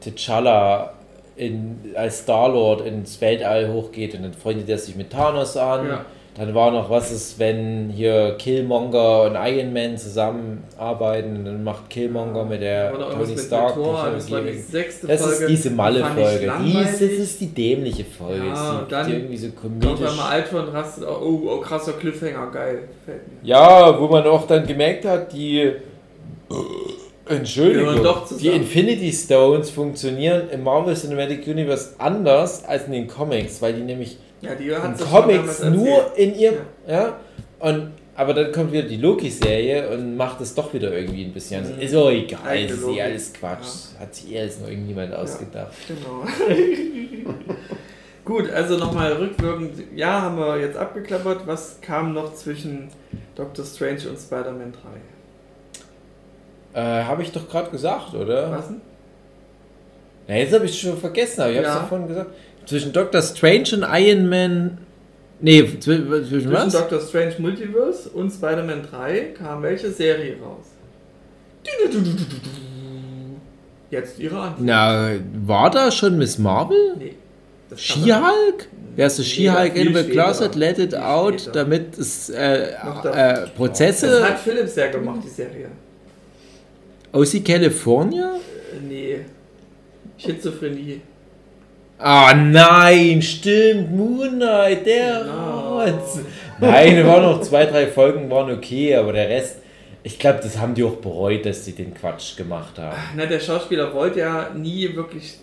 T'Challa 0.03 0.91
in, 1.37 1.79
als 1.95 2.21
Star-Lord 2.21 2.87
ins 2.87 3.21
Weltall 3.21 3.73
hochgeht 3.73 4.15
und 4.15 4.23
dann 4.23 4.33
freundet 4.35 4.69
er 4.69 4.79
sich 4.79 4.95
mit 4.97 5.11
Thanos 5.11 5.57
an. 5.57 5.87
Ja. 5.89 6.05
Dann 6.37 6.53
war 6.53 6.73
noch, 6.73 6.91
was 6.91 7.13
ist, 7.13 7.39
wenn 7.39 7.91
hier 7.91 8.35
Killmonger 8.39 9.23
und 9.23 9.37
Iron 9.37 9.73
Man 9.73 9.97
zusammenarbeiten 9.97 11.37
und 11.37 11.45
dann 11.45 11.63
macht 11.63 11.89
Killmonger 11.89 12.45
mit 12.45 12.61
der 12.61 12.93
Tony 12.93 13.39
Stark 13.39 13.75
Thor, 13.75 14.11
das 14.13 14.29
war 14.33 14.41
die 14.41 14.59
sechste 14.59 15.07
Das 15.07 15.21
Folge. 15.23 15.45
ist 15.45 15.49
diese 15.49 15.71
Malle-Folge. 15.71 16.53
Das 16.73 17.01
ist 17.01 17.41
die 17.41 17.47
dämliche 17.47 18.05
Folge. 18.05 18.49
Ja, 18.49 18.83
die, 18.85 18.91
dann 18.91 19.07
die 19.07 19.13
irgendwie 19.13 19.37
so 19.37 19.49
Kommt 19.51 19.81
komedisch. 19.81 20.11
einmal 20.11 20.33
Alter 20.33 20.67
und 20.67 20.73
rastet 20.73 21.05
auch, 21.05 21.21
oh, 21.23 21.41
oh, 21.47 21.61
krasser 21.61 21.93
Cliffhanger, 21.93 22.51
geil. 22.51 22.79
Ja, 23.45 24.01
wo 24.01 24.09
man 24.09 24.27
auch 24.27 24.45
dann 24.49 24.67
gemerkt 24.67 25.05
hat, 25.05 25.33
die. 25.33 25.71
Entschuldigung, 27.27 28.03
doch 28.03 28.25
zusammen. 28.27 28.41
die 28.43 28.49
Infinity 28.49 29.13
Stones 29.13 29.71
funktionieren 29.71 30.51
im 30.51 30.63
Marvel 30.63 30.95
Cinematic 30.95 31.47
Universe 31.47 31.95
anders 31.99 32.65
als 32.67 32.87
in 32.87 32.93
den 32.93 33.07
Comics, 33.09 33.63
weil 33.63 33.73
die 33.73 33.81
nämlich 33.83 34.19
Ja, 34.45 34.55
die 34.55 34.69
in 34.69 34.83
hat 34.83 34.99
sich 34.99 35.11
Comics 35.11 35.63
nur 35.65 36.13
in 36.17 36.35
ihrem. 36.35 36.57
Ja. 36.87 37.17
und 37.61 37.93
aber 38.17 38.33
dann 38.33 38.53
kommt 38.53 38.71
wieder 38.73 38.85
die 38.85 38.99
Loki-Serie 38.99 39.89
und 39.91 40.17
macht 40.17 40.41
es 40.41 40.55
doch 40.55 40.73
wieder 40.73 40.93
irgendwie 40.93 41.25
ein 41.25 41.33
bisschen. 41.33 41.75
Mhm. 41.75 41.81
Ist 41.81 41.97
auch 41.97 42.11
egal, 42.11 42.39
Eigene 42.47 42.73
ist 42.73 42.87
eh 42.87 43.03
alles 43.03 43.33
Quatsch. 43.33 43.67
Hat 43.99 44.15
sich 44.15 44.33
eh 44.33 44.39
alles 44.41 44.61
noch 44.61 44.69
irgendjemand 44.69 45.13
ausgedacht. 45.15 45.73
Genau. 45.89 46.25
Gut, 48.25 48.51
also 48.51 48.79
nochmal 48.79 49.13
rückwirkend. 49.15 49.83
Ja, 49.97 50.23
haben 50.23 50.39
wir 50.39 50.59
jetzt 50.61 50.77
abgeklappert. 50.79 51.47
Was 51.47 51.81
kam 51.81 52.15
noch 52.15 52.35
zwischen 52.35 52.89
Doctor 53.35 53.65
Strange 53.65 54.09
und 54.09 54.17
Spider-Man 54.19 54.73
3? 56.73 56.81
Äh, 56.81 57.05
habe 57.05 57.23
ich 57.23 57.33
doch 57.33 57.49
gerade 57.49 57.71
gesagt, 57.71 58.15
oder? 58.15 58.51
Was 58.51 58.69
denn? 58.69 58.81
Ja, 60.27 60.37
jetzt 60.37 60.55
habe 60.55 60.65
ich 60.65 60.81
schon 60.81 60.97
vergessen, 60.97 61.43
aber 61.43 61.51
ich 61.51 61.57
habe 61.59 61.67
es 61.67 61.75
Ja. 61.75 61.81
davon 61.81 62.09
gesagt. 62.09 62.31
Zwischen 62.67 62.93
Doctor 62.93 63.23
Strange 63.23 63.65
und 63.75 63.85
Iron 63.93 64.29
Man. 64.29 64.79
Nee, 65.41 65.63
zwi- 65.63 65.79
zwischen 65.81 66.29
Zwischen 66.29 66.53
was? 66.53 66.73
Doctor 66.73 67.01
Strange 67.01 67.35
Multiverse 67.39 68.09
und 68.11 68.31
Spider-Man 68.31 68.83
3 68.91 69.35
kam 69.37 69.63
welche 69.63 69.91
Serie 69.91 70.37
raus? 70.41 70.67
Jetzt 73.91 74.19
ihre 74.19 74.39
Antwort. 74.41 74.61
Na, 74.67 75.11
war 75.47 75.71
da 75.71 75.91
schon 75.91 76.19
Miss 76.19 76.39
Marvel? 76.39 76.97
Nee. 76.99 77.15
Das 77.71 77.81
She-Hulk? 77.81 78.69
Wer 78.97 79.07
ist 79.07 79.25
She-Hulk 79.25 79.75
in 79.77 79.95
the. 79.95 80.05
Closet, 80.05 80.55
let 80.55 80.79
it 80.79 80.95
out, 80.95 81.41
später. 81.41 81.53
damit 81.65 81.99
es 81.99 82.31
äh, 82.31 82.63
äh, 82.71 82.73
Das 83.03 83.51
Prozesse 83.51 84.25
hat 84.25 84.39
Philips 84.39 84.77
ja 84.77 84.91
gemacht, 84.91 85.21
die 85.25 85.29
Serie. 85.29 85.69
die 87.33 87.43
California? 87.45 88.35
Äh, 88.37 88.87
Nee. 88.89 89.19
Schizophrenie. 90.19 91.01
Ah 92.07 92.35
nein, 92.35 93.23
stimmt, 93.23 93.91
Moon 93.97 94.33
Knight, 94.37 94.85
der 94.85 95.21
Genau. 95.25 95.81
Rotz. 95.81 96.19
Nein, 96.61 97.07
waren 97.07 97.23
noch 97.23 97.41
zwei, 97.41 97.65
drei 97.65 97.87
Folgen, 97.87 98.31
waren 98.31 98.51
okay, 98.53 98.95
aber 98.95 99.15
der 99.15 99.29
Rest, 99.31 99.57
ich 100.03 100.19
glaube, 100.19 100.41
das 100.43 100.59
haben 100.59 100.75
die 100.75 100.85
auch 100.85 100.97
bereut, 100.97 101.47
dass 101.47 101.65
sie 101.65 101.73
den 101.73 101.95
Quatsch 101.95 102.37
gemacht 102.37 102.79
haben. 102.79 102.95
Na, 103.17 103.25
der 103.25 103.41
Schauspieler 103.41 103.95
wollte 103.95 104.21
ja 104.21 104.51
nie 104.55 104.95
wirklich 104.95 105.39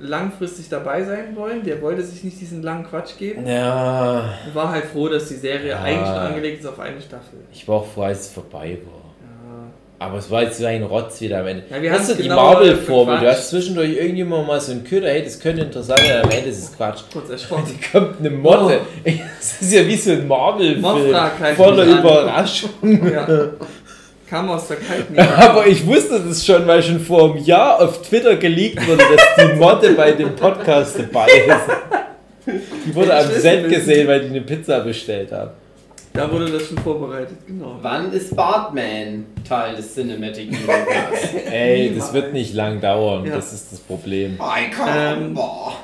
langfristig 0.00 0.70
dabei 0.70 1.04
sein 1.04 1.36
wollen. 1.36 1.62
Der 1.64 1.80
wollte 1.82 2.02
sich 2.02 2.24
nicht 2.24 2.40
diesen 2.40 2.62
langen 2.62 2.84
Quatsch 2.84 3.18
geben. 3.18 3.46
Ja, 3.46 4.34
Und 4.46 4.54
war 4.54 4.70
halt 4.70 4.86
froh, 4.86 5.08
dass 5.08 5.28
die 5.28 5.34
Serie 5.34 5.70
Ja. 5.72 5.82
eigentlich 5.82 6.08
angelegt 6.08 6.60
ist 6.60 6.66
auf 6.66 6.80
eine 6.80 7.00
Staffel. 7.00 7.40
ich 7.52 7.68
war 7.68 7.76
auch 7.76 7.86
froh, 7.86 8.02
als 8.02 8.20
es 8.20 8.28
vorbei 8.30 8.78
war. 8.86 9.05
Aber 9.98 10.18
es 10.18 10.30
war 10.30 10.42
jetzt 10.42 10.58
so 10.58 10.66
ein 10.66 10.82
Rotz 10.82 11.20
wieder 11.22 11.40
am 11.40 11.46
Ende. 11.46 11.62
Ja, 11.70 11.80
wir 11.80 11.90
Hast 11.90 12.10
du 12.10 12.14
die 12.14 12.24
genau 12.24 12.36
Marvel-Formel? 12.36 13.18
Du 13.18 13.28
hast 13.28 13.48
zwischendurch 13.48 13.96
irgendjemand 13.96 14.46
mal 14.46 14.60
so 14.60 14.72
einen 14.72 14.84
Köder, 14.84 15.08
hey, 15.08 15.24
das 15.24 15.40
könnte 15.40 15.62
interessant 15.62 16.00
sein, 16.00 16.22
am 16.22 16.30
Ende 16.30 16.50
ist 16.50 16.58
es 16.58 16.76
Quatsch. 16.76 17.00
Kurz 17.12 17.30
erschrocken. 17.30 17.78
Da 17.92 17.98
kommt 17.98 18.20
eine 18.20 18.30
Motte. 18.30 18.80
Das 19.04 19.62
ist 19.62 19.72
ja 19.72 19.86
wie 19.86 19.96
so 19.96 20.12
ein 20.12 20.28
greift 21.38 21.56
Voller. 21.56 21.84
Überraschung. 21.84 22.70
Ja. 23.10 23.26
Kam 24.28 24.50
aus 24.50 24.68
der 24.68 24.76
kalten. 24.78 25.18
Aber 25.40 25.66
ich 25.66 25.86
wusste 25.86 26.20
das 26.20 26.44
schon, 26.44 26.66
weil 26.66 26.82
schon 26.82 27.00
vor 27.00 27.32
einem 27.32 27.44
Jahr 27.44 27.80
auf 27.80 28.02
Twitter 28.02 28.36
geleakt 28.36 28.86
wurde, 28.86 28.98
dass 28.98 29.46
die 29.46 29.54
Motte 29.56 29.92
bei 29.92 30.12
dem 30.12 30.34
Podcast 30.34 30.98
dabei 30.98 31.26
ist. 31.26 32.58
Die 32.86 32.94
wurde 32.94 33.16
am 33.16 33.30
Set 33.30 33.68
gesehen, 33.68 34.06
weil 34.08 34.20
die 34.20 34.26
eine 34.26 34.40
Pizza 34.42 34.80
bestellt 34.80 35.32
haben. 35.32 35.52
Da 36.16 36.32
wurde 36.32 36.50
das 36.50 36.62
schon 36.68 36.78
vorbereitet, 36.78 37.36
genau. 37.46 37.78
Wann 37.82 38.10
ist 38.12 38.34
Bartman 38.34 39.26
Teil 39.46 39.76
des 39.76 39.94
Cinematic 39.94 40.48
Universe? 40.48 41.44
Ey, 41.52 41.94
das 41.94 42.12
wird 42.14 42.32
nicht 42.32 42.54
lang 42.54 42.80
dauern, 42.80 43.26
Ja. 43.26 43.36
das 43.36 43.52
ist 43.52 43.70
das 43.72 43.80
Problem. 43.80 44.38
I 44.40 44.70
Ähm, 44.88 45.34
boah. 45.34 45.74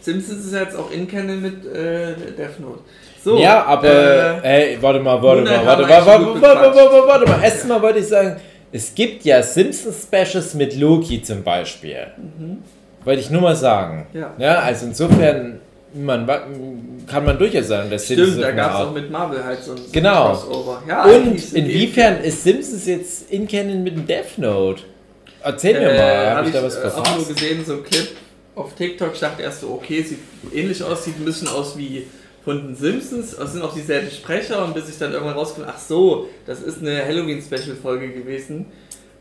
Simpsons 0.00 0.46
ist 0.46 0.54
jetzt 0.54 0.74
auch 0.76 0.90
in 0.90 1.06
Canon 1.06 1.42
mit 1.42 1.66
äh, 1.66 2.14
Death 2.36 2.60
Note. 2.60 2.80
So, 3.22 3.38
ja, 3.38 3.62
aber, 3.66 4.42
äh, 4.42 4.72
ey, 4.72 4.78
warte 4.80 5.00
mal, 5.00 5.22
warte 5.22 5.42
mal, 5.42 5.66
warte, 5.66 5.82
haben 5.86 5.90
warte, 5.90 6.40
wir 6.40 6.40
warte, 6.40 6.66
eigentlich 6.78 7.06
warte, 7.08 7.30
mal. 7.30 7.42
Erstmal 7.44 7.82
wollte 7.82 7.98
ich 7.98 8.06
sagen, 8.06 8.36
es 8.72 8.94
gibt 8.94 9.24
ja 9.24 9.42
Simpsons-Specials 9.42 10.54
mit 10.54 10.78
Loki 10.78 11.20
zum 11.22 11.42
Beispiel. 11.42 12.06
Wollte 13.04 13.20
ich 13.20 13.28
nur 13.30 13.42
mal 13.42 13.56
sagen. 13.56 14.06
Mhm. 14.12 14.20
Ja. 14.20 14.34
Ja, 14.38 14.58
also 14.60 14.86
insofern 14.86 15.60
man, 15.94 16.26
kann 17.06 17.24
man 17.24 17.38
durchaus 17.38 17.68
sagen, 17.68 17.90
dass 17.90 18.06
Simpsons 18.06 18.30
stimmt, 18.32 18.44
da 18.44 18.50
gab 18.52 18.70
es 18.72 18.76
auch 18.88 18.92
mit 18.92 19.10
Marvel 19.10 19.42
halt 19.44 19.62
so 19.62 19.72
ein, 19.72 19.78
Genau. 19.92 20.28
Crossover. 20.32 20.82
Ja, 20.86 21.04
Und 21.04 21.52
inwiefern 21.54 22.20
ist 22.22 22.42
Simpsons 22.44 22.86
jetzt 22.86 23.30
in 23.30 23.46
Canon 23.48 23.82
mit 23.82 23.96
dem 23.96 24.06
Death 24.06 24.36
Note? 24.38 24.82
Erzähl 25.42 25.74
mir 25.78 25.90
Äh, 25.90 25.96
mal, 25.96 26.30
hab 26.30 26.36
habe 26.38 26.46
ich 26.48 26.52
da 26.54 26.62
was 26.62 26.76
äh, 26.76 26.78
auch 26.80 26.82
nur 26.96 27.04
verpasst? 27.04 27.28
gesehen, 27.28 27.64
so 27.64 27.72
ein 27.74 27.82
Clip 27.84 28.08
auf 28.54 28.74
TikTok. 28.74 29.10
Ich 29.14 29.20
dachte 29.20 29.42
erst 29.42 29.60
so, 29.60 29.68
okay, 29.70 30.02
sieht 30.02 30.18
ähnlich 30.52 30.82
aus, 30.82 31.04
sieht 31.04 31.18
ein 31.18 31.24
bisschen 31.24 31.48
aus 31.48 31.78
wie 31.78 32.06
von 32.44 32.58
den 32.66 32.76
Simpsons. 32.76 33.32
Es 33.34 33.52
sind 33.52 33.62
auch 33.62 33.72
dieselben 33.74 34.10
Sprecher 34.10 34.64
und 34.64 34.74
bis 34.74 34.88
ich 34.88 34.98
dann 34.98 35.12
irgendwann 35.12 35.34
rausgefunden 35.36 35.72
ach 35.74 35.80
so, 35.80 36.28
das 36.46 36.60
ist 36.60 36.80
eine 36.82 37.04
Halloween-Special-Folge 37.04 38.10
gewesen, 38.10 38.66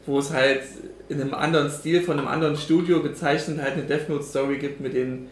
wo 0.05 0.19
es 0.19 0.31
halt 0.33 0.61
in 1.09 1.21
einem 1.21 1.33
anderen 1.33 1.69
Stil 1.71 2.01
von 2.01 2.17
einem 2.17 2.27
anderen 2.27 2.57
Studio 2.57 3.01
gezeichnet 3.01 3.61
halt 3.61 3.73
eine 3.73 3.83
Death 3.83 4.09
Note-Story 4.09 4.57
gibt 4.57 4.81
mit 4.81 4.93
den 4.93 5.25
äh, 5.25 5.27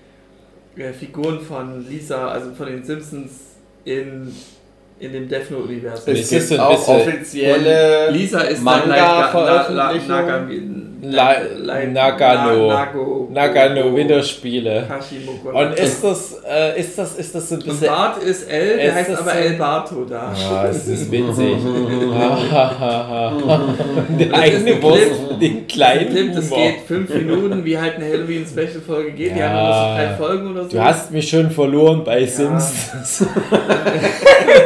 Figuren 0.76 1.39
von 1.39 1.88
Lisa, 1.88 2.28
also 2.30 2.53
von 2.53 2.67
den 2.67 2.84
Simpsons 2.84 3.55
in, 3.86 4.34
in 4.99 5.11
dem 5.13 5.27
Death 5.27 5.51
Note-Universum. 5.51 6.13
Es 6.13 6.19
Es 6.19 6.25
ist 6.25 6.29
gibt 6.31 6.43
so 6.47 6.53
ein 6.55 6.59
auch 6.61 6.69
bisschen- 6.77 6.95
offizielle 6.95 8.09
Lisa 8.11 8.39
ist 8.41 8.61
Manga-Veröffentlichung. 8.63 10.75
La- 11.07 11.35
Nagano. 11.85 12.67
Nago. 12.67 13.29
Nagano 13.31 13.95
Winterspiele. 13.95 14.87
Und 15.53 15.73
ist 15.77 16.03
das, 16.03 16.41
äh, 16.49 16.79
ist 16.79 16.97
das, 16.97 17.15
ist 17.17 17.35
das 17.35 17.47
so 17.49 17.55
ein 17.55 17.61
Und 17.61 17.67
bisschen... 17.67 17.87
Bart 17.89 18.23
ist 18.23 18.49
L, 18.49 18.77
der 18.77 18.87
Ist 18.87 18.93
heißt 18.95 19.09
aber 19.11 19.23
so- 19.31 19.37
El 19.37 19.53
Barto 19.53 20.05
da. 20.05 20.33
Ah, 20.33 20.65
es 20.67 20.87
ist 20.87 21.11
witzig. 21.11 21.57
der 24.19 24.27
Das 24.27 24.27
ist 24.27 24.33
eigene 24.33 24.71
ein 24.71 24.81
Wurst, 24.81 25.03
Clip. 25.03 25.39
den 25.39 25.67
kleinen 25.67 26.09
Clip, 26.09 26.33
das 26.33 26.49
geht 26.49 26.75
fünf 26.87 27.13
Minuten, 27.13 27.63
wie 27.63 27.77
halt 27.77 27.97
eine 27.97 28.05
Halloween-Special-Folge 28.07 29.11
geht. 29.11 29.35
Die 29.35 29.39
Ja. 29.39 29.49
haben 29.49 29.63
nur 29.63 29.75
so 29.75 29.95
drei 29.95 30.09
Folgen 30.17 30.47
oder 30.51 30.63
so. 30.63 30.69
Du 30.69 30.79
hast 30.83 31.11
mich 31.11 31.29
schon 31.29 31.51
verloren 31.51 32.03
bei 32.03 32.25
Simpsons. 32.25 33.25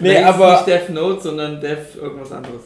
nee, 0.00 0.14
Nein, 0.14 0.24
aber 0.24 0.52
Nicht 0.52 0.66
Death 0.66 0.90
Note, 0.90 1.20
sondern 1.22 1.60
Death 1.60 1.96
irgendwas 2.00 2.32
anderes. 2.32 2.62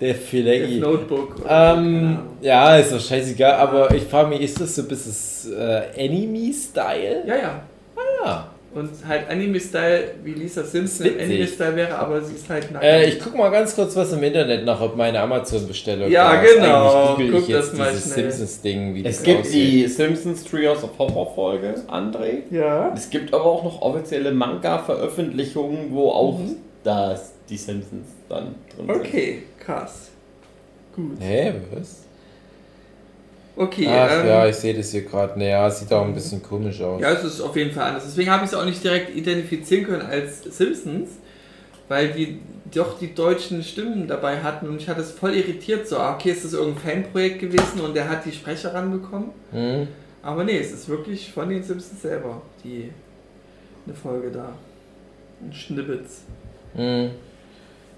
der 0.00 0.14
Death 0.14 0.22
Fileggi. 0.22 0.78
Notebook. 0.80 1.36
Ähm, 1.48 2.18
ja, 2.40 2.76
ist 2.76 2.92
doch 2.92 3.00
scheißegal, 3.00 3.52
aber 3.54 3.94
ich 3.94 4.04
frage 4.04 4.30
mich, 4.30 4.40
ist 4.40 4.60
das 4.60 4.74
so 4.74 4.82
ein 4.82 4.88
bisschen 4.88 5.56
äh, 5.58 6.04
Anime-Style? 6.04 7.24
Ja, 7.26 7.36
ja. 7.36 7.62
Ja. 8.24 8.48
Und 8.74 8.90
halt 9.06 9.30
Anime-Style, 9.30 10.16
wie 10.24 10.32
Lisa 10.32 10.64
Simpson. 10.64 11.06
Anime-Style 11.06 11.76
wäre, 11.76 11.96
aber 11.96 12.20
sie 12.20 12.34
ist 12.34 12.48
halt 12.50 12.72
nackt. 12.72 12.84
Äh, 12.84 13.04
ich 13.06 13.20
guck 13.20 13.36
mal 13.36 13.48
ganz 13.50 13.74
kurz 13.76 13.94
was 13.94 14.12
im 14.12 14.22
Internet 14.24 14.64
nach, 14.64 14.80
ob 14.80 14.96
meine 14.96 15.20
Amazon-Bestellung 15.20 16.10
Ja, 16.10 16.42
genau. 16.42 17.14
Eigentlich 17.14 17.26
google 17.30 17.40
ich 17.40 17.46
Guck 17.46 17.54
das 17.54 17.66
jetzt 17.68 17.78
mal 17.78 17.90
dieses 17.92 18.12
schnell. 18.14 18.30
Simpsons-Ding, 18.32 18.94
wie 18.96 19.04
Es 19.04 19.22
gibt 19.22 19.40
aussieht. 19.42 19.54
die 19.84 19.86
Simpsons 19.88 20.42
Trios 20.44 20.82
of 20.82 20.90
Horror 20.98 21.34
Folge, 21.34 21.74
André. 21.88 22.38
ja. 22.50 22.92
Es 22.96 23.08
gibt 23.10 23.32
aber 23.32 23.44
auch 23.44 23.62
noch 23.62 23.80
offizielle 23.80 24.32
Manga-Veröffentlichungen, 24.32 25.88
wo 25.92 26.10
auch 26.10 26.38
Mhm. 26.40 26.56
das, 26.82 27.32
die 27.48 27.56
Simpsons 27.56 28.08
dann 28.28 28.54
drin 28.76 28.86
sind. 28.86 28.90
Okay, 28.90 29.42
krass. 29.64 30.10
Gut. 30.96 31.16
Hä, 31.20 31.52
was? 31.72 32.03
Okay, 33.56 33.86
Ach 33.88 34.20
ähm, 34.20 34.26
ja, 34.26 34.46
ich 34.46 34.56
sehe 34.56 34.74
das 34.74 34.90
hier 34.90 35.02
gerade. 35.02 35.38
Naja, 35.38 35.70
sieht 35.70 35.92
auch 35.92 36.04
ein 36.04 36.14
bisschen 36.14 36.42
komisch 36.42 36.80
aus. 36.80 37.00
Ja, 37.00 37.12
es 37.12 37.22
ist 37.22 37.40
auf 37.40 37.54
jeden 37.56 37.70
Fall 37.70 37.84
anders. 37.84 38.04
Deswegen 38.04 38.30
habe 38.30 38.44
ich 38.44 38.50
es 38.50 38.56
auch 38.56 38.64
nicht 38.64 38.82
direkt 38.82 39.14
identifizieren 39.14 39.84
können 39.84 40.02
als 40.02 40.42
Simpsons, 40.42 41.10
weil 41.88 42.08
die 42.08 42.40
doch 42.74 42.98
die 42.98 43.14
deutschen 43.14 43.62
Stimmen 43.62 44.08
dabei 44.08 44.42
hatten 44.42 44.68
und 44.68 44.80
ich 44.80 44.88
hatte 44.88 45.02
es 45.02 45.12
voll 45.12 45.34
irritiert. 45.34 45.86
So, 45.86 45.98
ah, 45.98 46.14
okay, 46.14 46.30
ist 46.30 46.44
das 46.44 46.54
irgendein 46.54 47.04
Fanprojekt 47.04 47.38
gewesen 47.38 47.80
und 47.80 47.94
der 47.94 48.08
hat 48.08 48.24
die 48.24 48.32
Sprecher 48.32 48.74
ranbekommen. 48.74 49.30
Hm? 49.52 49.86
Aber 50.22 50.42
nee, 50.42 50.58
es 50.58 50.72
ist 50.72 50.88
wirklich 50.88 51.30
von 51.32 51.48
den 51.48 51.62
Simpsons 51.62 52.02
selber, 52.02 52.42
die 52.64 52.90
eine 53.86 53.94
Folge 53.94 54.30
da. 54.30 54.52
Ein 55.40 55.52
Schnippets. 55.52 56.22
Hm. 56.74 57.10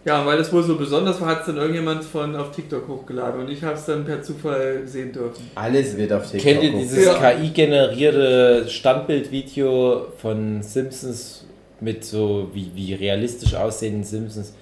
Ja, 0.07 0.21
und 0.21 0.27
weil 0.27 0.39
das 0.39 0.53
wohl 0.53 0.63
so 0.63 0.77
besonders 0.77 1.21
war, 1.21 1.27
hat 1.29 1.41
es 1.41 1.47
dann 1.47 1.57
irgendjemand 1.57 2.05
von 2.05 2.37
auf 2.37 2.53
TikTok 2.53 2.87
hochgeladen 2.87 3.41
und 3.41 3.51
ich 3.51 3.63
habe 3.65 3.75
es 3.75 3.87
dann 3.87 4.05
per 4.05 4.23
Zufall 4.23 4.83
sehen 4.87 5.13
dürfen. 5.13 5.51
Alles 5.57 5.97
wird 5.97 6.13
auf 6.13 6.31
TikTok. 6.31 6.41
Kennt 6.43 6.63
ihr 6.63 6.73
dieses 6.79 7.05
Ja. 7.07 7.15
KI-generierte 7.33 8.67
Standbildvideo 8.69 10.07
von 10.19 10.63
Simpsons 10.63 11.45
mit 11.81 12.05
so 12.05 12.49
wie, 12.55 12.71
wie 12.75 12.95
realistisch 12.95 13.55
aussehenden 13.55 14.05
Simpsons, 14.05 14.55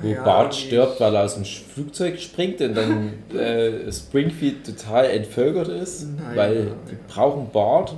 wo 0.00 0.08
Ja, 0.08 0.22
Bart 0.22 0.54
stirbt, 0.54 1.00
weil 1.00 1.14
er 1.16 1.24
aus 1.24 1.34
dem 1.34 1.44
Flugzeug 1.44 2.18
springt 2.20 2.60
und 2.60 2.74
dann 2.76 3.12
äh, 3.36 3.90
Springfield 3.92 4.64
total 4.64 5.06
entvölkert 5.06 5.68
ist, 5.68 6.06
Nein, 6.16 6.36
weil 6.36 6.64
nein. 6.64 6.74
die 6.90 7.12
brauchen 7.12 7.50
Bart. 7.52 7.94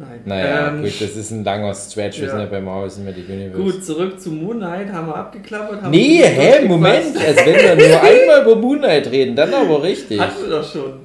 Nein. 0.00 0.22
Naja, 0.24 0.68
Ähm, 0.68 0.80
gut, 0.82 0.98
das 0.98 1.14
ist 1.14 1.30
ein 1.30 1.44
langer 1.44 1.74
Stretch, 1.74 2.20
wir 2.20 2.24
ja. 2.24 2.30
sind 2.30 2.40
ja 2.40 2.46
bei 2.46 2.60
Marvel 2.60 2.88
Cinematic 2.88 3.28
Universe. 3.28 3.62
Gut, 3.62 3.84
zurück 3.84 4.18
zu 4.18 4.30
Moon 4.30 4.56
Knight, 4.56 4.90
haben 4.90 5.08
wir 5.08 5.14
abgeklappert. 5.14 5.82
Haben 5.82 5.90
Nee, 5.90 6.20
wir 6.20 6.26
hä. 6.26 6.64
Moment, 6.66 7.16
als 7.18 7.36
wenn 7.44 7.54
wir 7.54 7.76
nur 7.88 8.00
einmal 8.02 8.42
über 8.42 8.56
Moonlight 8.56 9.10
reden, 9.10 9.36
dann 9.36 9.52
aber 9.52 9.82
richtig. 9.82 10.18
Hatten 10.18 10.42
wir 10.42 10.56
doch 10.56 10.64
schon. 10.72 11.00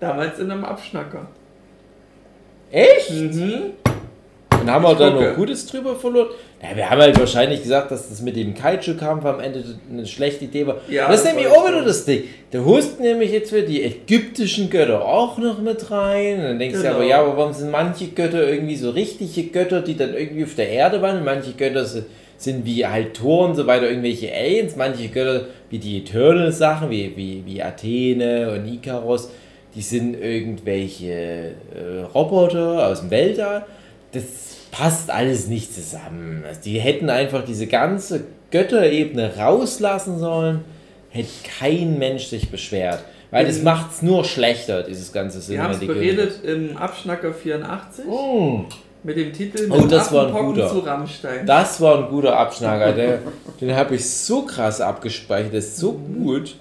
Damals 0.00 0.40
in 0.40 0.50
einem 0.50 0.64
Abschnacker. 0.64 1.28
Echt? 2.72 3.10
Mhm. 3.12 3.62
Und 4.60 4.70
haben 4.70 4.82
wir 4.84 4.92
Ich 4.92 4.98
da 4.98 5.10
gucke. 5.10 5.24
noch 5.28 5.36
Gutes 5.36 5.66
drüber 5.66 5.94
verloren? 5.94 6.28
Ja, 6.62 6.76
wir 6.76 6.90
haben 6.90 7.00
halt 7.00 7.18
wahrscheinlich 7.18 7.62
gesagt, 7.62 7.90
dass 7.90 8.10
das 8.10 8.20
mit 8.20 8.36
dem 8.36 8.52
Kaiju-Kampf 8.54 9.24
am 9.24 9.40
Ende 9.40 9.64
eine 9.90 10.06
schlechte 10.06 10.44
Idee 10.44 10.66
war. 10.66 10.76
Ja, 10.90 11.08
das 11.08 11.20
ist 11.20 11.26
nämlich 11.26 11.46
auch 11.46 11.66
wieder 11.66 11.82
das 11.82 12.04
Ding. 12.04 12.24
Da 12.50 12.58
holst 12.62 13.00
nämlich 13.00 13.32
jetzt 13.32 13.50
wieder 13.50 13.66
die 13.66 13.82
ägyptischen 13.82 14.68
Götter 14.68 15.02
auch 15.02 15.38
noch 15.38 15.58
mit 15.62 15.90
rein. 15.90 16.36
Und 16.38 16.44
dann 16.44 16.58
denkst 16.58 16.76
du 16.76 16.82
Genau. 16.82 16.96
aber, 16.96 17.04
ja, 17.04 17.20
aber 17.20 17.36
warum 17.38 17.54
sind 17.54 17.70
manche 17.70 18.08
Götter 18.08 18.46
irgendwie 18.46 18.76
so 18.76 18.90
richtige 18.90 19.44
Götter, 19.50 19.80
die 19.80 19.96
dann 19.96 20.12
irgendwie 20.12 20.44
auf 20.44 20.54
der 20.54 20.68
Erde 20.68 21.00
waren? 21.00 21.16
Und 21.18 21.24
manche 21.24 21.52
Götter 21.52 21.84
sind, 21.86 22.04
sind 22.36 22.66
wie 22.66 22.84
halt 22.86 23.14
Thor 23.14 23.48
und 23.48 23.54
so 23.54 23.66
weiter, 23.66 23.88
irgendwelche 23.88 24.30
Aliens. 24.30 24.76
Manche 24.76 25.08
Götter, 25.08 25.46
wie 25.70 25.78
die 25.78 25.98
Eternal-Sachen, 25.98 26.90
wie, 26.90 27.16
wie, 27.16 27.42
wie 27.46 27.62
Athene 27.62 28.52
und 28.52 28.70
Ikaros, 28.70 29.30
die 29.74 29.80
sind 29.82 30.14
irgendwelche 30.20 31.12
äh, 31.12 32.02
Roboter 32.14 32.86
aus 32.86 33.00
dem 33.00 33.10
Weltall. 33.10 33.64
Das 34.12 34.49
passt 34.70 35.10
alles 35.10 35.46
nicht 35.48 35.74
zusammen. 35.74 36.44
Also 36.46 36.60
die 36.64 36.78
hätten 36.80 37.10
einfach 37.10 37.44
diese 37.44 37.66
ganze 37.66 38.24
Götterebene 38.50 39.36
rauslassen 39.36 40.18
sollen, 40.18 40.64
hätte 41.10 41.28
kein 41.58 41.98
Mensch 41.98 42.26
sich 42.26 42.50
beschwert. 42.50 43.02
Weil 43.32 43.46
das 43.46 43.58
Mhm. 43.58 43.64
macht 43.64 43.92
es 43.92 44.02
nur 44.02 44.24
schlechter, 44.24 44.82
dieses 44.82 45.12
ganze 45.12 45.46
Wir 45.48 45.62
haben 45.62 45.72
es 45.72 45.78
beredet 45.80 46.44
im 46.44 46.76
Abschnacker 46.76 47.32
84 47.32 48.04
Universe. 48.04 48.64
Mm. 48.64 48.66
mit 49.02 49.16
dem 49.16 49.32
Titel 49.32 49.68
Oh, 49.72 49.80
Mit 49.82 49.92
das 49.92 50.12
war 50.12 50.26
ein 50.26 50.32
guter. 50.46 50.68
zu 50.68 50.80
Rammstein. 50.80 51.46
Das 51.46 51.80
war 51.80 51.98
ein 52.04 52.10
guter 52.10 52.36
Abschnager. 52.36 52.92
Der, 52.92 53.20
den 53.60 53.74
habe 53.74 53.94
ich 53.94 54.08
so 54.10 54.42
krass 54.42 54.80
abgespeichert. 54.80 55.54
Das 55.54 55.64
ist 55.66 55.76
so 55.78 55.92
Mhm. 55.92 56.24
gut. 56.24 56.56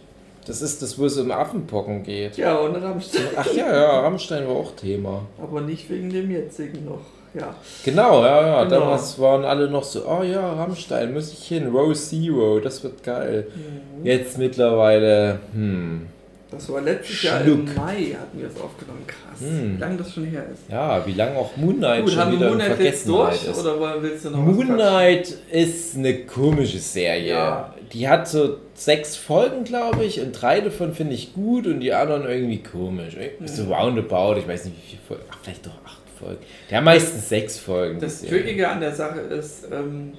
Das 0.46 0.62
ist 0.62 0.82
das, 0.82 0.98
wo 0.98 1.06
es 1.06 1.18
um 1.18 1.32
Affenpocken 1.32 2.04
geht. 2.04 2.38
ja, 2.38 2.56
und 2.58 2.76
Rammstein. 2.76 3.24
Ach 3.36 3.52
ja, 3.54 3.72
ja, 3.74 4.00
Rammstein 4.02 4.48
war 4.48 4.56
auch 4.56 4.72
Thema. 4.76 5.24
Aber 5.42 5.62
nicht 5.62 5.90
wegen 5.90 6.10
dem 6.12 6.32
jetzigen 6.32 6.86
noch. 6.86 7.02
Ja. 7.34 7.54
Genau, 7.86 8.24
ja, 8.24 8.46
ja. 8.46 8.64
Genau. 8.64 8.80
Damals 8.80 9.20
waren 9.20 9.46
alle 9.46 9.70
noch 9.70 9.84
so, 9.84 10.04
oh 10.08 10.24
ja, 10.24 10.54
Rammstein, 10.54 11.14
muss 11.14 11.32
ich 11.32 11.48
hin, 11.48 11.68
Row 11.68 11.94
Zero, 11.94 12.60
das 12.60 12.84
wird 12.84 13.04
geil. 13.04 13.48
Mhm. 13.54 14.06
Jetzt 14.06 14.38
mittlerweile, 14.38 15.40
hm, 15.54 16.08
Das 16.52 16.68
war 16.72 16.82
letztes 16.82 17.22
Jahr 17.22 17.42
Schluck. 17.44 17.60
im 17.60 17.76
Mai 17.76 18.16
hatten 18.20 18.40
wir 18.40 18.48
es 18.48 18.60
aufgenommen. 18.60 19.06
Krass, 19.06 19.40
Hm. 19.48 19.76
wie 19.78 19.80
lange 19.80 19.98
das 19.98 20.12
schon 20.14 20.24
her 20.26 20.44
ist. 20.52 20.72
ja, 20.72 21.06
wie 21.06 21.14
lange 21.14 21.38
auch 21.38 21.56
Moon 21.58 21.78
Knight 21.78 22.02
Gut, 22.02 22.12
schon 22.14 22.20
haben 22.22 22.32
wieder 22.34 22.48
Moon 22.50 22.58
Knight 22.60 22.80
jetzt 22.80 23.08
durch 23.08 23.46
ist. 23.48 23.60
oder 23.66 24.02
willst 24.02 24.26
du 24.26 24.30
noch 24.32 24.40
Moon? 24.40 24.66
Knight 24.68 25.34
ist 25.52 25.96
eine 25.98 26.26
komische 26.26 26.80
Serie. 26.80 27.30
Ja. 27.34 27.74
Die 27.94 28.08
hat 28.10 28.28
so 28.28 28.58
sechs 28.74 29.16
Folgen, 29.16 29.64
glaube 29.64 30.04
ich, 30.04 30.20
und 30.22 30.32
drei 30.34 30.62
davon 30.62 30.94
finde 30.94 31.14
ich 31.14 31.34
gut 31.34 31.68
und 31.68 31.80
die 31.80 31.94
anderen 31.94 32.28
irgendwie 32.28 32.62
komisch. 32.64 33.16
Mhm. 33.16 33.48
So 33.48 33.64
roundabout, 33.72 34.40
ich 34.40 34.48
weiß 34.48 34.66
nicht 34.66 34.76
wie 34.78 34.90
viele 34.90 35.02
Folgen, 35.08 35.24
ach, 35.32 35.38
vielleicht 35.44 35.66
doch 35.66 35.72
Folgen. 36.20 36.40
Der 36.70 36.78
hat 36.78 36.86
meistens 36.86 37.30
sechs 37.30 37.58
Folgen. 37.58 38.00
Das. 38.00 38.22
Trickige 38.22 38.68
an 38.68 38.82
der 38.82 38.94
Sache 38.94 39.20
ist, 39.20 39.68
ähm, 39.72 40.14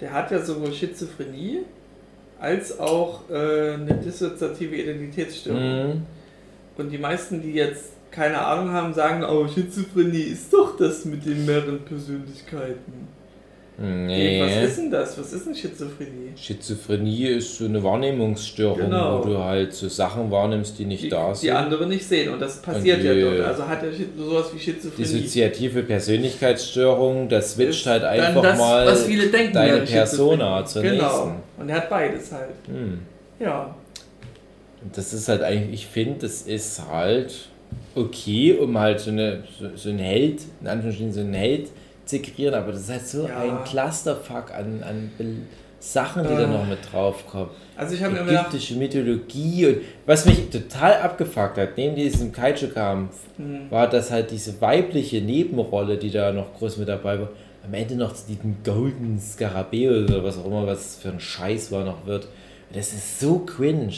der 0.00 0.12
hat 0.12 0.30
ja 0.30 0.40
sowohl 0.40 0.72
Schizophrenie 0.72 1.60
als 2.40 2.78
auch 2.78 3.30
äh, 3.30 3.74
eine 3.74 3.94
dissoziative 4.04 4.76
Identitätsstörung. 4.76 5.88
Mhm. 5.88 6.02
Und 6.76 6.90
die 6.90 6.98
meisten, 6.98 7.40
die 7.40 7.52
jetzt 7.52 7.92
keine 8.10 8.38
Ahnung 8.44 8.72
haben, 8.72 8.94
sagen, 8.94 9.24
oh, 9.24 9.48
Schizophrenie 9.48 10.22
ist 10.22 10.52
doch 10.52 10.76
das 10.76 11.04
mit 11.04 11.24
den 11.24 11.46
mehreren 11.46 11.84
Persönlichkeiten. 11.84 13.08
Nee. 13.76 14.40
Was 14.40 14.68
ist 14.70 14.78
denn 14.78 14.90
das? 14.92 15.18
Was 15.18 15.32
ist 15.32 15.46
denn 15.46 15.54
Schizophrenie? 15.54 16.30
Schizophrenie 16.36 17.26
ist 17.26 17.58
so 17.58 17.64
eine 17.64 17.82
Wahrnehmungsstörung, 17.82 18.78
Genau. 18.78 19.18
wo 19.24 19.28
du 19.30 19.38
halt 19.38 19.72
so 19.74 19.88
Sachen 19.88 20.30
wahrnimmst, 20.30 20.78
die 20.78 20.84
nicht 20.84 21.02
Die, 21.02 21.08
da 21.08 21.30
die 21.32 21.38
sind. 21.38 21.50
andere 21.56 21.86
nicht 21.88 22.04
sehen. 22.06 22.32
Und 22.32 22.40
das 22.40 22.62
passiert 22.62 23.00
Und 23.00 23.04
ja 23.06 23.14
die- 23.14 23.20
dort. 23.22 23.40
Also 23.40 23.66
hat 23.66 23.82
er 23.82 23.90
sowas 24.16 24.46
wie 24.54 24.60
Schizophrenie. 24.60 25.08
Dissoziative 25.08 25.82
Persönlichkeitsstörung, 25.82 27.28
das 27.28 27.54
switcht 27.54 27.86
halt 27.86 28.04
einfach 28.04 28.42
das, 28.42 28.58
mal 28.58 28.94
denken, 29.32 29.52
deine 29.52 29.80
Persona 29.80 30.64
zur 30.64 30.82
Genau. 30.82 31.02
nächsten. 31.02 31.32
Und 31.60 31.68
er 31.68 31.76
hat 31.76 31.90
beides 31.90 32.30
halt. 32.30 32.50
Hm. 32.68 33.00
Ja. 33.40 33.74
Das 34.94 35.12
ist 35.12 35.28
halt 35.28 35.42
eigentlich, 35.42 35.80
ich 35.82 35.86
finde, 35.86 36.20
das 36.20 36.42
ist 36.42 36.82
halt 36.88 37.34
okay, 37.96 38.52
um 38.56 38.78
halt 38.78 39.00
so, 39.00 39.10
eine, 39.10 39.42
so, 39.58 39.66
so 39.74 39.88
ein 39.88 39.98
Held, 39.98 40.42
in 40.60 40.68
Anführungsstrichen 40.68 41.12
so 41.12 41.20
ein 41.20 41.34
Held 41.34 41.70
zu 42.04 42.18
kreieren, 42.20 42.54
aber 42.54 42.72
das 42.72 42.82
ist 42.82 42.90
halt 42.90 43.06
so 43.06 43.26
Ja. 43.28 43.38
ein 43.40 43.64
Clusterfuck 43.64 44.52
an, 44.54 44.82
an 44.82 45.10
Sachen, 45.80 46.22
die 46.22 46.28
da 46.34 46.44
Äh. 46.44 46.46
noch 46.46 46.66
mit 46.66 46.78
draufkommen. 46.90 47.48
Also 47.76 47.94
ich 47.94 48.02
habe 48.02 48.14
mir 48.14 48.20
Ägyptische 48.30 48.74
Mythologie 48.76 49.66
und 49.66 49.76
was 50.06 50.24
mich 50.24 50.48
total 50.48 50.94
abgefuckt 51.02 51.58
hat, 51.58 51.76
neben 51.76 51.94
diesem 51.94 52.32
Kaiju-Kampf, 52.32 53.14
hm, 53.36 53.70
war, 53.70 53.88
dass 53.88 54.10
halt 54.10 54.30
diese 54.30 54.58
weibliche 54.62 55.20
Nebenrolle, 55.20 55.98
die 55.98 56.10
da 56.10 56.32
noch 56.32 56.54
groß 56.54 56.78
mit 56.78 56.88
dabei 56.88 57.20
war, 57.20 57.28
am 57.66 57.74
Ende 57.74 57.96
noch 57.96 58.12
zu 58.14 58.26
diesem 58.28 58.56
Golden 58.64 59.18
Skarabäus 59.20 60.08
oder 60.10 60.24
was 60.24 60.38
auch 60.38 60.46
immer, 60.46 60.66
was 60.66 60.96
für 60.96 61.08
ein 61.10 61.20
Scheiß 61.20 61.70
war, 61.72 61.84
noch 61.84 62.06
wird. 62.06 62.28
Das 62.72 62.92
ist 62.92 63.20
so 63.20 63.40
cringe, 63.40 63.92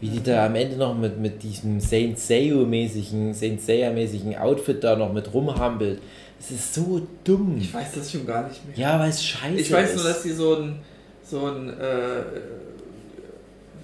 wie 0.00 0.08
die 0.08 0.22
da 0.22 0.46
am 0.46 0.54
Ende 0.54 0.76
noch 0.76 0.96
mit, 0.96 1.18
mit 1.18 1.42
diesem 1.42 1.80
Saint 1.80 2.18
Seiya-mäßigen, 2.18 3.32
Saint 3.34 3.60
Seiya-mäßigen 3.60 4.36
Outfit 4.38 4.82
da 4.84 4.96
noch 4.96 5.12
mit 5.12 5.32
rumhampelt. 5.32 6.00
Das 6.40 6.50
ist 6.50 6.74
so 6.74 7.06
dumm. 7.22 7.58
ich 7.60 7.72
weiß 7.72 7.88
das 7.94 8.10
schon 8.10 8.26
gar 8.26 8.48
nicht 8.48 8.66
mehr. 8.66 8.76
Ja, 8.76 8.98
weil 8.98 9.10
es 9.10 9.22
scheiße 9.22 9.56
Ich 9.56 9.70
weiß 9.70 9.90
ist. 9.90 9.96
nur, 9.96 10.04
dass 10.04 10.22
die 10.22 10.32
so 10.32 10.54
ein, 10.56 10.76
so 11.22 11.46
ein, 11.46 11.68
äh, 11.68 12.22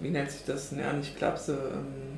wie 0.02 0.08
nennt 0.10 0.30
sich 0.30 0.40
das? 0.46 0.70
Ja, 0.72 0.92
nicht 0.92 1.16
Klapse. 1.16 1.52
Ähm, 1.52 2.16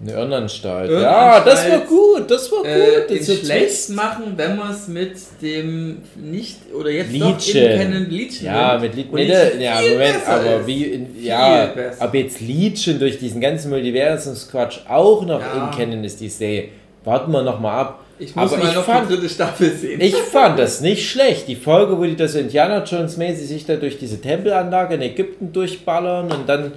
Eine 0.00 0.12
Irrenanstalt. 0.12 0.90
Ja, 0.90 1.40
das 1.40 1.68
war 1.70 1.80
gut, 1.80 2.30
das 2.30 2.52
war 2.52 2.58
gut. 2.58 2.66
äh, 2.68 3.06
das 3.08 3.28
ist 3.28 3.46
schlecht 3.46 3.66
Twist. 3.66 3.90
machen, 3.94 4.34
wenn 4.36 4.56
man 4.56 4.70
es 4.72 4.86
mit 4.88 5.16
dem 5.42 6.02
nicht 6.16 6.58
oder 6.72 6.90
jetzt 6.90 7.10
Legion. 7.10 7.32
doch 7.32 7.52
Canon 7.52 8.10
Legion 8.10 8.44
Ja, 8.44 8.78
nimmt. 8.78 8.94
mit. 8.96 9.06
Und 9.08 9.14
Nee, 9.14 9.24
Legion 9.26 9.60
ja, 9.60 9.80
Moment, 9.80 10.28
aber 10.28 10.60
ist. 10.60 10.66
wie, 10.66 10.84
in, 10.84 11.24
ja, 11.24 11.66
besser. 11.66 12.04
ob 12.04 12.14
jetzt 12.14 12.40
Legion 12.40 12.98
durch 12.98 13.18
diesen 13.18 13.40
ganzen 13.40 13.70
Multiversums-Quatsch 13.70 14.80
auch 14.88 15.24
noch 15.26 15.40
Ja. 15.40 15.70
in 15.70 15.76
Canon 15.76 16.04
ist, 16.04 16.20
die 16.20 16.28
Serie. 16.28 16.68
Warten 17.04 17.32
wir 17.32 17.42
nochmal 17.42 17.80
ab. 17.80 18.04
Ich 18.18 18.34
muss 18.34 18.52
aber 18.52 18.64
mal 18.64 18.74
noch 18.74 18.84
fand- 18.84 19.08
die 19.10 19.14
dritte 19.14 19.28
Staffel 19.28 19.72
sehen. 19.72 20.00
Ich 20.00 20.14
fand 20.16 20.58
das 20.58 20.80
nicht 20.80 21.08
schlecht. 21.08 21.46
Die 21.46 21.56
Folge, 21.56 21.96
wo 21.98 22.04
die 22.04 22.16
das 22.16 22.34
Indiana 22.34 22.82
Jones 22.82 23.16
mäßig 23.16 23.46
sich 23.48 23.64
da 23.66 23.76
durch 23.76 23.98
diese 23.98 24.20
Tempelanlage 24.20 24.94
in 24.96 25.02
Ägypten 25.02 25.52
durchballern 25.52 26.30
und 26.32 26.48
dann 26.48 26.72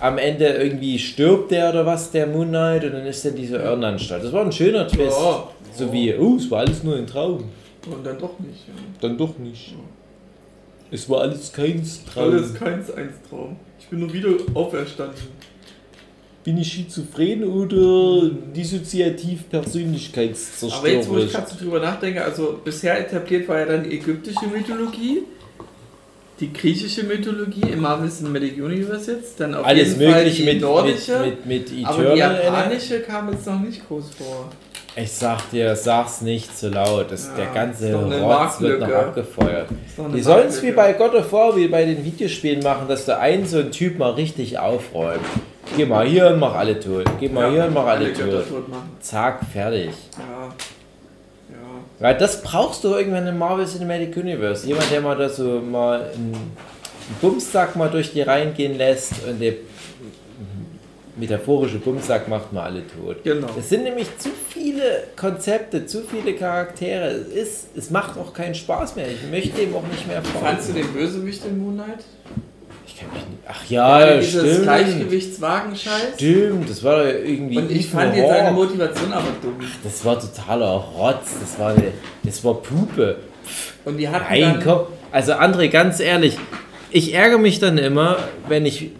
am 0.00 0.18
Ende 0.18 0.46
irgendwie 0.46 0.98
stirbt 0.98 1.50
der 1.50 1.70
oder 1.70 1.86
was, 1.86 2.10
der 2.10 2.26
Moon 2.26 2.48
Knight, 2.48 2.84
und 2.84 2.92
dann 2.92 3.06
ist 3.06 3.24
dann 3.24 3.34
diese 3.34 3.56
Irrenanstalt. 3.56 4.24
Das 4.24 4.32
war 4.32 4.44
ein 4.44 4.52
schöner 4.52 4.86
Twist. 4.86 5.16
Ja. 5.18 5.48
So 5.72 5.92
wie, 5.92 6.14
oh, 6.14 6.36
es 6.36 6.50
war 6.50 6.60
alles 6.60 6.82
nur 6.82 6.96
ein 6.96 7.06
Traum. 7.06 7.44
Und 7.90 8.04
dann 8.04 8.18
doch 8.18 8.38
nicht. 8.40 8.66
Ja. 8.68 8.74
Dann 9.00 9.16
doch 9.16 9.38
nicht. 9.38 9.74
Es 10.90 11.08
war 11.10 11.22
alles 11.22 11.52
kein 11.52 11.82
Traum. 12.12 12.24
Alles 12.32 12.54
keins 12.54 12.90
eins 12.92 13.14
Traum. 13.28 13.56
Ich 13.78 13.86
bin 13.88 14.00
nur 14.00 14.12
wieder 14.12 14.28
auferstanden. 14.54 15.16
Bin 16.46 16.58
ich 16.58 16.72
schizophren 16.74 17.42
oder 17.42 18.30
dissoziativ 18.54 19.50
Persönlichkeitszerstörung? 19.50 20.78
Aber 20.78 20.88
jetzt, 20.88 21.10
wo 21.10 21.18
ich 21.18 21.32
gerade 21.32 21.50
so 21.50 21.56
drüber 21.56 21.80
nachdenke, 21.80 22.22
also 22.24 22.60
bisher 22.64 23.00
etabliert 23.00 23.48
war 23.48 23.58
ja 23.58 23.66
dann 23.66 23.82
die 23.82 23.96
ägyptische 23.96 24.46
Mythologie, 24.46 25.24
die 26.38 26.52
griechische 26.52 27.02
Mythologie 27.02 27.68
im 27.72 27.80
Marvel 27.80 28.08
Cinematic 28.08 28.62
Universe 28.62 29.10
jetzt, 29.10 29.40
dann 29.40 29.56
auf 29.56 29.66
Alles 29.66 29.98
jeden 29.98 30.12
Fall 30.12 30.30
die 30.30 30.44
mit, 30.44 30.60
nordische, 30.60 31.18
mit, 31.18 31.46
mit, 31.46 31.72
mit 31.72 31.84
aber 31.84 32.12
die 32.12 32.18
japanische 32.20 33.00
kam 33.00 33.32
jetzt 33.32 33.44
noch 33.44 33.58
nicht 33.58 33.84
groß 33.88 34.10
vor. 34.16 34.48
Ich 34.94 35.10
sag 35.10 35.50
dir, 35.50 35.74
sag's 35.74 36.20
nicht 36.20 36.56
so 36.56 36.68
laut. 36.68 37.10
Das, 37.10 37.26
Ja, 37.26 37.44
der 37.44 37.46
ganze 37.46 37.92
Rotz 37.92 38.60
wird 38.60 38.80
noch 38.82 38.88
abgefeuert. 38.88 39.66
Die 40.14 40.22
sollen 40.22 40.46
es 40.46 40.62
wie 40.62 40.70
bei 40.70 40.92
God 40.92 41.12
of 41.16 41.32
War, 41.32 41.56
wie 41.56 41.66
bei 41.66 41.84
den 41.84 42.04
Videospielen 42.04 42.62
machen, 42.62 42.86
dass 42.86 43.04
du 43.04 43.18
einen 43.18 43.46
so 43.46 43.58
einen 43.58 43.72
Typ 43.72 43.98
mal 43.98 44.12
richtig 44.12 44.60
aufräumt. 44.60 45.24
Geh 45.74 45.86
mal 45.86 46.06
hier 46.06 46.28
und 46.28 46.38
mach 46.38 46.54
alle 46.54 46.78
tot. 46.78 47.04
Geh 47.18 47.28
mal 47.28 47.50
hier 47.50 47.64
und 47.64 47.74
mach 47.74 47.86
alle 47.86 48.08
machen. 48.10 48.96
Zack, 49.00 49.40
fertig. 49.52 49.90
Ja. 50.18 50.48
Ja. 51.48 51.56
Weil 51.98 52.16
das 52.18 52.42
brauchst 52.42 52.84
du 52.84 52.94
irgendwann 52.94 53.26
im 53.26 53.38
Marvel 53.38 53.66
Cinematic 53.66 54.16
Universe. 54.16 54.66
Jemand, 54.66 54.90
der 54.90 55.00
mal 55.00 55.16
da 55.16 55.28
so 55.28 55.60
mal 55.60 56.10
einen, 56.14 56.56
Bumssack 57.20 57.76
mal 57.76 57.88
durch 57.88 58.12
die 58.12 58.22
Reihen 58.22 58.52
gehen 58.54 58.76
lässt 58.76 59.12
und 59.28 59.40
der 59.40 59.54
metaphorische 61.16 61.78
Bumssack 61.78 62.28
macht 62.28 62.52
mal 62.52 62.64
alle 62.64 62.82
tot. 62.86 63.22
Genau. 63.24 63.48
Es 63.58 63.68
sind 63.68 63.84
nämlich 63.84 64.06
zu 64.18 64.30
viele 64.48 65.04
Konzepte, 65.16 65.86
zu 65.86 66.02
viele 66.02 66.34
Charaktere. 66.34 67.06
Es, 67.06 67.28
ist, 67.28 67.76
es 67.76 67.90
macht 67.90 68.18
auch 68.18 68.32
keinen 68.32 68.54
Spaß 68.54 68.96
mehr. 68.96 69.06
Ich 69.08 69.30
möchte 69.30 69.60
dem 69.60 69.74
auch 69.74 69.86
nicht 69.90 70.06
mehr 70.06 70.22
Fandst 70.22 70.68
du 70.68 70.72
folgen. 70.72 70.88
den 70.88 70.94
Bösewicht 70.94 71.44
in 71.44 71.58
Moon 71.58 71.74
Knight? 71.74 72.04
Ich 72.96 73.00
kann 73.02 73.10
mich 73.12 73.28
nicht. 73.28 73.38
Ach 73.46 73.68
ja, 73.68 74.16
dieses 74.16 74.40
stimmt. 74.42 74.62
Gleichgewichtswagen-Scheiß? 74.62 76.14
Stimmt, 76.14 76.70
das 76.70 76.82
war 76.82 76.96
doch 77.02 77.04
irgendwie. 77.10 77.58
Und 77.58 77.70
ich 77.70 77.88
fand 77.88 78.16
jetzt 78.16 78.28
seine. 78.30 78.52
Motivation 78.52 79.12
aber 79.12 79.26
dumm. 79.42 79.56
Das 79.84 80.02
war 80.04 80.18
totaler 80.18 80.70
Rotz. 80.96 81.34
Das 81.40 81.58
war, 81.58 81.70
eine, 81.72 81.92
das 82.22 82.42
war 82.42 82.54
Pupe. 82.54 83.16
Und 83.84 83.98
die 83.98 84.08
hatten 84.08 84.24
Nein, 84.30 84.40
dann, 84.40 84.64
komm. 84.64 84.80
Also 85.12 85.32
André, 85.34 85.68
ganz 85.68 86.00
ehrlich, 86.00 86.38
ich 86.90 87.12
ärgere 87.14 87.38
mich 87.38 87.58
dann 87.58 87.76
immer, 87.76 88.16
wenn 88.48 88.64
ich 88.64 88.90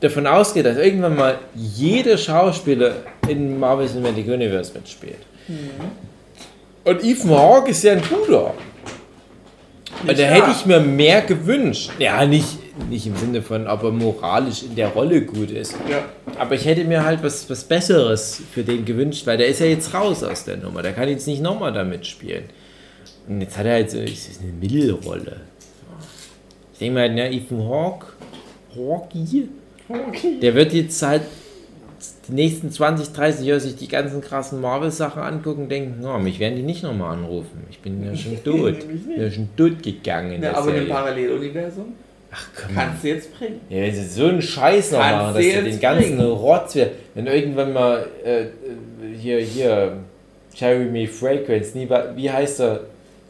davon 0.00 0.26
ausgehe, 0.26 0.62
dass 0.64 0.76
irgendwann 0.76 1.16
mal 1.16 1.38
jeder 1.54 2.18
Schauspieler 2.18 2.96
in 3.28 3.58
Marvel 3.60 3.86
Cinematic 3.88 4.26
Universe 4.26 4.72
mitspielt. 4.74 5.18
Und 6.84 7.04
Ethan 7.04 7.30
Hawke 7.30 7.70
ist 7.70 7.84
ja 7.84 7.92
ein 7.92 8.02
guter. 8.02 8.54
Und 10.06 10.18
da 10.18 10.22
Ja. 10.22 10.28
hätte 10.28 10.50
ich 10.50 10.66
mir 10.66 10.80
mehr 10.80 11.22
gewünscht. 11.22 11.90
Ja, 11.98 12.24
nicht, 12.26 12.58
nicht 12.88 13.06
im 13.06 13.16
Sinne 13.16 13.42
von, 13.42 13.66
ob 13.66 13.82
er 13.82 13.90
moralisch 13.90 14.62
in 14.62 14.74
der 14.74 14.88
Rolle 14.88 15.22
gut 15.22 15.50
ist. 15.50 15.74
Ja. 15.90 16.04
Aber 16.38 16.54
ich 16.54 16.64
hätte 16.64 16.84
mir 16.84 17.04
halt 17.04 17.22
was, 17.22 17.48
was 17.50 17.64
Besseres 17.64 18.42
für 18.52 18.62
den 18.62 18.84
gewünscht, 18.84 19.26
weil 19.26 19.36
der 19.36 19.48
ist 19.48 19.60
ja 19.60 19.66
jetzt 19.66 19.92
raus 19.94 20.22
aus 20.22 20.44
der 20.44 20.56
Nummer. 20.56 20.82
Der 20.82 20.92
kann 20.92 21.08
jetzt 21.08 21.26
nicht 21.26 21.42
nochmal 21.42 21.72
da 21.72 21.84
mitspielen. 21.84 22.44
Und 23.28 23.40
jetzt 23.40 23.58
hat 23.58 23.66
er 23.66 23.72
halt 23.74 23.90
so 23.90 23.98
eine 23.98 24.08
Mittelrolle. 24.60 25.40
Ich 26.72 26.78
denke 26.78 26.94
mal, 26.94 27.12
ne, 27.12 27.32
Ethan 27.32 27.68
Hawke, 27.68 28.06
Hawke, 28.76 29.18
der 30.40 30.54
wird 30.54 30.72
jetzt 30.72 31.02
halt 31.02 31.22
die 32.28 32.32
nächsten 32.32 32.70
20, 32.70 33.12
30 33.12 33.46
Jahre 33.46 33.60
sich 33.60 33.76
die 33.76 33.88
ganzen 33.88 34.20
krassen 34.20 34.60
Marvel-Sachen 34.60 35.20
angucken 35.20 35.62
und 35.62 35.68
denken, 35.70 36.00
no, 36.00 36.18
mich 36.18 36.38
werden 36.38 36.56
die 36.56 36.62
nicht 36.62 36.82
nochmal 36.82 37.16
anrufen. 37.16 37.64
Ich 37.70 37.80
bin 37.80 38.04
ja 38.04 38.14
schon 38.14 38.36
tot. 38.44 38.76
Ich 38.78 38.86
bin 38.86 39.20
ja 39.20 39.30
schon 39.30 39.48
tot 39.56 39.82
gegangen 39.82 40.40
der 40.40 40.56
aber 40.56 40.68
im 40.68 40.74
Serie. 40.74 40.88
Paralleluniversum? 40.88 41.94
Ach 42.30 42.46
komm. 42.54 42.74
Kannst 42.74 43.04
du 43.04 43.08
jetzt 43.08 43.38
bringen. 43.38 43.60
Ja, 43.70 43.80
wenn 43.82 43.94
sie 43.94 44.04
so 44.04 44.26
einen 44.26 44.42
Scheiß 44.42 44.92
noch 44.92 44.98
Kannst 45.00 45.16
machen, 45.16 45.34
dass 45.34 45.42
sie 45.44 45.52
den 45.70 45.80
ganzen 45.80 46.16
bringen. 46.16 46.30
Rotz, 46.30 46.74
wir- 46.74 46.90
wenn 47.14 47.26
irgendwann 47.26 47.72
mal 47.72 48.06
äh, 48.24 48.42
äh, 48.42 48.48
hier, 49.18 49.38
hier, 49.40 49.92
Jeremy 50.54 51.06
Fragrance, 51.06 51.76
nie, 51.78 51.88
wie 52.16 52.30
heißt 52.30 52.60
er? 52.60 52.80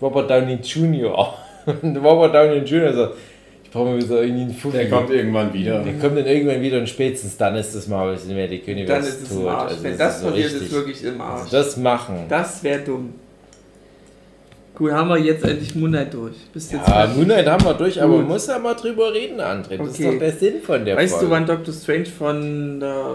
Robert 0.00 0.30
Downey 0.30 0.54
Jr. 0.62 1.34
Robert 1.82 2.34
Downey 2.34 2.58
Jr. 2.64 2.92
so, 2.92 3.08
ich 3.64 3.70
brauche 3.70 3.90
mal 3.90 3.98
wieder 4.02 4.22
irgendwie 4.22 4.42
einen 4.42 4.54
Fuffi. 4.54 4.76
Der 4.78 4.88
kommt 4.88 5.10
irgendwann 5.10 5.52
wieder. 5.52 5.82
Der 5.84 5.92
kommt 5.94 6.16
dann 6.18 6.26
irgendwann 6.26 6.62
wieder 6.62 6.78
und 6.78 6.88
spätestens 6.88 7.36
dann 7.36 7.54
ist 7.56 7.74
das 7.74 7.86
Marvel 7.86 8.16
Cinematic 8.16 8.66
Universe 8.66 8.86
Dann 8.92 9.02
ist 9.02 9.22
es 9.22 9.30
im 9.30 9.36
tot. 9.42 9.48
Arsch. 9.48 9.70
Also 9.72 9.84
Wenn 9.84 9.98
das 9.98 10.14
ist 10.16 10.20
so 10.22 10.28
passiert, 10.28 10.46
ist 10.46 10.54
richtig- 10.54 10.72
wirklich 10.72 11.04
im 11.04 11.20
Arsch. 11.20 11.40
also 11.42 11.56
das 11.56 11.76
machen. 11.76 12.24
Das 12.28 12.62
wäre 12.64 12.80
dumm. 12.80 13.12
Gut, 14.78 14.92
haben 14.92 15.08
wir 15.08 15.18
jetzt 15.18 15.44
endlich 15.44 15.74
Moon 15.74 15.90
Knight 15.90 16.14
durch. 16.14 16.36
Bist 16.52 16.72
jetzt 16.72 16.86
Ja, 16.86 16.94
fertig. 16.94 17.16
Moon 17.16 17.24
Knight 17.26 17.46
haben 17.48 17.64
wir 17.64 17.74
durch, 17.74 18.00
aber 18.00 18.16
man 18.18 18.28
muss 18.28 18.46
ja 18.46 18.58
mal 18.60 18.74
drüber 18.74 19.12
reden, 19.12 19.40
André. 19.40 19.76
Das 19.76 19.88
Okay. 19.88 19.90
ist 19.90 20.04
doch 20.14 20.18
der 20.20 20.32
Sinn 20.32 20.62
von 20.62 20.84
der 20.84 20.96
Weißt 20.96 21.14
Folge. 21.14 21.26
du, 21.26 21.30
wann 21.32 21.46
Doctor 21.46 21.74
Strange 21.74 22.06
von 22.06 22.80
der, 22.80 23.06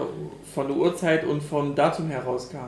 von 0.54 0.68
der 0.68 0.76
Uhrzeit 0.76 1.24
und 1.24 1.42
vom 1.42 1.74
Datum 1.74 2.08
herauskam? 2.08 2.58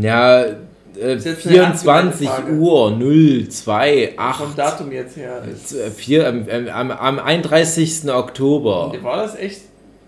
Ja, 0.00 0.44
äh, 0.44 1.14
Ist 1.16 1.26
jetzt 1.26 1.46
eine 1.46 1.54
24 1.56 2.28
aktuelle 2.30 2.48
Frage. 2.48 2.58
Uhr 2.58 2.90
028 2.92 4.36
Vom 4.46 4.56
Datum 4.56 4.92
jetzt 4.92 5.16
her. 5.16 5.42
Ist, 5.52 5.74
Äh, 5.74 5.90
vier, 5.90 6.26
am, 6.28 6.46
am, 6.72 6.90
am 6.90 7.18
31. 7.18 8.10
Oktober. 8.10 8.92
war 9.02 9.16
das 9.18 9.36
echt? 9.38 9.60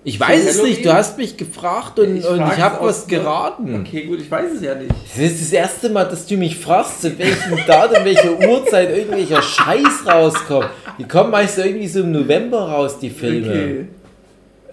Ich 0.06 0.20
weiß 0.20 0.46
es 0.46 0.62
nicht, 0.62 0.80
du 0.80 0.90
Halloween? 0.90 0.96
hast 0.96 1.16
mich 1.18 1.36
gefragt 1.36 1.98
und 1.98 2.18
Ich 2.18 2.28
und 2.28 2.36
ich 2.36 2.60
habe 2.60 2.86
was 2.86 3.06
geraten. 3.06 3.80
Okay, 3.80 4.02
gut, 4.04 4.20
ich 4.20 4.30
weiß 4.30 4.52
es 4.56 4.62
ja 4.62 4.74
nicht. 4.74 4.90
Das 4.90 5.18
ist 5.18 5.40
das 5.40 5.52
erste 5.52 5.88
Mal, 5.88 6.04
dass 6.04 6.26
du 6.26 6.36
mich 6.36 6.58
fragst, 6.58 7.00
zu 7.00 7.18
welchem 7.18 7.58
Datum, 7.66 7.96
welcher 8.04 8.38
Uhrzeit 8.38 8.90
irgendwelcher 8.90 9.40
Scheiß 9.40 10.06
rauskommt. 10.06 10.68
Die 10.98 11.04
kommen 11.04 11.30
meist 11.30 11.56
irgendwie 11.58 11.88
so 11.88 12.00
im 12.00 12.12
November 12.12 12.68
raus, 12.68 12.98
die 12.98 13.08
Filme. 13.10 13.48
Okay. 13.48 13.86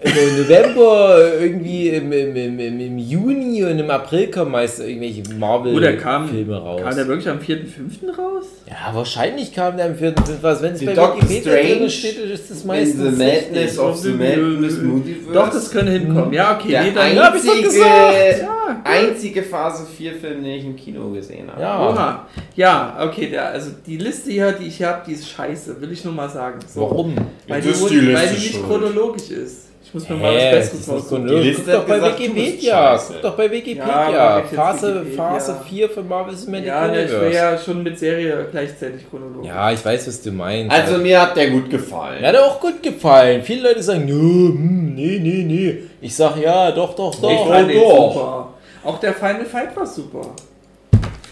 Im 0.04 0.42
November, 0.42 1.18
irgendwie 1.40 1.90
im, 1.90 2.12
im, 2.12 2.34
im, 2.34 2.58
im, 2.58 2.80
im 2.80 2.98
Juni 2.98 3.62
und 3.64 3.78
im 3.78 3.90
April 3.90 4.30
kommen 4.30 4.50
meist 4.50 4.80
irgendwelche 4.80 5.22
Oder 5.22 5.92
kam, 5.94 6.22
Marvel-Filme 6.22 6.56
raus. 6.56 6.80
kam 6.82 6.96
der 6.96 7.06
wirklich 7.06 7.28
am 7.28 7.38
4.5. 7.38 8.16
raus? 8.16 8.46
Ja, 8.68 8.94
wahrscheinlich 8.94 9.54
kam 9.54 9.76
der 9.76 9.86
am 9.86 9.94
4. 9.94 10.14
Was, 10.40 10.62
wenn 10.62 10.72
es 10.72 10.80
Die 10.80 10.86
bei 10.86 10.94
Doctor 10.94 11.16
Wikipedia 11.22 11.52
drin 11.52 11.66
Strange 11.66 11.90
steht, 11.90 12.18
ist 12.18 12.50
das 12.50 12.60
In 12.62 12.66
meistens 12.66 13.16
the 13.16 13.24
Madness 13.24 13.78
of 13.78 13.96
the 13.98 14.10
Madness 14.10 14.78
Multiverse. 14.78 15.32
Doch, 15.32 15.50
das 15.50 15.70
könnte 15.70 15.92
hinkommen. 15.92 16.32
Ja, 16.32 16.56
okay, 16.58 16.70
der 16.70 16.82
nee, 16.82 16.92
dann. 16.94 17.18
hab 17.18 17.36
ich 17.36 17.42
doch 17.42 17.50
einzige, 17.52 17.68
gesagt. 17.68 18.40
Ja, 18.40 18.82
einzige 18.84 19.42
Phase 19.44 19.86
4 19.86 20.14
Film, 20.14 20.42
den 20.42 20.52
ich 20.54 20.64
im 20.64 20.76
Kino 20.76 21.10
gesehen 21.10 21.48
habe. 21.50 21.62
Ja. 21.62 21.88
Oha. 21.88 22.26
Ja, 22.56 22.98
okay, 23.08 23.28
der, 23.30 23.50
also 23.50 23.70
die 23.86 23.98
Liste 23.98 24.30
hier, 24.32 24.52
die 24.52 24.66
ich 24.66 24.82
habe, 24.82 25.02
die 25.06 25.12
ist 25.12 25.28
scheiße, 25.28 25.80
will 25.80 25.92
ich 25.92 26.04
nur 26.04 26.14
mal 26.14 26.28
sagen. 26.28 26.58
So. 26.66 26.80
Warum? 26.80 27.14
Weil, 27.46 27.60
die, 27.60 27.68
die 27.68 27.74
Liste 27.74 28.14
weil 28.14 28.28
die 28.28 28.34
nicht 28.34 28.52
schuld. 28.54 28.66
chronologisch 28.66 29.30
ist. 29.30 29.71
Ich 29.94 29.94
muss 29.94 30.08
mir 30.08 30.16
mal 30.16 30.34
was 30.34 30.42
das 30.42 30.70
Besseres 30.70 30.88
raussuchen. 30.88 31.08
chronologisch. 31.26 31.56
Die 31.56 31.62
Guck 31.64 31.72
doch 31.74 31.84
bei 31.86 31.94
gesagt, 31.96 32.18
Wikipedia. 32.20 32.96
Guck 33.06 33.22
doch 33.22 33.36
bei 33.36 33.50
Wikipedia. 33.50 34.10
Ja, 34.10 34.38
ich 34.38 34.56
Phase, 34.56 34.94
Wikipedia. 34.94 35.28
Phase 35.28 35.60
4 35.68 35.90
von 35.90 36.08
Marvel 36.08 36.34
Cinematic 36.34 36.66
Ja, 36.66 36.86
ne, 36.88 37.04
ich 37.04 37.10
will 37.10 37.16
Universe. 37.18 37.36
ja 37.36 37.58
schon 37.58 37.82
mit 37.82 37.98
Serie 37.98 38.46
gleichzeitig 38.50 39.10
chronologisch. 39.10 39.48
Ja, 39.48 39.70
ich 39.70 39.84
weiß, 39.84 40.08
was 40.08 40.22
du 40.22 40.32
meinst. 40.32 40.74
Also 40.74 40.96
mir 40.96 41.20
hat 41.20 41.36
der 41.36 41.50
gut 41.50 41.68
gefallen. 41.68 42.22
Mir 42.22 42.28
hat 42.28 42.34
er 42.36 42.44
auch 42.46 42.58
gut 42.58 42.82
gefallen. 42.82 43.42
Viele 43.42 43.68
Leute 43.68 43.82
sagen, 43.82 44.06
"Nö, 44.06 44.48
hm, 44.48 44.94
nee, 44.94 45.18
nee, 45.20 45.44
nee. 45.46 45.78
Ich 46.00 46.16
sag, 46.16 46.38
ja, 46.38 46.70
doch, 46.72 46.94
doch, 46.94 47.12
ich 47.12 47.20
doch. 47.20 47.48
fand 47.48 47.68
den 47.70 47.78
doch. 47.82 48.14
super. 48.14 48.48
Auch 48.84 48.98
der 48.98 49.12
Final 49.12 49.44
Fight 49.44 49.76
war 49.76 49.84
super. 49.86 50.22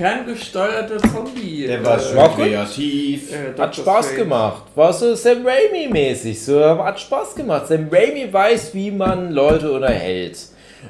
Ferngesteuerter 0.01 0.97
Zombie. 0.97 1.67
Der 1.67 1.85
war 1.85 1.99
äh, 1.99 2.01
schön 2.01 2.17
war 2.17 2.29
gut. 2.31 2.39
kreativ. 2.39 3.33
äh, 3.35 3.53
Hat 3.61 3.77
Spaß 3.77 4.07
Strange. 4.07 4.23
gemacht. 4.23 4.63
War 4.75 4.95
so 4.95 5.15
Sam 5.15 5.45
Raimi-mäßig. 5.47 6.43
So, 6.43 6.83
hat 6.83 6.99
Spaß 6.99 7.35
gemacht. 7.35 7.67
Sam 7.69 7.87
Raimi 7.93 8.33
weiß, 8.33 8.73
wie 8.73 8.91
man 8.91 9.31
Leute 9.33 9.71
unterhält. 9.71 10.39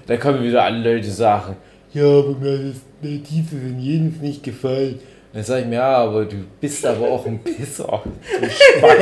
Da 0.07 0.17
kommen 0.17 0.41
wieder 0.45 0.63
alle 0.63 0.95
Leute 0.95 1.11
sagen, 1.11 1.57
ja, 1.93 2.05
aber 2.05 2.37
mir 2.41 2.69
hat 2.69 2.75
Titel 3.03 3.59
von 3.61 3.81
jenes 3.81 4.21
nicht 4.21 4.45
gefallen. 4.45 5.01
Dann 5.33 5.43
sag 5.43 5.63
ich 5.63 5.67
mir, 5.67 5.75
ja, 5.77 5.97
aber 5.97 6.25
du 6.25 6.37
bist 6.61 6.87
aber 6.87 7.09
auch 7.09 7.27
ein 7.27 7.41
Pisser. 7.43 8.03
Du 8.41 8.49
Spaß. 8.49 8.99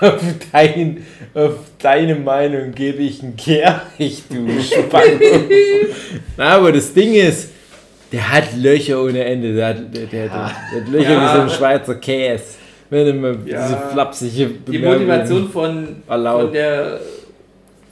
auf, 0.00 0.20
dein, 0.52 1.06
auf 1.36 1.52
deine 1.78 2.14
Meinung 2.14 2.72
gebe 2.72 3.02
ich 3.02 3.22
ein 3.22 3.36
Kehricht, 3.36 4.24
du 4.30 4.48
Spann. 4.62 5.02
Na, 6.36 6.44
aber 6.56 6.72
das 6.72 6.92
Ding 6.94 7.12
ist, 7.14 7.50
der 8.10 8.32
hat 8.32 8.56
Löcher 8.56 9.02
ohne 9.02 9.22
Ende. 9.24 9.54
Der 9.54 9.68
hat, 9.68 9.76
der, 9.94 10.06
der, 10.06 10.28
der, 10.28 10.28
der 10.28 10.46
hat 10.80 10.88
Löcher 10.88 11.12
Ja. 11.12 11.22
wie 11.22 11.36
so 11.36 11.42
ein 11.42 11.50
Schweizer 11.50 11.94
Käse. 11.96 12.44
Wenn 12.88 13.06
immer 13.08 13.34
Ja. 13.44 13.66
diese 13.66 13.78
flapsige 13.92 14.46
Die 14.66 14.78
Motivation 14.78 15.48
von, 15.50 15.96
erlaubt. 16.08 16.42
von 16.44 16.52
der 16.52 17.00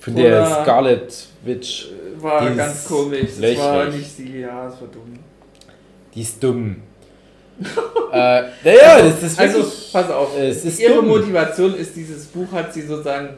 von 0.01 0.17
der 0.17 0.47
Scarlet 0.63 1.27
Witch, 1.45 1.87
war 2.19 2.51
ganz 2.55 2.87
komisch. 2.87 3.31
Das 3.41 3.59
war 3.59 3.85
löchrig. 3.85 3.97
nicht 4.01 4.17
sie, 4.17 4.41
ja, 4.41 4.65
das 4.67 4.81
war 4.81 4.89
dumm. 4.89 5.19
die 6.15 6.21
ist 6.23 6.43
dumm. 6.43 6.77
Äh, 8.13 8.43
naja, 8.65 9.03
das 9.03 9.23
ist 9.23 9.39
Also, 9.39 9.59
wirklich... 9.59 9.91
pass 9.93 10.11
auf. 10.11 10.29
Ihre 10.81 10.95
dumm. 10.95 11.09
Motivation 11.09 11.75
ist, 11.75 11.95
dieses 11.97 12.27
Buch 12.27 12.51
hat 12.53 12.73
sie 12.75 12.83
sozusagen 12.83 13.31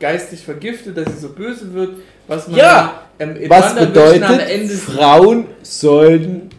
geistig 0.00 0.40
vergiftet, 0.40 0.96
dass 0.96 1.06
sie 1.14 1.20
so 1.20 1.28
böse 1.30 1.72
wird. 1.72 1.90
Was 2.28 2.48
man 2.48 2.58
Ja, 2.58 3.02
ähm, 3.18 3.36
Was 3.48 3.76
WandaVision 3.76 4.22
am 4.24 4.28
bedeutet, 4.36 4.50
Ende 4.50 4.74
Frauen 4.74 5.44
sollten 5.62 6.50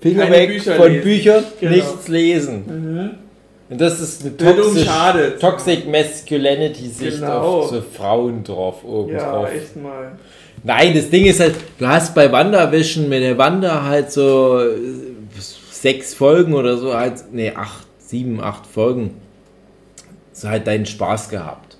Finger 0.00 0.30
weg 0.30 0.48
Bücher 0.48 0.74
von 0.76 0.88
lesen. 0.92 1.02
Büchern, 1.04 1.44
Genau. 1.60 1.72
nichts 1.74 2.08
lesen. 2.08 2.64
Mhm. 2.66 3.10
Und 3.68 3.80
das 3.80 3.98
ist 4.00 4.22
eine 4.24 4.36
toxisch. 4.36 4.86
Toxic 5.40 5.90
Masculinity-Sicht 5.90 7.18
Genau. 7.20 7.40
auf 7.40 7.70
so 7.70 7.82
Frauen 7.82 8.44
drauf, 8.44 8.84
oben 8.84 9.12
Ja, 9.14 9.32
drauf. 9.32 9.48
echt 9.52 9.76
mal. 9.76 10.12
Nein, 10.62 10.94
das 10.94 11.10
Ding 11.10 11.24
ist 11.26 11.40
halt, 11.40 11.54
du 11.78 11.86
hast 11.86 12.14
bei 12.14 12.30
WandaVision 12.30 13.08
mit 13.08 13.22
der 13.22 13.36
Wanda 13.38 13.82
halt 13.84 14.10
so 14.12 14.60
äh, 14.60 14.76
sechs 15.86 16.14
Folgen 16.14 16.52
oder 16.52 16.78
so, 16.78 16.94
halt, 16.94 17.12
nee, 17.30 17.52
acht, 17.54 17.86
sieben, 17.98 18.40
acht 18.40 18.66
Folgen, 18.66 19.12
so 20.32 20.48
halt 20.48 20.66
deinen 20.66 20.84
Spaß 20.84 21.28
gehabt. 21.28 21.76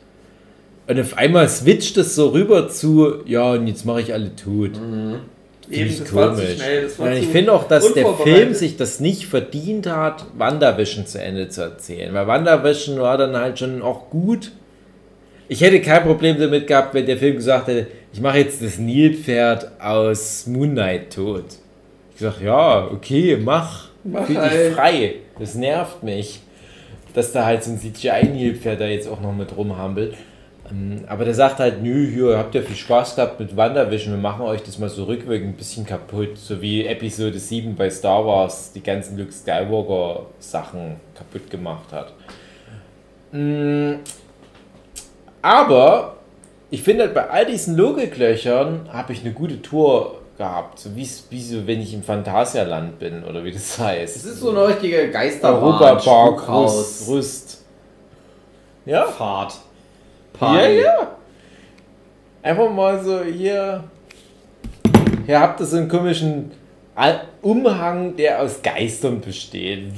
Und 0.87 1.01
auf 1.01 1.19
einmal 1.19 1.49
switcht 1.49 1.97
es 1.97 2.15
so 2.15 2.29
rüber 2.29 2.69
zu, 2.69 3.25
ja, 3.27 3.55
und 3.55 3.67
jetzt 3.67 3.85
mache 3.85 4.03
ich 4.03 4.13
alle 4.13 4.37
tot. 4.37 4.77
Find 4.77 5.21
Eben, 5.69 5.91
ich 5.91 5.99
das 5.99 6.15
war 6.15 6.37
zu 6.37 6.47
schnell. 6.47 6.83
Das 6.85 6.99
war 7.01 7.13
ich 7.13 7.27
finde 7.27 7.53
auch, 7.53 7.67
dass 7.67 7.93
der. 7.95 8.07
Film 8.15 8.55
sich 8.55 8.77
das 8.77 9.01
nicht 9.01 9.27
verdient 9.27 9.89
hat, 9.89 10.25
WandaVision 10.39 11.09
zu 11.09 11.21
Ende 11.21 11.49
zu 11.49 11.63
erzählen. 11.63 12.15
Weil 12.15 12.29
WandaVision 12.29 13.01
war 13.01 13.19
dann 13.19 13.37
halt 13.37 13.59
schon 13.59 13.83
auch 13.83 14.09
gut. 14.09 14.53
Ich 15.49 15.63
hätte 15.63 15.81
kein 15.81 16.05
Problem 16.05 16.39
damit 16.39 16.69
gehabt, 16.69 16.95
wenn 16.95 17.07
der 17.07 17.17
Film 17.17 17.35
gesagt 17.35 17.67
hätte, 17.67 17.89
ich 18.13 18.21
mache 18.21 18.39
jetzt 18.39 18.63
das 18.63 18.79
Nilpferd 18.79 19.81
aus 19.81 20.47
Moon 20.47 20.71
Knight 20.71 21.13
tot. 21.13 21.47
Ich 22.15 22.21
sag, 22.21 22.41
ja, 22.41 22.87
okay, 22.87 23.37
mach. 23.37 23.96
Mach 24.07 24.27
Fühl 24.27 24.37
dich 24.37 24.45
halt. 24.45 24.75
frei. 24.75 25.15
Das 25.39 25.55
nervt 25.55 26.03
mich. 26.03 26.41
Dass 27.15 27.33
da 27.33 27.45
halt 27.47 27.65
so 27.65 27.71
ein 27.73 27.79
CGI-Nilpferd 27.81 28.81
da 28.81 28.87
jetzt 28.87 29.09
auch 29.09 29.21
noch 29.21 29.33
mit 29.33 29.57
rumhampelt. 29.57 30.15
Ähm, 30.71 31.05
Aber 31.07 31.25
der 31.25 31.33
sagt 31.35 31.61
halt, 31.61 31.83
nö, 31.83 32.07
hier 32.13 32.37
habt 32.37 32.55
ihr 32.55 32.63
viel 32.63 32.77
Spaß 32.77 33.17
gehabt 33.17 33.41
mit 33.41 33.57
WandaVision, 33.57 34.15
wir 34.15 34.21
machen 34.21 34.43
euch 34.43 34.63
das 34.63 34.79
mal 34.79 34.89
so 34.91 35.05
rückwirkend 35.05 35.51
ein 35.51 35.57
bisschen 35.57 35.87
kaputt, 35.87 36.37
so 36.37 36.61
wie 36.61 36.85
Episode 36.87 37.39
7 37.39 37.75
bei 37.77 37.89
Star 37.89 38.27
Wars 38.27 38.73
die 38.73 38.83
ganzen 38.83 39.17
Luke 39.17 39.33
Skywalker 39.33 40.27
Sachen 40.41 40.97
kaputt 41.15 41.49
gemacht 41.51 41.93
hat. 41.93 42.13
Mm, 43.33 43.95
Aber 45.43 46.17
ich 46.71 46.83
finde 46.83 47.05
halt 47.05 47.15
bei 47.15 47.29
all 47.31 47.47
diesen 47.47 47.77
Logiklöchern 47.77 48.89
habe 48.93 49.13
ich 49.13 49.21
eine 49.23 49.33
gute 49.33 49.63
Tour 49.63 50.21
gehabt, 50.37 50.79
so 50.79 50.95
wie, 50.95 51.09
wie 51.31 51.43
so, 51.43 51.67
wenn 51.67 51.81
ich 51.81 51.95
im 51.95 52.03
Phantasialand 52.03 52.99
bin 52.99 53.25
oder 53.25 53.43
wie 53.45 53.53
das 53.53 53.79
heißt. 53.79 54.17
Es 54.17 54.25
ist 54.25 54.41
so 54.41 54.51
eine 54.51 54.69
richtige 54.69 55.11
Geisterbahn. 55.11 55.63
Europapark 55.63 56.49
Rüst, 56.49 57.09
Rüst. 57.09 57.65
Ja? 58.85 59.07
Fahrt. 59.07 59.55
Ja, 60.41 60.69
ja. 60.69 61.17
Einfach 62.43 62.71
mal 62.71 63.03
so 63.03 63.23
hier. 63.23 63.85
Hier 65.25 65.41
habt 65.41 65.59
ihr 65.61 65.67
so 65.67 65.77
einen 65.79 65.89
komischen 65.89 66.53
Umhang, 67.43 68.17
der 68.17 68.41
aus 68.43 68.63
Geistern 68.63 69.21
besteht. 69.21 69.93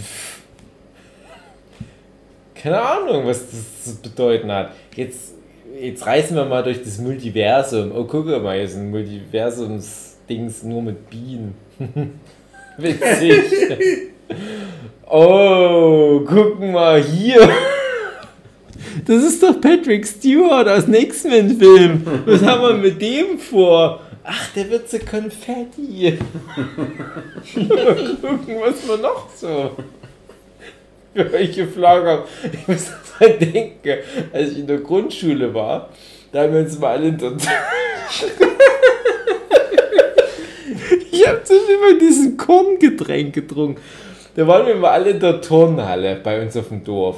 Keine 2.54 2.80
Ahnung, 2.80 3.26
was 3.26 3.50
das 3.50 3.84
zu 3.84 4.00
bedeuten 4.00 4.50
hat. 4.50 4.72
Jetzt, 4.96 5.34
jetzt 5.80 6.06
reisen 6.06 6.36
wir 6.36 6.44
mal 6.44 6.62
durch 6.62 6.82
das 6.82 6.98
Multiversum. 6.98 7.92
Oh, 7.94 8.04
guck 8.04 8.26
mal, 8.26 8.54
hier 8.56 8.64
ist 8.64 8.76
ein 8.76 8.90
Multiversums-Dings 10.28 10.62
nur 10.64 10.82
mit 10.82 11.10
Bienen. 11.10 11.54
Witzig. 12.78 14.12
oh, 15.06 16.20
guck 16.26 16.60
mal 16.60 17.02
hier. 17.02 17.48
Das 19.04 19.24
ist 19.24 19.42
doch 19.42 19.60
Patrick 19.60 20.06
Stewart 20.06 20.68
aus 20.68 20.84
dem 20.84 20.94
X-Men-Film. 20.94 22.02
Was 22.26 22.42
haben 22.42 22.62
wir 22.62 22.74
mit 22.74 23.00
dem 23.00 23.38
vor? 23.38 24.00
Ach, 24.24 24.52
der 24.54 24.70
wird 24.70 24.88
so 24.88 24.98
Konfetti. 24.98 26.18
Mal 27.54 28.16
gucken, 28.20 28.56
was 28.60 28.86
wir 28.86 28.98
noch 28.98 29.28
so. 29.34 29.70
für 31.14 31.32
euch 31.32 31.56
geflogen 31.56 32.06
habe. 32.06 32.28
Ich 32.52 32.68
muss 32.68 32.90
daran 33.18 33.38
denken, 33.38 33.98
als 34.32 34.52
ich 34.52 34.58
in 34.58 34.66
der 34.66 34.78
Grundschule 34.78 35.52
war, 35.54 35.88
da 36.30 36.42
haben 36.42 36.52
wir 36.52 36.60
uns 36.60 36.78
mal 36.78 36.96
alle 36.96 37.12
der 37.12 37.32
Ich 41.18 41.26
habe 41.26 41.42
zum 41.42 41.56
immer 41.56 41.98
diesen 41.98 42.36
Korngetränk 42.36 43.34
getrunken. 43.34 43.80
Da 44.36 44.46
waren 44.46 44.66
wir 44.66 44.76
mal 44.76 44.90
alle 44.90 45.10
in 45.10 45.20
der 45.20 45.40
Turnhalle 45.40 46.20
bei 46.22 46.40
uns 46.40 46.56
auf 46.56 46.68
dem 46.68 46.84
Dorf. 46.84 47.16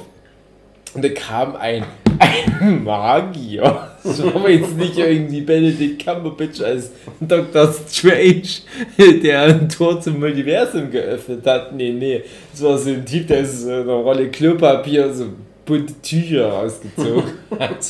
Und 0.95 1.03
da 1.05 1.09
kam 1.09 1.55
ein, 1.55 1.85
ein 2.59 2.83
Magier. 2.83 3.89
Das 4.03 4.23
war 4.23 4.49
jetzt 4.49 4.75
nicht 4.75 4.97
irgendwie 4.97 5.41
Benedict 5.41 6.03
Cumberbatch 6.03 6.61
als 6.61 6.91
Dr. 7.19 7.73
Strange, 7.87 9.21
der 9.21 9.43
ein 9.43 9.69
Tor 9.69 10.01
zum 10.01 10.19
Multiversum 10.19 10.89
geöffnet 10.89 11.45
hat. 11.45 11.75
Nee, 11.75 11.91
nee. 11.91 12.23
Das 12.51 12.63
war 12.63 12.77
so 12.77 12.89
ein 12.89 13.05
Typ, 13.05 13.27
der 13.27 13.45
so 13.45 13.69
eine 13.69 13.83
Rolle 13.83 14.29
Klopapier, 14.29 15.13
so 15.13 15.25
bunte 15.65 15.93
Tücher 16.01 16.49
rausgezogen 16.49 17.33
hat. 17.59 17.85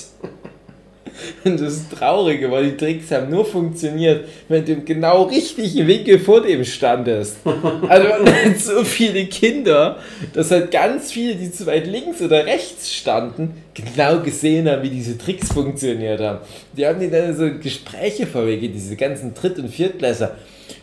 Das 1.43 1.89
Traurige 1.89 2.52
war, 2.52 2.61
die 2.61 2.77
Tricks 2.77 3.11
haben 3.11 3.30
nur 3.30 3.45
funktioniert, 3.45 4.26
wenn 4.48 4.65
du 4.65 4.73
im 4.73 4.85
genau 4.85 5.23
richtigen 5.23 5.88
Winkel 5.88 6.19
vor 6.19 6.41
dem 6.41 6.64
standest. 6.64 7.38
Also 7.88 8.07
so 8.76 8.84
viele 8.84 9.26
Kinder, 9.26 9.98
dass 10.34 10.52
halt 10.52 10.72
ganz 10.72 11.11
viele, 11.11 11.35
die 11.35 11.52
zu 11.52 11.65
weit 11.65 11.88
links 11.88 12.22
oder 12.22 12.45
rechts 12.45 12.93
standen, 12.93 13.56
genau 13.73 14.19
gesehen 14.19 14.69
haben, 14.69 14.84
wie 14.84 14.89
diese 14.89 15.18
Tricks 15.18 15.52
funktioniert 15.52 16.19
haben. 16.19 16.39
Die 16.76 16.85
haben 16.85 16.99
die 16.99 17.10
dann 17.10 17.35
so 17.35 17.49
Gespräche 17.60 18.27
vorwege, 18.27 18.69
diese 18.69 18.95
ganzen 18.95 19.34
Dritt- 19.34 19.60
und 19.60 19.69
Viertklässler. 19.69 20.35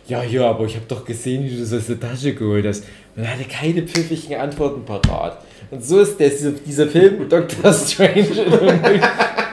Ja, 0.09 0.23
ja, 0.23 0.49
aber 0.49 0.65
ich 0.65 0.75
habe 0.75 0.87
doch 0.89 1.05
gesehen, 1.05 1.45
wie 1.45 1.51
du 1.51 1.61
das 1.61 1.73
aus 1.73 1.87
der 1.87 2.01
Tasche 2.01 2.35
geholt 2.35 2.67
hast. 2.67 2.85
Er 3.15 3.33
hatte 3.33 3.45
keine 3.45 3.83
pfiffigen 3.83 4.37
Antworten 4.37 4.85
parat. 4.85 5.39
Und 5.71 5.85
so 5.85 6.01
ist 6.01 6.19
der, 6.19 6.31
dieser 6.31 6.87
Film 6.87 7.29
Dr. 7.29 7.73
Strange 7.73 8.27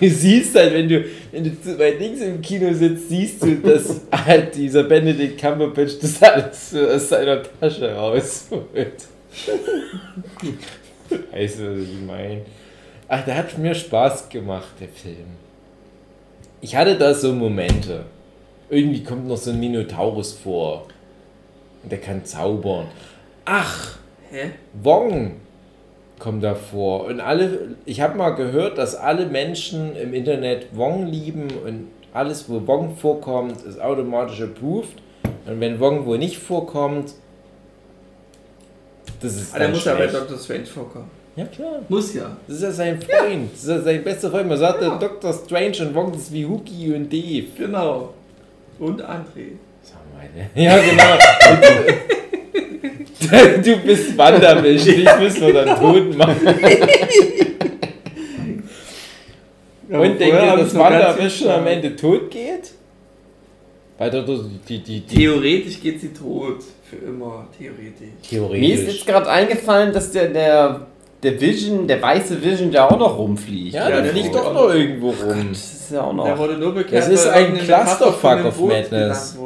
Du 0.00 0.08
siehst 0.08 0.54
halt, 0.56 0.72
wenn 0.72 0.88
du, 0.88 1.04
wenn 1.32 1.44
du 1.44 1.78
weit 1.78 2.00
links 2.00 2.20
im 2.20 2.40
Kino 2.40 2.72
sitzt, 2.72 3.08
siehst 3.08 3.42
du, 3.42 3.56
dass 3.56 4.00
halt 4.10 4.54
dieser 4.54 4.84
Benedict 4.84 5.40
Cumberbatch 5.40 5.98
das 6.00 6.22
alles 6.22 6.74
aus 6.74 7.08
seiner 7.08 7.42
Tasche 7.42 7.94
rausholt. 7.94 9.04
Weißt 11.30 11.58
du, 11.58 11.72
was 11.72 11.88
ich 11.88 12.00
meine? 12.06 12.42
Ach, 13.08 13.24
der 13.24 13.36
hat 13.36 13.56
mir 13.58 13.74
Spaß 13.74 14.28
gemacht, 14.28 14.72
der 14.80 14.88
Film. 14.88 15.26
Ich 16.60 16.74
hatte 16.74 16.96
da 16.96 17.14
so 17.14 17.32
Momente. 17.32 18.04
Irgendwie 18.68 19.04
kommt 19.04 19.28
noch 19.28 19.36
so 19.36 19.50
ein 19.50 19.60
Minotaurus 19.60 20.32
vor. 20.32 20.88
Und 21.82 21.92
der 21.92 22.00
kann 22.00 22.24
zaubern. 22.24 22.86
Ach, 23.44 23.98
Hä? 24.30 24.50
Wong 24.82 25.36
kommt 26.18 26.42
da 26.42 26.54
vor. 26.54 27.04
Und 27.04 27.20
alle, 27.20 27.76
ich 27.84 28.00
habe 28.00 28.16
mal 28.16 28.30
gehört, 28.30 28.78
dass 28.78 28.94
alle 28.94 29.26
Menschen 29.26 29.96
im 29.96 30.14
Internet 30.14 30.68
Wong 30.72 31.06
lieben 31.06 31.48
und 31.64 31.88
alles, 32.12 32.48
wo 32.48 32.66
Wong 32.66 32.96
vorkommt, 32.96 33.62
ist 33.62 33.80
automatisch 33.80 34.40
approved. 34.40 34.96
Und 35.46 35.60
wenn 35.60 35.78
Wong 35.78 36.06
wo 36.06 36.16
nicht 36.16 36.38
vorkommt, 36.38 37.14
das 39.20 39.36
ist 39.36 39.54
Ah, 39.54 39.58
der 39.58 39.68
dann 39.68 39.76
muss 39.76 39.84
ja 39.84 39.94
bei. 39.94 40.06
Dr. 40.06 40.38
Strange 40.38 40.66
vorkommen. 40.66 41.10
Ja 41.36 41.44
klar. 41.44 41.80
Muss 41.88 42.14
ja. 42.14 42.34
Das 42.46 42.56
ist 42.56 42.62
ja 42.62 42.72
sein 42.72 43.00
Freund. 43.00 43.52
Das 43.52 43.62
ist 43.62 43.68
ja 43.68 43.80
sein 43.80 44.02
bester 44.02 44.30
Freund. 44.30 44.48
Man 44.48 44.58
sagt, 44.58 44.82
ja. 44.82 44.96
Dr. 44.96 45.32
Strange 45.34 45.76
und 45.82 45.94
Wong 45.94 46.12
das 46.12 46.22
ist 46.22 46.32
wie 46.32 46.46
Hookie 46.46 46.94
und 46.94 47.12
Dave. 47.12 47.46
Genau. 47.56 48.14
Und 48.78 49.02
André. 49.02 49.52
Sag 49.82 50.00
mal, 50.14 50.28
ne? 50.34 50.48
Ja, 50.54 50.78
genau. 50.78 51.16
du 53.64 53.76
bist 53.78 54.16
Wandermisch, 54.16 54.84
dich 54.84 55.08
müssen 55.18 55.40
wir 55.42 55.52
dann 55.52 55.78
tot 55.80 56.16
machen. 56.16 56.46
Und 59.88 60.20
denkt 60.20 60.42
ihr, 60.42 60.56
dass 60.56 60.74
Wandermisch 60.74 61.38
schon 61.38 61.48
am 61.48 61.66
Ende 61.66 61.94
tot 61.94 62.30
geht? 62.30 62.72
Weil 63.98 64.10
dort 64.10 64.28
die, 64.68 64.78
die, 64.82 65.00
die 65.00 65.16
Theoretisch 65.16 65.80
geht 65.80 66.00
sie 66.00 66.12
tot. 66.12 66.58
Für 66.88 66.96
immer. 66.96 67.48
Theoretisch. 67.58 68.28
Theoretisch. 68.28 68.60
Mir 68.60 68.74
ist 68.74 68.86
jetzt 68.94 69.06
gerade 69.06 69.28
eingefallen, 69.28 69.92
dass 69.92 70.12
der, 70.12 70.28
der, 70.28 70.86
der 71.22 71.40
Vision, 71.40 71.88
der 71.88 72.00
weiße 72.02 72.42
Vision, 72.42 72.70
der 72.70 72.90
auch 72.90 72.98
noch 72.98 73.18
rumfliegt. 73.18 73.74
ja, 73.74 73.88
Ja, 73.88 73.96
der 73.96 74.02
der 74.02 74.12
fliegt 74.12 74.34
doch 74.34 74.52
noch 74.52 74.72
irgendwo 74.72 75.10
rum. 75.10 75.46
Das 75.50 75.75
ist 75.86 75.92
ja 75.92 76.02
auch 76.02 76.12
noch. 76.12 76.24
Der 76.24 76.38
wurde 76.38 76.58
nur 76.58 76.74
bekannt, 76.74 76.94
Das 76.94 77.08
ist 77.08 77.26
ein 77.26 77.56
Clusterfuck 77.58 78.44
of 78.44 78.60
Madness. 78.60 79.36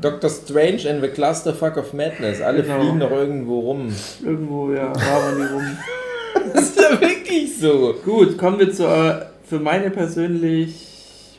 Dr. 0.00 0.28
Strange 0.30 0.90
and 0.90 1.00
the 1.02 1.08
Clusterfuck 1.08 1.76
of 1.76 1.92
Madness. 1.92 2.40
Alle 2.40 2.62
Genau. 2.62 2.80
fliegen 2.80 2.98
noch 2.98 3.10
irgendwo 3.10 3.60
rum. 3.60 3.94
Irgendwo, 4.24 4.72
ja, 4.72 4.92
waren 4.94 5.36
die 5.36 5.52
rum. 5.54 5.62
Das 6.54 6.62
ist 6.64 6.80
ja 6.80 7.00
wirklich 7.00 7.56
so. 7.58 7.94
Gut, 8.04 8.36
kommen 8.36 8.58
wir 8.58 8.72
zu, 8.72 8.84
äh, 8.84 9.26
für 9.48 9.60
meine 9.60 9.90
persönlich, 9.90 10.74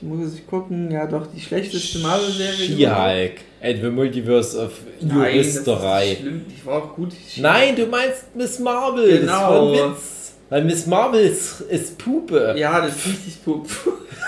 muss 0.01 0.33
ich 0.35 0.47
gucken, 0.47 0.89
ja 0.91 1.07
doch, 1.07 1.27
die 1.35 1.41
schlechteste 1.41 1.99
Marvel-Serie. 1.99 2.53
She-Hulk. 2.77 3.31
And 3.61 3.81
the 3.81 3.89
Multiverse 3.89 4.57
of 4.57 4.71
Nein, 5.01 5.37
das 5.37 5.47
ist 5.47 5.65
Juristerei. 5.65 6.17
schlimm. 6.21 6.45
Ich 6.55 6.65
war 6.65 6.83
auch 6.83 6.95
gut. 6.95 7.11
Nein, 7.37 7.75
du 7.75 7.85
meinst 7.87 8.35
Miss 8.35 8.59
Marvel. 8.59 9.19
Genau. 9.21 9.31
Das 9.31 9.39
war 9.41 9.85
ein 9.87 9.91
Witz. 9.93 10.33
Weil 10.49 10.63
Miss 10.65 10.85
Marvel 10.85 11.21
ist, 11.25 11.61
ist 11.61 11.97
Pupe. 11.97 12.53
Ja, 12.57 12.81
das 12.81 12.95
ist 12.97 13.07
richtig 13.07 13.43
pup. 13.43 13.67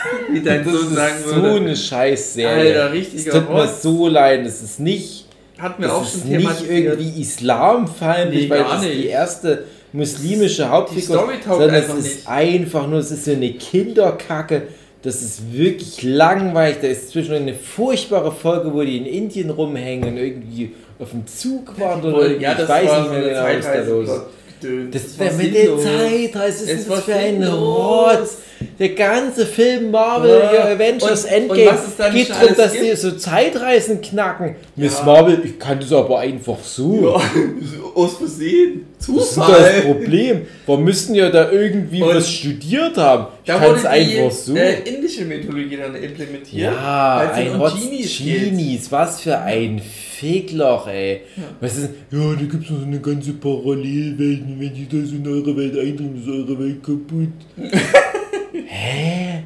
Wie 0.32 0.41
dein 0.41 0.64
das 0.64 0.73
Sohn 0.73 0.88
ist 0.90 0.95
sagen 0.95 1.15
so 1.26 1.36
würde. 1.36 1.56
eine 1.57 1.76
Scheißserie. 1.76 2.82
Alter, 2.82 2.91
richtiger 2.94 3.34
Es 3.34 3.40
tut 3.40 3.49
mir 3.53 3.68
so 3.68 4.07
leid. 4.07 4.45
Es 4.45 4.61
ist 4.61 4.80
nicht, 4.80 5.26
Hat 5.57 5.80
mir 5.80 5.88
das 5.88 5.95
auch 5.95 6.03
ist 6.03 6.11
schon 6.22 6.30
nicht 6.30 6.38
thematisiert. 6.40 6.72
irgendwie 6.99 7.22
islamfeindlich, 7.22 8.44
Nee, 8.44 8.49
weil 8.49 8.64
das 8.64 8.82
ist 8.84 8.91
die 8.91 8.95
nicht. 8.98 9.06
erste 9.10 9.64
muslimische 9.94 10.69
Hauptfigur, 10.69 11.30
sondern 11.48 11.73
es 11.76 11.88
ist 11.90 12.03
nicht. 12.03 12.27
einfach 12.27 12.88
nur, 12.88 12.99
es 12.99 13.11
ist 13.11 13.26
so 13.26 13.32
eine 13.32 13.52
Kinderkacke. 13.53 14.64
Das 15.02 15.22
ist 15.22 15.53
wirklich 15.53 16.02
langweilig. 16.02 16.77
Da 16.82 16.88
ist 16.88 17.10
zwischendurch 17.11 17.41
eine 17.44 17.53
furchtbare 17.53 18.32
Folge, 18.32 18.73
wo 18.73 18.82
die 18.82 18.98
in 18.98 19.06
Indien 19.06 19.52
rumhängen 19.52 20.10
und 20.14 20.18
irgendwie 20.18 20.72
auf 20.99 21.11
dem 21.11 21.27
Zug 21.27 21.80
waren 21.80 22.02
oder 22.03 22.32
ja, 22.40 22.53
ich 22.53 22.57
das 22.57 22.69
weiß 22.69 22.84
nicht 22.84 22.94
so 23.06 23.10
mehr 23.11 23.22
genau, 23.22 23.44
was 23.57 23.65
da 23.65 23.82
los 23.84 24.10
ist. 24.10 24.15
Zeitreise-Gedöns. 24.61 24.91
Das 24.91 25.19
war 25.19 25.32
mit 25.38 25.53
der. 25.56 25.77
Zeit, 25.77 26.30
was 26.34 26.61
ist 26.61 26.69
Es 26.72 26.90
war 26.90 26.95
das 26.98 27.06
für 27.06 27.14
ein. 27.15 27.44
Rotz? 27.44 28.38
Der 28.79 28.89
ganze 28.89 29.45
Film 29.45 29.91
Marvel, 29.91 30.29
Ja, 30.29 30.53
ja, 30.53 30.75
Avengers 30.75 31.23
und- 31.25 31.31
Endgame 31.31 31.69
und 31.71 32.13
geht 32.13 32.29
darum, 32.29 32.55
dass 32.57 32.73
gibt? 32.73 32.85
die 32.85 32.95
so 32.95 33.11
Zeitreisen 33.11 34.01
knacken. 34.01 34.55
Miss 34.75 34.97
Ja. 34.99 35.05
Marvel, 35.05 35.39
ich 35.43 35.57
kann 35.59 35.79
das 35.79 35.91
aber 35.93 36.19
einfach 36.19 36.59
so. 36.63 37.17
Ja, 37.17 37.21
aus 37.95 38.17
Versehen. 38.17 38.85
Das 38.97 39.07
ist 39.09 39.17
das 39.17 39.33
Zufall. 39.35 39.81
Problem. 39.81 40.41
Wir 40.65 40.77
müssten 40.77 41.13
ja 41.15 41.29
da 41.29 41.51
irgendwie 41.51 42.01
Und 42.01 42.15
was 42.15 42.29
studiert 42.31 42.97
haben. 42.97 43.27
Ich 43.43 43.47
Da 43.51 43.61
wurde 43.61 43.75
es 43.77 43.85
einfach 43.85 44.31
so. 44.31 44.55
äh, 44.55 44.79
indische 44.83 45.25
Mythologie 45.25 45.77
dann 45.77 45.95
implementiert. 45.95 46.71
ja, 46.73 47.31
ein 47.33 47.55
Rotz 47.55 47.73
Genies. 47.79 48.17
Genies. 48.17 48.91
Was 48.91 49.21
für 49.21 49.37
ein 49.37 49.79
Fickloch, 49.79 50.87
ey. 50.87 51.21
Was 51.59 51.77
ist, 51.77 51.89
ja, 52.09 52.19
da 52.33 52.41
gibt 52.41 52.63
es 52.63 52.69
noch 52.71 52.79
so 52.79 52.85
eine 52.85 52.99
ganze 52.99 53.33
Parallelwelt. 53.33 54.41
und 54.41 54.59
Wenn 54.59 54.73
die 54.73 54.87
das 54.89 55.11
in 55.11 55.27
eure 55.27 55.55
Welt 55.55 55.77
eindringen, 55.77 56.21
ist 56.23 56.27
eure 56.27 56.57
Welt 56.59 56.81
kaputt. 56.83 57.29
Hä? 58.68 59.44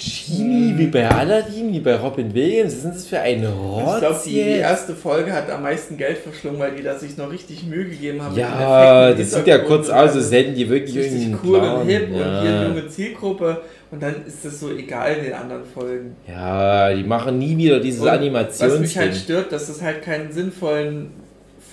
Genie, 0.00 0.78
wie 0.78 0.86
bei 0.86 1.06
Aladdin, 1.08 1.72
wie 1.72 1.80
bei 1.80 1.94
Robin 1.96 2.32
Williams. 2.32 2.72
Was 2.72 2.76
ist 2.78 2.84
denn 2.84 2.92
das 2.92 3.06
für 3.06 3.20
ein 3.20 3.44
Rotz 3.44 3.94
ich 3.94 4.00
glaube, 4.00 4.20
die, 4.24 4.38
erste 4.38 4.94
Folge 4.94 5.32
hat 5.32 5.50
am 5.50 5.62
meisten 5.62 5.98
Geld 5.98 6.18
verschlungen, 6.18 6.58
weil 6.58 6.74
die 6.74 6.82
da 6.82 6.98
sich 6.98 7.18
noch 7.18 7.30
richtig 7.30 7.64
Mühe 7.64 7.84
gegeben 7.84 8.22
haben. 8.22 8.34
Ja, 8.34 9.12
das 9.12 9.32
sieht 9.32 9.46
ja 9.46 9.58
kurz 9.58 9.88
und 9.88 9.94
aus, 9.94 10.16
als 10.16 10.32
hätten 10.32 10.54
die 10.54 10.70
wirklich 10.70 10.96
richtig 10.96 11.34
cool 11.44 11.58
Plan. 11.58 11.80
und 11.80 11.88
hip 11.88 12.08
und 12.10 12.18
ja. 12.18 12.42
hier 12.42 12.62
junge 12.68 12.88
Zielgruppe 12.88 13.60
und 13.90 14.02
dann 14.02 14.14
ist 14.26 14.44
das 14.44 14.60
so 14.60 14.70
egal 14.70 15.16
in 15.16 15.24
den 15.24 15.34
anderen 15.34 15.64
Folgen. 15.64 16.16
ja, 16.26 16.94
die 16.94 17.04
machen 17.04 17.38
nie 17.38 17.56
wieder 17.58 17.80
dieses 17.80 18.00
Und 18.00 18.06
Was 18.06 18.78
mich 18.78 18.96
halt 18.96 19.14
stört, 19.14 19.52
dass 19.52 19.66
das 19.66 19.82
halt 19.82 20.02
keinen 20.02 20.32
sinnvollen 20.32 21.10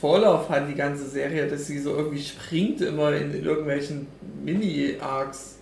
Vorlauf 0.01 0.49
hat, 0.49 0.69
die 0.69 0.75
ganze 0.75 1.07
Serie, 1.07 1.47
dass 1.47 1.67
sie 1.67 1.79
so 1.79 1.95
irgendwie 1.95 2.21
springt 2.21 2.81
immer 2.81 3.13
in, 3.13 3.33
in 3.33 3.45
irgendwelchen 3.45 4.07
Mini-Arcs 4.43 5.56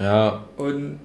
ja, 0.00 0.44
und 0.56 0.98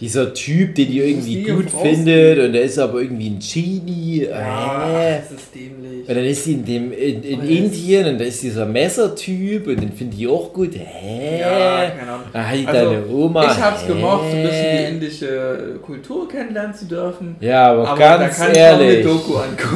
dieser 0.00 0.32
Typ, 0.32 0.74
den 0.76 0.88
die 0.88 0.98
irgendwie 1.00 1.42
gut 1.42 1.66
findet 1.70 2.38
und 2.38 2.54
der 2.54 2.62
ist 2.62 2.78
aber 2.78 3.02
irgendwie 3.02 3.28
ein 3.28 3.38
Genie. 3.38 4.26
ja, 4.30 5.18
das 5.20 5.30
ist 5.30 5.54
dämlich. 5.54 6.08
Und 6.08 6.16
dann 6.16 6.24
ist 6.24 6.44
sie 6.44 6.54
in, 6.54 6.64
dem, 6.64 6.90
in, 6.90 7.22
in 7.22 7.42
Indien 7.42 8.06
und 8.08 8.18
da 8.18 8.24
ist 8.24 8.42
dieser 8.42 8.64
Messertyp 8.64 9.66
und 9.66 9.78
den 9.78 9.92
finde 9.92 10.16
ich 10.16 10.26
auch 10.26 10.54
gut. 10.54 10.70
Hä? 10.74 11.40
Ja, 11.40 11.90
keine 11.90 12.12
Ahnung. 12.12 12.24
Hat 12.32 12.56
die 12.56 12.66
Also, 12.66 12.90
deine 12.92 13.06
Oma. 13.08 13.42
ich 13.44 13.60
hab's 13.60 13.82
hä? 13.82 13.88
gemocht, 13.88 14.30
so 14.30 14.36
ein 14.38 14.42
bisschen 14.42 14.76
die 14.78 14.94
indische 14.94 15.78
Kultur 15.84 16.26
kennenlernen 16.26 16.74
zu 16.74 16.86
dürfen. 16.86 17.36
Ja, 17.40 17.70
aber, 17.70 17.88
Aber 17.88 17.98
ganz 17.98 18.40
ehrlich. 18.56 19.06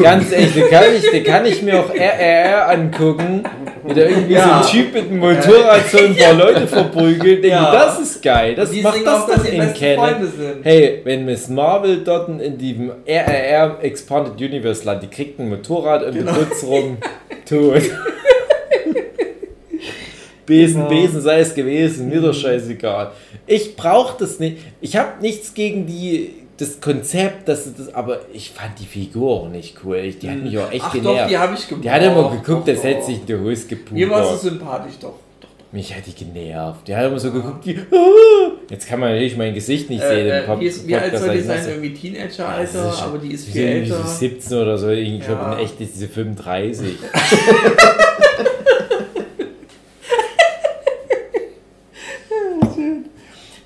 Ganz 0.03 0.33
ehrlich, 0.33 0.55
da 0.55 0.67
kann 0.69 0.85
ich, 0.97 1.11
da 1.25 1.33
kann 1.33 1.45
ich 1.47 1.63
mir 1.63 1.81
auch 1.81 1.91
RRR 1.95 2.71
angucken, 2.71 3.43
da 3.89 3.97
irgendwie 4.03 4.33
Ja. 4.35 4.63
so 4.63 4.69
ein 4.69 4.73
Typ 4.85 4.95
mit 4.95 5.05
einem 5.11 5.19
Motorrad 5.19 5.89
so 5.91 5.99
ein 5.99 6.17
paar 6.17 6.33
Leute 6.35 6.67
verprügelt. 6.67 7.43
Denke, 7.45 7.49
Ja. 7.49 7.73
das 7.73 8.01
ist 8.01 8.23
geil, 8.23 8.55
das 8.55 8.71
die 8.71 8.81
macht 8.83 9.05
das 9.05 9.23
auch, 9.23 9.27
dass 9.29 9.43
doch 9.43 9.53
in 9.53 9.75
Canon. 9.75 10.29
Hey, 10.63 11.01
wenn 11.05 11.25
Miss 11.25 11.49
Marvel 11.49 11.99
dort 12.05 12.29
in 12.41 12.57
diesem 12.57 12.93
RRR 13.07 13.79
Expanded 13.83 14.41
Universe 14.41 14.85
Land, 14.85 15.03
die 15.03 15.09
kriegt 15.09 15.39
ein 15.39 15.49
Motorrad 15.49 16.05
um 16.07 16.15
Genau. 16.15 16.33
Putz 16.33 16.63
rum. 16.65 16.97
tot. 17.49 17.83
Besen, 20.47 20.83
Genau. 20.87 20.89
Besen 20.89 21.21
sei 21.23 21.41
es 21.41 21.55
gewesen, 21.55 22.09
mir 22.09 22.21
doch 22.21 22.35
scheißegal. 22.35 23.13
Ich 23.47 23.77
brauche 23.77 24.17
das 24.19 24.39
nicht. 24.39 24.59
Ich 24.81 24.97
habe 24.97 25.21
nichts 25.23 25.55
gegen 25.55 25.87
die, 25.87 26.31
das 26.59 26.81
Konzept, 26.81 27.49
dass 27.49 27.65
das, 27.77 27.93
aber 27.95 28.21
ich 28.33 28.51
fand 28.51 28.79
die 28.79 28.87
Figur 28.87 29.43
auch 29.43 29.49
nicht 29.49 29.77
cool. 29.85 29.97
Ich, 29.99 30.19
die 30.19 30.31
hat 30.31 30.43
mich 30.43 30.57
auch 30.59 30.71
echt 30.71 30.85
Ach 30.87 30.95
doch, 30.95 31.03
genervt. 31.03 31.31
die 31.31 31.39
habe 31.39 31.55
ich 31.55 31.69
gemocht. 31.69 31.85
die 31.85 31.91
hat 31.91 32.03
immer 32.03 32.31
geguckt, 32.31 32.49
Doch, 32.69 32.73
als 32.73 32.83
doch. 32.83 32.89
hätte 32.89 33.05
sich 33.07 33.25
der 33.25 33.41
Hose 33.41 33.67
Mir 33.91 34.09
war 34.11 34.37
sie 34.37 34.49
sympathisch, 34.49 34.95
doch. 35.01 35.15
doch. 35.41 35.49
Mich 35.73 35.93
hat 35.95 36.05
die 36.07 36.15
genervt. 36.15 36.87
Die 36.87 36.95
hat 36.95 37.07
immer 37.07 37.19
so 37.19 37.33
geguckt, 37.33 37.65
die, 37.67 37.77
"Ah." 37.77 38.51
jetzt 38.71 38.89
kann 38.89 39.01
man 39.01 39.11
natürlich 39.11 39.37
mein 39.37 39.53
Gesicht 39.55 39.91
nicht 39.91 40.03
sehen 40.03 40.27
Äh, 40.27 40.39
im 40.39 40.45
äh, 40.45 40.47
Pop 40.47 40.61
wie, 40.61 40.67
ist, 40.67 40.87
wie 40.87 40.95
alt 40.95 41.19
soll 41.19 41.35
die 41.35 41.41
sein? 41.41 41.61
Irgendwie 41.69 41.91
Das 41.91 42.01
Teenager-Alter, 42.01 42.93
schon- 42.93 43.03
aber 43.09 43.19
die 43.19 43.33
ist 43.33 43.49
die 43.49 43.53
viel 43.53 43.63
älter. 43.67 43.97
so 44.05 44.09
17 44.09 44.57
oder 44.59 44.79
so. 44.79 44.89
Ich 44.91 45.21
glaube, 45.21 45.41
Ja. 45.43 45.53
in 45.55 45.59
echt 45.65 45.81
ist 45.81 45.95
diese 45.97 46.07
35. 46.09 46.95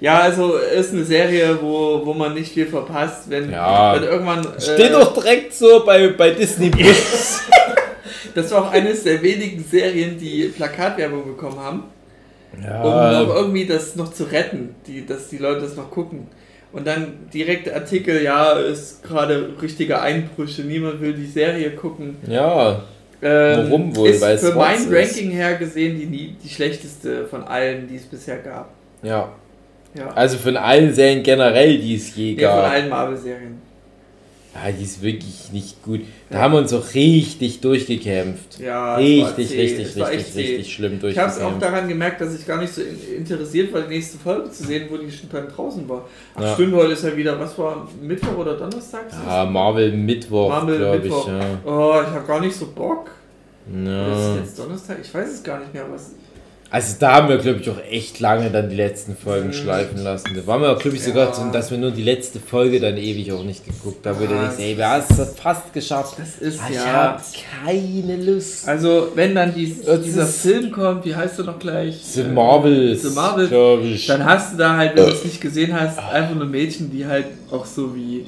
Ja, 0.00 0.20
also 0.20 0.56
ist 0.56 0.92
eine 0.92 1.04
Serie, 1.04 1.58
wo, 1.60 2.02
wo 2.04 2.14
man 2.14 2.34
nicht 2.34 2.52
viel 2.52 2.66
verpasst, 2.66 3.28
wenn, 3.30 3.50
Ja. 3.50 3.94
wenn 3.96 4.04
irgendwann. 4.04 4.46
Steht 4.58 4.78
äh, 4.78 4.92
doch 4.92 5.12
direkt 5.12 5.52
so 5.54 5.84
bei, 5.84 6.08
bei 6.08 6.30
Disney 6.30 6.70
Plus. 6.70 7.40
Das 8.34 8.52
war 8.52 8.66
auch 8.66 8.70
eines 8.72 9.02
der 9.02 9.20
wenigen 9.22 9.64
Serien, 9.64 10.16
die 10.18 10.44
Plakatwerbung 10.54 11.24
bekommen 11.26 11.58
haben, 11.58 11.82
um 12.52 12.62
ja, 12.64 13.22
noch 13.22 13.34
irgendwie 13.34 13.66
das 13.66 13.96
noch 13.96 14.12
zu 14.12 14.24
retten, 14.24 14.76
die, 14.86 15.04
dass 15.04 15.28
die 15.28 15.38
Leute 15.38 15.62
das 15.62 15.74
noch 15.74 15.90
gucken. 15.90 16.28
Und 16.72 16.86
dann 16.86 17.28
direkt 17.34 17.72
Artikel, 17.72 18.22
ja, 18.22 18.52
ist 18.52 19.02
gerade 19.02 19.54
richtige 19.60 20.00
Einbrüche, 20.00 20.62
niemand 20.62 21.00
will 21.00 21.14
die 21.14 21.26
Serie 21.26 21.70
gucken. 21.72 22.16
ja, 22.28 22.82
Ähm, 23.22 23.64
Warum 23.70 23.96
wohl? 23.96 24.10
Ist 24.10 24.20
Weil 24.20 24.36
es 24.36 24.42
für 24.42 24.54
mein 24.54 24.78
Spots 24.78 24.86
ist. 24.92 24.94
Ranking 25.18 25.30
her 25.32 25.54
gesehen 25.56 25.98
die, 25.98 26.36
die 26.40 26.48
schlechteste 26.48 27.26
von 27.26 27.42
allen, 27.42 27.88
die 27.88 27.96
es 27.96 28.04
bisher 28.04 28.36
gab. 28.38 28.68
ja. 29.02 29.30
Ja, 29.94 30.09
Also 30.15 30.36
von 30.39 30.56
allen 30.56 30.93
Serien 30.94 31.23
generell, 31.23 31.78
die 31.78 31.94
es 31.97 32.15
je 32.15 32.32
nee, 32.35 32.43
von 32.43 32.43
gab. 32.43 32.70
allen 32.70 32.89
Marvel-Serien. 32.89 33.69
Ja, 34.55 34.73
die 34.73 34.82
ist 34.82 35.02
wirklich 35.02 35.52
nicht 35.52 35.82
gut. 35.85 36.01
Da 36.31 36.39
haben 36.40 36.52
wir 36.52 36.59
uns 36.59 36.73
auch 36.73 36.93
richtig 36.94 37.60
durchgekämpft. 37.60 38.59
Ja, 38.59 38.97
richtig, 38.97 39.48
zäh. 39.48 39.60
richtig, 39.60 39.97
richtig, 39.97 40.36
richtig 40.36 40.74
schlimm 40.74 40.98
Ich 41.05 41.16
habe 41.19 41.28
es 41.31 41.36
auch 41.36 41.40
durchgekämpft. 41.51 41.62
daran 41.62 41.89
gemerkt, 41.89 42.20
dass 42.20 42.35
ich 42.39 42.44
gar 42.47 42.59
nicht 42.60 42.73
so 42.73 42.81
in, 42.82 43.19
interessiert 43.19 43.73
war, 43.73 43.82
die 43.82 43.94
nächste 43.94 44.19
Folge 44.19 44.51
zu 44.51 44.65
sehen, 44.65 44.89
wo 44.90 44.97
die 44.97 45.10
schon 45.12 45.28
dann 45.31 45.48
draußen 45.48 45.89
war. 45.89 46.09
Ach 46.35 46.43
Ja. 46.43 46.55
stimmt, 46.55 46.74
heute 46.74 46.93
ist 46.93 47.05
ja 47.05 47.16
wieder, 47.16 47.39
was 47.39 47.56
war, 47.56 47.86
Mittwoch 48.02 48.36
oder 48.39 48.56
Donnerstag? 48.56 49.05
Ja, 49.27 49.44
Marvel 49.44 49.93
Mittwoch, 49.93 50.48
Marvel 50.48 50.77
glaube 50.78 51.06
ich. 51.06 51.12
Ja. 51.12 51.40
Oh, 51.65 52.01
ich 52.02 52.10
habe 52.15 52.27
gar 52.27 52.40
nicht 52.40 52.56
so 52.56 52.66
Bock. 52.74 53.10
Oder 53.70 53.82
ist 53.82 54.19
Ja. 54.19 54.31
es 54.35 54.36
jetzt 54.40 54.59
Donnerstag? 54.59 54.97
Ich 55.02 55.15
weiß 55.15 55.28
es 55.35 55.43
gar 55.43 55.60
nicht 55.60 55.73
mehr. 55.73 55.85
Was, 55.90 56.12
Also 56.70 56.96
da 57.00 57.12
haben 57.14 57.30
wir, 57.30 57.38
glaube 57.38 57.60
ich, 57.60 57.70
auch 57.70 57.78
echt 57.90 58.20
lange 58.20 58.50
dann 58.50 58.68
die 58.68 58.76
letzten 58.76 59.16
Folgen 59.16 59.54
schleifen 59.54 60.02
lassen. 60.04 60.34
Da 60.36 60.46
waren 60.46 60.60
wir 60.60 60.70
auch, 60.70 60.78
glaube 60.78 60.98
ich, 60.98 61.02
sogar, 61.02 61.28
Ja. 61.28 61.32
so, 61.34 61.50
dass 61.50 61.70
wir 61.70 61.78
nur 61.78 61.92
die 61.92 62.02
letzte 62.02 62.40
Folge 62.40 62.78
dann 62.78 62.98
ewig 62.98 63.32
auch 63.32 63.42
nicht 63.42 63.64
geguckt 63.64 64.06
haben. 64.06 64.20
Wo 64.20 64.26
du 64.26 64.34
Ah, 64.34 64.48
denkst, 64.48 64.56
ey, 64.62 64.76
wir 64.76 64.86
haben 64.86 65.02
es 65.08 65.30
fast 65.40 65.72
geschafft. 65.72 66.16
das 66.18 66.36
ist 66.46 66.60
Ah, 66.60 66.66
Ich 66.68 66.76
ja. 66.76 66.84
habe 66.84 67.22
keine 67.64 68.16
Lust. 68.22 68.68
Also, 68.68 69.08
wenn 69.14 69.34
dann 69.34 69.54
dies, 69.54 69.76
dieser 70.04 70.26
Film 70.26 70.70
kommt, 70.70 71.06
wie 71.06 71.16
heißt 71.16 71.38
er 71.38 71.46
noch 71.46 71.58
gleich? 71.58 72.00
The 72.04 72.24
Marvels, 72.24 73.00
The 73.02 73.14
Marvels. 73.14 73.48
glaube 73.48 73.84
ich. 73.84 74.06
Dann 74.06 74.22
hast 74.26 74.52
du 74.52 74.58
da 74.58 74.76
halt, 74.76 74.94
wenn 74.94 75.06
du 75.06 75.12
es 75.12 75.24
nicht 75.24 75.40
gesehen 75.40 75.72
hast, 75.72 75.98
einfach 75.98 76.34
nur 76.34 76.44
Mädchen, 76.44 76.90
die 76.90 77.06
halt 77.06 77.26
auch 77.50 77.64
so 77.64 77.96
wie. 77.96 78.26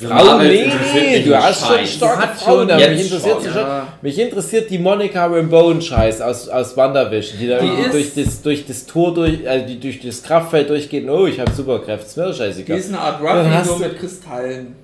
Frau, 0.00 0.08
Marvels 0.08 0.72
nee, 0.94 1.00
nee, 1.18 1.22
du 1.24 1.36
hast 1.36 1.66
schon 1.66 1.84
starke 1.84 2.36
Frauen, 2.36 2.70
aber 2.70 2.88
mich 2.88 3.00
interessiert 3.00 3.42
schon. 3.42 3.54
Ja. 3.56 3.88
Mich 4.02 4.18
interessiert 4.20 4.70
die 4.70 4.78
Monica 4.78 5.26
Rambeau-Scheiß 5.26 6.20
aus, 6.20 6.48
aus 6.48 6.76
WandaVision, 6.76 7.40
die 7.40 7.48
da 7.48 7.58
Die 7.58 7.90
durch 7.90 8.14
das, 8.14 8.40
durch 8.42 8.64
das 8.66 8.86
Tor, 8.86 9.12
durch, 9.12 9.48
also 9.48 9.66
die 9.66 9.80
durch 9.80 10.00
das 10.00 10.22
Kraftfeld 10.22 10.70
durchgeht. 10.70 11.08
Oh, 11.08 11.26
ich 11.26 11.40
habe 11.40 11.50
Superkräfte, 11.50 12.06
ist 12.06 12.16
mir 12.16 12.24
doch 12.24 12.32
Die 12.32 12.38
scheißegal. 12.38 12.78
ist 12.78 12.88
eine 12.88 13.00
Art 13.00 13.20
Ruffy, 13.20 13.66
nur 13.66 13.78
mit 13.80 13.98
Kristallen. 13.98 14.76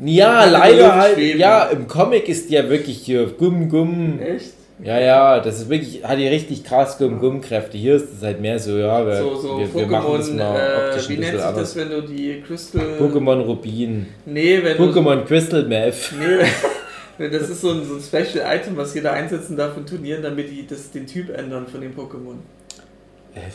Ja, 0.00 0.44
leider 0.46 0.96
halt. 0.96 1.18
Ja, 1.18 1.64
im 1.66 1.86
Comic 1.86 2.28
ist 2.28 2.50
die 2.50 2.54
ja 2.54 2.68
wirklich 2.68 2.98
hier 2.98 3.26
Gumm 3.38 3.68
Gumm. 3.68 4.18
Echt? 4.20 4.54
Ja, 4.82 4.98
ja, 4.98 5.40
das 5.40 5.60
ist 5.60 5.68
wirklich, 5.68 6.02
hat 6.04 6.18
die 6.18 6.28
richtig 6.28 6.64
krass 6.64 6.96
Gumm 6.98 7.18
Gumm 7.18 7.40
Kräfte. 7.40 7.76
Hier 7.76 7.96
ist 7.96 8.14
es 8.16 8.22
halt 8.22 8.40
mehr 8.40 8.58
so, 8.58 8.78
ja, 8.78 9.06
wir, 9.06 9.16
So, 9.16 9.36
so 9.36 9.58
wir, 9.58 9.74
wir 9.74 9.86
machen 9.86 10.14
das 10.16 10.30
Pokémon, 10.30 10.36
mal 10.36 10.58
äh, 10.58 10.88
optisch 10.88 11.08
wie 11.08 11.14
ein 11.14 11.20
nennt 11.20 11.32
sich 11.32 11.44
anders. 11.44 11.74
das, 11.74 11.76
wenn 11.76 11.90
du 11.90 12.02
die 12.02 12.42
Crystal... 12.46 12.82
Pokémon 12.98 13.40
Rubin. 13.42 14.06
Nee, 14.24 14.60
wenn 14.62 14.76
du... 14.76 14.84
Pokémon 14.84 15.24
Crystal 15.24 15.64
Meth. 15.64 16.12
Nee, 17.18 17.28
das 17.28 17.50
ist 17.50 17.60
so 17.60 17.72
ein, 17.72 17.84
so 17.84 17.96
ein 17.96 18.00
Special 18.00 18.42
Item, 18.46 18.78
was 18.78 18.94
jeder 18.94 19.12
einsetzen 19.12 19.54
darf 19.54 19.76
in 19.76 19.84
Turnieren, 19.84 20.22
damit 20.22 20.50
die 20.50 20.66
das, 20.66 20.90
den 20.90 21.06
Typ 21.06 21.28
ändern 21.28 21.66
von 21.66 21.82
dem 21.82 21.94
Pokémon. 21.94 22.36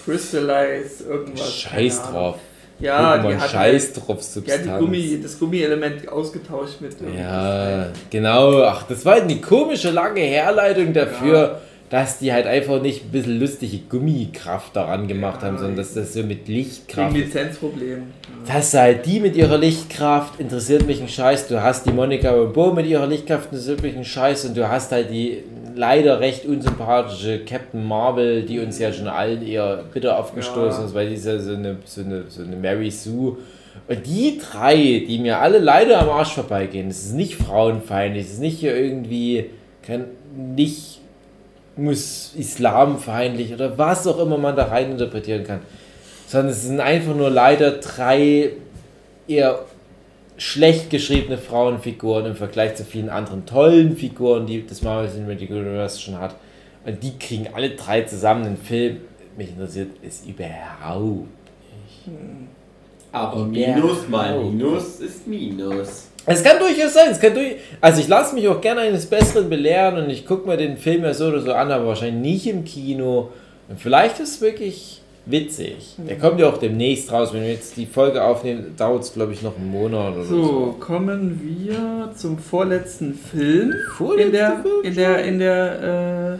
Crystallize, 0.06 1.04
irgendwas. 1.04 1.52
Scheiß 1.52 2.04
drauf. 2.04 2.38
Ja, 2.80 3.18
die 3.18 3.36
hat 3.36 3.50
Scheiß 3.50 3.94
drauf, 3.94 4.18
ja, 4.18 4.24
Substanz. 4.24 4.64
die 4.64 4.70
Gummi, 4.70 5.20
das 5.22 5.40
Gummielement 5.40 6.08
ausgetauscht 6.10 6.82
mit 6.82 6.94
Ja, 7.18 7.88
genau. 8.10 8.64
Ach, 8.64 8.84
das 8.84 9.06
war 9.06 9.16
eine 9.16 9.38
komische 9.38 9.92
lange 9.92 10.20
Herleitung 10.22 10.92
dafür, 10.92 11.62
dass 11.90 12.18
die 12.18 12.34
halt 12.34 12.48
einfach 12.48 12.82
nicht 12.82 13.06
ein 13.06 13.12
bisschen 13.12 13.40
lustige 13.40 13.78
Gummikraft 13.90 14.76
daran 14.76 15.08
gemacht 15.08 15.42
Ja, 15.42 15.48
haben, 15.48 15.58
sondern 15.58 15.78
dass 15.78 15.94
das 15.94 16.14
so 16.14 16.24
mit 16.24 16.48
Lichtkraft. 16.48 17.16
Lizenzproblem. 17.16 18.04
Das 18.48 18.74
halt 18.74 19.06
die 19.06 19.20
mit 19.20 19.36
ihrer 19.36 19.58
Lichtkraft 19.58 20.40
interessiert 20.40 20.86
mich 20.86 21.02
ein 21.02 21.08
Scheiß. 21.08 21.48
Du 21.48 21.62
hast 21.62 21.86
die 21.86 21.92
Monika 21.92 22.32
Rambeau 22.32 22.74
mit 22.74 22.88
ihrer 22.88 23.08
Lichtkraft 23.08 23.52
interessiert 23.52 23.82
mich 23.84 23.96
ein 23.96 24.04
Scheiß 24.04 24.46
und 24.46 24.58
du 24.58 24.68
hast 24.68 24.92
halt 24.92 25.10
die 25.12 25.44
leider 25.76 26.20
recht 26.20 26.46
unsympathische 26.46 27.46
Captain 27.46 27.86
Marvel, 27.86 28.44
die 28.44 28.60
uns 28.60 28.80
ja 28.80 28.92
schon 28.92 29.08
allen 29.08 29.46
eher 29.46 29.84
bitter 29.94 30.18
aufgestoßen 30.20 30.82
Ja. 30.82 30.86
ist, 30.88 30.94
weil 30.94 31.10
die 31.10 31.16
ist 31.16 31.26
ja 31.26 31.38
so 31.40 31.54
eine, 31.54 31.78
so 31.86 32.02
eine, 32.02 32.24
so 32.30 32.44
eine 32.44 32.56
Mary 32.56 32.92
Sue. 32.92 33.38
Und 33.88 34.06
die 34.06 34.40
drei, 34.40 35.04
die 35.08 35.20
mir 35.20 35.40
alle 35.40 35.60
leider 35.60 36.00
am 36.02 36.10
Arsch 36.10 36.34
vorbeigehen, 36.34 36.88
das 36.88 37.00
ist 37.00 37.14
nicht 37.14 37.36
frauenfeindlich, 37.36 38.24
das 38.26 38.34
ist 38.34 38.40
nicht 38.40 38.60
hier 38.60 38.76
irgendwie, 38.76 39.50
kein, 39.86 40.06
nicht 40.56 41.00
muss 41.78 42.34
islamfeindlich 42.38 43.54
oder 43.54 43.78
was 43.78 44.08
auch 44.08 44.20
immer 44.20 44.38
man 44.38 44.56
da 44.56 44.66
rein 44.66 44.92
interpretieren 44.92 45.44
kann, 45.44 45.60
sondern 46.28 46.52
es 46.52 46.64
sind 46.64 46.80
einfach 46.80 47.14
nur 47.16 47.30
leider 47.30 47.72
drei 47.72 48.52
eher 49.28 49.60
schlecht 50.38 50.90
geschriebene 50.90 51.38
Frauenfiguren 51.38 52.26
im 52.26 52.36
Vergleich 52.36 52.76
zu 52.76 52.84
vielen 52.84 53.10
anderen 53.10 53.46
tollen 53.46 53.96
Figuren, 53.96 54.46
die 54.46 54.66
das 54.66 54.82
Marvel 54.82 55.10
Cinematic 55.10 55.50
Universe 55.50 56.00
schon 56.00 56.20
hat. 56.20 56.36
Und 56.86 57.02
die 57.02 57.18
kriegen 57.18 57.48
alle 57.54 57.72
drei 57.72 58.02
zusammen 58.02 58.46
einen 58.46 58.58
Film. 58.58 58.98
Mich 59.38 59.50
interessiert 59.50 59.90
es 60.06 60.24
überhaupt. 60.26 61.28
Aber 63.12 63.48
Ja. 63.52 63.76
Minus 63.76 64.08
mal 64.10 64.40
Minus 64.40 65.00
ist 65.00 65.28
Minus. 65.28 66.08
Es 66.26 66.44
kann 66.44 66.60
durchaus 66.60 66.94
sein, 66.94 67.12
es 67.12 67.20
kann 67.20 67.34
durch. 67.34 67.56
Also 67.80 68.02
ich 68.02 68.08
lasse 68.08 68.36
mich 68.36 68.48
auch 68.48 68.60
gerne 68.60 68.82
eines 68.82 69.06
Besseren 69.06 69.50
belehren 69.50 70.04
und 70.04 70.10
ich 70.10 70.26
gucke 70.26 70.48
mir 70.48 70.58
den 70.58 70.78
Film 70.78 71.04
ja 71.04 71.14
so 71.14 71.28
oder 71.28 71.40
so 71.40 71.54
an, 71.54 71.72
aber 71.72 71.88
wahrscheinlich 71.88 72.44
nicht 72.44 72.48
im 72.48 72.66
Kino. 72.66 73.30
Und 73.70 73.80
vielleicht 73.80 74.20
ist 74.20 74.36
es 74.36 74.42
wirklich 74.42 75.02
witzig. 75.26 75.96
Der 75.98 76.18
kommt 76.18 76.40
ja 76.40 76.48
auch 76.48 76.58
demnächst 76.58 77.12
raus. 77.12 77.34
Wenn 77.34 77.42
wir 77.42 77.52
jetzt 77.52 77.78
die 77.78 77.86
Folge 77.86 78.24
aufnehmen, 78.24 78.76
dauert 78.78 79.04
es 79.04 79.14
glaube 79.14 79.34
ich 79.34 79.42
noch 79.42 79.56
einen 79.58 79.72
Monat 79.72 80.14
oder 80.16 80.24
so. 80.24 80.44
So, 80.44 80.76
kommen 80.80 81.42
wir 81.68 82.12
zum 82.16 82.38
vorletzten 82.38 83.14
Film. 83.16 83.74
Vorletzte 83.98 84.26
in 84.28 84.32
der, 84.34 84.52
Film 84.62 84.84
in 84.84 84.96
der, 84.96 85.24
in 85.26 85.40
der, 85.40 86.40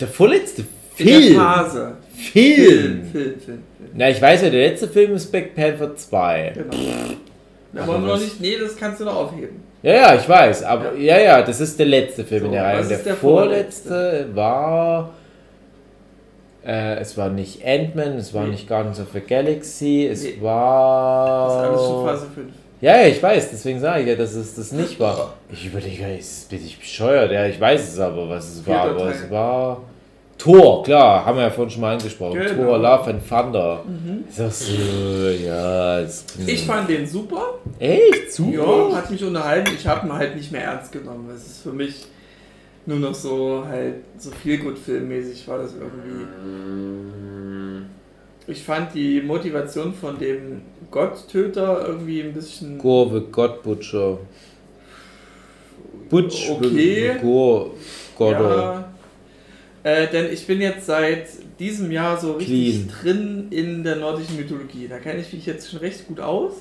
Der 0.00 0.08
vorletzte 0.08 0.62
äh, 0.62 0.64
in 1.02 1.06
der 1.06 1.20
Film. 1.20 1.36
Phase. 1.36 1.92
Film. 2.14 2.64
Film, 2.72 3.04
Film, 3.12 3.34
Film. 3.44 3.62
Na, 3.94 4.08
ich 4.10 4.20
weiß 4.22 4.42
ja, 4.42 4.50
der 4.50 4.70
letzte 4.70 4.88
Film 4.88 5.14
ist 5.14 5.30
Black 5.30 5.54
Panther 5.54 5.94
2. 5.94 6.52
Genau. 6.54 6.76
Da 7.72 7.86
wollen 7.86 8.02
wir 8.02 8.08
noch 8.08 8.14
was? 8.14 8.22
nicht, 8.22 8.40
nee, 8.40 8.56
das 8.58 8.74
kannst 8.76 9.00
du 9.00 9.04
noch 9.04 9.16
aufheben. 9.16 9.60
Ja, 9.82 9.92
ja, 9.92 10.14
ich 10.14 10.26
weiß, 10.26 10.62
aber 10.64 10.94
ja, 10.96 11.18
ja, 11.18 11.42
das 11.42 11.60
ist 11.60 11.78
der 11.78 11.86
letzte 11.86 12.24
Film 12.24 12.40
So, 12.40 12.46
in 12.46 12.52
der 12.52 12.64
Reihe. 12.64 12.84
der, 12.84 12.98
der 12.98 13.14
vorletzte 13.14 14.26
war. 14.34 15.12
Äh, 16.66 16.96
es 16.96 17.16
war 17.16 17.28
nicht 17.28 17.64
Ant-Man, 17.64 18.14
es 18.14 18.34
war 18.34 18.44
Nee. 18.44 18.50
nicht 18.50 18.66
Guardians 18.68 18.98
of 18.98 19.06
the 19.12 19.20
Galaxy, 19.20 20.08
es 20.10 20.24
Nee. 20.24 20.38
war. 20.40 21.46
Das 21.46 21.54
ist 21.54 21.68
alles 21.68 21.80
schon 21.86 22.06
Phase 22.06 22.26
5. 22.34 22.46
Ja, 22.80 22.96
ja, 23.00 23.06
ich 23.06 23.22
weiß, 23.22 23.50
deswegen 23.50 23.80
sage 23.80 24.02
ich 24.02 24.08
ja, 24.08 24.16
dass 24.16 24.34
es 24.34 24.54
das 24.54 24.72
nicht 24.72 24.98
war. 25.00 25.34
Ich 25.50 25.64
überlege, 25.66 26.14
ist- 26.18 26.48
bin 26.50 26.64
ich 26.64 26.78
bescheuert? 26.78 27.30
Ja, 27.32 27.46
ich 27.46 27.58
weiß 27.60 27.92
es 27.92 27.98
aber, 27.98 28.28
was 28.28 28.48
es 28.56 28.66
war. 28.66 28.90
Aber 28.90 29.10
es 29.10 29.30
war. 29.30 29.80
Tor, 30.36 30.82
klar, 30.82 31.24
haben 31.24 31.36
wir 31.38 31.44
ja 31.44 31.50
vorhin 31.50 31.70
schon 31.70 31.80
mal 31.80 31.94
angesprochen. 31.94 32.38
Genau. 32.38 32.64
Tor, 32.64 32.78
Love 32.78 33.10
and 33.10 33.26
Thunder. 33.26 33.82
Ist 34.28 34.38
das 34.38 34.66
so, 34.66 35.28
ja. 35.46 36.00
Das, 36.02 36.24
Ich 36.46 36.66
fand 36.66 36.90
den 36.90 37.06
super. 37.06 37.54
Echt? 37.78 38.32
Super? 38.32 38.88
Ja, 38.90 38.96
hat 38.96 39.10
mich 39.10 39.24
unterhalten. 39.24 39.70
Ich 39.74 39.86
habe 39.86 40.06
ihn 40.06 40.12
halt 40.12 40.36
nicht 40.36 40.52
mehr 40.52 40.64
ernst 40.64 40.92
genommen. 40.92 41.30
Es 41.34 41.46
ist 41.46 41.62
für 41.62 41.72
mich 41.72 42.04
nur 42.86 42.98
noch 42.98 43.14
so 43.14 43.64
halt 43.66 43.96
so 44.18 44.30
viel 44.30 44.58
gut 44.58 44.78
filmmäßig 44.78 45.46
war 45.48 45.58
das 45.58 45.74
irgendwie. 45.74 46.26
Ich 48.48 48.62
fand 48.62 48.94
die 48.94 49.20
Motivation 49.20 49.92
von 49.92 50.18
dem 50.18 50.62
Gotttöter 50.90 51.86
irgendwie 51.88 52.22
ein 52.22 52.32
bisschen. 52.32 52.78
Kurve 52.78 53.22
Gottbutcher. 53.22 54.18
Butch, 56.08 56.48
Okay. 56.50 57.16
Go, 57.20 57.74
Gordo. 58.16 58.44
Ja. 58.44 58.92
Äh, 59.82 60.08
denn 60.08 60.32
ich 60.32 60.46
bin 60.46 60.60
jetzt 60.60 60.86
seit 60.86 61.26
diesem 61.58 61.90
Jahr 61.90 62.18
so 62.18 62.34
richtig 62.34 62.88
Clean. 62.88 62.88
drin 63.00 63.46
in 63.50 63.82
der 63.82 63.96
nordischen 63.96 64.36
Mythologie. 64.36 64.86
Da 64.88 64.98
kenne 64.98 65.20
ich 65.20 65.32
mich 65.32 65.46
jetzt 65.46 65.70
schon 65.70 65.80
recht 65.80 66.06
gut 66.06 66.20
aus. 66.20 66.52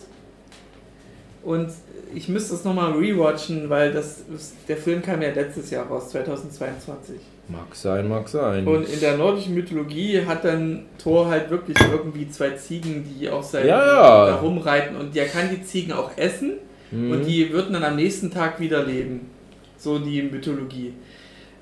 Und 1.45 1.69
ich 2.13 2.27
müsste 2.27 2.55
es 2.55 2.63
nochmal 2.63 2.91
rewatchen, 2.93 3.69
weil 3.69 3.93
das 3.93 4.23
der 4.67 4.77
Film 4.77 5.01
kam 5.01 5.21
ja 5.21 5.29
letztes 5.31 5.69
Jahr 5.69 5.85
raus, 5.85 6.09
2022. 6.09 7.15
Mag 7.47 7.73
sein, 7.73 8.09
mag 8.09 8.27
sein. 8.27 8.65
Und 8.67 8.89
in 8.89 8.99
der 8.99 9.17
nordischen 9.17 9.53
Mythologie 9.53 10.25
hat 10.25 10.43
dann 10.43 10.87
Thor 10.97 11.27
halt 11.29 11.49
wirklich 11.51 11.77
irgendwie 11.91 12.27
zwei 12.29 12.51
Ziegen, 12.51 13.05
die 13.07 13.29
auf 13.29 13.45
seinem 13.45 13.67
Ja, 13.67 13.85
ja. 13.85 14.25
da 14.27 14.35
rumreiten 14.37 14.95
und 14.97 15.15
der 15.15 15.27
kann 15.27 15.49
die 15.51 15.63
Ziegen 15.63 15.93
auch 15.93 16.11
essen 16.17 16.53
Mhm. 16.91 17.11
und 17.11 17.23
die 17.25 17.51
würden 17.51 17.73
dann 17.73 17.83
am 17.83 17.95
nächsten 17.95 18.31
Tag 18.31 18.59
wieder 18.59 18.83
leben. 18.83 19.29
So 19.77 19.99
die 19.99 20.21
Mythologie. 20.23 20.93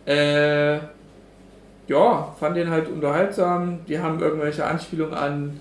Äh, 0.05 0.75
ja, 1.87 2.33
fand 2.39 2.55
den 2.57 2.69
halt 2.69 2.87
unterhaltsam. 2.89 3.79
Die 3.87 3.99
haben 3.99 4.19
irgendwelche 4.21 4.65
Anspielungen 4.65 5.13
an 5.13 5.59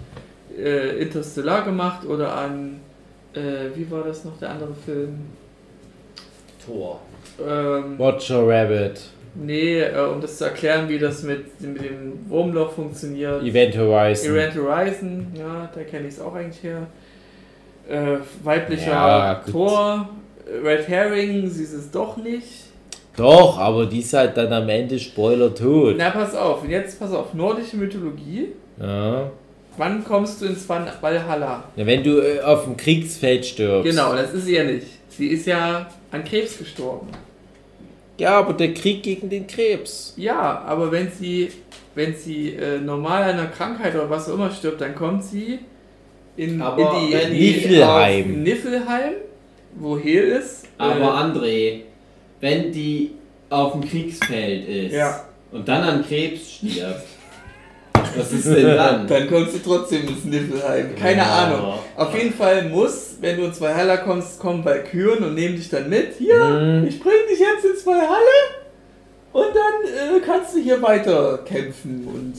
äh, 0.57 0.99
Interstellar 1.01 1.63
gemacht 1.65 2.05
oder 2.07 2.37
an, 2.37 2.81
äh, 3.35 3.75
wie 3.75 3.91
war 3.91 4.05
das 4.05 4.25
noch, 4.25 4.39
der 4.39 4.51
andere 4.51 4.75
Film? 4.75 5.21
Tor. 6.65 7.01
Ähm, 7.41 7.99
Watcher 7.99 8.47
Rabbit, 8.47 9.01
nee, 9.35 9.81
äh, 9.81 9.99
um 10.13 10.21
das 10.21 10.39
zu 10.39 10.45
erklären, 10.45 10.89
wie 10.89 10.99
das 10.99 11.23
mit, 11.23 11.61
mit 11.61 11.83
dem 11.83 12.29
Wurmloch 12.29 12.73
funktioniert. 12.73 13.43
Event 13.43 13.77
Horizon. 13.77 14.31
Event 14.33 14.55
Horizon, 14.57 15.27
ja, 15.35 15.71
da 15.75 15.83
kenne 15.83 16.09
ich 16.09 16.15
es 16.15 16.21
auch 16.21 16.35
eigentlich 16.35 16.63
her. 16.63 16.87
Äh, 17.89 18.19
weiblicher 18.45 18.91
Ja. 18.93 19.43
Tor, 19.51 20.09
Red 20.65 20.89
Herring, 20.89 21.49
sie 21.49 21.65
ist 21.65 21.73
es 21.73 21.91
doch 21.91 22.17
nicht. 22.17 22.67
Doch, 23.17 23.59
aber 23.59 23.87
die 23.87 24.01
ist 24.01 24.13
halt 24.13 24.37
dann 24.37 24.53
am 24.53 24.69
Ende 24.69 24.99
Spoiler 24.99 25.55
tot. 25.55 25.97
Na, 25.99 26.11
pass 26.11 26.35
auf, 26.35 26.63
und 26.63 26.71
jetzt 26.71 26.99
pass 26.99 27.13
auf, 27.13 27.35
nordische 27.35 27.77
Mythologie. 27.77 28.49
Ja. 28.81 29.31
Wann 29.77 30.05
kommst 30.05 30.41
du 30.43 30.47
ins 30.47 30.69
Val- 30.69 30.93
Valhalla? 31.01 31.65
ja. 31.77 31.87
Wenn 31.87 32.03
du 32.03 32.19
äh, 32.21 32.41
auf 32.41 32.65
dem 32.65 32.77
Kriegsfeld 32.77 33.45
stirbst. 33.47 33.91
Genau, 33.91 34.15
das 34.15 34.33
ist 34.35 34.45
sie 34.47 34.57
ja 34.57 34.65
nicht. 34.65 34.87
Sie 35.09 35.29
ist 35.29 35.47
ja 35.47 35.87
an 36.11 36.25
Krebs 36.25 36.59
gestorben. 36.59 37.09
Ja, 38.19 38.39
aber 38.39 38.53
der 38.53 38.75
Krieg 38.75 39.03
gegen 39.03 39.29
den 39.31 39.47
Krebs. 39.47 40.15
Ja, 40.17 40.61
aber 40.67 40.93
wenn 40.93 41.11
sie, 41.11 41.49
wenn 41.95 42.15
sie 42.15 42.51
äh, 42.55 42.79
normal 42.79 43.23
an 43.25 43.31
einer 43.39 43.47
Krankheit 43.49 43.95
oder 43.95 44.09
was 44.11 44.29
auch 44.29 44.35
immer 44.35 44.51
stirbt, 44.51 44.81
dann 44.81 44.95
kommt 44.95 45.25
sie 45.25 45.59
in, 46.37 46.61
Aber 46.63 47.01
in 47.03 47.09
die, 47.09 47.13
in 47.15 47.33
die 47.33 47.53
Niflheim. 47.53 48.25
auf 48.31 48.37
Niflheim, 48.37 49.13
wo 49.77 49.99
Hel 49.99 50.25
ist. 50.29 50.65
Aber 50.79 51.15
André, 51.17 51.81
wenn 52.41 52.73
die 52.73 53.13
auf 53.51 53.73
dem 53.73 53.83
Kriegsfeld 53.89 54.69
ist 54.69 54.93
Ja. 54.95 55.25
und 55.51 55.67
dann 55.69 55.83
an 55.83 56.05
Krebs 56.07 56.53
stirbt, 56.55 57.05
was 58.17 58.33
ist 58.33 58.47
denn 58.47 58.65
dann? 58.77 59.07
Dann 59.07 59.29
kommst 59.29 59.55
du 59.55 59.59
trotzdem 59.59 60.09
ins 60.09 60.25
Niflheim. 60.25 60.95
Keine 60.97 61.19
Ja. 61.23 61.45
Ahnung. 61.45 61.75
Auf 61.97 62.15
jeden 62.17 62.33
Fall 62.35 62.65
muss, 62.69 63.17
wenn 63.21 63.37
du 63.37 63.45
ins 63.45 63.61
Valhalla 63.61 63.99
kommst, 63.99 64.39
kommen 64.39 64.65
Valkyren 64.65 65.25
und 65.25 65.35
nehmen 65.35 65.57
dich 65.57 65.69
dann 65.69 65.89
mit. 65.89 66.15
Hier, 66.19 66.39
Mhm. 66.45 66.87
ich 66.87 67.01
bring 67.01 67.13
dich 67.31 67.39
jetzt 67.39 67.65
ins 67.65 67.87
Valhalla 67.87 68.41
und 69.33 69.47
dann 69.55 70.17
äh, 70.17 70.21
kannst 70.25 70.55
du 70.55 70.59
hier 70.61 70.81
weiter 70.83 71.39
kämpfen 71.47 72.07
und. 72.07 72.35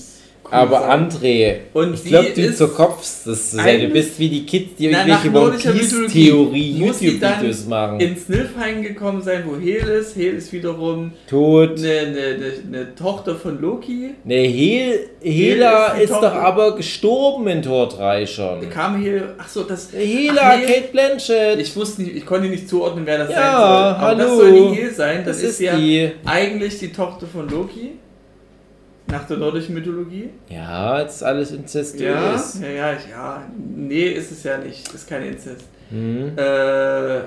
Aber 0.53 0.79
sein. 0.81 1.09
André, 1.09 1.55
Und 1.73 1.93
ich 1.95 2.03
glaube, 2.05 2.29
du 2.35 2.53
zerkopfst 2.53 3.21
das 3.25 3.49
zu 3.51 3.57
sein. 3.57 3.81
Du 3.81 3.87
bist 3.89 4.19
wie 4.19 4.29
die 4.29 4.45
Kids, 4.45 4.75
die 4.77 4.87
Na, 4.89 4.99
irgendwelche 4.99 5.27
nach 5.27 5.33
One 5.35 5.45
nordischer 5.47 5.71
Piece 5.71 5.91
Mythologie 5.93 6.13
Theorie 6.29 6.73
muss 6.79 6.99
sie 6.99 7.07
YouTube-Videos 7.09 7.65
machen. 7.67 7.99
ins 7.99 8.29
Niflheim 8.29 8.81
gekommen 8.83 9.21
sein, 9.21 9.43
wo 9.45 9.59
Hel 9.59 9.87
ist. 9.87 10.15
Hel 10.15 10.35
ist 10.35 10.51
wiederum 10.53 11.11
Tot. 11.29 11.77
eine, 11.79 11.89
eine, 11.89 12.51
eine, 12.67 12.95
Tochter 12.95 13.35
von 13.35 13.59
Loki. 13.61 14.11
Ne, 14.23 14.35
Hel, 14.47 15.09
Hel 15.21 15.31
Hela 15.33 15.87
ist 15.93 16.03
ist, 16.03 16.11
doch 16.11 16.33
aber 16.33 16.75
gestorben 16.75 17.47
in 17.47 17.61
Tor 17.61 17.89
3 17.89 18.25
schon. 18.25 18.69
Kam 18.69 19.01
Hel. 19.01 19.33
Achso, 19.37 19.63
das. 19.63 19.89
Hela, 19.93 20.41
Ach, 20.43 20.57
nee. 20.59 20.65
Kate 20.65 20.87
Blanchett. 20.91 21.59
Ich 21.59 21.75
wusste 21.75 22.01
nicht, 22.03 22.15
ich 22.15 22.25
konnte 22.25 22.47
nicht 22.49 22.69
zuordnen, 22.69 23.05
wer 23.05 23.17
das 23.19 23.29
Ja, 23.29 23.35
sein 23.35 23.51
soll. 23.51 24.05
Aber 24.05 24.15
das 24.15 24.29
hallo. 24.29 24.39
soll 24.41 24.71
die 24.75 24.81
Hel 24.81 24.93
sein. 24.93 25.17
Das, 25.25 25.37
das 25.37 25.43
ist, 25.43 25.49
ist 25.51 25.59
ja 25.61 25.75
die. 25.77 26.11
eigentlich 26.25 26.79
die 26.79 26.91
Tochter 26.91 27.25
von 27.27 27.49
Loki. 27.49 27.91
Nach 29.07 29.27
der 29.27 29.37
nordischen 29.37 29.75
Mythologie. 29.75 30.29
Ja, 30.49 30.99
jetzt 31.01 31.17
ist 31.17 31.23
alles 31.23 31.51
Ja, 31.51 31.57
incestuös. 31.57 32.59
ja, 32.61 32.69
ja, 32.69 32.93
ich- 32.93 33.09
ja. 33.09 33.43
Nee, 33.75 34.07
ist 34.09 34.31
es 34.31 34.43
ja 34.43 34.57
nicht. 34.57 34.91
Ist 34.93 35.07
kein 35.07 35.23
Inzest. 35.23 35.65
Hm. 35.89 36.31
Äh, 36.37 37.19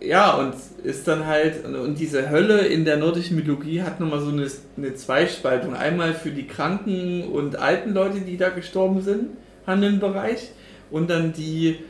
ja, 0.00 0.34
und 0.36 0.54
ist 0.84 1.06
dann 1.08 1.26
halt, 1.26 1.64
und- 1.66 1.98
diese 1.98 2.30
Hölle 2.30 2.60
in 2.60 2.84
der 2.84 2.96
nordischen 2.96 3.36
Mythologie 3.36 3.82
hat 3.82 3.98
nochmal 4.00 4.20
so 4.20 4.30
eine, 4.30 4.46
eine 4.76 4.94
Zweispaltung. 4.94 5.74
Einmal 5.74 6.14
für 6.14 6.30
die 6.30 6.46
kranken 6.46 7.24
und 7.24 7.56
alten 7.56 7.92
Leute, 7.92 8.20
die 8.20 8.36
da 8.36 8.48
gestorben 8.50 9.02
sind, 9.02 9.30
handelnden 9.66 10.00
Bereich, 10.00 10.52
und 10.90 11.10
dann 11.10 11.32
die, 11.32 11.80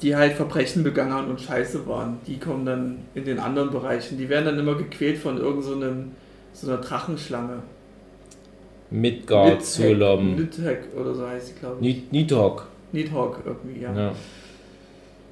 die 0.00 0.16
halt 0.16 0.32
Verbrechen 0.32 0.82
begangen 0.82 1.12
haben 1.12 1.28
und 1.28 1.40
scheiße 1.40 1.86
waren. 1.86 2.18
Die 2.26 2.38
kommen 2.40 2.64
dann 2.64 2.98
in 3.14 3.24
den 3.26 3.38
anderen 3.38 3.70
Bereichen. 3.70 4.16
Die 4.18 4.28
werden 4.28 4.46
dann 4.46 4.58
immer 4.58 4.74
gequält 4.76 5.18
von 5.18 5.36
irgend 5.38 5.62
so, 5.64 5.74
einem, 5.74 6.12
so 6.54 6.68
einer 6.68 6.80
Drachenschlange. 6.80 7.62
Midgard, 8.92 9.60
Nidhogg- 9.60 9.64
Zulom. 9.64 10.36
Nidhogg 10.36 10.78
oder 11.00 11.14
so 11.14 11.26
heißt 11.26 11.46
sie, 11.48 11.52
glaube 11.54 11.76
ich. 11.80 11.86
Nid- 11.96 12.12
Nidhogg. 12.12 12.62
Nidhogg 12.92 13.38
irgendwie, 13.44 13.80
ja. 13.82 13.92
Ja. 13.96 14.12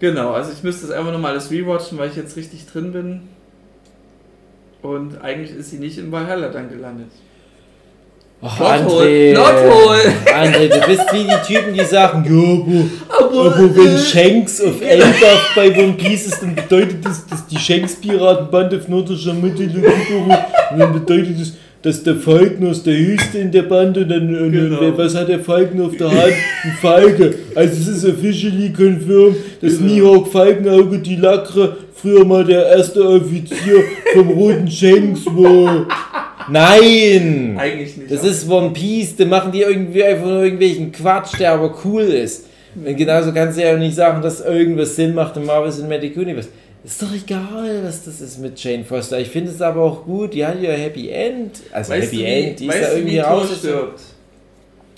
Genau, 0.00 0.32
also 0.32 0.50
ich 0.52 0.62
müsste 0.62 0.86
es 0.86 0.92
einfach 0.92 1.12
nochmal 1.12 1.32
alles 1.32 1.50
rewatchen, 1.50 1.98
weil 1.98 2.08
ich 2.08 2.16
jetzt 2.16 2.36
richtig 2.36 2.66
drin 2.66 2.92
bin. 2.92 3.20
Und 4.82 5.20
eigentlich 5.22 5.54
ist 5.54 5.70
sie 5.70 5.78
nicht 5.78 5.98
in 5.98 6.10
Valhalla 6.10 6.48
dann 6.48 6.70
gelandet. 6.70 7.08
Plothole, 8.40 8.74
André. 8.78 9.34
Plothole. 9.34 10.00
André, 10.34 10.68
du 10.68 10.86
bist 10.86 11.12
wie 11.12 11.24
die 11.24 11.54
Typen, 11.54 11.74
die 11.74 11.84
sagen, 11.84 12.24
ja, 12.24 13.14
aber, 13.18 13.44
Aber, 13.54 13.76
wenn 13.76 13.94
äh, 13.94 13.98
Shanks 13.98 14.62
auf 14.62 14.80
Elbaf 14.80 15.52
bei 15.54 15.78
One 15.78 15.92
Piece 15.92 16.28
ist, 16.28 16.40
dann 16.42 16.54
bedeutet 16.54 17.04
das, 17.04 17.26
dass 17.26 17.46
die 17.46 17.58
Shanks-Piratenbande 17.58 18.78
auf 18.78 18.88
nordischer. 18.88 19.32
Und 19.32 19.42
dann 20.78 20.92
bedeutet 20.94 21.38
das, 21.38 21.52
dass 21.82 22.02
der 22.02 22.16
Falken 22.16 22.66
ist 22.70 22.84
der 22.86 22.96
Höchste 22.96 23.38
in 23.38 23.50
der 23.50 23.62
Bande. 23.62 24.00
Und 24.02 24.08
dann, 24.10 24.28
und 24.36 24.52
Genau. 24.52 24.80
dann, 24.80 24.98
was 24.98 25.14
hat 25.14 25.28
der 25.28 25.40
Falken 25.40 25.80
auf 25.80 25.96
der 25.96 26.10
Hand? 26.10 26.32
Ein 26.64 26.72
Falke. 26.80 27.34
Also 27.54 27.72
es 27.72 27.88
ist 27.88 28.04
officially 28.04 28.70
confirmed, 28.70 29.36
dass 29.62 29.78
Genau. 29.78 29.92
Mihawk 29.94 30.28
Falkenauge 30.28 30.98
die 30.98 31.16
Lackre 31.16 31.76
früher 31.94 32.24
mal 32.24 32.44
der 32.44 32.66
erste 32.66 33.06
Offizier 33.06 33.82
vom 34.14 34.28
Roten 34.28 34.70
Shanks 34.70 35.24
war. 35.26 35.86
Nein! 36.50 37.56
Eigentlich 37.58 37.96
nicht. 37.96 38.10
Das 38.10 38.24
ist 38.24 38.48
One 38.48 38.70
Piece, 38.70 39.16
da 39.16 39.24
machen 39.24 39.52
die 39.52 39.60
irgendwie 39.60 40.02
einfach 40.02 40.26
nur 40.26 40.42
irgendwelchen 40.44 40.90
Quatsch, 40.92 41.38
der 41.38 41.52
aber 41.52 41.74
cool 41.84 42.02
ist. 42.02 42.46
Und 42.74 42.96
genauso 42.96 43.32
kannst 43.32 43.58
du 43.58 43.62
ja 43.62 43.74
auch 43.74 43.78
nicht 43.78 43.94
sagen, 43.94 44.22
dass 44.22 44.40
irgendwas 44.40 44.96
Sinn 44.96 45.14
macht 45.14 45.36
im 45.36 45.46
Marvel 45.46 45.70
Cinematic 45.72 46.16
Universe. 46.16 46.48
Ist 46.82 47.02
doch 47.02 47.12
egal, 47.12 47.82
was 47.84 48.04
das 48.04 48.20
ist 48.22 48.38
mit 48.38 48.62
Jane 48.62 48.84
Foster. 48.84 49.18
Ich 49.20 49.28
finde 49.28 49.50
es 49.50 49.60
aber 49.60 49.82
auch 49.82 50.04
gut, 50.04 50.32
die 50.32 50.44
hat 50.46 50.60
ja 50.62 50.70
Happy 50.72 51.10
End. 51.10 51.60
Also 51.72 51.92
weißt 51.92 52.06
Happy 52.06 52.18
wie, 52.18 52.24
End, 52.24 52.60
die 52.60 52.66
ist 52.66 52.74
du, 52.74 52.96
irgendwie 52.96 53.12
wie 53.16 53.20
Thor 53.20 53.28
raus. 53.28 53.58
stirbt? 53.58 54.00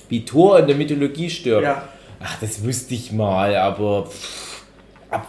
Wie 0.08 0.24
Thor 0.24 0.58
in 0.60 0.66
der 0.68 0.76
Mythologie 0.76 1.28
stirbt. 1.28 1.64
Ja. 1.64 1.88
Ach, 2.22 2.36
das 2.40 2.62
wusste 2.64 2.94
ich 2.94 3.10
mal, 3.10 3.56
aber 3.56 4.06
pff, 4.06 4.62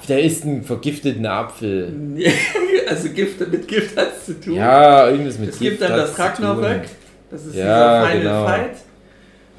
da 0.08 0.16
ist 0.18 0.46
ein 0.46 0.64
vergifteter 0.64 1.32
Apfel. 1.32 1.92
also 2.88 3.10
Gift, 3.10 3.40
mit 3.52 3.68
Gift 3.68 3.98
hat 3.98 4.12
es 4.20 4.26
zu 4.28 4.40
tun. 4.40 4.54
Ja, 4.54 5.10
irgendwas 5.10 5.40
mit 5.40 5.50
es 5.50 5.60
gibt 5.60 5.80
Gift 5.80 5.82
dann 5.82 6.00
hat's 6.00 6.16
das 6.16 6.36
zu 6.36 6.42
tun. 6.42 6.46
Ragnarök. 6.52 6.84
Das 7.32 7.46
ist 7.46 7.56
Ja, 7.56 8.02
dieser 8.06 8.12
Final 8.12 8.22
genau. 8.24 8.46
Fight. 8.46 8.72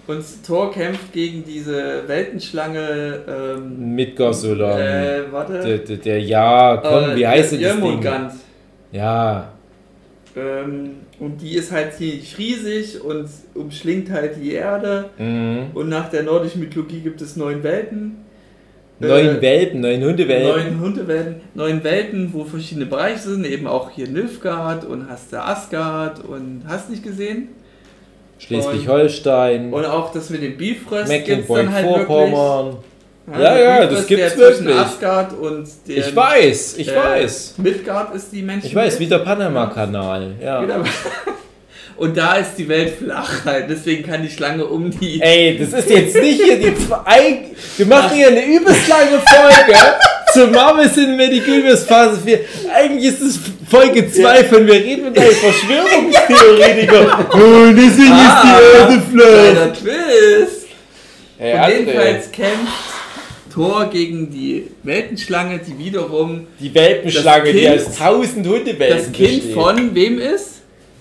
Und 0.06 0.22
Thor 0.47 0.70
kämpft 0.70 1.12
gegen 1.12 1.44
diese 1.44 2.02
Weltenschlange. 2.06 3.20
Ähm, 3.26 3.94
Midgard-Solan. 3.94 4.78
äh, 4.78 5.22
warte. 5.32 5.60
der, 5.60 5.78
der, 5.78 5.97
der, 5.97 6.20
ja, 6.20 6.76
komm, 6.76 7.10
Äh, 7.10 7.16
wie 7.16 7.26
heißt 7.26 7.52
denn 7.52 7.62
das 7.62 7.72
Ding? 7.72 7.85
Jörmungand. 7.85 8.32
Ja, 8.93 9.51
Ähm, 10.36 10.97
und 11.20 11.40
die 11.40 11.55
ist 11.55 11.70
halt 11.70 11.94
ziemlich 11.94 12.36
riesig 12.39 13.01
und 13.02 13.28
umschlingt 13.55 14.10
halt 14.10 14.32
die 14.43 14.52
Erde. 14.52 15.10
mhm. 15.16 15.68
Und 15.74 15.89
nach 15.89 16.09
der 16.10 16.24
nordischen 16.24 16.60
Mythologie 16.60 17.01
gibt 17.01 17.20
es 17.22 17.36
neun 17.36 17.62
Welten. 17.62 18.16
Neun 18.98 19.39
Äh, 19.39 19.43
Welpen, 19.43 19.81
neun 19.81 20.02
Hundewelpen. 20.05 20.48
Neun 20.48 20.81
Hundewelten, 20.81 21.35
neun 21.55 21.82
Welten, 21.85 22.31
wo 22.32 22.44
verschiedene 22.44 22.86
Bereiche 22.86 23.18
sind, 23.20 23.47
eben 23.47 23.66
auch 23.66 23.90
hier 23.90 24.09
Nilfgaard 24.09 24.85
und 24.85 25.09
hast 25.09 25.32
du 25.32 25.40
Asgard 25.43 26.24
und 26.24 26.62
hast 26.66 26.90
nicht 26.90 27.02
gesehen. 27.02 27.48
Schleswig-Holstein, 28.39 29.73
Und 29.73 29.85
auch 29.85 30.12
das 30.12 30.31
mit 30.31 30.43
dem 30.43 30.56
Bifrost 30.56 31.11
gibt's 31.24 31.48
dann 31.48 31.73
halt 31.73 31.86
Mecklenburg-Vorpommern. 31.86 32.66
wirklich. 33.27 33.43
Ja, 33.43 33.59
ja, 33.59 33.78
der 33.78 33.86
das 33.89 34.06
gibt's 34.06 34.36
wirklich. 34.36 34.77
Asgard 34.77 35.32
und 35.39 35.66
der 35.89 35.97
Ich 35.97 36.15
weiß, 36.15 36.77
ich 36.77 36.89
äh, 36.89 36.97
weiß. 36.97 37.55
Midgard 37.59 38.15
ist 38.15 38.32
die 38.32 38.43
Menschen. 38.43 38.66
Ich 38.66 38.74
weiß, 38.74 39.01
wie 39.01 39.06
der 39.06 39.19
Panama-Kanal. 39.20 40.35
Ja. 40.43 40.61
Genau. 40.61 40.82
Und 41.97 42.16
da 42.16 42.35
ist 42.39 42.56
die 42.59 42.69
Welt 42.69 42.94
flach 42.98 43.44
halt, 43.44 43.70
deswegen 43.70 44.05
kann 44.05 44.20
die 44.23 44.28
Schlange 44.28 44.65
um 44.65 44.90
die. 44.90 45.20
Ey, 45.23 45.56
das 45.56 45.73
ist 45.73 45.89
jetzt 45.89 46.16
nicht 46.16 46.43
hier 46.43 46.59
die 46.59 46.74
zwei. 46.74 47.43
Wir 47.77 47.86
machen 47.86 48.16
hier 48.16 48.28
eine 48.28 48.44
übelst 48.44 48.89
lange 48.89 49.20
Folge 49.20 49.78
zur 50.35 50.48
Marvel 50.48 50.90
Cinematic 50.93 51.47
Universe 51.48 51.86
Phase 51.86 52.20
4. 52.24 52.40
Eigentlich 52.74 53.05
ist 53.15 53.23
es 53.23 53.39
Folge 53.70 54.11
2 54.11 54.44
von 54.44 54.66
Wir 54.66 54.74
reden 54.74 55.05
mit 55.05 55.19
einem 55.19 55.32
Verschwörungstheoretiker. 55.32 57.28
Oh, 57.32 57.66
deswegen 57.73 58.12
ist 58.12 58.43
die 58.44 58.78
Erde 58.78 59.02
flach. 59.12 59.73
Twist. 59.78 60.66
Hey, 61.39 61.55
Und 61.78 61.78
jedenfalls 61.86 62.31
kämpft 62.32 62.73
Thor 63.52 63.86
gegen 63.86 64.31
die 64.31 64.69
Weltenschlange, 64.82 65.59
die 65.61 65.78
wiederum 65.78 66.47
die 66.61 66.74
Welpenschlange, 66.74 67.44
das 67.44 67.52
die 67.52 67.61
Kind- 67.61 67.86
aus 67.86 67.97
tausend 67.98 68.47
Hundewelpen 68.47 68.97
das 68.98 69.12
Kind 69.12 69.36
besteht. 69.36 69.55
von 69.55 69.94
wem 69.94 70.19
ist? 70.19 70.51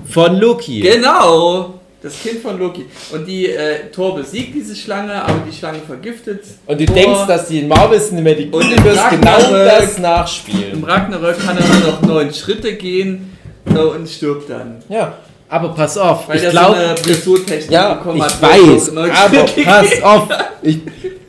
von 0.10 0.38
Loki. 0.38 0.81
Genau, 0.81 1.80
das 2.03 2.21
Kind 2.21 2.41
von 2.41 2.59
Loki. 2.59 2.85
Und 3.11 3.25
die 3.25 3.47
äh, 3.47 3.89
Thor 3.91 4.15
besiegt 4.15 4.53
diese 4.53 4.75
Schlange, 4.75 5.13
aber 5.23 5.41
die 5.49 5.55
Schlange 5.55 5.80
vergiftet. 5.80 6.43
Und 6.67 6.80
du 6.80 6.85
Thor. 6.85 6.95
denkst, 6.95 7.21
dass 7.27 7.47
die 7.47 7.59
in 7.59 7.67
Marvel 7.69 7.99
Cinematic 7.99 8.53
Und 8.53 8.61
im 8.63 8.71
Universe 8.73 9.01
genau 9.09 9.39
das 9.39 9.97
nachspielen. 9.97 10.73
Im 10.73 10.84
Ragnarök 10.84 11.39
kann 11.39 11.57
er 11.57 11.65
nur 11.65 11.91
noch 11.91 12.01
neun 12.01 12.34
Schritte 12.34 12.73
gehen 12.75 13.35
äh, 13.73 13.80
und 13.80 14.07
stirbt 14.09 14.49
dann. 14.49 14.84
Ja, 14.89 15.13
aber 15.47 15.69
pass 15.69 15.97
auf, 15.97 16.27
Weil 16.27 16.38
ich 16.38 16.43
er 16.43 16.51
glaube, 16.51 16.95
so 17.23 17.38
ja, 17.69 17.93
bekommen 17.93 18.17
ich 18.17 18.23
hat. 18.23 18.41
weiß, 18.41 18.89
aber 18.97 19.45
pass 19.63 20.01
auf, 20.01 20.27
ich, 20.61 20.80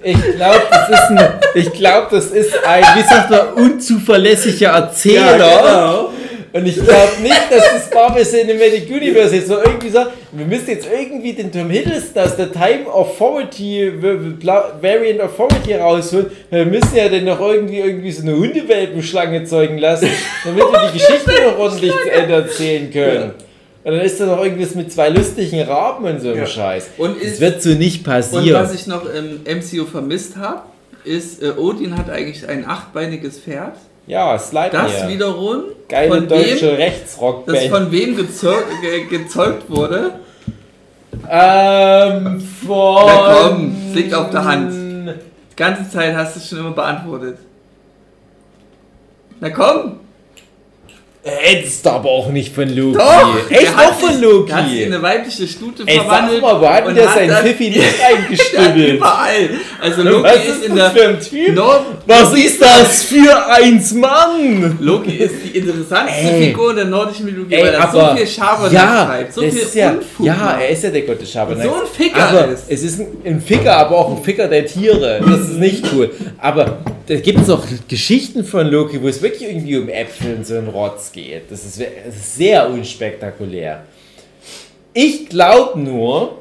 ich 0.02 0.22
glaube, 0.36 0.62
das 0.70 0.88
ist 0.88 1.10
ein, 1.10 1.28
ich 1.54 1.72
glaube, 1.72 2.06
das 2.10 2.26
ist 2.26 2.64
ein, 2.66 2.84
wie 2.96 3.02
sagt 3.02 3.30
man, 3.30 3.52
unzuverlässiger 3.64 4.70
Erzähler. 4.70 5.38
Ja, 5.38 5.60
genau. 5.60 6.10
Und 6.54 6.66
ich 6.66 6.76
glaube 6.76 7.12
nicht, 7.20 7.50
dass 7.50 7.64
das 7.72 7.90
Marvel 7.92 8.24
Cinematic 8.24 8.88
Universe 8.88 9.34
jetzt 9.34 9.48
so 9.48 9.56
irgendwie 9.58 9.88
sagt, 9.90 10.12
wir 10.30 10.46
müssen 10.46 10.68
jetzt 10.68 10.86
irgendwie 10.88 11.32
den 11.32 11.50
Tom 11.50 11.68
Hiddleston 11.68 12.22
aus 12.22 12.36
der 12.36 12.52
Time 12.52 12.86
Authority, 12.92 13.92
Variant 14.80 15.20
Authority 15.20 15.74
rausholen. 15.74 16.26
Wir 16.50 16.64
müssen 16.64 16.94
ja 16.94 17.08
dann 17.08 17.24
noch 17.24 17.40
irgendwie, 17.40 17.80
irgendwie 17.80 18.12
so 18.12 18.22
eine 18.22 18.36
Hundewelpenschlange 18.36 19.42
zeugen 19.44 19.78
lassen, 19.78 20.08
damit 20.44 20.62
wir 20.62 20.90
die 20.92 20.92
Geschichte 20.98 21.32
noch 21.44 21.58
ordentlich 21.58 21.90
zu 21.90 22.10
Ende 22.12 22.34
erzählen 22.34 22.90
können. 22.92 23.30
Und 23.82 23.92
dann 23.92 24.00
ist 24.00 24.20
da 24.20 24.26
noch 24.26 24.42
irgendwas 24.42 24.76
mit 24.76 24.92
zwei 24.92 25.08
lustigen 25.08 25.60
Raben 25.62 26.04
und 26.04 26.20
so 26.20 26.28
einem 26.28 26.38
Ja. 26.38 26.46
Scheiß. 26.46 26.86
Und 26.98 27.16
Das 27.16 27.32
ist- 27.32 27.40
wird 27.40 27.62
so 27.62 27.70
nicht 27.70 27.98
Und 27.98 28.04
passieren. 28.04 28.62
was 28.62 28.72
ich 28.72 28.86
noch 28.86 29.04
im 29.12 29.40
MCU 29.44 29.86
vermisst 29.86 30.36
habe, 30.36 30.62
ist, 31.04 31.42
äh, 31.42 31.50
Odin 31.58 31.98
hat 31.98 32.08
eigentlich 32.10 32.48
ein 32.48 32.64
achtbeiniges 32.64 33.40
Pferd. 33.40 33.74
Ja, 34.06 34.38
Slide 34.38 34.70
Das 34.70 35.08
wiederum 35.08 35.62
Geile 35.88 36.22
deutsche 36.22 36.62
wem, 36.62 36.70
das 36.70 36.78
Rechtsrockband. 36.78 37.58
von 37.70 37.92
wem 37.92 38.16
gezeugt, 38.16 38.66
ge, 38.80 39.04
gezeugt 39.06 39.70
wurde. 39.70 40.20
Ähm, 41.30 42.40
von. 42.40 43.06
Na 43.06 43.38
komm, 43.40 43.76
es 43.88 43.94
liegt 43.94 44.14
auf 44.14 44.30
der 44.30 44.44
Hand. 44.44 44.72
Die 44.72 45.56
ganze 45.56 45.88
Zeit 45.90 46.14
hast 46.14 46.36
du 46.36 46.40
es 46.40 46.48
schon 46.48 46.58
immer 46.58 46.72
beantwortet. 46.72 47.38
Na 49.40 49.50
komm! 49.50 50.00
Hättest 51.26 51.86
du 51.86 51.90
aber 51.90 52.10
auch 52.10 52.28
nicht 52.30 52.54
von 52.54 52.68
Loki. 52.68 52.98
Doch! 52.98 53.50
Echt 53.50 53.72
doch 53.72 53.94
von 53.94 54.20
Loki. 54.20 54.46
Der 54.48 54.56
hat 54.56 54.68
sich 54.68 54.80
in 54.82 54.92
eine 54.92 55.02
weibliche 55.02 55.46
Stute 55.48 55.82
Ey, 55.86 55.96
sag 55.96 56.04
verwandelt. 56.04 56.42
mal, 56.42 56.60
wo 56.60 56.68
hat 56.68 56.80
denn 56.80 56.88
und 56.88 56.94
der 56.96 57.08
hat 57.08 57.14
sein 57.14 57.30
Pfiffi 57.30 57.70
nicht 57.70 57.80
eingestümmelt? 58.06 58.94
überall. 58.96 59.50
Also 59.80 60.02
Loki 60.02 60.22
Was 60.22 60.36
ist, 60.36 60.48
ist 60.48 60.64
in 60.66 60.76
das 60.76 60.92
der 60.92 61.02
für 61.02 61.08
ein 61.08 61.20
Typ? 61.20 61.54
Nord 61.54 61.82
Was 62.06 62.34
ist 62.34 62.60
das 62.60 63.02
für 63.04 63.46
eins 63.50 63.94
Mann? 63.94 64.76
Loki 64.80 65.12
ist 65.12 65.34
die 65.46 65.56
interessanteste 65.58 66.30
Ey. 66.30 66.42
Figur 66.48 66.70
in 66.70 66.76
der 66.76 66.84
nordischen 66.84 67.24
Mythologie, 67.24 67.54
Ey, 67.54 67.62
weil 67.62 67.72
er 67.74 67.90
so 67.90 68.16
viel 68.16 68.26
Schabernack 68.26 68.72
ja, 68.72 69.04
treibt, 69.06 69.32
so 69.32 69.40
viel 69.40 69.66
ja, 69.74 69.90
Unfug 69.92 70.26
ja, 70.26 70.58
er 70.60 70.68
ist 70.68 70.84
ja 70.84 70.90
der 70.90 71.02
Gott 71.02 71.22
des 71.22 71.32
Schabernacks. 71.32 71.68
So 71.70 71.74
ein 71.74 71.86
Ficker 71.90 72.28
aber 72.28 72.48
ist. 72.48 72.64
Es 72.68 72.82
ist 72.82 73.00
ein, 73.00 73.06
ein 73.24 73.40
Ficker, 73.40 73.74
aber 73.78 73.96
auch 73.96 74.14
ein 74.14 74.22
Ficker 74.22 74.46
der 74.46 74.66
Tiere. 74.66 75.22
Das 75.26 75.40
ist 75.40 75.58
nicht 75.58 75.86
cool. 75.94 76.10
Aber 76.38 76.80
da 77.06 77.16
gibt 77.16 77.40
es 77.40 77.50
auch 77.50 77.62
Geschichten 77.88 78.44
von 78.44 78.66
Loki, 78.66 79.02
wo 79.02 79.08
es 79.08 79.20
wirklich 79.22 79.48
irgendwie 79.48 79.76
um 79.78 79.88
Äpfel 79.88 80.34
und 80.36 80.46
so 80.46 80.54
einen 80.56 80.68
Rotz 80.68 81.12
geht. 81.14 81.50
Das 81.50 81.64
ist, 81.64 81.80
das 81.80 82.14
ist 82.14 82.36
sehr 82.36 82.68
unspektakulär. 82.68 83.84
Ich 84.92 85.28
glaube 85.28 85.78
nur, 85.80 86.38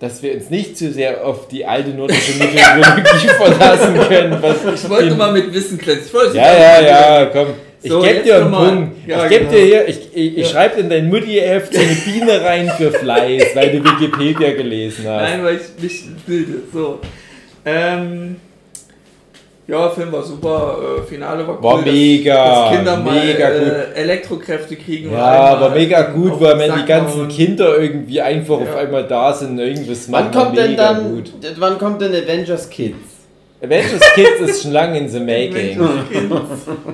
dass 0.00 0.22
wir 0.22 0.34
uns 0.34 0.50
nicht 0.50 0.76
zu 0.76 0.92
sehr 0.92 1.24
auf 1.26 1.48
die 1.48 1.64
alte 1.64 1.90
nordische 1.90 2.32
Mythologie 2.38 3.28
verlassen 3.36 3.94
können. 4.08 4.42
Ich 4.74 4.88
wollte 4.88 5.14
mal 5.14 5.32
mit 5.32 5.52
Wissen 5.52 5.76
glänzen. 5.78 6.12
Wollte 6.12 6.36
ja, 6.36 6.52
ja, 6.56 6.80
ja, 6.80 7.26
komm. 7.26 7.48
Ich 7.80 7.90
So, 7.90 8.00
gebe 8.00 8.20
dir 8.20 8.36
einen. 8.44 8.50
Punkt. 8.52 9.08
Ja, 9.08 9.24
ich 9.24 9.30
gebe 9.30 9.44
genau. 9.44 9.56
dir 9.56 9.64
hier, 9.64 9.88
ich, 9.88 10.00
ich, 10.12 10.38
ich 10.38 10.44
Ja. 10.46 10.50
schreibe 10.52 10.80
in 10.80 10.90
dein 10.90 11.08
Mutti-Heft 11.08 11.72
so 11.74 11.80
eine 11.80 11.92
Biene 11.94 12.42
rein 12.42 12.70
für 12.76 12.90
Fleiß, 12.90 13.54
weil 13.54 13.70
du 13.78 13.84
Wikipedia 13.84 14.52
gelesen 14.52 15.04
hast. 15.08 15.22
Nein, 15.22 15.44
weil 15.44 15.56
ich 15.56 15.82
mich 15.82 16.02
bilde. 16.26 16.54
So. 16.72 16.98
Ähm, 17.64 18.36
ja, 19.68 19.90
Film 19.90 20.10
war 20.10 20.22
super. 20.22 20.78
Äh, 20.98 21.02
Finale 21.06 21.46
war 21.46 21.56
cool. 21.58 21.62
War 21.62 21.76
dass- 21.76 21.84
mega, 21.92 22.64
Dass 22.70 22.76
Kinder 22.76 22.96
mal 22.96 23.24
mega 23.26 23.50
gut. 23.50 23.68
äh, 23.68 23.92
Elektrokräfte 24.00 24.76
kriegen. 24.76 25.12
Ja, 25.12 25.60
war 25.60 25.70
mega 25.70 26.02
gut, 26.10 26.40
weil 26.40 26.58
wenn 26.58 26.72
die 26.74 26.84
ganzen 26.86 27.20
hauen. 27.20 27.28
Kinder 27.28 27.78
irgendwie 27.78 28.20
einfach 28.20 28.58
Ja. 28.60 28.64
auf 28.64 28.76
einmal 28.76 29.04
da 29.06 29.32
sind, 29.32 29.58
irgendwas 29.58 30.10
Wann 30.10 30.24
machen, 30.24 30.34
war 30.34 30.44
kommt 30.44 30.58
denn 30.58 30.70
mega 30.70 30.92
dann, 30.94 31.14
gut. 31.14 31.32
wann 31.58 31.78
kommt 31.78 32.00
denn 32.02 32.14
Avengers 32.14 32.68
Kids? 32.70 32.96
Avengers 33.62 34.00
Kids 34.14 34.40
ist 34.50 34.62
schon 34.62 34.72
lange 34.72 34.98
in 34.98 35.08
the 35.08 35.18
making. 35.18 35.80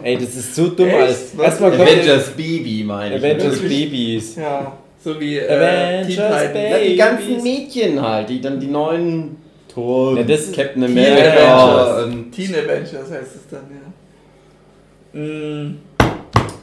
Ey, 0.03 0.17
das 0.17 0.35
ist 0.35 0.55
so 0.57 0.69
dumm 0.69 0.89
Echt? 0.89 0.97
alles. 0.99 1.35
Erstmal 1.41 1.71
kommt 1.73 1.83
Avengers 1.83 2.29
Baby, 2.31 2.85
meine 2.87 3.17
ich. 3.17 3.23
Avengers 3.23 3.63
Wirklich? 3.63 3.91
Babys. 3.91 4.37
Ja, 4.37 4.73
so 5.05 5.21
wie 5.21 5.37
äh, 5.37 5.47
Avengers. 5.47 6.53
Baby. 6.53 6.71
Ja, 6.71 6.79
die 6.89 6.97
ganzen 6.97 7.43
Mädchen 7.43 8.01
halt, 8.03 8.31
die 8.31 8.41
dann 8.41 8.59
die 8.59 8.67
neuen 8.69 9.37
Thor, 9.75 10.17
Ja, 10.17 10.23
das 10.23 10.41
ist 10.43 10.55
Captain 10.55 10.83
Teen 10.83 10.91
America 10.99 11.57
Avengers. 11.57 12.05
und 12.05 12.33
Teen 12.33 12.55
Adventures 12.55 13.11
heißt 13.11 13.35
es 13.37 13.49
dann, 13.51 13.63
ja. 15.15 15.21
Mm, 15.21 15.79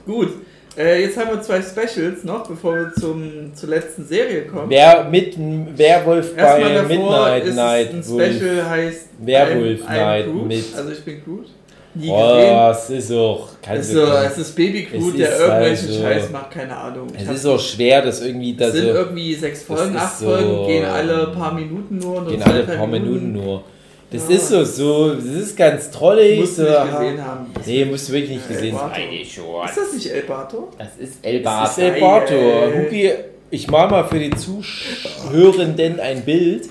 gut. 0.05 0.29
Äh, 0.77 1.01
jetzt 1.01 1.17
haben 1.17 1.31
wir 1.31 1.41
zwei 1.41 1.61
Specials 1.61 2.23
noch, 2.23 2.47
bevor 2.47 2.75
wir 2.75 2.93
zum, 2.93 3.53
zur 3.53 3.69
letzten 3.69 4.05
Serie 4.07 4.43
kommen. 4.45 4.69
Wer 4.69 5.03
mit 5.03 5.35
Werwolf 5.77 6.33
bei 6.35 6.83
Midnight 6.87 7.43
ist 7.45 7.55
Night 7.55 7.89
ein 7.93 8.07
Wolf. 8.09 8.35
Special 8.37 8.69
heißt 8.69 9.07
Werwolf 9.19 9.81
I'm- 9.81 9.87
I'm 9.89 9.95
Night 9.97 10.25
Groot. 10.27 10.47
mit- 10.47 10.75
Also 10.77 10.91
ich 10.91 11.03
bin 11.03 11.21
Groot. 11.25 11.47
Nie 11.93 12.09
Oh, 12.09 12.35
gesehen. 12.35 12.99
es 12.99 13.05
ist 13.05 13.11
auch. 13.17 13.49
Also, 13.67 14.05
du- 14.05 14.11
es 14.25 14.37
ist 14.37 14.55
Baby 14.55 14.83
Groot, 14.91 15.11
Es 15.13 15.17
der 15.17 15.29
ist 15.29 15.39
irgendwelchen 15.41 15.87
also- 15.89 16.01
Scheiß 16.03 16.29
macht, 16.31 16.51
keine 16.51 16.77
Ahnung. 16.77 17.07
Ich 17.17 17.23
es 17.27 17.29
ist 17.39 17.45
auch 17.45 17.59
schwer, 17.59 18.01
dass 18.01 18.21
irgendwie 18.21 18.53
da 18.55 18.67
es 18.67 18.73
sind 18.73 18.85
so. 18.87 18.93
irgendwie 18.93 19.33
sechs 19.35 19.63
Folgen, 19.63 19.97
acht 19.97 20.17
so- 20.17 20.25
Folgen, 20.25 20.67
gehen 20.67 20.85
alle 20.85 21.27
paar 21.27 21.53
Minuten 21.53 21.97
nur. 21.97 22.25
Gehen 22.27 22.41
alle 22.43 22.63
paar 22.63 22.87
Minuten 22.87 23.33
nur. 23.33 23.63
Das 24.09 24.27
Ja. 24.29 24.35
ist 24.35 24.47
so, 24.49 24.63
so, 24.65 25.13
das 25.15 25.23
ist 25.25 25.55
ganz 25.57 25.89
trollig. 25.91 26.39
Musst 26.41 26.57
So, 26.57 26.63
du 26.65 26.69
nicht 26.69 26.91
gesehen 26.99 27.25
haben. 27.25 27.45
Nee, 27.65 27.85
musst 27.85 28.09
du 28.09 28.13
wirklich 28.13 28.31
nicht 28.37 28.49
Ja, 28.49 28.55
gesehen 28.55 28.75
El 28.75 28.81
haben. 28.81 28.89
Bato. 28.91 29.65
Ist 29.65 29.77
das 29.77 29.93
nicht 29.93 30.07
El 30.13 30.21
Bato? 30.23 30.69
das 30.77 30.87
ist 30.99 31.13
El 31.25 31.41
Das 31.41 31.71
ist. 31.71 31.77
El 31.83 31.99
Bato. 32.01 32.33
Ey. 32.33 32.85
Hugi, 32.85 33.09
ich 33.51 33.69
mal 33.69 33.89
mal 33.89 34.03
für 34.05 34.19
die 34.19 34.31
Zuhörenden 34.31 35.99
ein 35.99 36.21
Bild. 36.23 36.67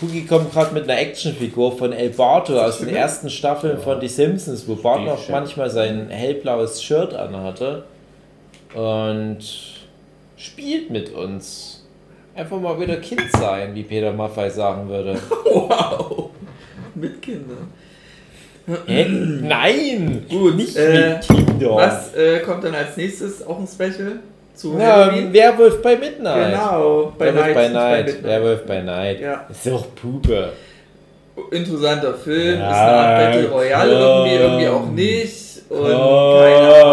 Hugi 0.00 0.24
kommt 0.26 0.52
gerade 0.52 0.74
mit 0.74 0.84
einer 0.84 0.98
Actionfigur 0.98 1.76
von 1.76 1.92
El 1.92 2.10
Bato 2.10 2.58
aus 2.60 2.78
den 2.78 2.88
ersten 2.88 3.30
Staffeln 3.30 3.78
von 3.78 4.00
Die 4.00 4.08
Simpsons, 4.08 4.66
wo 4.66 4.74
Bart 4.74 5.04
noch 5.04 5.28
manchmal 5.28 5.70
sein 5.70 6.08
hellblaues 6.10 6.82
Shirt 6.82 7.14
anhatte. 7.14 7.84
Und 8.74 9.38
spielt 10.36 10.90
mit 10.90 11.12
uns. 11.14 11.84
Einfach 12.34 12.58
mal 12.60 12.80
wieder 12.80 12.96
Kind 12.96 13.30
sein, 13.30 13.74
wie 13.76 13.84
Peter 13.84 14.12
Maffei 14.12 14.50
sagen 14.50 14.88
würde. 14.88 15.18
Wow. 15.54 16.30
Mit 16.96 17.22
Kindern. 17.22 17.72
Hä? 18.86 19.06
Nein! 19.08 20.26
Gut, 20.28 20.56
nicht 20.56 20.76
äh, 20.76 21.10
mit 21.10 21.20
Kindern. 21.20 21.76
Was 21.76 22.12
äh, 22.14 22.40
kommt 22.40 22.64
dann 22.64 22.74
als 22.74 22.96
nächstes? 22.96 23.46
Auch 23.46 23.60
ein 23.60 23.68
Special 23.68 24.18
zu 24.54 24.78
Ja, 24.78 25.06
Halloween? 25.06 25.32
Werwolf 25.32 25.82
bei 25.82 25.96
Midnight. 25.96 26.50
Genau, 26.52 27.12
bei 27.18 27.26
Werwolf 27.26 27.44
Night. 27.46 27.54
bei 27.54 27.68
Night. 27.68 28.06
Midnight. 28.06 28.24
Werwolf 28.24 28.66
bei 28.66 28.80
Night. 28.82 29.20
Ja. 29.20 29.46
Ist 29.50 29.66
doch 29.66 29.86
Puppe. 29.94 30.48
Interessanter 31.50 32.14
Film, 32.14 32.60
Ja, 32.60 32.70
ist 32.70 32.76
eine 32.78 32.92
Art 32.92 33.32
Battle 33.32 33.48
Royale 33.50 33.92
irgendwie, 33.92 34.34
irgendwie 34.36 34.68
auch 34.68 34.86
nicht. 34.90 35.40
Und 35.68 35.80
Oh. 35.80 36.40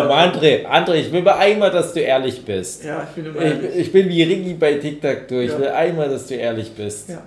André, 0.10 0.66
André, 0.66 0.94
ich 0.96 1.12
will 1.12 1.22
mal 1.22 1.38
einmal, 1.38 1.70
dass 1.70 1.94
du 1.94 2.00
ehrlich 2.00 2.44
bist. 2.44 2.84
Ja, 2.84 3.08
ich 3.08 3.16
bin 3.22 3.26
immer 3.32 3.42
Ich, 3.46 3.52
ehrlich. 3.52 3.76
ich 3.76 3.92
bin 3.92 4.10
wie 4.10 4.24
Ringi 4.24 4.54
bei 4.56 4.74
TikTok 4.76 5.28
durch. 5.28 5.46
Ich 5.48 5.52
Ja. 5.52 5.60
will 5.60 5.68
einmal, 5.68 6.10
dass 6.10 6.26
du 6.26 6.34
ehrlich 6.36 6.72
bist. 6.72 7.10
Ja. 7.10 7.22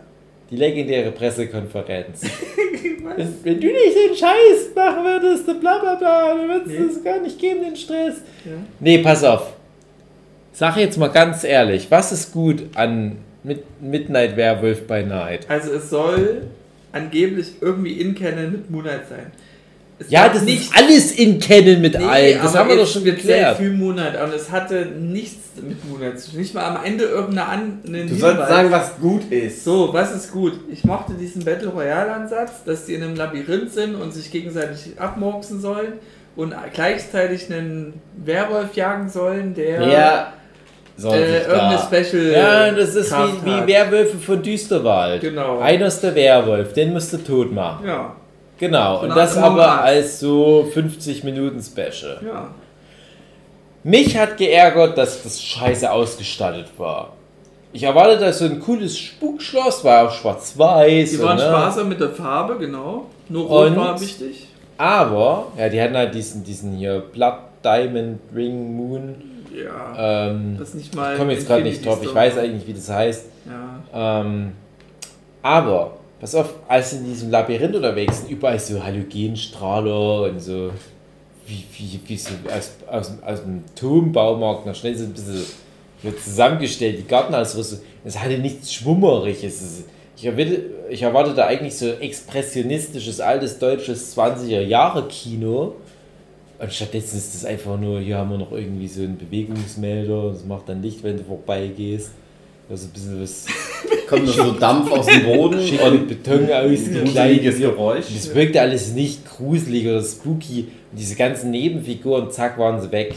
Die 0.51 0.57
legendäre 0.57 1.11
Pressekonferenz. 1.13 2.23
wenn, 3.45 3.61
du 3.61 3.67
nicht 3.67 3.97
den 3.97 4.17
Scheiß 4.17 4.75
machen 4.75 5.05
würdest, 5.05 5.47
bla 5.61 5.79
bla 5.79 5.95
bla, 5.95 6.29
dann 6.35 6.49
würdest 6.49 6.67
Nee. 6.79 6.87
es 6.99 7.05
gar 7.05 7.21
nicht 7.21 7.39
geben, 7.39 7.63
den 7.63 7.77
Stress. 7.77 8.15
Ja. 8.45 8.53
Nee, 8.81 8.99
pass 8.99 9.23
auf. 9.23 9.53
Sag 10.57 10.77
jetzt 10.77 10.97
mal 10.99 11.09
ganz 11.09 11.43
ehrlich, 11.45 11.89
was 11.91 12.13
ist 12.13 12.33
gut 12.33 12.63
an 12.77 13.17
Mid 13.43 13.63
Midnight 13.83 14.37
Werewolf 14.37 14.87
by 14.87 15.03
Night? 15.03 15.47
Also 15.51 15.73
es 15.73 15.91
soll 15.91 16.43
angeblich 16.93 17.55
irgendwie 17.61 18.01
in 18.01 18.15
Canon 18.15 18.53
mit 18.53 18.71
Moonlight 18.71 19.09
sein. 19.09 19.33
Es 19.99 20.11
Ja, 20.11 20.29
das 20.29 20.43
nicht, 20.43 20.63
ist 20.63 20.77
alles 20.77 21.13
in 21.13 21.41
Canon 21.41 21.81
mit 21.81 21.99
Nee, 21.99 22.05
allen. 22.05 22.39
Das 22.41 22.55
haben 22.57 22.69
wir 22.69 22.77
doch 22.77 22.87
schon 22.87 23.03
geklärt. 23.05 23.57
für 23.59 23.71
Moonlight 23.71 24.21
und 24.23 24.33
es 24.33 24.51
hatte 24.51 24.87
nichts 24.87 25.39
mit 25.61 25.85
Moonlight 25.89 26.21
zu 26.21 26.31
tun. 26.31 26.41
Nicht 26.41 26.55
mal 26.55 26.65
am 26.77 26.85
Ende 26.85 27.05
irgendeine 27.05 27.49
an, 27.49 27.79
einen 27.87 28.09
Du 28.09 28.15
sollst 28.15 28.37
Hinweis. 28.37 28.49
sagen, 28.49 28.71
was 28.71 28.97
gut 29.01 29.31
ist. 29.33 29.65
So, 29.65 29.93
was 29.93 30.15
ist 30.15 30.31
gut? 30.33 30.53
Ich 30.71 30.85
mochte 30.85 31.15
diesen 31.15 31.45
Battle 31.45 31.69
Royale 31.69 32.13
Ansatz, 32.13 32.63
dass 32.65 32.87
die 32.87 32.95
in 32.95 33.03
einem 33.03 33.17
Labyrinth 33.17 33.73
sind 33.73 33.97
und 33.97 34.13
sich 34.15 34.31
gegenseitig 34.31 34.99
abmurksen 35.01 35.61
sollen 35.61 35.95
und 36.37 36.55
gleichzeitig 36.73 37.53
einen 37.53 37.95
Werwolf 38.25 38.75
jagen 38.75 39.09
sollen, 39.09 39.55
der 39.55 39.81
Wer 39.81 40.33
soll 40.97 41.15
äh, 41.17 41.43
irgendeine. 41.43 41.79
Special. 41.79 42.33
Ja, 42.33 42.71
das 42.71 42.95
ist 42.95 43.13
wie, 43.13 43.47
wie. 43.47 43.67
Werwölfe 43.67 44.19
von 44.19 44.43
Düsterwald. 44.43 45.21
Genau. 45.21 45.59
Einer 45.59 45.87
ist 45.87 46.01
der 46.01 46.15
Werwolf, 46.15 46.73
den 46.73 46.93
musst 46.93 47.13
du 47.13 47.19
tot 47.19 47.53
machen. 47.53 47.87
Ja, 47.87 48.15
Genau, 48.59 48.99
So 48.99 49.03
und 49.03 49.17
das 49.17 49.37
aber 49.37 49.83
als 49.83 50.21
so 50.21 50.69
50 50.73 51.25
Minuten 51.25 51.61
Special. 51.63 52.21
ja. 52.25 52.49
Mich 53.87 54.17
hat 54.17 54.39
geärgert, 54.39 54.97
dass 54.97 55.23
das 55.23 55.43
scheiße 55.43 55.91
ausgestattet 55.91 56.69
war. 56.79 57.13
Ich 57.75 57.83
erwartete 57.83 58.33
so 58.33 58.47
ein 58.47 58.59
cooles 58.59 58.97
Spukschloss, 58.97 59.85
war 59.85 60.07
auch 60.07 60.11
schwarz-weiß. 60.11 61.11
Die 61.11 61.21
waren 61.21 61.37
ne? 61.37 61.43
sparsam 61.43 61.91
mit 61.91 62.01
der 62.01 62.09
Farbe, 62.09 62.57
genau. 62.57 63.07
Nur 63.29 63.47
Rot 63.47 63.67
Und? 63.67 63.77
war 63.77 64.01
wichtig. 64.01 64.47
Aber, 64.79 65.49
ja, 65.59 65.69
die 65.69 65.83
hatten 65.83 65.97
halt 65.97 66.15
diesen, 66.15 66.43
diesen 66.45 66.73
hier 66.73 67.01
Blood 67.13 67.35
Diamond 67.63 68.21
Ring 68.35 68.75
Moon. 68.75 69.17
Ja. 69.55 70.29
Ähm, 70.31 70.57
das 70.59 70.75
nicht 70.75 70.95
mal. 70.95 71.13
ich 71.13 71.19
komme 71.19 71.33
jetzt 71.33 71.47
gerade 71.47 71.63
nicht 71.63 71.85
drauf, 71.87 72.01
ich 72.03 72.15
weiß 72.15 72.39
eigentlich, 72.39 72.67
wie 72.67 72.73
das 72.75 72.89
heißt. 72.91 73.25
Ja. 73.47 74.21
Ähm, 74.21 74.53
aber, 75.43 75.99
pass 76.21 76.35
auf, 76.35 76.55
als 76.69 76.93
in 76.95 77.05
diesem 77.05 77.31
Labyrinth 77.31 77.77
unterwegs 77.77 78.19
sind, 78.21 78.31
überall 78.31 78.59
so 78.59 78.83
Halogenstrahler 78.83 80.23
und 80.31 80.41
so, 80.41 80.71
wie, 81.47 81.65
wie, 81.77 82.01
wie 82.07 82.17
so 82.17 82.31
aus, 82.55 82.73
aus, 82.91 83.13
aus 83.25 83.43
dem 83.43 83.63
Turmbaumarkt 83.77 84.67
noch 84.67 84.75
schnell 84.75 84.97
so 84.97 85.05
ein 85.05 85.13
bisschen 85.13 85.45
zusammengestellt, 86.23 86.99
die 86.99 87.07
Gartenausrüstung. 87.07 87.81
Es 88.05 88.19
hatte 88.19 88.39
nichts 88.39 88.73
Schwummeriges. 88.73 89.43
Es- 89.63 89.85
Ich 90.17 90.25
erwarte, 90.27 90.63
ich 90.91 91.03
erwarte 91.03 91.35
da 91.35 91.47
eigentlich 91.47 91.77
so 91.77 91.87
expressionistisches, 91.89 93.21
altes 93.21 93.59
deutsches 93.59 94.17
20er-Jahre-Kino. 94.17 95.75
Und 96.59 96.73
stattdessen 96.73 97.19
ist 97.19 97.35
das 97.35 97.45
einfach 97.45 97.79
nur, 97.79 98.01
hier 98.01 98.19
haben 98.19 98.31
wir 98.31 98.39
noch 98.39 98.53
irgendwie 98.53 98.89
so 98.89 99.03
einen 99.03 99.19
Bewegungsmelder, 99.19 100.31
das 100.31 100.45
macht 100.45 100.69
dann 100.69 100.83
Licht, 100.83 101.03
wenn 101.03 101.17
du 101.17 101.25
vorbeigehst. 101.25 102.11
Also 102.71 102.87
ein 102.87 102.91
bisschen 102.93 103.21
was 103.21 103.47
Kommt 104.09 104.25
nur 104.25 104.35
so 104.35 104.53
Dampf 104.53 104.91
aus 104.91 105.07
dem 105.07 105.25
Boden 105.25 105.79
und 105.79 106.09
Beton 106.09 106.51
ausgekleidet. 106.51 107.59
Geräusch. 107.59 108.07
Das 108.15 108.35
wirkte 108.35 108.61
alles 108.61 108.93
nicht 108.93 109.25
gruselig 109.27 109.87
oder 109.87 110.03
spooky. 110.03 110.69
Und 110.91 110.99
diese 110.99 111.17
ganzen 111.17 111.51
Nebenfiguren, 111.51 112.31
zack, 112.31 112.59
waren 112.59 112.81
sie 112.81 112.93
weg. 112.93 113.15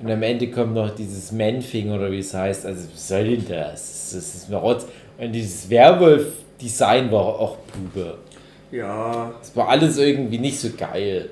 Und 0.00 0.10
am 0.10 0.22
Ende 0.22 0.50
kommt 0.50 0.74
noch 0.74 0.94
dieses 0.94 1.32
Manfing 1.32 1.90
oder 1.90 2.10
wie 2.10 2.18
es 2.18 2.34
heißt. 2.34 2.66
Also, 2.66 2.88
was 2.92 3.08
soll 3.08 3.24
denn 3.24 3.44
das? 3.48 4.12
Das 4.12 4.34
ist 4.34 4.50
mir 4.50 4.56
Rotz. 4.56 4.86
Und 5.18 5.32
dieses 5.32 5.68
Werwolf-Design 5.70 7.10
war 7.10 7.26
auch 7.40 7.56
Pube. 7.66 8.18
Ja. 8.70 9.32
Das 9.40 9.54
war 9.54 9.68
alles 9.68 9.98
irgendwie 9.98 10.38
nicht 10.38 10.58
so 10.58 10.70
geil. 10.76 11.30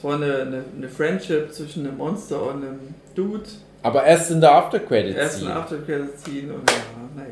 Es 0.00 0.04
war 0.04 0.14
eine, 0.14 0.34
eine, 0.40 0.64
eine 0.78 0.88
Friendship 0.88 1.52
zwischen 1.52 1.86
einem 1.86 1.98
Monster 1.98 2.40
und 2.42 2.62
einem 2.64 2.94
Dude. 3.14 3.42
Aber 3.82 4.02
erst 4.04 4.30
in 4.30 4.40
der 4.40 4.52
After-Credits. 4.52 5.14
Erst 5.18 5.42
ein 5.42 5.50
Aftercredit 5.52 6.18
ziehen 6.18 6.50
und 6.50 6.70
ja, 6.70 6.76
naja. 7.14 7.28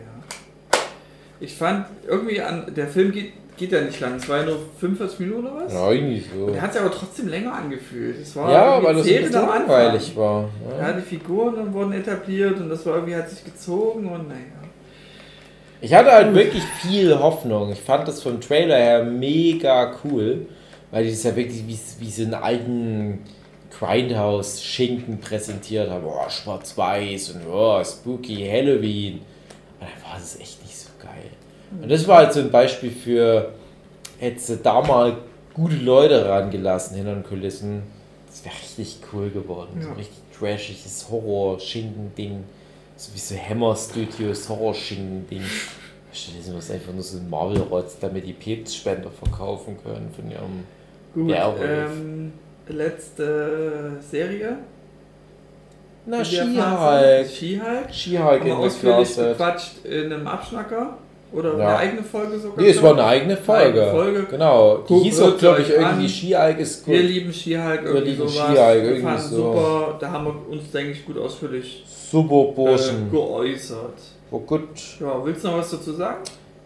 Ich 1.40 1.54
fand 1.54 1.86
irgendwie 2.06 2.42
an. 2.42 2.70
Der 2.76 2.86
Film 2.88 3.10
geht, 3.12 3.32
geht 3.56 3.72
ja 3.72 3.80
nicht 3.80 3.98
lang. 4.00 4.16
Es 4.16 4.28
war 4.28 4.38
ja 4.40 4.44
nur 4.44 4.58
45 4.80 5.20
Minuten 5.20 5.46
oder 5.46 5.64
was? 5.64 5.72
Ja, 5.72 5.90
irgendwie 5.92 6.20
so. 6.34 6.44
Und 6.44 6.52
der 6.52 6.60
hat 6.60 6.72
sich 6.74 6.82
aber 6.82 6.90
trotzdem 6.90 7.28
länger 7.28 7.54
angefühlt. 7.54 8.20
Es 8.20 8.36
war 8.36 8.52
Ja, 8.52 8.82
weil 8.82 8.96
das 8.96 9.06
Anfang. 9.08 9.48
langweilig 9.60 10.14
war. 10.14 10.50
Ja, 10.78 10.88
Ja. 10.88 10.92
die 10.92 11.02
Figuren 11.02 11.56
dann 11.56 11.72
wurden 11.72 11.92
etabliert 11.92 12.58
und 12.60 12.68
das 12.68 12.84
war 12.84 12.96
irgendwie, 12.96 13.16
hat 13.16 13.30
sich 13.30 13.44
gezogen 13.44 14.06
und 14.10 14.28
naja. 14.28 14.40
Ich 15.80 15.94
hatte 15.94 16.10
halt 16.12 16.34
wirklich 16.34 16.64
viel 16.82 17.18
Hoffnung. 17.18 17.70
Ich 17.72 17.80
fand 17.80 18.06
das 18.08 18.22
vom 18.22 18.40
Trailer 18.40 18.76
her 18.76 19.04
mega 19.04 19.94
cool, 20.04 20.46
weil 20.90 21.04
die 21.04 21.10
das 21.10 21.22
ja 21.22 21.36
wirklich 21.36 21.66
wie, 21.66 21.78
wie 22.00 22.10
so 22.10 22.22
einen 22.22 22.34
alten 22.34 23.18
Grindhouse-Schinken 23.78 25.18
präsentiert 25.20 25.90
haben. 25.90 26.04
Oh, 26.06 26.28
schwarz-weiß 26.28 27.30
und 27.30 27.46
oh, 27.50 27.82
spooky 27.84 28.46
Halloween. 28.50 29.14
Und 29.14 29.22
dann 29.80 30.10
war 30.10 30.18
das 30.18 30.38
echt 30.40 30.62
nicht 30.62 30.76
so 30.76 30.88
geil. 31.02 31.30
Und 31.82 31.90
das 31.90 32.06
war 32.08 32.18
halt 32.18 32.32
so 32.32 32.40
ein 32.40 32.50
Beispiel 32.50 32.90
für, 32.90 33.52
hättest 34.18 34.48
du 34.48 34.56
da 34.56 34.80
mal 34.80 35.18
gute 35.54 35.76
Leute 35.76 36.28
rangelassen 36.28 36.96
hinter 36.96 37.14
den 37.14 37.24
Kulissen, 37.24 37.82
das 38.26 38.44
wäre 38.44 38.54
richtig 38.54 38.98
cool 39.12 39.30
geworden. 39.30 39.70
So 39.80 39.88
Ja. 39.88 39.92
ein 39.92 39.98
richtig 39.98 40.18
trashiges 40.38 41.06
Horror-Schinken-Ding. 41.10 42.44
So 42.96 43.14
wie 43.14 43.18
so 43.18 43.36
Hammer 43.36 43.76
Studios 43.76 44.48
Horror-Schinken-Ding. 44.48 45.42
Stattdessen 46.12 46.52
war 46.52 46.60
es 46.60 46.70
einfach 46.70 46.92
nur 46.92 47.02
so 47.02 47.18
ein 47.18 47.28
Marvel-Rotz, 47.28 47.98
damit 48.00 48.26
die 48.26 48.32
Pepsspender 48.32 49.10
verkaufen 49.10 49.76
können 49.82 50.10
von 50.14 50.30
ihrem. 50.30 50.64
Gut, 51.14 51.30
Ja, 51.30 51.54
ähm, 51.62 52.32
letzte 52.68 53.92
Serie. 54.00 54.58
Na, 56.06 56.24
She-Hulk. 56.24 57.26
She-Hulk. 57.28 57.92
She-Hulk 57.92 58.40
Haben 58.40 58.46
wir 58.46 58.54
in 58.54 58.60
der 58.62 58.70
Klasse. 58.70 59.28
gequatscht 59.30 59.84
in 59.84 60.12
einem 60.12 60.26
Abschnacker. 60.26 60.96
Oder 61.30 61.58
Ja. 61.58 61.68
eine 61.68 61.76
eigene 61.76 62.02
Folge 62.02 62.38
sogar. 62.38 62.58
Nee, 62.64 62.70
es 62.70 62.82
war 62.82 62.92
eine 62.92 63.04
eigene 63.04 63.36
Folge. 63.36 63.82
Eine 63.82 63.90
Folge. 63.90 64.26
Genau. 64.30 64.78
Die 64.78 64.86
Guckt 64.94 65.04
hieß 65.04 65.20
auch, 65.20 65.36
glaube 65.36 65.60
ich, 65.60 65.68
irgendwie 65.68 65.84
an. 66.04 66.08
She-Hulk 66.08 66.58
ist 66.60 66.86
Wir 66.88 67.00
gut. 67.02 67.10
lieben 67.10 67.32
She-Hulk, 67.34 67.82
Wir 67.82 67.90
irgendwie 67.90 68.10
lieben 68.12 68.28
Wir 68.32 68.74
irgendwie 68.74 69.02
fanden 69.02 69.22
so. 69.28 69.36
super, 69.36 69.96
da 70.00 70.10
haben 70.10 70.24
wir 70.24 70.48
uns, 70.52 70.70
denke 70.70 70.92
ich, 70.92 71.04
gut 71.04 71.18
ausführlich 71.18 71.84
Super 71.86 72.48
äh, 72.48 72.52
Burschen. 72.52 73.10
geäußert. 73.10 73.98
War 74.30 74.40
gut. 74.40 74.68
Ja, 75.00 75.20
willst 75.22 75.44
du 75.44 75.48
noch 75.48 75.58
was 75.58 75.70
dazu 75.70 75.92
sagen? 75.92 76.16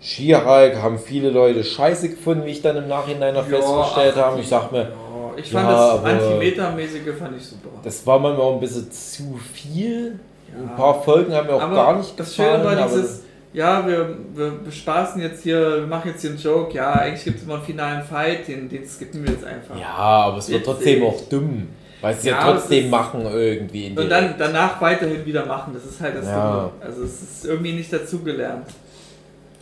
She-Hulk 0.02 0.82
haben 0.82 0.98
viele 0.98 1.30
Leute 1.30 1.62
scheiße 1.62 2.08
gefunden, 2.10 2.44
wie 2.44 2.50
ich 2.50 2.60
dann 2.62 2.76
im 2.76 2.88
Nachhinein 2.88 3.34
noch 3.34 3.48
Ja, 3.48 3.56
festgestellt 3.60 4.16
habe. 4.16 4.40
Ich 4.40 4.48
sag 4.48 4.72
mir, 4.72 4.80
Ja, 4.80 4.88
ich 5.36 5.50
fand 5.50 5.68
Ja, 5.68 5.96
das 5.96 6.04
Antimeter-mäßige 6.04 7.14
fand 7.18 7.36
ich 7.36 7.46
super. 7.46 7.68
das 7.82 8.06
war 8.06 8.18
manchmal 8.18 8.46
auch 8.46 8.54
ein 8.54 8.60
bisschen 8.60 8.90
zu 8.90 9.38
viel. 9.54 10.18
Ein 10.54 10.76
paar 10.76 11.02
Folgen 11.02 11.32
haben 11.34 11.46
mir 11.46 11.54
auch 11.54 11.62
aber 11.62 11.74
gar 11.74 11.96
nicht 11.96 12.18
das 12.18 12.28
gefallen. 12.36 12.62
Schöne 12.62 12.76
war 12.76 12.86
dieses, 12.88 13.22
ja, 13.54 13.86
wir, 13.86 14.16
wir 14.34 14.50
bespaßen 14.64 15.22
jetzt 15.22 15.42
hier, 15.44 15.76
wir 15.80 15.86
machen 15.86 16.10
jetzt 16.10 16.20
hier 16.20 16.30
einen 16.30 16.38
Joke, 16.38 16.74
ja, 16.74 16.92
eigentlich 16.92 17.24
gibt 17.24 17.38
es 17.38 17.44
immer 17.44 17.54
einen 17.54 17.62
finalen 17.64 18.02
Fight, 18.02 18.48
den, 18.48 18.68
den 18.68 18.86
skippen 18.86 19.24
wir 19.24 19.32
jetzt 19.32 19.44
einfach. 19.44 19.78
Ja, 19.80 19.94
aber 19.94 20.38
es 20.38 20.48
wird 20.50 20.64
trotzdem 20.66 21.04
auch 21.04 21.20
dumm. 21.30 21.68
Weil 22.02 22.14
sie 22.16 22.28
ja, 22.30 22.34
Ja, 22.44 22.52
trotzdem 22.52 22.86
ist- 22.86 22.90
machen 22.90 23.24
irgendwie. 23.32 23.86
In 23.86 23.96
Und 23.98 24.08
dann 24.10 24.34
danach 24.36 24.80
weiterhin 24.80 25.24
wieder 25.24 25.46
machen, 25.46 25.72
das 25.72 25.84
ist 25.84 26.00
halt 26.00 26.16
das 26.16 26.26
Ja. 26.26 26.50
Dumme. 26.52 26.70
Also 26.80 27.04
es 27.04 27.22
ist 27.22 27.44
irgendwie 27.46 27.72
nicht 27.74 27.92
dazugelernt. 27.92 28.66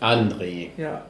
André, 0.00 0.68
Ja. 0.76 1.02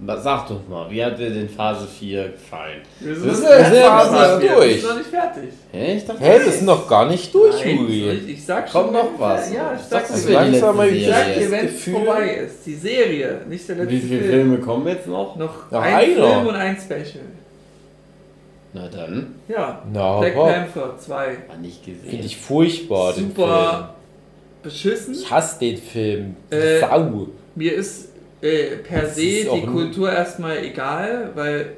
was- 0.00 0.22
sag 0.22 0.46
doch 0.48 0.60
mal, 0.68 0.88
wie 0.90 1.04
hat 1.04 1.18
dir 1.18 1.30
denn 1.30 1.48
Phase 1.48 1.86
4 1.86 2.28
gefallen? 2.28 2.82
Wir 3.00 3.14
Das 3.14 3.18
sind 3.22 3.30
ist 3.32 3.42
noch 3.42 3.50
ja 3.50 3.58
nicht 3.58 3.68
sehr 3.70 3.90
fertig. 3.90 4.32
gut 4.32 4.42
Wir 4.42 4.56
durch. 4.56 4.80
sind 4.80 4.88
noch 4.90 4.96
nicht 4.98 5.10
fertig. 5.10 5.50
Hä? 5.72 5.96
Ich 5.96 6.06
dachte, 6.06 6.20
Hä, 6.24 6.38
das 6.38 6.46
ist 6.54 6.62
noch 6.62 6.88
gar 6.88 7.06
nicht 7.06 7.34
durch, 7.34 7.64
Nein, 7.64 7.78
Uri. 7.80 8.10
ich, 8.10 8.28
ich 8.28 8.44
sag 8.44 8.70
Kommt 8.70 8.84
schon, 8.86 8.92
noch 8.94 9.08
was. 9.18 9.52
Ja, 9.52 9.72
ich 9.74 9.80
Ich 9.80 9.86
sag, 9.88 10.06
das 10.08 10.28
langsam 10.28 10.76
mal 10.76 10.88
ich 10.88 11.06
sag 11.06 11.34
dir, 11.34 11.50
wenn 11.50 11.66
es 11.66 11.84
vorbei 11.84 12.28
ist. 12.46 12.66
Die 12.66 12.74
Serie, 12.74 13.40
nicht 13.48 13.68
der 13.68 13.76
letzte 13.76 13.90
Wie 13.92 13.98
viele 14.00 14.20
Film. 14.20 14.30
Filme 14.32 14.58
kommen 14.58 14.86
jetzt 14.88 15.06
noch? 15.08 15.34
Noch 15.36 15.70
Noch 15.70 15.82
ein 15.82 15.94
einer. 15.94 16.28
Film 16.34 16.46
und 16.46 16.54
ein 16.54 16.76
Special. 16.76 17.24
Na 18.74 18.86
dann, 18.86 19.34
Ja. 19.48 19.82
Na, 19.92 20.20
Black 20.20 20.36
aber 20.36 20.52
Panther 20.52 20.94
2. 20.98 21.36
war 21.48 21.56
nicht 21.60 21.84
gesehen. 21.84 22.08
finde 22.08 22.26
ich 22.26 22.36
furchtbar, 22.36 23.12
den 23.14 23.32
Film. 23.32 23.34
Super 23.34 23.94
beschissen. 24.62 25.14
Ich 25.14 25.30
hasse 25.30 25.58
den 25.58 25.78
Film. 25.78 26.36
Äh, 26.50 26.80
Sau. 26.80 27.26
Mir 27.54 27.74
ist 27.74 28.07
äh, 28.42 28.76
per 28.88 29.02
Das 29.02 29.14
se 29.16 29.20
die 29.44 29.66
Kultur 29.66 30.12
erstmal 30.12 30.58
egal, 30.64 31.30
weil 31.34 31.72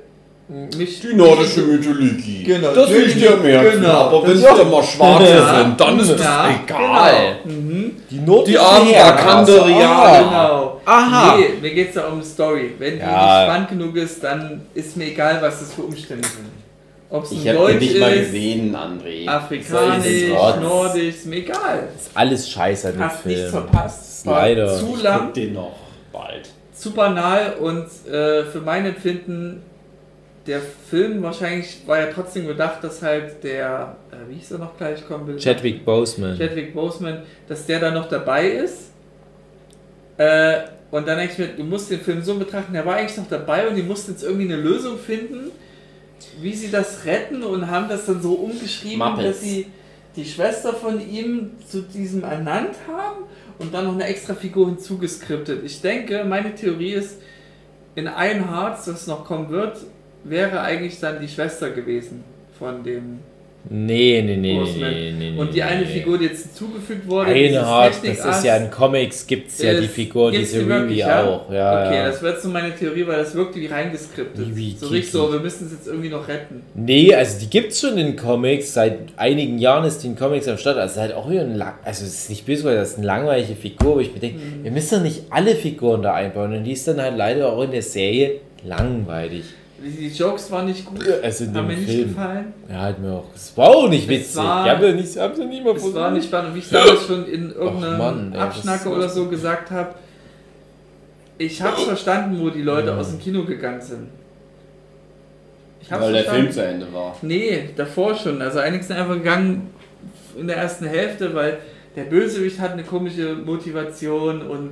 mich. 0.76 1.00
Die 1.00 1.14
nordische 1.14 1.60
Mythologie. 1.62 2.42
Genau. 2.44 2.72
Das 2.74 2.90
will 2.90 3.06
ich 3.06 3.14
dir 3.14 3.36
merken. 3.36 3.80
Genau. 3.80 3.92
Aber 3.92 4.26
wenn 4.26 4.32
es 4.36 4.42
dann 4.42 4.70
mal 4.70 4.82
Schwarze 4.82 5.30
Ja. 5.30 5.58
sind, 5.62 5.80
dann 5.80 6.00
ist 6.00 6.10
das 6.10 6.20
Ja, 6.22 6.48
egal. 6.64 7.36
Genau. 7.44 7.56
Mhm. 7.56 7.96
Die 8.10 8.18
nordische 8.18 8.52
Die 8.52 8.58
armen. 8.58 8.94
Ah. 8.96 10.18
Genau. 10.18 10.80
Aha. 10.84 11.36
Nee, 11.36 11.44
mir 11.62 11.70
geht 11.74 11.90
es 11.90 11.94
ja 11.94 12.06
um 12.08 12.22
Story. 12.22 12.72
Wenn 12.78 12.94
die 12.94 13.00
Ja. 13.00 13.06
nicht 13.06 13.44
spannend 13.48 13.68
genug 13.68 13.96
ist, 13.96 14.24
dann 14.24 14.62
ist 14.74 14.96
mir 14.96 15.04
egal, 15.06 15.38
was 15.40 15.60
das 15.60 15.72
für 15.74 15.82
Umstände 15.82 16.26
sind. 16.26 16.46
Ob 17.12 17.24
es 17.24 17.32
Ich 17.32 17.44
Deutsch 17.44 17.80
nicht 17.80 17.98
mal 17.98 18.12
ist, 18.12 18.26
gesehen, 18.32 18.76
André. 18.76 19.28
Afrikanisch. 19.28 20.28
Nordisch, 20.62 21.02
ist 21.16 21.26
mir 21.26 21.36
egal. 21.38 21.88
Ist 21.96 22.10
alles 22.14 22.48
scheiße 22.50 22.88
an 22.88 22.94
dem 22.94 23.04
Hast 23.04 23.20
Film. 23.22 23.34
nichts 23.36 23.50
verpasst. 23.50 24.26
Leider. 24.26 24.78
Zu 24.78 24.94
Ich 24.96 25.02
lang. 25.02 25.20
guck 25.26 25.34
den 25.34 25.52
noch 25.54 25.72
bald. 26.12 26.50
zu 26.72 26.92
banal 26.92 27.54
und 27.60 27.86
äh, 28.10 28.44
für 28.44 28.60
mein 28.64 28.86
Empfinden, 28.86 29.62
der 30.46 30.60
Film 30.60 31.22
wahrscheinlich 31.22 31.82
war 31.86 32.00
ja 32.00 32.06
trotzdem 32.06 32.46
gedacht, 32.46 32.82
dass 32.82 33.02
halt 33.02 33.44
der, 33.44 33.96
äh, 34.10 34.30
wie 34.30 34.36
hieß 34.36 34.52
er 34.52 34.58
noch 34.58 34.76
gleich 34.76 35.06
kommen 35.06 35.26
will? 35.26 35.36
Chadwick 35.38 35.84
Boseman. 35.84 36.36
Chadwick 36.38 36.74
Boseman, 36.74 37.22
dass 37.46 37.66
der 37.66 37.80
da 37.80 37.90
noch 37.90 38.08
dabei 38.08 38.48
ist. 38.48 38.90
Äh, 40.16 40.62
und 40.90 41.06
dann 41.06 41.18
denke 41.18 41.32
ich 41.32 41.38
mir, 41.38 41.48
du 41.48 41.62
musst 41.62 41.90
den 41.90 42.00
Film 42.00 42.22
so 42.22 42.34
betrachten, 42.34 42.72
der 42.72 42.84
war 42.84 42.96
eigentlich 42.96 43.16
noch 43.16 43.28
dabei 43.28 43.68
und 43.68 43.76
die 43.76 43.82
mussten 43.82 44.12
jetzt 44.12 44.24
irgendwie 44.24 44.52
eine 44.52 44.56
Lösung 44.56 44.98
finden, 44.98 45.50
wie 46.40 46.54
sie 46.54 46.70
das 46.70 47.04
retten 47.04 47.42
und 47.42 47.70
haben 47.70 47.88
das 47.88 48.06
dann 48.06 48.20
so 48.20 48.34
umgeschrieben, 48.34 48.98
Muppets. 48.98 49.24
dass 49.24 49.40
sie 49.40 49.66
die 50.16 50.24
Schwester 50.24 50.72
von 50.72 51.00
ihm 51.00 51.52
zu 51.66 51.82
diesem 51.82 52.24
ernannt 52.24 52.74
haben 52.88 53.24
und 53.60 53.74
dann 53.74 53.84
noch 53.84 53.92
eine 53.92 54.06
extra 54.06 54.34
Figur 54.34 54.66
hinzugeskriptet. 54.66 55.62
Ich 55.64 55.82
denke, 55.82 56.24
meine 56.24 56.54
Theorie 56.54 56.92
ist, 56.92 57.20
in 57.94 58.06
Iron 58.06 58.50
Hearts, 58.50 58.86
das 58.86 59.06
noch 59.06 59.24
kommen 59.24 59.50
wird, 59.50 59.78
wäre 60.24 60.60
eigentlich 60.60 60.98
dann 60.98 61.20
die 61.20 61.28
Schwester 61.28 61.70
gewesen 61.70 62.24
von 62.58 62.82
dem 62.82 63.20
Nee, 63.68 64.22
nee, 64.22 64.36
nee, 64.36 64.56
Horseman. 64.56 64.90
nee, 64.90 65.12
nee, 65.12 65.30
nee. 65.32 65.38
Und 65.38 65.54
die 65.54 65.62
eine 65.62 65.82
nee. 65.82 65.86
Figur, 65.86 66.18
die 66.18 66.24
jetzt 66.24 66.42
hinzugefügt 66.46 67.08
wurde, 67.08 67.30
Einhard, 67.30 67.94
das 68.02 68.24
ist 68.24 68.44
ja 68.44 68.56
in 68.56 68.70
Comics, 68.70 69.26
gibt 69.26 69.48
es 69.48 69.60
ja 69.60 69.78
die 69.78 69.86
Figur, 69.86 70.30
diese 70.32 70.60
Rivi 70.60 70.94
ja? 70.94 71.24
auch. 71.24 71.52
Ja, 71.52 71.86
okay, 71.86 71.96
ja. 71.96 72.06
das 72.06 72.22
jetzt 72.22 72.42
so 72.42 72.48
meine 72.48 72.74
Theorie, 72.74 73.06
weil 73.06 73.18
das 73.18 73.34
wirkte 73.34 73.60
wie 73.60 73.66
reingeskriptet. 73.66 74.56
Wie 74.56 74.74
so 74.76 74.86
richtig 74.86 75.12
so, 75.12 75.30
wir 75.30 75.40
müssen 75.40 75.66
es 75.66 75.72
jetzt 75.72 75.86
irgendwie 75.86 76.08
noch 76.08 76.26
retten. 76.26 76.62
Nee, 76.74 77.14
also 77.14 77.38
die 77.38 77.50
gibt 77.50 77.72
es 77.72 77.80
schon 77.80 77.98
in 77.98 78.16
Comics. 78.16 78.72
Seit 78.72 78.98
einigen 79.16 79.58
Jahren 79.58 79.84
ist 79.84 79.98
die 80.02 80.06
in 80.08 80.16
Comics 80.16 80.48
am 80.48 80.56
Start. 80.56 80.78
Also 80.78 80.92
es 80.92 80.96
ist 80.96 81.02
halt 81.02 81.14
auch 81.14 81.30
wieder 81.30 81.42
ein 81.42 81.54
lang 81.56 81.74
also 81.84 82.04
es 82.04 82.14
ist 82.14 82.30
nicht 82.30 82.46
böse, 82.46 82.64
weil 82.64 82.76
das 82.76 82.92
ist 82.92 82.98
eine 82.98 83.06
langweilige 83.06 83.54
Figur, 83.56 83.92
aber 83.92 84.00
ich 84.00 84.12
mir 84.12 84.20
denke, 84.20 84.38
Mhm. 84.38 84.64
wir 84.64 84.70
müssen 84.70 84.96
doch 84.96 85.04
nicht 85.04 85.24
alle 85.30 85.54
Figuren 85.54 86.02
da 86.02 86.14
einbauen. 86.14 86.54
Und 86.54 86.64
die 86.64 86.72
ist 86.72 86.88
dann 86.88 87.00
halt 87.00 87.16
leider 87.16 87.52
auch 87.52 87.62
in 87.62 87.72
der 87.72 87.82
Serie 87.82 88.40
langweilig. 88.64 89.44
Die, 89.82 90.08
Jokes 90.08 90.50
waren 90.50 90.66
nicht 90.66 90.84
gut, 90.84 91.00
Also 91.22 91.46
haben 91.46 91.66
mir 91.66 91.76
nicht 91.76 92.08
gefallen. 92.08 92.52
Ja, 92.68 92.80
hat 92.82 92.98
mir 92.98 93.12
auch. 93.12 93.24
Es 93.34 93.56
war 93.56 93.68
auch 93.68 93.88
nicht 93.88 94.04
Es 94.04 94.08
witzig. 94.10 94.36
war- 94.36 94.66
ich 94.66 94.72
habe 94.72 94.86
ja 94.88 94.92
nicht, 94.94 95.16
hab's 95.16 95.38
ja 95.38 95.44
nicht 95.46 95.64
mal 95.64 95.74
Es 95.76 95.94
war 95.94 96.10
nicht 96.10 96.24
spannend, 96.26 96.54
wie 96.54 96.58
ich 96.58 96.68
damals 96.68 97.06
schon 97.06 97.26
in 97.26 97.50
irgendeinem 97.52 98.32
ist- 98.34 98.86
oder 98.86 99.08
so 99.08 99.26
gesagt 99.28 99.70
habe. 99.70 99.94
Ich 101.38 101.62
hab's 101.62 101.84
verstanden, 101.84 102.38
wo 102.40 102.50
die 102.50 102.60
Leute 102.62 102.88
Ja. 102.88 102.96
aus 102.98 103.08
dem 103.10 103.18
Kino 103.20 103.44
gegangen 103.44 103.80
sind. 103.80 104.08
Ich 105.80 105.90
hab's 105.90 106.02
Weil 106.02 106.12
der 106.12 106.22
verstanden. 106.24 106.52
Film 106.52 106.54
zu 106.54 106.66
Ende 106.66 106.92
war. 106.92 107.16
Nee, 107.22 107.70
davor 107.76 108.14
schon. 108.14 108.42
Also 108.42 108.58
einige 108.58 108.84
sind 108.84 108.96
einfach 108.98 109.14
gegangen 109.14 109.70
in 110.38 110.46
der 110.46 110.56
ersten 110.58 110.84
Hälfte, 110.86 111.34
weil 111.34 111.58
der 111.96 112.04
Bösewicht 112.04 112.60
hat 112.60 112.72
eine 112.72 112.84
komische 112.84 113.34
Motivation 113.34 114.42
und 114.42 114.70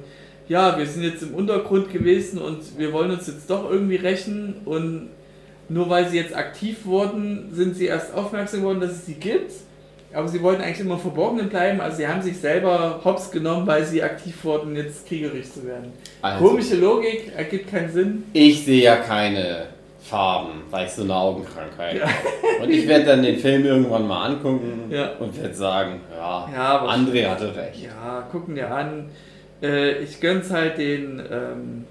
ja, 0.48 0.78
wir 0.78 0.86
sind 0.86 1.02
jetzt 1.02 1.22
im 1.22 1.34
Untergrund 1.34 1.92
gewesen 1.92 2.38
und 2.38 2.60
wir 2.78 2.92
wollen 2.92 3.10
uns 3.10 3.26
jetzt 3.26 3.48
doch 3.50 3.70
irgendwie 3.70 3.96
rächen 3.96 4.56
und 4.64 5.10
nur 5.68 5.90
weil 5.90 6.08
sie 6.08 6.16
jetzt 6.16 6.34
aktiv 6.34 6.86
wurden, 6.86 7.50
sind 7.52 7.76
sie 7.76 7.86
erst 7.86 8.14
aufmerksam 8.14 8.60
geworden, 8.60 8.80
dass 8.80 8.92
es 8.92 9.06
sie 9.06 9.14
gibt. 9.14 9.52
Aber 10.14 10.26
sie 10.26 10.42
wollten 10.42 10.62
eigentlich 10.62 10.80
immer 10.80 10.94
im 10.94 11.00
Verborgenen 11.00 11.50
bleiben, 11.50 11.82
also 11.82 11.98
sie 11.98 12.08
haben 12.08 12.22
sich 12.22 12.38
selber 12.38 12.98
hops 13.04 13.30
genommen, 13.30 13.66
weil 13.66 13.84
sie 13.84 14.02
aktiv 14.02 14.42
wurden, 14.42 14.74
jetzt 14.74 15.06
kriegerisch 15.06 15.50
zu 15.52 15.66
werden. 15.66 15.92
Also, 16.22 16.46
Komische 16.48 16.76
Logik, 16.76 17.30
ergibt 17.36 17.70
keinen 17.70 17.92
Sinn. 17.92 18.24
ich 18.32 18.64
sehe 18.64 18.82
ja 18.84 18.96
keine 18.96 19.66
Farben, 20.00 20.62
weil 20.70 20.86
ich 20.86 20.92
so 20.92 21.02
eine 21.02 21.14
Augenkrankheit 21.14 21.98
Ja. 21.98 22.06
habe. 22.06 22.62
Und 22.62 22.70
ich 22.70 22.88
werde 22.88 23.04
dann 23.04 23.22
den 23.22 23.38
Film 23.38 23.66
irgendwann 23.66 24.08
mal 24.08 24.24
angucken 24.30 24.84
Ja. 24.90 25.10
und 25.18 25.38
werde 25.38 25.54
sagen, 25.54 26.00
ja, 26.16 26.48
Ja, 26.54 26.82
André 26.86 27.28
hatte 27.28 27.54
recht. 27.54 27.82
Ja, 27.84 28.26
gucken 28.32 28.54
dir 28.54 28.70
an. 28.74 29.10
Äh, 29.62 30.02
ich 30.02 30.20
gönn's 30.20 30.50
halt 30.50 30.78
den 30.78 31.20
ähm, 31.30 31.84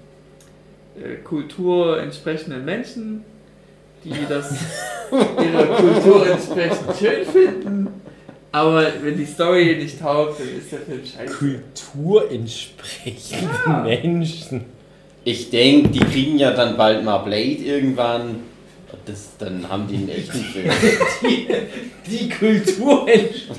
äh, 1.02 1.16
Kultur 1.16 2.00
entsprechenden 2.00 2.64
Menschen, 2.64 3.24
die 4.04 4.14
das 4.28 4.52
ihrer 5.10 5.66
Kultur 5.76 6.26
entsprechend 6.30 6.96
schön 6.98 7.24
finden. 7.24 7.88
Aber 8.50 8.86
wenn 9.02 9.16
die 9.16 9.26
Story 9.26 9.76
nicht 9.76 10.00
taugt, 10.00 10.40
dann 10.40 10.48
ist 10.48 10.72
der 10.72 10.80
Film 10.80 11.00
scheiße. 11.04 11.34
Kultur 11.34 12.30
entsprechende 12.30 13.48
Ja. 13.66 13.82
Menschen. 13.82 14.64
Ich 15.24 15.50
denke, 15.50 15.90
die 15.90 16.00
kriegen 16.00 16.38
ja 16.38 16.52
dann 16.52 16.76
bald 16.78 17.04
mal 17.04 17.18
Blade 17.18 17.62
irgendwann. 17.62 18.36
Das, 19.04 19.28
dann 19.38 19.68
haben 19.68 19.86
die 19.86 19.96
einen 19.96 20.08
echten 20.08 20.44
Film. 20.44 20.70
Die 22.10 22.28
Kultur 22.30 23.04
Menschen. 23.04 23.52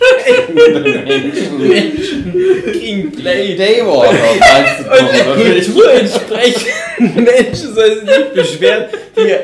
King 2.74 3.12
Play. 3.12 3.56
Daywalker, 3.56 4.10
Und 4.10 5.40
die 5.40 5.50
nicht? 5.50 5.66
Kultur 5.68 5.92
entsprechenden 5.94 7.24
Menschen 7.24 7.76
sollen 7.76 8.00
sich 8.00 8.18
nicht 8.18 8.34
beschweren. 8.34 8.86
Die, 9.16 9.36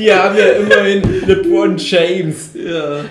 die 0.00 0.12
haben 0.12 0.38
ja 0.38 0.46
immerhin 0.52 1.02
LeBron 1.26 1.76
James. 1.76 2.50
Ja. 2.54 3.04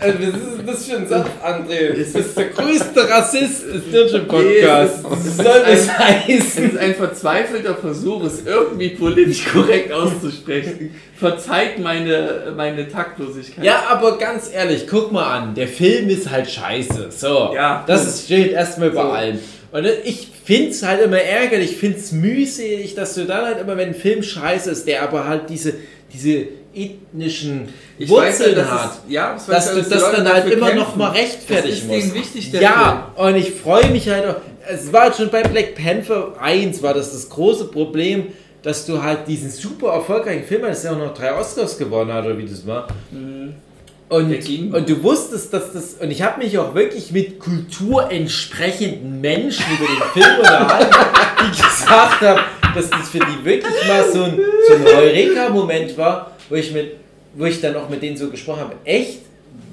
Also, 0.00 0.18
was 0.20 0.34
ist 0.58 0.66
das 0.66 0.84
für 0.86 0.96
ein 0.96 1.06
Satz, 1.08 1.26
André? 1.44 1.88
Das 1.98 2.08
ist 2.26 2.36
der 2.38 2.46
größte 2.46 3.08
Rassist 3.10 3.64
des 3.66 3.90
deutschen 3.92 4.26
Podcasts. 4.26 5.00
es 5.20 5.26
es 5.26 5.36
soll 5.36 5.44
das 5.44 5.66
ein- 5.66 5.72
Es 5.72 5.98
heißen? 5.98 6.64
ist 6.70 6.78
ein 6.78 6.94
verzweifelter 6.94 7.74
Versuch, 7.74 8.24
es 8.24 8.46
irgendwie 8.46 8.88
politisch 8.90 9.44
korrekt 9.52 9.92
auszusprechen. 9.92 10.94
Verzeiht 11.14 11.78
meine, 11.78 12.52
meine 12.56 12.88
Taktlosigkeit. 12.88 13.62
Ja, 13.64 13.84
aber 13.90 14.16
ganz 14.16 14.50
ehrlich, 14.52 14.86
guck 14.88 15.12
mal 15.12 15.30
an. 15.38 15.54
Der 15.54 15.68
Film 15.68 16.08
ist 16.08 16.30
halt 16.30 16.50
scheiße. 16.50 17.08
So. 17.10 17.50
Ja. 17.54 17.84
Das 17.86 18.06
ist, 18.06 18.24
steht 18.24 18.52
erstmal 18.52 18.88
über 18.88 19.02
So. 19.02 19.08
allem. 19.10 19.38
Und 19.72 19.86
ich 20.04 20.26
find's 20.44 20.82
halt 20.82 21.02
immer 21.02 21.20
ärgerlich, 21.20 21.72
ich 21.72 21.76
find's 21.76 22.10
mühselig, 22.12 22.94
dass 22.94 23.14
du 23.14 23.24
dann 23.24 23.44
halt 23.44 23.60
immer, 23.60 23.76
wenn 23.76 23.90
ein 23.90 23.94
Film 23.94 24.22
scheiße 24.22 24.70
ist, 24.70 24.88
der 24.88 25.02
aber 25.02 25.28
halt 25.28 25.50
diese, 25.50 25.74
diese 26.12 26.46
ethnischen 26.74 27.68
Ich 27.98 28.08
weiß 28.10 28.38
Wurzeln 28.38 28.54
dass 28.56 28.70
hat. 28.70 28.90
es, 29.06 29.12
ja, 29.12 29.34
weiß 29.34 29.46
dass 29.46 29.74
du 29.74 29.82
das 29.82 30.12
dann 30.12 30.28
halt 30.32 30.46
immer 30.52 30.66
kämpfen. 30.68 30.76
noch 30.84 30.96
mal 30.96 31.10
rechtfertigen 31.10 31.88
Das 31.88 31.96
ist 31.98 32.14
musst. 32.14 32.34
wichtig, 32.34 32.52
ja, 32.52 33.12
und 33.16 33.36
ich 33.36 33.50
freue 33.52 33.90
mich 33.90 34.08
halt 34.08 34.26
auch. 34.26 34.36
Es 34.68 34.92
war 34.92 35.02
halt 35.02 35.16
schon 35.16 35.30
bei 35.30 35.42
Black 35.42 35.74
Panther 35.74 36.32
1 36.40 36.82
war 36.82 36.94
das 36.94 37.12
das 37.12 37.28
große 37.28 37.66
Problem, 37.66 38.26
dass 38.62 38.86
du 38.86 39.02
halt 39.02 39.26
diesen 39.26 39.50
super 39.50 39.92
erfolgreichen 39.94 40.44
Film, 40.44 40.62
das 40.62 40.84
ja 40.84 40.92
auch 40.92 40.98
noch 40.98 41.14
drei 41.14 41.34
Oscars 41.34 41.76
gewonnen 41.78 42.12
hat, 42.12 42.24
oder 42.26 42.36
wie 42.38 42.44
das 42.46 42.66
war. 42.66 42.86
Mhm. 43.10 43.54
Und, 44.10 44.74
und 44.74 44.88
du 44.88 45.02
wusstest, 45.04 45.52
dass 45.54 45.72
das. 45.72 45.94
Und 45.94 46.10
ich 46.10 46.20
habe 46.22 46.42
mich 46.42 46.58
auch 46.58 46.74
wirklich 46.74 47.12
mit 47.12 47.38
kulturentsprechenden 47.38 49.20
Menschen 49.20 49.64
über 49.78 49.86
den 49.86 50.02
Film 50.22 50.38
unterhalten, 50.40 50.96
die 51.46 51.50
gesagt 51.50 52.20
haben, 52.20 52.40
dass 52.74 52.90
das 52.90 53.08
für 53.08 53.20
die 53.20 53.44
wirklich 53.44 53.72
mal 53.86 54.04
so 54.12 54.24
ein, 54.24 54.40
so 54.68 54.74
ein 54.74 54.84
Heureka-Moment 54.84 55.96
war, 55.96 56.32
wo 56.50 56.56
ich, 56.56 56.72
mit, 56.72 56.96
wo 57.34 57.46
ich 57.46 57.60
dann 57.60 57.74
auch 57.76 57.88
mit 57.88 58.02
denen 58.02 58.18
so 58.18 58.28
gesprochen 58.28 58.60
habe: 58.60 58.74
Echt? 58.84 59.20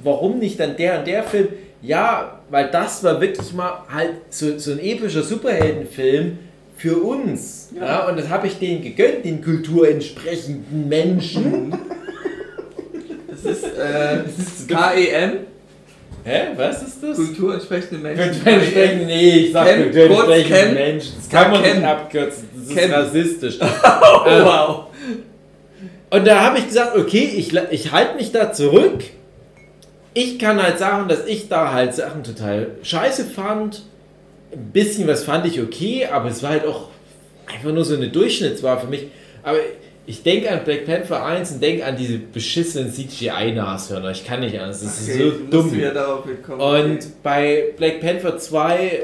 Warum 0.03 0.39
nicht 0.39 0.57
dann 0.59 0.77
der 0.77 0.99
und 0.99 1.07
der 1.07 1.23
Film? 1.23 1.49
Ja, 1.81 2.39
weil 2.49 2.69
das 2.71 3.03
war 3.03 3.19
wirklich 3.19 3.51
mal 3.53 3.83
halt 3.93 4.13
so, 4.29 4.57
so 4.57 4.71
ein 4.71 4.79
epischer 4.79 5.21
Superheldenfilm 5.23 6.37
für 6.77 6.97
uns. 6.97 7.69
Ja. 7.77 8.07
und 8.07 8.17
das 8.17 8.29
habe 8.29 8.47
ich 8.47 8.57
denen 8.57 8.81
gegönnt, 8.81 9.25
den 9.25 9.43
kulturentsprechenden 9.43 10.87
Menschen. 10.87 11.75
Das 13.29 13.55
ist, 13.55 13.65
äh, 13.65 14.23
das 14.25 14.47
ist 14.47 14.67
KEM, 14.67 15.31
Hä? 16.27 16.47
Was 16.57 16.81
ist 16.83 17.01
das? 17.01 17.15
Kultur 17.15 17.53
entsprechende 17.53 18.01
Menschen. 18.01 18.33
Kulturentsprechend, 18.33 19.05
nee, 19.05 19.29
ich 19.29 19.53
sag 19.53 19.65
Ken, 19.65 19.83
kulturentsprechend 19.83 20.49
kurz 20.49 20.59
Ken. 20.59 20.73
Menschen. 20.73 21.13
Das 21.17 21.29
kann 21.29 21.51
man 21.51 21.63
Ken. 21.63 21.77
nicht 21.77 21.87
abkürzen. 21.87 22.49
Das 22.53 22.67
ist 22.67 22.77
Ken. 22.77 22.91
rassistisch. 22.91 23.59
Oh, 23.61 24.43
wow. 24.43 24.85
Und 26.09 26.25
da 26.25 26.41
habe 26.41 26.59
ich 26.59 26.67
gesagt, 26.67 26.95
okay, 26.97 27.33
ich, 27.35 27.53
ich 27.71 27.91
halte 27.91 28.15
mich 28.15 28.31
da 28.31 28.51
zurück. 28.53 29.03
Ich 30.13 30.39
kann 30.39 30.61
halt 30.61 30.79
sagen, 30.79 31.07
dass 31.09 31.25
ich 31.25 31.47
da 31.49 31.73
halt 31.73 31.93
Sachen 31.93 32.23
total 32.23 32.71
scheiße 32.81 33.25
fand. 33.25 33.83
Ein 34.53 34.71
bisschen 34.71 35.07
was 35.07 35.23
fand 35.25 35.45
ich 35.45 35.61
okay, 35.61 36.07
aber 36.11 36.29
es 36.29 36.41
war 36.41 36.51
halt 36.51 36.65
auch 36.65 36.87
einfach 37.45 37.71
nur 37.71 37.83
so 37.85 37.95
eine 37.95 38.07
Durchschnittswahl 38.07 38.79
für 38.79 38.87
mich. 38.87 39.07
Aber 39.43 39.57
ich 40.05 40.23
denke 40.23 40.49
an 40.49 40.63
Black 40.63 40.85
Panther 40.85 41.23
1 41.25 41.51
und 41.51 41.61
denke 41.61 41.85
an 41.85 41.97
diese 41.97 42.17
beschissenen 42.17 42.91
CGI-Nashörner. 42.91 44.11
Ich 44.11 44.25
kann 44.25 44.39
nicht 44.39 44.57
anders. 44.57 44.81
Das 44.81 45.01
ist 45.01 45.09
Okay, 45.09 45.19
so 45.19 45.31
du 45.31 45.39
musst 45.39 45.53
dumm. 45.53 45.71
kommen. 46.41 46.61
Und 46.61 47.23
bei 47.23 47.73
Black 47.77 47.99
Panther 47.99 48.37
2 48.37 49.01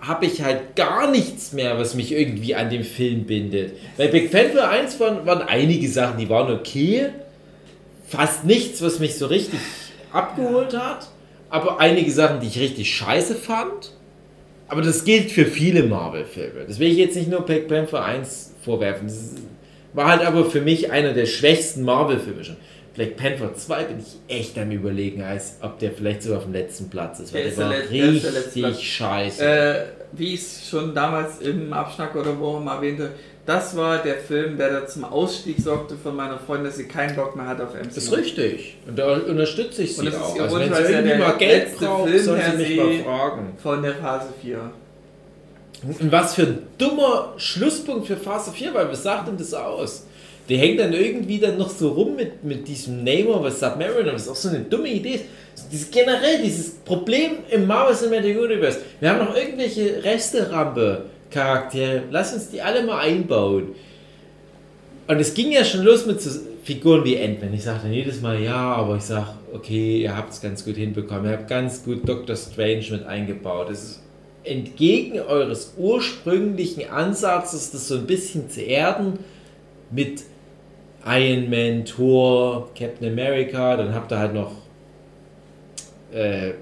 habe 0.00 0.26
ich 0.26 0.42
halt 0.42 0.76
gar 0.76 1.10
nichts 1.10 1.52
mehr, 1.52 1.78
was 1.78 1.94
mich 1.94 2.12
irgendwie 2.12 2.54
an 2.54 2.70
dem 2.70 2.84
Film 2.84 3.24
bindet. 3.24 3.72
Bei 3.96 4.08
Black 4.08 4.30
Panther 4.30 4.68
1 4.68 4.98
waren, 5.00 5.26
waren 5.26 5.42
einige 5.42 5.88
Sachen, 5.88 6.18
die 6.18 6.28
waren 6.28 6.52
okay. 6.52 7.10
Fast 8.06 8.44
nichts, 8.44 8.80
was 8.80 9.00
mich 9.00 9.16
so 9.16 9.26
richtig 9.26 9.60
abgeholt 10.12 10.76
hat. 10.76 11.08
Aber 11.50 11.80
einige 11.80 12.10
Sachen, 12.10 12.40
die 12.40 12.46
ich 12.46 12.58
richtig 12.58 12.94
scheiße 12.94 13.34
fand. 13.34 13.92
Aber 14.68 14.82
das 14.82 15.04
gilt 15.04 15.30
für 15.30 15.46
viele 15.46 15.82
Marvel-Filme. 15.84 16.64
Das 16.66 16.78
will 16.78 16.90
ich 16.90 16.98
jetzt 16.98 17.16
nicht 17.16 17.30
nur 17.30 17.40
Black 17.40 17.68
Panther 17.68 18.04
1 18.04 18.54
vorwerfen. 18.64 19.08
Das 19.08 19.34
war 19.94 20.08
halt 20.08 20.22
aber 20.22 20.44
für 20.44 20.60
mich 20.60 20.90
einer 20.90 21.12
der 21.12 21.26
schwächsten 21.26 21.82
Marvel-Filme 21.82 22.44
schon. 22.44 22.56
Black 22.98 23.16
Panther 23.16 23.54
2 23.54 23.84
bin 23.84 23.98
ich 24.00 24.36
echt 24.36 24.58
am 24.58 24.72
überlegen, 24.72 25.22
als 25.22 25.58
ob 25.62 25.78
der 25.78 25.92
vielleicht 25.92 26.24
sogar 26.24 26.38
auf 26.38 26.44
dem 26.44 26.52
letzten 26.52 26.90
Platz 26.90 27.20
ist. 27.20 27.32
Weil 27.32 27.44
Der 27.44 27.52
der, 27.52 27.52
ist 27.52 27.58
war 27.58 27.68
der 27.92 28.12
ist 28.12 28.24
der 28.24 28.62
richtig 28.64 28.92
scheiße. 28.92 29.44
Äh, 29.44 29.84
wie 30.10 30.34
ich 30.34 30.40
es 30.40 30.68
schon 30.68 30.92
damals 30.96 31.38
im 31.38 31.72
Abschnack 31.72 32.16
oder 32.16 32.36
wo 32.36 32.58
mal 32.58 32.74
erwähnte, 32.74 33.12
das 33.46 33.76
war 33.76 33.98
der 33.98 34.16
Film, 34.16 34.58
der 34.58 34.80
da 34.80 34.86
zum 34.88 35.04
Ausstieg 35.04 35.60
sorgte 35.60 35.94
von 35.96 36.16
meiner 36.16 36.40
Freundin, 36.40 36.66
dass 36.66 36.76
sie 36.76 36.88
keinen 36.88 37.14
Bock 37.14 37.36
mehr 37.36 37.46
hat 37.46 37.60
auf 37.60 37.72
MCU. 37.72 37.84
das 37.84 37.96
ist 37.98 38.16
richtig. 38.16 38.78
Und 38.88 38.98
da 38.98 39.12
unterstütze 39.14 39.84
ich 39.84 39.94
sie 39.94 40.00
Und 40.00 40.06
das 40.06 40.16
ist 40.16 40.20
auch. 40.20 40.36
ihr 40.36 40.42
Also 40.42 40.58
wenn 40.58 40.74
sie 40.74 40.82
ja 40.82 40.88
irgendwie 40.88 41.08
der 41.08 41.18
mal 41.18 41.36
Geld 41.38 41.78
braucht, 41.78 42.08
Film 42.08 42.24
soll 42.24 42.40
sie 42.50 42.56
mich 42.56 42.76
mal 42.76 42.98
fragen. 43.04 43.52
Von 43.62 43.82
der 43.84 43.94
Phase 43.94 44.28
4. 44.42 44.70
Und 46.00 46.10
was 46.10 46.34
für 46.34 46.42
ein 46.42 46.58
dummer 46.78 47.34
Schlusspunkt 47.36 48.08
für 48.08 48.16
Phase 48.16 48.50
4, 48.50 48.74
weil 48.74 48.88
was 48.90 49.04
sagt 49.04 49.28
denn 49.28 49.36
das 49.36 49.54
aus? 49.54 50.07
Die 50.48 50.56
hängt 50.56 50.80
dann 50.80 50.94
irgendwie 50.94 51.38
dann 51.38 51.58
noch 51.58 51.68
so 51.68 51.90
rum 51.90 52.16
mit, 52.16 52.42
mit 52.42 52.66
diesem 52.66 53.04
Namor, 53.04 53.44
was 53.44 53.60
Submariner, 53.60 54.14
was 54.14 54.26
auch 54.28 54.34
so 54.34 54.48
eine 54.48 54.60
dumme 54.60 54.88
Idee 54.88 55.16
ist. 55.16 55.26
Dieses, 55.70 55.90
generell 55.90 56.40
dieses 56.42 56.70
Problem 56.70 57.32
im 57.50 57.66
Marvel 57.66 57.94
Cinematic 57.94 58.38
Universe. 58.38 58.80
Wir 59.00 59.10
haben 59.10 59.18
noch 59.18 59.36
irgendwelche 59.36 60.02
Resterampe-Charaktere. 60.02 62.04
Lass 62.10 62.32
uns 62.32 62.48
die 62.48 62.62
alle 62.62 62.84
mal 62.84 63.00
einbauen. 63.00 63.74
Und 65.06 65.20
es 65.20 65.34
ging 65.34 65.52
ja 65.52 65.62
schon 65.64 65.82
los 65.82 66.06
mit 66.06 66.22
so 66.22 66.30
Figuren 66.62 67.04
wie 67.04 67.18
Ant-Man. 67.18 67.52
Ich 67.54 67.64
sagte 67.64 67.88
jedes 67.88 68.20
Mal 68.20 68.40
ja, 68.40 68.74
aber 68.74 68.96
ich 68.96 69.02
sag, 69.02 69.34
okay, 69.52 70.02
ihr 70.02 70.16
habt 70.16 70.32
es 70.32 70.40
ganz 70.40 70.64
gut 70.64 70.76
hinbekommen. 70.76 71.26
Ihr 71.26 71.32
habt 71.32 71.48
ganz 71.48 71.84
gut 71.84 72.08
Doctor 72.08 72.36
Strange 72.36 72.84
mit 72.90 73.04
eingebaut. 73.06 73.70
Es 73.70 73.82
ist 73.82 74.02
entgegen 74.44 75.20
eures 75.20 75.74
ursprünglichen 75.76 76.88
Ansatzes, 76.88 77.70
das 77.70 77.88
so 77.88 77.96
ein 77.96 78.06
bisschen 78.06 78.48
zu 78.50 78.62
erden, 78.62 79.18
mit 79.90 80.22
Iron 81.08 81.48
Man, 81.48 81.84
Thor, 81.84 82.70
Captain 82.78 83.10
America, 83.10 83.76
dann 83.76 83.94
habt 83.94 84.12
ihr 84.12 84.18
halt 84.18 84.34
noch 84.34 84.52
äh, 86.12 86.52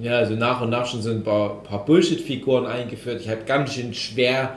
ja, 0.00 0.18
also 0.18 0.34
nach 0.34 0.60
und 0.60 0.70
nach 0.70 0.86
schon 0.86 1.02
so 1.02 1.10
ein 1.10 1.22
paar, 1.22 1.62
paar 1.62 1.84
Bullshit-Figuren 1.84 2.66
eingeführt. 2.66 3.20
Ich 3.20 3.28
habe 3.28 3.42
ganz 3.46 3.74
schön 3.74 3.92
schwer 3.92 4.56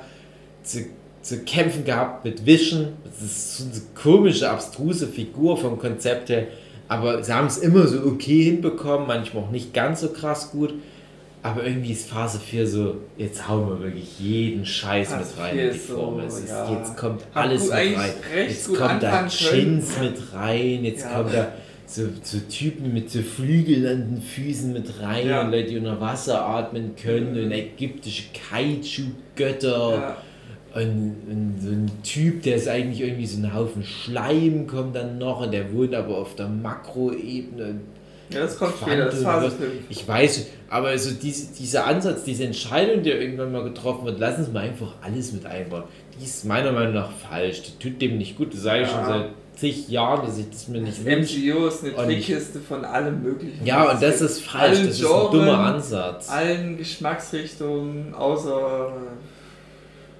zu, 0.61 0.85
zu 1.21 1.43
kämpfen 1.43 1.85
gehabt 1.85 2.23
mit 2.23 2.45
Vision. 2.45 2.93
Das 3.03 3.21
ist 3.21 3.57
so 3.57 3.63
eine 3.65 3.81
komische, 3.95 4.49
abstruse 4.49 5.07
Figur 5.07 5.57
vom 5.57 5.79
Konzept 5.79 6.29
her. 6.29 6.47
Aber 6.87 7.23
sie 7.23 7.33
haben 7.33 7.47
es 7.47 7.57
immer 7.57 7.87
so 7.87 8.05
okay 8.05 8.43
hinbekommen, 8.43 9.07
manchmal 9.07 9.43
auch 9.43 9.51
nicht 9.51 9.73
ganz 9.73 10.01
so 10.01 10.09
krass 10.09 10.51
gut. 10.51 10.73
Aber 11.43 11.65
irgendwie 11.65 11.91
ist 11.91 12.09
Phase 12.09 12.39
4 12.39 12.65
so, 12.67 12.95
jetzt 13.17 13.47
hauen 13.49 13.67
wir 13.69 13.81
wirklich 13.83 14.17
jeden 14.19 14.65
Scheiß 14.65 15.09
Phase 15.09 15.29
mit 15.35 15.43
rein 15.43 15.53
4 15.55 15.63
in 15.65 15.69
die 15.71 15.75
ist 15.77 15.87
so, 15.87 15.95
Formel. 15.95 16.25
Ist, 16.25 16.49
ja. 16.49 16.71
Jetzt 16.73 16.97
kommt 16.97 17.21
alles 17.33 17.63
mit 17.63 17.71
rein. 17.73 17.95
Jetzt 18.47 18.73
kommt 18.73 19.03
da 19.03 19.27
Chins 19.27 19.95
können. 19.95 20.11
mit 20.11 20.33
rein, 20.33 20.85
jetzt 20.85 21.03
Ja. 21.03 21.17
kommt 21.21 21.33
da 21.33 21.51
so, 21.85 22.03
so 22.23 22.39
Typen 22.49 22.93
mit 22.93 23.11
so 23.11 23.21
Flügeln 23.21 23.85
an 23.85 24.15
den 24.15 24.21
Füßen 24.21 24.71
mit 24.71 25.01
rein 25.01 25.27
Ja. 25.27 25.41
und 25.41 25.51
Leute, 25.51 25.69
die 25.71 25.77
unter 25.77 25.99
Wasser 25.99 26.43
atmen 26.45 26.95
können 26.95 27.37
und 27.37 27.51
ägyptische 27.51 28.23
Kaiju-Götter 28.49 30.17
und, 30.75 31.15
und 31.29 31.55
so 31.61 31.69
ein 31.69 31.91
Typ, 32.03 32.41
der 32.43 32.55
ist 32.55 32.67
eigentlich 32.67 33.01
irgendwie 33.01 33.25
so 33.27 33.37
ein 33.45 33.53
Haufen 33.53 33.83
Schleim 33.83 34.65
kommt 34.65 34.95
dann 34.95 35.17
noch 35.19 35.41
und 35.41 35.51
der 35.51 35.71
wohnt 35.73 35.93
aber 35.93 36.17
auf 36.17 36.35
der 36.35 36.47
Makroebene. 36.47 37.81
Ja, 38.29 38.39
das 38.41 38.57
kommt 38.57 38.73
später, 38.81 39.05
das 39.05 39.15
ist 39.15 39.23
Phase 39.23 39.47
was- 39.47 39.53
5. 39.55 39.71
Ich 39.89 40.07
weiß, 40.07 40.45
aber 40.69 40.87
also 40.89 41.11
diese, 41.11 41.53
dieser 41.53 41.85
Ansatz, 41.85 42.23
diese 42.23 42.45
Entscheidung, 42.45 43.03
die 43.03 43.09
irgendwann 43.11 43.51
mal 43.51 43.63
getroffen 43.63 44.05
wird, 44.05 44.19
lassen 44.19 44.45
Sie 44.45 44.51
mal 44.51 44.61
einfach 44.63 44.93
alles 45.01 45.31
mit 45.33 45.45
einbauen. 45.45 45.83
Die 46.19 46.25
ist 46.25 46.45
meiner 46.45 46.71
Meinung 46.71 46.93
nach 46.93 47.11
falsch. 47.11 47.61
Die 47.63 47.89
tut 47.89 48.01
dem 48.01 48.17
nicht 48.17 48.37
gut. 48.37 48.53
Das 48.53 48.61
sage 48.61 48.83
ich 48.83 48.87
Ja. 48.87 48.95
schon 48.95 49.05
seit 49.05 49.25
zig 49.55 49.87
Jahren, 49.89 50.25
dass 50.25 50.37
ich 50.39 50.49
das 50.49 50.67
mir 50.67 50.81
nicht 50.81 51.05
wünsche. 51.05 51.37
MCU 51.39 51.67
ist 51.67 51.83
eine 51.83 51.93
Trickkiste 51.95 52.59
von 52.59 52.83
allem 52.85 53.21
möglichen. 53.21 53.63
Ja, 53.65 53.91
und 53.91 54.01
das 54.01 54.21
ist 54.21 54.41
falsch. 54.41 54.77
allen 54.79 54.87
Das 54.87 54.99
ist 54.99 55.05
ein 55.05 55.31
dummer 55.31 55.57
Ansatz. 55.59 56.29
allen 56.29 56.77
Geschmacksrichtungen, 56.77 58.13
außer 58.15 58.91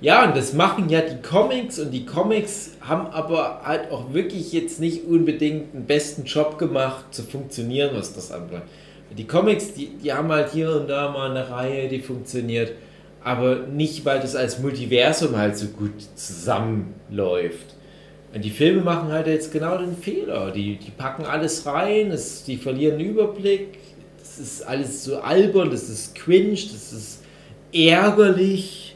Ja, 0.04 0.26
und 0.28 0.36
das 0.36 0.52
machen 0.52 0.90
ja 0.90 1.00
die 1.00 1.22
Comics 1.22 1.80
und 1.80 1.92
die 1.92 2.06
Comics 2.06 2.72
haben 2.82 3.08
aber 3.08 3.62
halt 3.64 3.90
auch 3.90 4.14
wirklich 4.14 4.52
jetzt 4.52 4.82
nicht 4.82 5.06
unbedingt 5.06 5.74
den 5.74 5.86
besten 5.86 6.26
Job 6.26 6.58
gemacht 6.58 7.06
zu 7.12 7.24
funktionieren, 7.24 7.92
was 7.94 8.14
das 8.14 8.30
anbelangt. 8.34 8.66
Die 9.18 9.26
Comics, 9.26 9.74
die, 9.76 9.92
die 10.04 10.12
haben 10.12 10.30
halt 10.30 10.52
hier 10.52 10.76
und 10.76 10.90
da 10.90 11.10
mal 11.10 11.32
eine 11.32 11.50
Reihe, 11.50 11.88
die 11.88 12.02
funktioniert, 12.02 12.74
aber 13.24 13.60
nicht, 13.60 14.04
weil 14.04 14.20
das 14.20 14.36
als 14.36 14.60
Multiversum 14.60 15.38
halt 15.38 15.56
so 15.56 15.68
gut 15.68 15.94
zusammenläuft. 16.16 17.74
Und 18.36 18.44
die 18.44 18.50
Filme 18.50 18.82
machen 18.82 19.10
halt 19.10 19.28
jetzt 19.28 19.54
genau 19.54 19.78
den 19.78 19.96
Fehler. 19.96 20.52
Die, 20.52 20.76
die 20.76 20.92
packen 20.92 21.24
alles 21.24 21.66
rein, 21.66 22.12
es, 22.12 22.44
die 22.44 22.58
verlieren 22.58 22.98
den 22.98 23.08
Überblick, 23.08 23.78
das 24.20 24.38
ist 24.38 24.68
alles 24.68 25.06
so 25.06 25.20
albern, 25.20 25.72
das 25.72 25.88
ist 25.88 26.14
cringe, 26.14 26.56
das 26.56 26.92
ist 26.92 27.24
ärgerlich. 27.72 28.93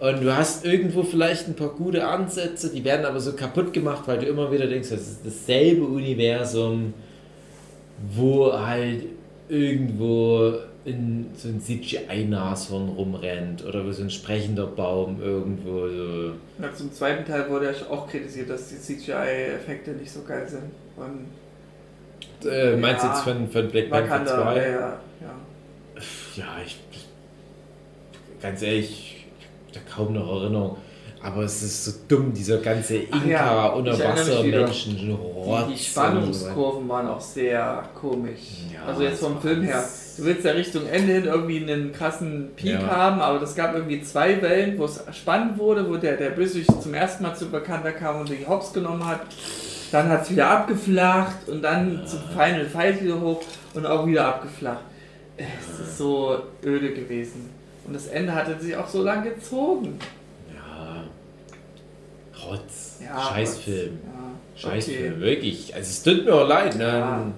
Und 0.00 0.22
du 0.22 0.36
hast 0.36 0.64
irgendwo 0.64 1.02
vielleicht 1.02 1.48
ein 1.48 1.54
paar 1.56 1.70
gute 1.70 2.06
Ansätze, 2.06 2.70
die 2.70 2.84
werden 2.84 3.04
aber 3.04 3.18
so 3.18 3.32
kaputt 3.32 3.72
gemacht, 3.72 4.04
weil 4.06 4.18
du 4.18 4.26
immer 4.26 4.50
wieder 4.52 4.66
denkst, 4.68 4.90
das 4.90 5.00
ist 5.00 5.20
dasselbe 5.26 5.84
Universum, 5.84 6.94
wo 8.14 8.52
halt 8.52 9.04
irgendwo 9.48 10.52
in, 10.84 11.26
so 11.34 11.48
ein 11.48 11.60
CGI-Nashorn 11.60 12.90
rumrennt 12.90 13.64
oder 13.64 13.84
wo 13.84 13.90
so 13.90 14.02
ein 14.02 14.10
sprechender 14.10 14.66
Baum 14.68 15.20
irgendwo 15.20 15.88
so. 15.88 16.32
na, 16.58 16.72
zum 16.72 16.92
zweiten 16.92 17.24
Teil 17.24 17.48
wurde 17.50 17.66
ja 17.66 17.72
auch 17.90 18.08
kritisiert, 18.08 18.48
dass 18.50 18.68
die 18.68 18.76
CGI-Effekte 18.78 19.90
nicht 19.92 20.10
so 20.12 20.22
geil 20.22 20.46
sind. 20.48 20.70
Und 20.96 21.26
Äh, 22.48 22.76
meinst 22.76 23.02
du 23.02 23.08
Ja. 23.08 23.12
jetzt 23.14 23.24
von, 23.24 23.48
von 23.50 23.68
Black 23.68 23.90
Panther 23.90 24.10
Wakanda, 24.12 24.42
2? 24.42 24.56
ja, 24.56 24.62
ja, 24.68 24.78
ja. 25.20 25.34
Ja, 26.36 26.44
ich. 26.64 26.78
Ganz 28.40 28.62
ehrlich, 28.62 29.07
kaum 29.98 30.14
noch 30.14 30.28
Erinnerung. 30.42 30.76
Aber 31.20 31.42
es 31.42 31.62
ist 31.62 31.84
so 31.84 31.92
dumm, 32.06 32.32
dieser 32.32 32.58
ganze 32.58 32.98
ja, 32.98 33.02
Inka, 33.12 33.66
ich 33.70 33.74
unter 33.74 33.92
Wasser. 33.98 34.42
Menschen, 34.44 34.96
Die, 34.96 35.72
die 35.72 35.78
Spannungskurven 35.78 36.88
waren 36.88 37.08
auch 37.08 37.20
sehr 37.20 37.82
komisch. 38.00 38.38
Ja, 38.72 38.84
also 38.86 39.02
jetzt 39.02 39.20
vom 39.20 39.34
das 39.34 39.42
Film 39.42 39.62
her. 39.62 39.84
Du 40.16 40.24
willst 40.24 40.44
ja 40.44 40.52
Richtung 40.52 40.86
Ende 40.86 41.12
hin 41.14 41.24
irgendwie 41.24 41.62
einen 41.62 41.92
krassen 41.92 42.50
Peak 42.54 42.80
Ja. 42.80 42.86
haben, 42.86 43.20
aber 43.20 43.42
es 43.42 43.54
gab 43.56 43.74
irgendwie 43.74 44.00
zwei 44.02 44.40
Wellen, 44.42 44.78
wo 44.78 44.84
es 44.84 45.02
spannend 45.12 45.58
wurde, 45.58 45.88
wo 45.88 45.96
der, 45.96 46.16
der 46.16 46.30
Bösewicht 46.30 46.82
zum 46.82 46.94
ersten 46.94 47.24
Mal 47.24 47.34
zu 47.34 47.50
Wakanda 47.52 47.90
kam 47.90 48.20
und 48.20 48.28
den 48.28 48.46
Hops 48.48 48.72
genommen 48.72 49.04
hat. 49.04 49.20
Dann 49.90 50.08
hat 50.08 50.22
es 50.22 50.30
wieder 50.30 50.48
abgeflacht 50.50 51.48
und 51.48 51.62
dann 51.62 52.06
zum 52.06 52.20
Final 52.32 52.66
Fight 52.66 53.02
wieder 53.02 53.20
hoch 53.20 53.40
und 53.74 53.86
auch 53.86 54.06
wieder 54.06 54.26
abgeflacht. 54.26 54.82
Es 55.36 55.80
ist 55.80 55.98
so 55.98 56.36
öde 56.64 56.92
gewesen. 56.92 57.57
Und 57.88 57.94
das 57.94 58.06
Ende 58.06 58.34
hatte 58.34 58.60
sich 58.60 58.76
auch 58.76 58.86
so 58.88 59.02
lang 59.02 59.24
gezogen. 59.24 59.98
Ja. 60.54 61.04
Rotz. 62.46 62.98
Ja, 63.02 63.18
Scheißfilm. 63.30 63.98
Ja, 64.04 64.60
Scheißfilm, 64.60 65.12
okay. 65.14 65.20
wirklich. 65.22 65.74
Also 65.74 65.88
es 65.88 66.02
tut 66.02 66.24
mir 66.26 66.34
auch 66.34 66.46
leid. 66.46 66.76
Ne? 66.76 66.84
Ja. 66.84 67.32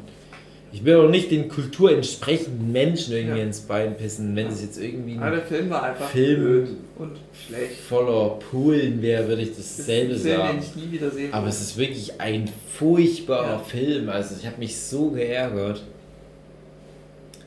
Ich 0.73 0.85
will 0.85 0.97
auch 0.97 1.09
nicht 1.09 1.31
den 1.31 1.49
kulturentsprechenden 1.49 2.71
Menschen 2.71 3.15
irgendwie 3.15 3.41
ins 3.41 3.61
Bein 3.61 3.97
pissen, 3.97 4.37
wenn 4.37 4.47
es 4.49 4.63
jetzt 4.63 4.79
irgendwie 4.79 5.19
ein 5.19 5.33
der 5.33 5.43
Film 5.43 5.69
war 5.71 5.83
einfach 5.83 6.09
Film. 6.09 6.77
und 6.97 7.17
schlecht. 7.47 7.81
voller 7.89 8.39
Polen 8.51 9.03
wäre, 9.03 9.27
würde 9.27 9.43
ich 9.43 9.57
dasselbe 9.57 10.15
Das 10.15 10.23
Film, 10.23 10.37
sagen. 10.37 10.59
den 10.59 10.63
ich 10.63 10.77
nie 10.77 10.93
wieder 10.93 11.11
sehen 11.11 11.33
Aber 11.33 11.49
es 11.49 11.61
ist 11.61 11.77
wirklich 11.77 12.21
ein 12.21 12.49
furchtbarer. 12.73 13.61
Film. 13.61 14.09
Also 14.09 14.35
ich 14.39 14.47
habe 14.47 14.59
mich 14.59 14.77
so 14.81 15.11
geärgert. 15.11 15.83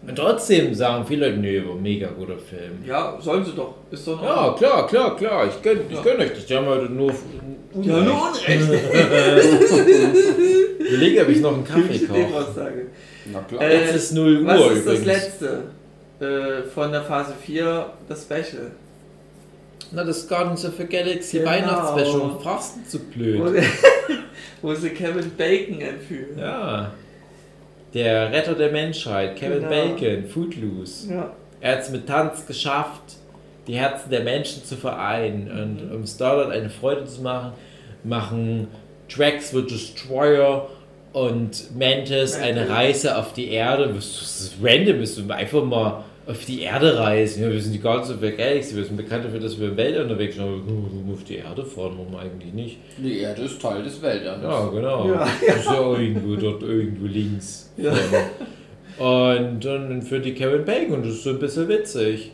Und 0.05 0.15
trotzdem 0.17 0.73
sagen 0.73 1.05
viele 1.07 1.27
Leute, 1.29 1.39
nee, 1.39 1.63
war 1.65 1.75
mega 1.75 2.07
guter 2.09 2.37
Film. 2.37 2.83
Ja, 2.85 3.17
sollen 3.21 3.45
sie 3.45 3.53
doch. 3.53 3.75
Ist 3.89 4.05
doch 4.07 4.21
Ja, 4.21 4.53
klar, 4.57 4.85
klar, 4.87 5.15
klar. 5.15 5.47
Ich 5.47 5.61
gönn, 5.61 5.79
ich 5.89 5.95
Ja. 5.95 6.01
gönn 6.03 6.19
euch 6.19 6.33
das. 6.33 6.45
Die 6.45 6.55
haben 6.55 6.65
heute 6.65 6.91
nur 6.91 7.11
Ja, 7.81 8.01
nur 8.01 8.29
Unrecht. 8.29 8.69
Überlege, 10.79 11.21
ob 11.21 11.29
ich 11.29 11.39
noch 11.39 11.53
einen 11.53 11.63
Kaffee. 11.63 11.99
Nebenaussage. 12.11 12.87
Na 13.31 13.39
klar. 13.41 13.61
Äh, 13.61 13.81
Jetzt 13.85 13.95
ist 13.95 14.11
0 14.13 14.41
Uhr 14.41 14.47
Was 14.47 14.59
ist 14.59 14.65
übrigens. 14.81 14.85
das 14.85 15.05
letzte 15.05 15.63
äh, 16.19 16.63
von 16.69 16.91
der 16.91 17.01
Phase 17.03 17.33
4, 17.41 17.85
das 18.09 18.23
Special? 18.23 18.71
Na, 19.91 20.03
das 20.03 20.27
Guardians 20.27 20.65
of 20.65 20.73
the 20.77 20.85
Galaxy 20.85 21.37
Genau. 21.39 21.51
Weihnachtsspecial. 21.51 22.31
Fragst 22.41 22.75
du 22.77 22.89
zu 22.89 22.99
Wo, 22.99 23.03
blöd? 23.13 23.63
wo 24.61 24.73
sie 24.73 24.89
Kevin 24.89 25.31
Bacon 25.37 25.81
entführen. 25.81 26.37
Ja. 26.37 26.91
Der 27.93 28.31
Retter 28.31 28.55
der 28.55 28.71
Menschheit, 28.71 29.35
Kevin 29.35 29.59
Genau. 29.67 29.69
Bacon, 29.69 30.25
Footloose. 30.27 31.13
Ja. 31.13 31.31
Er 31.61 31.73
hat 31.73 31.81
es 31.83 31.89
mit 31.91 32.07
Tanz 32.07 32.45
geschafft, 32.45 33.01
die 33.67 33.75
Herzen 33.75 34.09
der 34.09 34.21
Menschen 34.23 34.63
zu 34.65 34.75
vereinen. 34.75 35.49
Und 35.51 35.89
Mhm. 35.89 35.95
um 35.95 36.05
Star-Lord 36.07 36.51
eine 36.51 36.69
Freude 36.69 37.05
zu 37.05 37.21
machen, 37.21 37.53
machen 38.03 38.67
Drax 39.13 39.51
the 39.51 39.61
Destroyer 39.65 40.67
und 41.13 41.77
Mantis 41.77 42.35
eine 42.35 42.61
Mantis. 42.61 42.75
Reise 42.75 43.17
auf 43.17 43.33
die 43.33 43.49
Erde. 43.49 43.91
Das 43.93 44.05
ist 44.05 44.55
random, 44.61 45.01
ist 45.01 45.31
einfach 45.31 45.63
mal 45.63 46.03
auf 46.25 46.45
die 46.45 46.61
Erde 46.61 46.97
reisen. 46.97 47.43
Ja, 47.43 47.51
wir 47.51 47.59
sind 47.61 47.73
die 47.73 47.79
of 47.85 48.19
the 48.21 48.31
Galaxy, 48.31 48.75
wir 48.75 48.85
sind 48.85 48.95
bekannt 48.97 49.25
dafür, 49.25 49.39
dass 49.39 49.59
wir 49.59 49.69
im 49.69 49.77
Weltall 49.77 50.03
unterwegs 50.03 50.35
sind. 50.35 50.43
Aber 50.45 51.13
auf 51.13 51.23
die 51.23 51.35
Erde 51.35 51.65
fahren, 51.65 51.93
warum 51.97 52.15
eigentlich 52.15 52.53
nicht? 52.53 52.77
Die 52.97 53.19
Erde 53.19 53.41
ist 53.43 53.61
Teil 53.61 53.83
des 53.83 54.01
Weltalls. 54.01 54.41
Ja, 54.41 54.67
genau. 54.67 55.07
Ja. 55.09 55.27
Das 55.47 55.57
ist 55.57 55.65
ja 55.65 55.91
irgendwo 55.97 56.35
dort 56.35 56.63
irgendwo 56.63 57.05
links. 57.07 57.71
Ja. 57.77 57.93
Und 58.97 59.65
dann 59.65 60.01
führt 60.01 60.23
die 60.25 60.33
Kevin 60.33 60.63
Bacon 60.65 60.93
und 60.97 61.05
das 61.05 61.15
ist 61.15 61.23
so 61.23 61.31
ein 61.31 61.39
bisschen 61.39 61.67
witzig. 61.67 62.31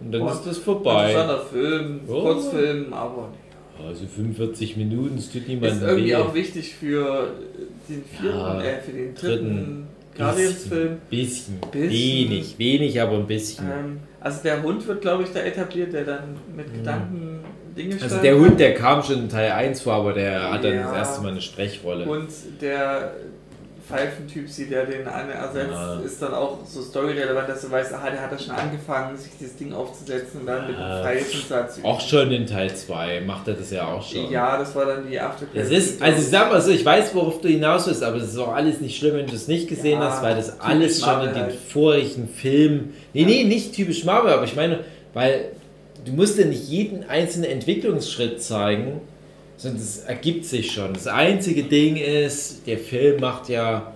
Und 0.00 0.12
dann 0.12 0.26
ist 0.28 0.42
das 0.46 0.58
vorbei. 0.58 1.10
Interessanter 1.10 1.44
Film, 1.46 2.00
Oh. 2.08 2.20
Kurzfilm, 2.22 2.92
aber 2.92 3.28
Also 3.86 4.04
45 4.06 4.76
Minuten, 4.76 5.18
es 5.18 5.30
tut 5.30 5.42
ist 5.42 5.48
niemandem 5.48 5.88
irgendwie 5.88 6.08
weh. 6.10 6.14
auch 6.16 6.34
wichtig 6.34 6.74
für 6.74 7.28
den 7.88 8.04
vierten, 8.04 8.36
Ja, 8.38 8.60
äh, 8.62 8.80
für 8.80 8.92
den 8.92 9.14
dritten 9.14 9.44
dritten. 9.44 9.86
Guardians-Film. 10.18 10.98
Bisschen, 11.10 11.58
Bisschen. 11.70 11.90
wenig, 11.90 12.58
wenig, 12.58 13.00
aber 13.00 13.16
ein 13.16 13.26
bisschen. 13.26 13.66
Ähm, 13.66 14.00
also 14.20 14.42
der 14.42 14.62
Hund 14.62 14.86
wird, 14.86 15.00
glaube 15.02 15.22
ich, 15.24 15.30
da 15.32 15.40
etabliert, 15.40 15.92
der 15.92 16.04
dann 16.04 16.36
mit 16.54 16.72
Gedanken 16.72 17.40
Dinge 17.76 17.96
Also 18.02 18.16
der. 18.18 18.36
Hund, 18.38 18.58
der 18.58 18.74
kam 18.74 19.02
schon 19.02 19.18
in 19.24 19.28
Teil 19.28 19.50
1 19.52 19.82
vor, 19.82 19.94
aber 19.94 20.12
der 20.14 20.50
hat 20.52 20.64
dann 20.64 20.74
Ja. 20.74 20.82
das 20.84 20.96
erste 20.96 21.22
Mal 21.22 21.32
eine 21.32 21.42
Sprechrolle. 21.42 22.06
Und 22.06 22.28
der 22.60 23.12
Pfeifentyp 23.88 24.48
sieht, 24.48 24.70
der 24.70 24.84
den 24.86 25.06
einen 25.06 25.30
ersetzt, 25.30 25.70
Ja. 25.70 26.00
ist 26.00 26.20
dann 26.20 26.34
auch 26.34 26.58
so 26.66 26.82
storyrelevant, 26.82 27.48
dass 27.48 27.62
du 27.62 27.70
weißt, 27.70 27.94
aha, 27.94 28.10
der 28.10 28.20
hat 28.22 28.32
da 28.32 28.38
schon 28.38 28.54
angefangen, 28.54 29.16
sich 29.16 29.30
dieses 29.38 29.56
Ding 29.56 29.72
aufzusetzen 29.72 30.40
und 30.40 30.46
dann 30.46 30.66
mit 30.66 30.76
Ja. 30.76 30.98
dem 30.98 31.04
Pfeifensatz. 31.04 31.78
Auch 31.82 32.00
schon 32.00 32.30
in 32.32 32.46
Teil 32.46 32.74
2 32.74 33.20
macht 33.20 33.46
er 33.48 33.54
das 33.54 33.70
ja 33.70 33.86
auch 33.86 34.02
schon. 34.02 34.30
Ja, 34.30 34.58
das 34.58 34.74
war 34.74 34.86
dann 34.86 35.08
die 35.08 35.18
After 35.20 35.46
Es 35.54 35.70
ist, 35.70 36.02
also 36.02 36.18
ich 36.20 36.28
sag 36.28 36.50
mal 36.50 36.60
so, 36.60 36.70
ich 36.70 36.84
weiß, 36.84 37.14
worauf 37.14 37.40
du 37.40 37.48
hinaus 37.48 37.86
willst, 37.86 38.02
aber 38.02 38.16
es 38.16 38.24
ist 38.30 38.38
auch 38.38 38.52
alles 38.54 38.80
nicht 38.80 38.98
schlimm, 38.98 39.14
wenn 39.16 39.26
du 39.26 39.34
es 39.34 39.46
nicht 39.48 39.68
gesehen 39.68 40.00
Ja, 40.00 40.10
hast, 40.10 40.22
weil 40.22 40.34
das 40.34 40.60
alles 40.60 41.00
schon 41.00 41.08
in 41.10 41.16
Marvel 41.16 41.32
den 41.34 41.42
halt. 41.44 41.54
vorigen 41.54 42.28
Filmen. 42.28 42.94
Nee, 43.12 43.24
nee, 43.24 43.44
nicht 43.44 43.72
typisch 43.74 44.04
Marvel, 44.04 44.32
aber 44.32 44.44
ich 44.44 44.56
meine, 44.56 44.80
weil 45.14 45.52
du 46.04 46.12
musst 46.12 46.38
ja 46.38 46.44
nicht 46.46 46.68
jeden 46.68 47.08
einzelnen 47.08 47.50
Entwicklungsschritt 47.50 48.42
zeigen, 48.42 49.00
sondern 49.56 49.80
es 49.80 49.98
ergibt 50.00 50.44
sich 50.44 50.72
schon. 50.72 50.94
Das 50.94 51.06
einzige 51.06 51.64
Ding 51.64 51.96
ist, 51.96 52.66
der 52.66 52.78
Film 52.78 53.20
macht 53.20 53.48
ja 53.48 53.92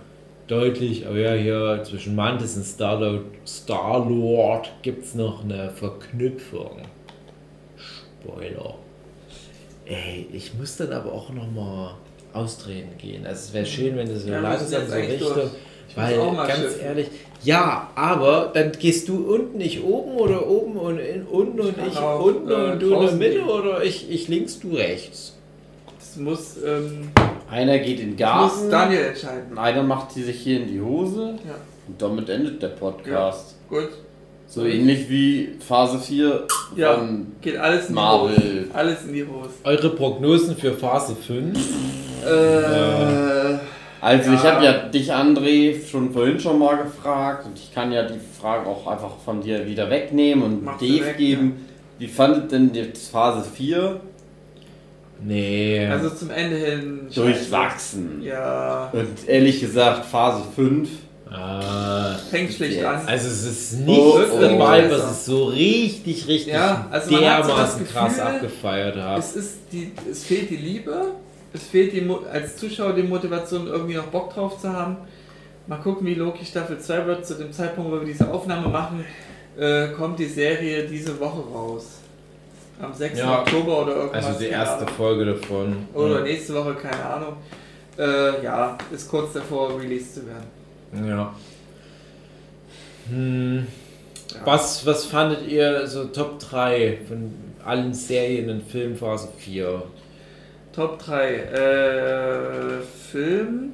deutlich, 0.47 1.05
oh 1.09 1.15
ja, 1.15 1.33
hier 1.33 1.81
zwischen 1.83 2.15
Mantis 2.15 2.57
und 2.57 2.65
Star-Lord 2.65 3.23
Star 3.47 4.63
gibt 4.81 5.05
es 5.05 5.15
noch 5.15 5.43
eine 5.43 5.69
Verknüpfung. 5.69 6.81
Spoiler. 7.77 8.75
Ey, 9.85 10.27
ich 10.31 10.53
muss 10.53 10.77
dann 10.77 10.91
aber 10.91 11.11
auch 11.11 11.29
nochmal 11.31 11.95
austreten 12.33 12.97
gehen. 12.97 13.25
Also 13.25 13.39
es 13.39 13.53
wäre 13.53 13.65
schön, 13.65 13.95
wenn 13.95 14.07
das 14.07 14.23
so 14.23 14.29
Ja, 14.29 14.39
langsam 14.39 14.87
so 14.87 14.95
Richtung. 14.95 15.51
Weil, 15.95 16.15
ganz 16.15 16.59
schiffen. 16.59 16.81
ehrlich, 16.85 17.07
ja, 17.43 17.89
aber 17.95 18.51
dann 18.53 18.71
gehst 18.71 19.09
du 19.09 19.33
unten, 19.33 19.59
ich 19.59 19.83
oben 19.83 20.15
oder 20.15 20.47
oben 20.47 20.77
und 20.77 20.99
in, 20.99 21.23
unten 21.23 21.59
und 21.59 21.75
ich 21.85 21.99
unten 21.99 22.49
äh, 22.49 22.53
und 22.53 22.81
du 22.81 22.85
in 22.85 22.89
der 22.89 22.97
draußen 22.99 23.17
Mitte 23.17 23.41
oder 23.41 23.83
ich, 23.83 24.09
ich 24.09 24.29
links, 24.29 24.59
du 24.59 24.75
rechts. 24.75 25.35
Muss, 26.17 26.57
ähm, 26.65 27.09
Einer 27.49 27.79
geht 27.79 27.99
in 27.99 28.07
den 28.07 28.09
muss 28.11 28.19
Garten, 28.19 28.69
Daniel 28.69 29.01
entscheiden. 29.05 29.57
einer 29.57 29.83
macht 29.83 30.15
die 30.15 30.23
sich 30.23 30.39
hier 30.41 30.61
in 30.61 30.67
die 30.67 30.81
Hose 30.81 31.35
Ja, 31.45 31.55
und 31.87 32.01
damit 32.01 32.29
endet 32.29 32.61
der 32.61 32.69
Podcast. 32.69 33.55
gut. 33.69 33.89
So 34.47 34.65
ähnlich 34.65 35.09
wie 35.09 35.49
Phase 35.65 35.97
4 35.97 36.45
Ja. 36.75 36.95
von 36.95 37.27
Geht 37.41 37.55
alles 37.57 37.83
in 37.83 37.87
die 37.89 37.93
Marvel. 37.93 38.35
Hose. 38.35 38.65
Alles 38.73 39.03
in 39.05 39.13
die 39.13 39.23
Hose. 39.25 39.49
Eure 39.63 39.89
Prognosen 39.91 40.57
für 40.57 40.73
Phase 40.73 41.15
5? 41.15 41.57
Äh, 42.25 43.57
Also 44.03 44.31
ich 44.33 44.43
Ja. 44.43 44.53
habe 44.55 44.65
ja 44.65 44.73
dich, 44.89 45.13
André, 45.13 45.75
schon 45.87 46.11
vorhin 46.11 46.39
schon 46.39 46.57
mal 46.57 46.75
gefragt 46.77 47.45
und 47.45 47.57
ich 47.57 47.71
kann 47.73 47.91
ja 47.91 48.01
die 48.03 48.19
Frage 48.39 48.67
auch 48.67 48.87
einfach 48.87 49.11
von 49.23 49.41
dir 49.41 49.65
wieder 49.67 49.89
wegnehmen 49.91 50.43
und 50.43 50.63
Mach 50.65 50.79
Dave 50.79 51.05
weg, 51.05 51.17
geben. 51.17 51.67
Wie 51.99 52.07
fandet 52.07 52.51
denn 52.51 52.73
die 52.73 52.83
Phase 52.83 53.47
4 53.47 54.01
Nee. 55.23 55.85
also 55.87 56.09
zum 56.09 56.31
Ende 56.31 56.55
hin. 56.57 56.99
durchwachsen? 57.13 58.21
Ja, 58.23 58.89
Und 58.91 59.27
ehrlich 59.27 59.59
gesagt, 59.61 60.05
Phase 60.05 60.43
5, 60.55 60.89
ah, 61.29 62.15
fängt 62.29 62.53
schlecht 62.53 62.77
Jetzt. 62.77 62.85
an. 62.85 63.01
also 63.07 63.27
es 63.27 63.45
ist 63.45 63.73
nichts 63.79 64.01
Oh, 64.33 64.41
dabei, 64.41 64.87
oh. 64.87 64.91
was 64.91 65.11
ich 65.11 65.17
so 65.25 65.45
richtig, 65.45 66.27
richtig 66.27 66.53
Ja, 66.53 66.87
also 66.89 67.05
hat 67.15 67.43
so 67.43 67.49
dermaßen 67.49 67.87
krass 67.87 68.15
Gefühl, 68.15 68.27
abgefeiert 68.35 68.95
habe. 68.97 69.19
Es, 69.19 69.35
ist 69.35 69.57
die, 69.71 69.91
es 70.09 70.23
fehlt 70.23 70.49
die 70.49 70.57
Liebe, 70.57 71.11
es 71.53 71.63
fehlt 71.63 71.93
die, 71.93 72.09
als 72.31 72.57
Zuschauer 72.57 72.93
die 72.93 73.03
Motivation, 73.03 73.67
irgendwie 73.67 73.95
noch 73.95 74.07
Bock 74.07 74.33
drauf 74.33 74.59
zu 74.59 74.71
haben. 74.71 74.97
Mal 75.67 75.77
gucken, 75.77 76.07
wie 76.07 76.15
Loki 76.15 76.43
Staffel 76.43 76.79
2 76.79 77.05
wird. 77.05 77.25
Zu 77.27 77.35
dem 77.35 77.53
Zeitpunkt, 77.53 77.91
wo 77.91 77.99
wir 77.99 78.05
diese 78.05 78.29
Aufnahme 78.29 78.67
machen, 78.69 79.05
äh, 79.57 79.89
kommt 79.89 80.17
die 80.19 80.25
Serie 80.25 80.87
diese 80.87 81.19
Woche 81.19 81.41
raus. 81.53 82.00
Am 82.81 82.93
6. 82.93 83.19
Ja. 83.19 83.39
Oktober 83.41 83.83
oder 83.83 83.95
irgendwas. 83.95 84.25
Also 84.25 84.39
die 84.39 84.45
erste 84.47 84.77
Ahnung. 84.83 84.89
Folge 84.95 85.25
davon. 85.25 85.87
Oder 85.93 86.15
Ja. 86.15 86.21
nächste 86.21 86.55
Woche, 86.55 86.73
keine 86.75 87.05
Ahnung. 87.05 87.33
Äh, 87.97 88.43
ja, 88.43 88.77
ist 88.91 89.09
kurz 89.09 89.33
davor, 89.33 89.79
released 89.79 90.15
zu 90.15 90.21
werden. 90.25 91.07
Ja. 91.07 91.33
Hm. 93.09 93.67
Ja. 94.33 94.39
Was, 94.45 94.85
was 94.85 95.05
fandet 95.05 95.47
ihr 95.47 95.85
so 95.87 96.05
Top 96.05 96.39
3 96.39 96.99
von 97.07 97.33
allen 97.65 97.93
Serien 97.93 98.49
in 98.49 98.61
Film 98.61 98.95
Phase 98.95 99.27
4? 99.37 99.83
Top 100.73 100.99
3. 100.99 101.35
Äh, 101.35 102.81
Film. 103.11 103.73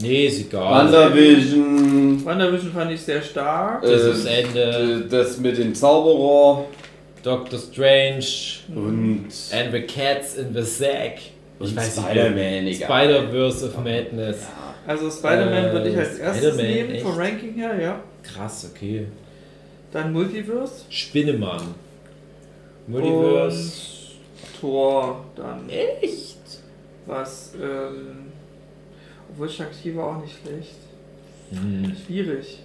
Nee, 0.00 0.26
ist 0.26 0.40
egal. 0.40 0.86
WandaVision, 0.86 2.24
WandaVision 2.24 2.72
fand 2.72 2.90
ich 2.90 3.00
sehr 3.00 3.22
stark. 3.22 3.82
Das 3.82 4.02
äh, 4.02 4.10
ist 4.10 4.26
Ende. 4.26 5.06
das 5.08 5.38
mit 5.38 5.56
dem 5.56 5.74
Zauberer 5.74 6.64
Doctor 7.24 7.58
Strange 7.58 8.24
und, 8.74 9.28
and 9.52 9.72
the 9.72 9.80
Cats 9.82 10.36
in 10.36 10.54
the 10.54 10.62
Sack. 10.62 11.18
und 11.58 11.74
weiß 11.74 11.96
Spider-Man, 11.96 12.66
egal. 12.66 12.88
Spider-Verse 12.88 13.66
of 13.66 13.76
Madness. 13.78 14.46
Also 14.86 15.10
Spider-Man 15.10 15.64
Äh, 15.64 15.72
würde 15.72 15.88
ich 15.88 15.96
als 15.96 16.18
erstes 16.18 16.54
Spider-Man, 16.54 16.86
nehmen, 16.86 17.00
vom 17.00 17.10
echt? 17.12 17.18
Ranking 17.32 17.54
her, 17.54 17.80
ja. 17.80 18.00
Krass, 18.22 18.70
okay. 18.70 19.06
Dann 19.90 20.12
Multiverse. 20.12 20.84
Spinnemann. 20.90 21.74
Multiverse. 22.86 23.80
Und 24.42 24.60
Tor 24.60 25.24
dann. 25.36 25.68
Echt? 25.70 26.38
Was, 27.06 27.54
ähm. 27.60 28.32
Obwohl 29.30 29.48
Shakti 29.48 29.96
war 29.96 30.16
auch 30.16 30.22
nicht 30.22 30.36
schlecht. 30.42 30.76
Hm. 31.50 31.96
Schwierig. 32.06 32.60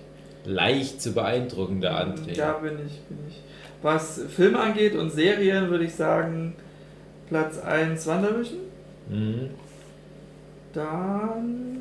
Leicht 0.46 1.02
zu 1.02 1.14
beeindrucken, 1.14 1.82
der 1.82 1.92
André. 1.94 2.36
Ja, 2.36 2.54
bin 2.54 2.74
ich, 2.86 3.00
bin 3.04 3.18
ich. 3.28 3.36
Was 3.82 4.22
Filme 4.36 4.60
angeht 4.60 4.96
und 4.96 5.10
Serien, 5.12 5.70
würde 5.70 5.86
ich 5.86 5.96
sagen, 5.96 6.56
Platz 7.30 7.60
1 7.60 8.06
WandaVision. 8.08 8.60
Mhm. 9.10 9.50
Dann. 10.74 11.78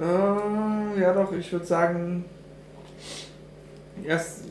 Äh, 0.00 1.00
ja, 1.00 1.12
doch, 1.12 1.32
ich 1.32 1.52
würde 1.52 1.64
sagen. 1.66 2.24
Erst 4.04 4.44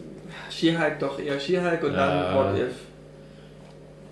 She-Hulk 0.50 1.00
doch 1.00 1.20
eher 1.20 1.40
She-Hulk 1.40 1.84
und 1.84 1.94
Ja. 1.94 2.34
dann 2.34 2.36
What 2.36 2.58
If. 2.60 2.74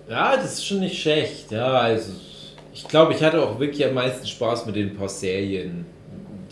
Ja, 0.08 0.36
das 0.36 0.54
ist 0.54 0.66
schon 0.66 0.80
nicht 0.80 1.00
schlecht. 1.00 1.50
Ja, 1.52 1.72
also 1.78 2.12
ich 2.74 2.86
glaube, 2.88 3.12
ich 3.14 3.22
hatte 3.22 3.40
auch 3.40 3.58
wirklich 3.58 3.84
am 3.86 3.94
meisten 3.94 4.26
Spaß 4.26 4.66
mit 4.66 4.76
den 4.76 4.94
paar 4.96 5.08
Serien, 5.08 5.86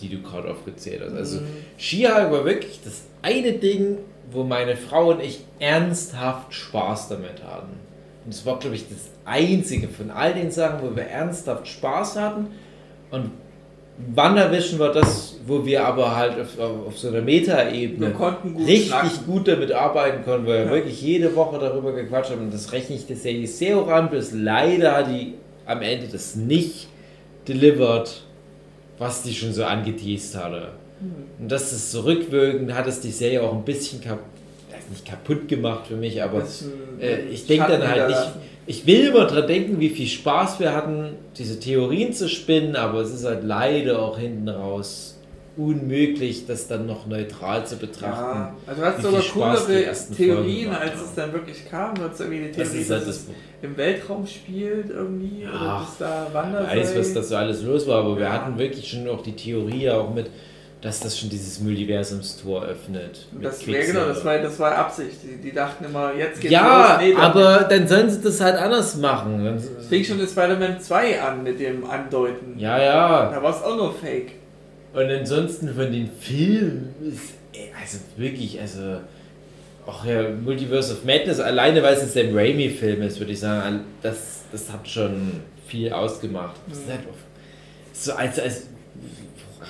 die 0.00 0.08
du 0.08 0.22
gerade 0.22 0.50
aufgezählt 0.50 1.02
hast. 1.04 1.14
Also 1.14 1.40
Mhm. 1.40 1.46
She-Hulk 1.76 2.30
war 2.32 2.44
wirklich 2.44 2.80
das 2.84 3.02
eine 3.22 3.52
Ding, 3.52 3.98
wo 4.32 4.44
meine 4.44 4.76
Frau 4.76 5.10
und 5.10 5.20
ich 5.22 5.40
ernsthaft 5.58 6.54
Spaß 6.54 7.08
damit 7.08 7.42
hatten. 7.44 7.72
Und 8.24 8.34
es 8.34 8.44
war, 8.46 8.58
glaube 8.58 8.76
ich, 8.76 8.88
das 8.88 9.10
einzige 9.24 9.88
von 9.88 10.10
all 10.10 10.34
den 10.34 10.50
Sachen, 10.50 10.80
wo 10.88 10.94
wir 10.94 11.04
ernsthaft 11.04 11.66
Spaß 11.68 12.16
hatten. 12.16 12.46
Und 13.10 13.30
WandaVision 14.14 14.78
war 14.78 14.92
das, 14.92 15.36
wo 15.46 15.64
wir 15.66 15.84
aber 15.84 16.16
halt 16.16 16.34
auf, 16.40 16.58
auf, 16.58 16.98
so 16.98 17.08
einer 17.08 17.20
Meta-Ebene 17.20 18.10
konnten 18.12 18.54
gut 18.54 18.66
richtig 18.66 18.88
schnacken. 18.88 19.26
gut 19.26 19.48
damit 19.48 19.72
arbeiten 19.72 20.24
können, 20.24 20.46
weil 20.46 20.58
wir 20.60 20.64
Ja. 20.66 20.70
wirklich 20.70 21.02
jede 21.02 21.34
Woche 21.36 21.58
darüber 21.58 21.92
gequatscht 21.92 22.30
haben. 22.30 22.42
Und 22.42 22.54
das 22.54 22.72
rechne 22.72 22.96
ich 22.96 23.06
der 23.06 23.16
Serie 23.16 23.46
sehr 23.46 23.76
hoch 23.76 23.88
an, 23.88 24.08
bis 24.10 24.32
leider 24.32 25.02
die 25.02 25.34
am 25.66 25.82
Ende 25.82 26.08
das 26.08 26.34
nicht 26.34 26.88
delivered, 27.46 28.22
was 29.00 29.22
die 29.22 29.34
schon 29.34 29.52
so 29.52 29.64
angeteased 29.64 30.36
hatte. 30.36 30.68
Hm. 31.00 31.12
Und 31.40 31.50
das 31.50 31.72
ist 31.72 31.90
zurückwirkend, 31.90 32.72
hat 32.74 32.86
es 32.86 33.00
die 33.00 33.10
Serie 33.10 33.42
auch 33.42 33.54
ein 33.54 33.64
bisschen 33.64 34.00
kap 34.00 34.20
nicht 34.90 35.06
kaputt 35.06 35.46
gemacht 35.46 35.86
für 35.86 35.94
mich, 35.94 36.20
aber 36.20 36.42
äh, 37.00 37.20
ich 37.30 37.46
denke 37.46 37.68
dann 37.68 37.86
halt 37.86 38.08
nicht, 38.08 38.28
ich 38.66 38.86
will 38.86 39.06
immer 39.06 39.24
dran 39.26 39.46
denken, 39.46 39.78
wie 39.78 39.88
viel 39.88 40.08
Spaß 40.08 40.58
wir 40.58 40.74
hatten, 40.74 41.10
diese 41.38 41.60
Theorien 41.60 42.12
zu 42.12 42.28
spinnen, 42.28 42.74
aber 42.74 43.00
es 43.00 43.12
ist 43.12 43.24
halt 43.24 43.44
leider 43.44 44.02
auch 44.02 44.18
hinten 44.18 44.48
raus 44.48 45.19
unmöglich, 45.56 46.46
das 46.46 46.68
dann 46.68 46.86
noch 46.86 47.06
neutral 47.06 47.66
zu 47.66 47.76
betrachten. 47.76 48.38
Ja, 48.38 48.54
also 48.66 48.80
du 48.80 48.86
hast 48.86 49.02
sogar 49.02 49.22
Spaß 49.22 49.66
die 49.66 49.72
coolere 49.72 49.94
Theorien, 50.16 50.70
als 50.72 50.90
haben. 50.92 51.00
es 51.04 51.14
dann 51.14 51.32
wirklich 51.32 51.68
kam. 51.70 51.94
Du 51.94 52.02
hast 52.02 52.20
irgendwie 52.20 52.40
die 52.48 52.58
Das 52.58 52.68
Theorie, 52.70 52.82
ist 52.82 52.90
halt 52.90 53.00
dass 53.00 53.06
das 53.08 53.16
es 53.16 53.26
im 53.62 53.76
Weltraum 53.76 54.26
spielt 54.26 54.90
irgendwie 54.90 55.44
oder 55.46 55.52
Ja, 55.64 55.80
dass 55.80 55.98
da 55.98 56.26
Wander 56.32 56.66
weiß, 56.66 56.96
was 56.96 57.12
das 57.14 57.28
so 57.28 57.36
alles 57.36 57.62
los 57.62 57.86
war, 57.86 57.98
aber 58.00 58.16
wir 58.16 58.24
Ja. 58.24 58.32
hatten 58.32 58.58
wirklich 58.58 58.88
schon 58.90 59.08
auch 59.08 59.22
die 59.22 59.36
Theorie 59.36 59.90
auch 59.90 60.14
mit, 60.14 60.30
dass 60.80 61.00
das 61.00 61.18
schon 61.18 61.28
dieses 61.28 61.60
Multiversumstor 61.60 62.62
öffnet. 62.64 63.26
Das 63.42 63.66
wäre 63.66 63.84
genau, 63.84 64.06
das 64.06 64.24
war, 64.24 64.38
das 64.38 64.58
war 64.58 64.74
Absicht. 64.76 65.16
Die, 65.22 65.36
die 65.36 65.52
dachten 65.54 65.84
immer, 65.84 66.14
jetzt 66.14 66.40
geht's 66.40 66.52
Ja, 66.54 66.94
los. 66.94 67.02
Nee, 67.04 67.12
dann 67.12 67.20
aber 67.22 67.66
dann 67.68 67.86
sollen 67.86 68.08
sie 68.08 68.22
das 68.22 68.40
halt 68.40 68.56
anders 68.56 68.96
machen. 68.96 69.44
Dann- 69.44 69.62
fing 69.90 70.02
schon 70.04 70.18
in 70.20 70.26
Spider-Man 70.26 70.80
2 70.80 71.20
an 71.20 71.42
mit 71.42 71.60
dem 71.60 71.84
Andeuten. 71.84 72.54
Ja, 72.58 72.82
ja. 72.82 73.30
Da 73.30 73.42
war 73.42 73.50
es 73.54 73.62
auch 73.62 73.76
nur 73.76 73.92
Fake. 73.92 74.32
Und 74.92 75.10
ansonsten 75.10 75.72
von 75.74 75.92
den 75.92 76.10
Filmen 76.10 76.94
ist, 77.12 77.34
ey, 77.52 77.70
also 77.80 77.98
wirklich, 78.16 78.60
also 78.60 79.00
auch 79.86 80.04
ja, 80.04 80.28
Multiverse 80.30 80.92
of 80.94 81.04
Madness, 81.04 81.38
alleine 81.40 81.82
weil 81.82 81.94
es 81.94 82.02
ein 82.02 82.08
Sam 82.08 82.36
Raimi-Film 82.36 83.02
ist, 83.02 83.18
würde 83.18 83.32
ich 83.32 83.40
sagen, 83.40 83.80
das, 84.02 84.40
das 84.52 84.70
hat 84.72 84.88
schon 84.88 85.40
viel 85.66 85.92
ausgemacht. 85.92 86.56
Das 86.68 86.78
ist 86.78 86.88
halt 86.88 87.00
so 87.92 88.12
als, 88.14 88.38
als 88.40 88.62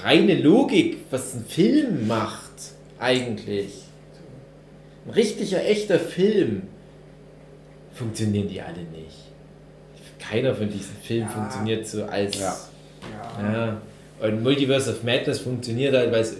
reine 0.02 0.34
Logik, 0.36 0.98
was 1.10 1.34
ein 1.34 1.44
Film 1.46 2.06
macht, 2.06 2.50
eigentlich. 2.98 3.72
Ein 5.06 5.12
richtiger, 5.12 5.64
echter 5.64 5.98
Film. 5.98 6.62
Funktionieren 7.94 8.48
die 8.48 8.60
alle 8.60 8.82
nicht. 8.94 9.16
Keiner 10.18 10.54
von 10.54 10.68
diesen 10.70 10.96
Filmen 11.02 11.26
Ja. 11.28 11.28
funktioniert 11.28 11.86
so 11.86 12.04
als 12.04 12.38
Ja. 12.38 12.56
Ja. 13.42 13.80
Und 14.20 14.42
Multiverse 14.42 14.90
of 14.90 15.02
Madness 15.02 15.40
funktioniert 15.40 15.94
halt, 15.94 16.12
weil 16.12 16.20
es 16.20 16.36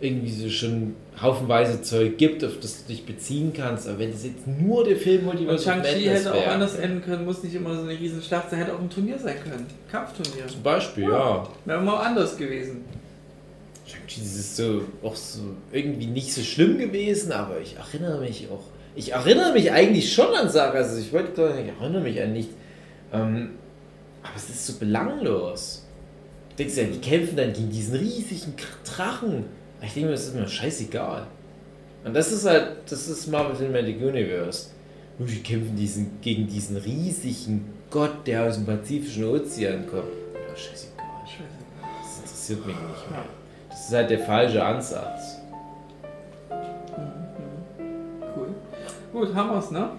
irgendwie 0.00 0.30
so 0.30 0.48
schon 0.48 0.94
haufenweise 1.20 1.82
Zeug 1.82 2.16
gibt, 2.16 2.44
auf 2.44 2.60
das 2.60 2.84
du 2.84 2.92
dich 2.92 3.04
beziehen 3.04 3.52
kannst. 3.52 3.88
Aber 3.88 3.98
wenn 3.98 4.12
das 4.12 4.24
jetzt 4.24 4.46
nur 4.46 4.84
der 4.84 4.96
Film 4.96 5.22
Und 5.22 5.26
Multiverse 5.26 5.56
of 5.56 5.64
Shang-Chi 5.64 6.06
Madness 6.06 6.20
hätte 6.20 6.32
auch 6.32 6.40
wäre, 6.40 6.50
anders 6.52 6.76
enden 6.76 7.02
können, 7.02 7.24
muss 7.24 7.42
nicht 7.42 7.54
immer 7.54 7.74
so 7.74 7.82
eine 7.82 7.98
riesen 7.98 8.22
Schlacht 8.22 8.50
sein, 8.50 8.60
hätte 8.60 8.74
auch 8.74 8.80
ein 8.80 8.90
Turnier 8.90 9.18
sein 9.18 9.36
können. 9.42 9.66
Kampfturnier. 9.90 10.46
zum 10.46 10.62
Beispiel, 10.62 11.04
ja. 11.04 11.48
Wäre 11.64 11.80
mal 11.80 11.96
anders 12.06 12.36
gewesen. 12.36 12.84
Shang-Chi 13.86 14.20
das 14.20 14.34
ist 14.36 14.56
so 14.56 14.82
auch 15.02 15.16
so 15.16 15.40
irgendwie 15.72 16.06
nicht 16.06 16.32
so 16.32 16.42
schlimm 16.42 16.78
gewesen, 16.78 17.32
aber 17.32 17.58
ich 17.60 17.76
erinnere 17.76 18.20
mich 18.20 18.48
auch. 18.52 18.62
Ich 18.94 19.12
erinnere 19.12 19.52
mich 19.52 19.72
eigentlich 19.72 20.12
schon 20.12 20.32
an 20.34 20.48
Sachen. 20.48 20.76
Also 20.76 21.00
ich 21.00 21.12
wollte 21.12 21.32
ich 21.32 21.80
erinnere 21.80 22.02
mich 22.02 22.20
an 22.20 22.32
nichts. 22.32 22.54
Ähm, 23.12 23.50
aber 24.22 24.32
es 24.36 24.48
ist 24.50 24.66
so 24.66 24.74
belanglos. 24.74 25.87
Du 26.58 26.64
denkst 26.64 26.76
ja, 26.76 26.84
die 26.86 26.98
kämpfen 26.98 27.36
dann 27.36 27.52
gegen 27.52 27.70
diesen 27.70 27.94
riesigen 27.94 28.52
Drachen. 28.84 29.44
Ich 29.80 29.92
denke 29.92 30.08
mir, 30.08 30.14
das 30.16 30.26
ist 30.26 30.34
mir 30.34 30.48
scheißegal. 30.48 31.28
Und 32.04 32.14
das 32.16 32.32
ist 32.32 32.44
halt, 32.46 32.78
das 32.90 33.06
ist 33.06 33.28
Marvel 33.28 33.56
Cinematic 33.56 34.02
Universe. 34.02 34.70
Und 35.20 35.30
die 35.30 35.40
kämpfen 35.40 35.76
diesen, 35.76 36.20
gegen 36.20 36.48
diesen 36.48 36.76
riesigen 36.78 37.64
Gott, 37.92 38.26
der 38.26 38.42
aus 38.42 38.56
dem 38.56 38.66
Pazifischen 38.66 39.26
Ozean 39.26 39.86
kommt. 39.86 40.08
Ja, 40.34 40.56
scheißegal. 40.56 41.06
Scheiße. 41.24 41.48
Das 42.02 42.18
interessiert 42.24 42.66
mich 42.66 42.74
nicht 42.74 43.10
mehr. 43.12 43.24
Das 43.70 43.86
ist 43.86 43.94
halt 43.94 44.10
der 44.10 44.18
falsche 44.18 44.64
Ansatz. 44.64 45.36
Cool. 48.34 48.48
Gut, 49.12 49.32
haben 49.32 49.50
wir's, 49.50 49.70
ne? 49.70 49.90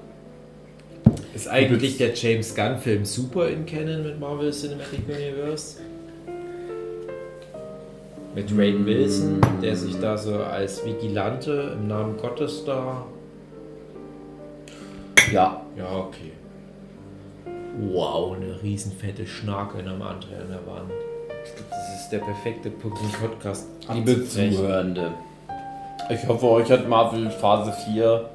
Ist 1.33 1.47
eigentlich 1.47 1.97
der 1.97 2.13
James 2.13 2.53
Gunn-Film 2.53 3.05
super 3.05 3.47
in 3.47 3.65
Canon 3.65 4.03
mit 4.03 4.19
Marvel 4.19 4.51
Cinematic 4.51 5.07
Universe? 5.07 5.77
Mit 8.35 8.51
Rain 8.57 8.85
Wilson, 8.85 9.41
der 9.61 9.75
sich 9.75 9.99
da 9.99 10.17
so 10.17 10.35
als 10.43 10.85
Vigilante 10.85 11.75
im 11.77 11.87
Namen 11.87 12.15
Gottes 12.17 12.63
da. 12.63 13.05
Ja. 15.31 15.61
Ja, 15.77 15.95
okay. 15.95 16.31
Wow, 17.91 18.35
eine 18.35 18.61
riesenfette 18.61 19.25
Schnarke 19.25 19.79
am 19.79 20.01
anderen 20.01 20.41
an 20.41 20.49
der 20.49 20.65
Wand. 20.67 20.91
Ich 21.43 21.55
glaube, 21.55 21.69
das 21.69 22.01
ist 22.01 22.09
der 22.09 22.19
perfekte 22.19 22.69
Punkt 22.69 22.99
im 23.01 23.11
Podcast. 23.11 23.67
Liebe. 23.93 24.25
Zuhörende, 24.27 25.13
ich 26.09 26.27
hoffe, 26.27 26.49
euch 26.49 26.71
hat 26.71 26.89
Marvel 26.89 27.29
Phase 27.29 27.71
4 27.71 28.29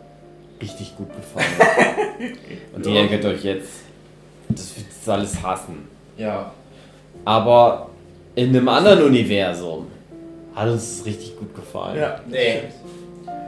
richtig 0.62 0.96
gut 0.96 1.08
gefallen. 1.14 2.36
Und 2.74 2.86
ihr 2.86 3.00
ärgert 3.00 3.24
euch 3.24 3.42
jetzt. 3.42 3.80
Das 4.48 4.76
wird 4.76 4.86
alles 5.06 5.42
hassen. 5.42 5.88
Ja. 6.16 6.52
Aber 7.24 7.90
in 8.34 8.48
einem 8.48 8.68
anderen 8.68 9.02
Universum 9.02 9.86
hat 10.54 10.68
uns 10.68 10.98
das 10.98 11.06
richtig 11.06 11.36
gut 11.38 11.54
gefallen. 11.54 11.96
Nee. 12.28 12.60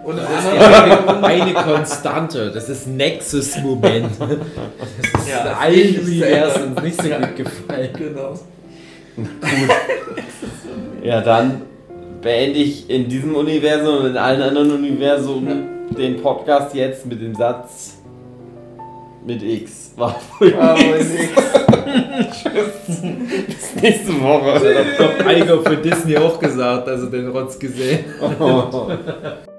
Und 0.04 0.16
Das 0.18 0.30
ist 0.30 0.46
anderen 0.46 1.24
eine, 1.24 1.24
eine 1.24 1.54
Konstante. 1.54 2.50
Das 2.52 2.68
ist 2.68 2.86
Nexus-Moment. 2.86 4.10
Das 4.18 5.22
ist 5.22 5.28
Ja, 5.28 5.44
das 5.44 5.58
allen 5.58 6.00
Universen 6.00 6.74
nicht 6.82 7.02
so 7.02 7.08
gut 7.08 7.36
gefallen. 7.36 7.90
Genau. 7.96 8.38
Ja, 11.02 11.20
dann 11.20 11.62
beende 12.22 12.58
ich 12.58 12.88
in 12.88 13.08
diesem 13.08 13.34
Universum 13.34 13.98
und 13.98 14.06
in 14.10 14.16
allen 14.16 14.42
anderen 14.42 14.72
Universen 14.72 15.66
den 15.96 16.20
Podcast 16.22 16.74
jetzt 16.74 17.06
mit 17.06 17.20
dem 17.20 17.34
Satz 17.34 17.98
mit 19.26 19.42
X. 19.42 19.85
War 19.96 20.20
wohl 20.38 20.54
Aber 20.54 20.78
nix. 20.78 21.06
Bis 23.46 23.74
nächste 23.82 24.20
Woche. 24.20 24.84
Hat 24.98 25.26
Eiger 25.26 25.62
für 25.62 25.76
Disney 25.78 26.18
auch 26.18 26.38
gesagt, 26.38 26.86
also 26.88 27.06
den 27.06 27.28
Rotz 27.28 27.58
gesehen. 27.58 28.04
Oh. 28.38 28.90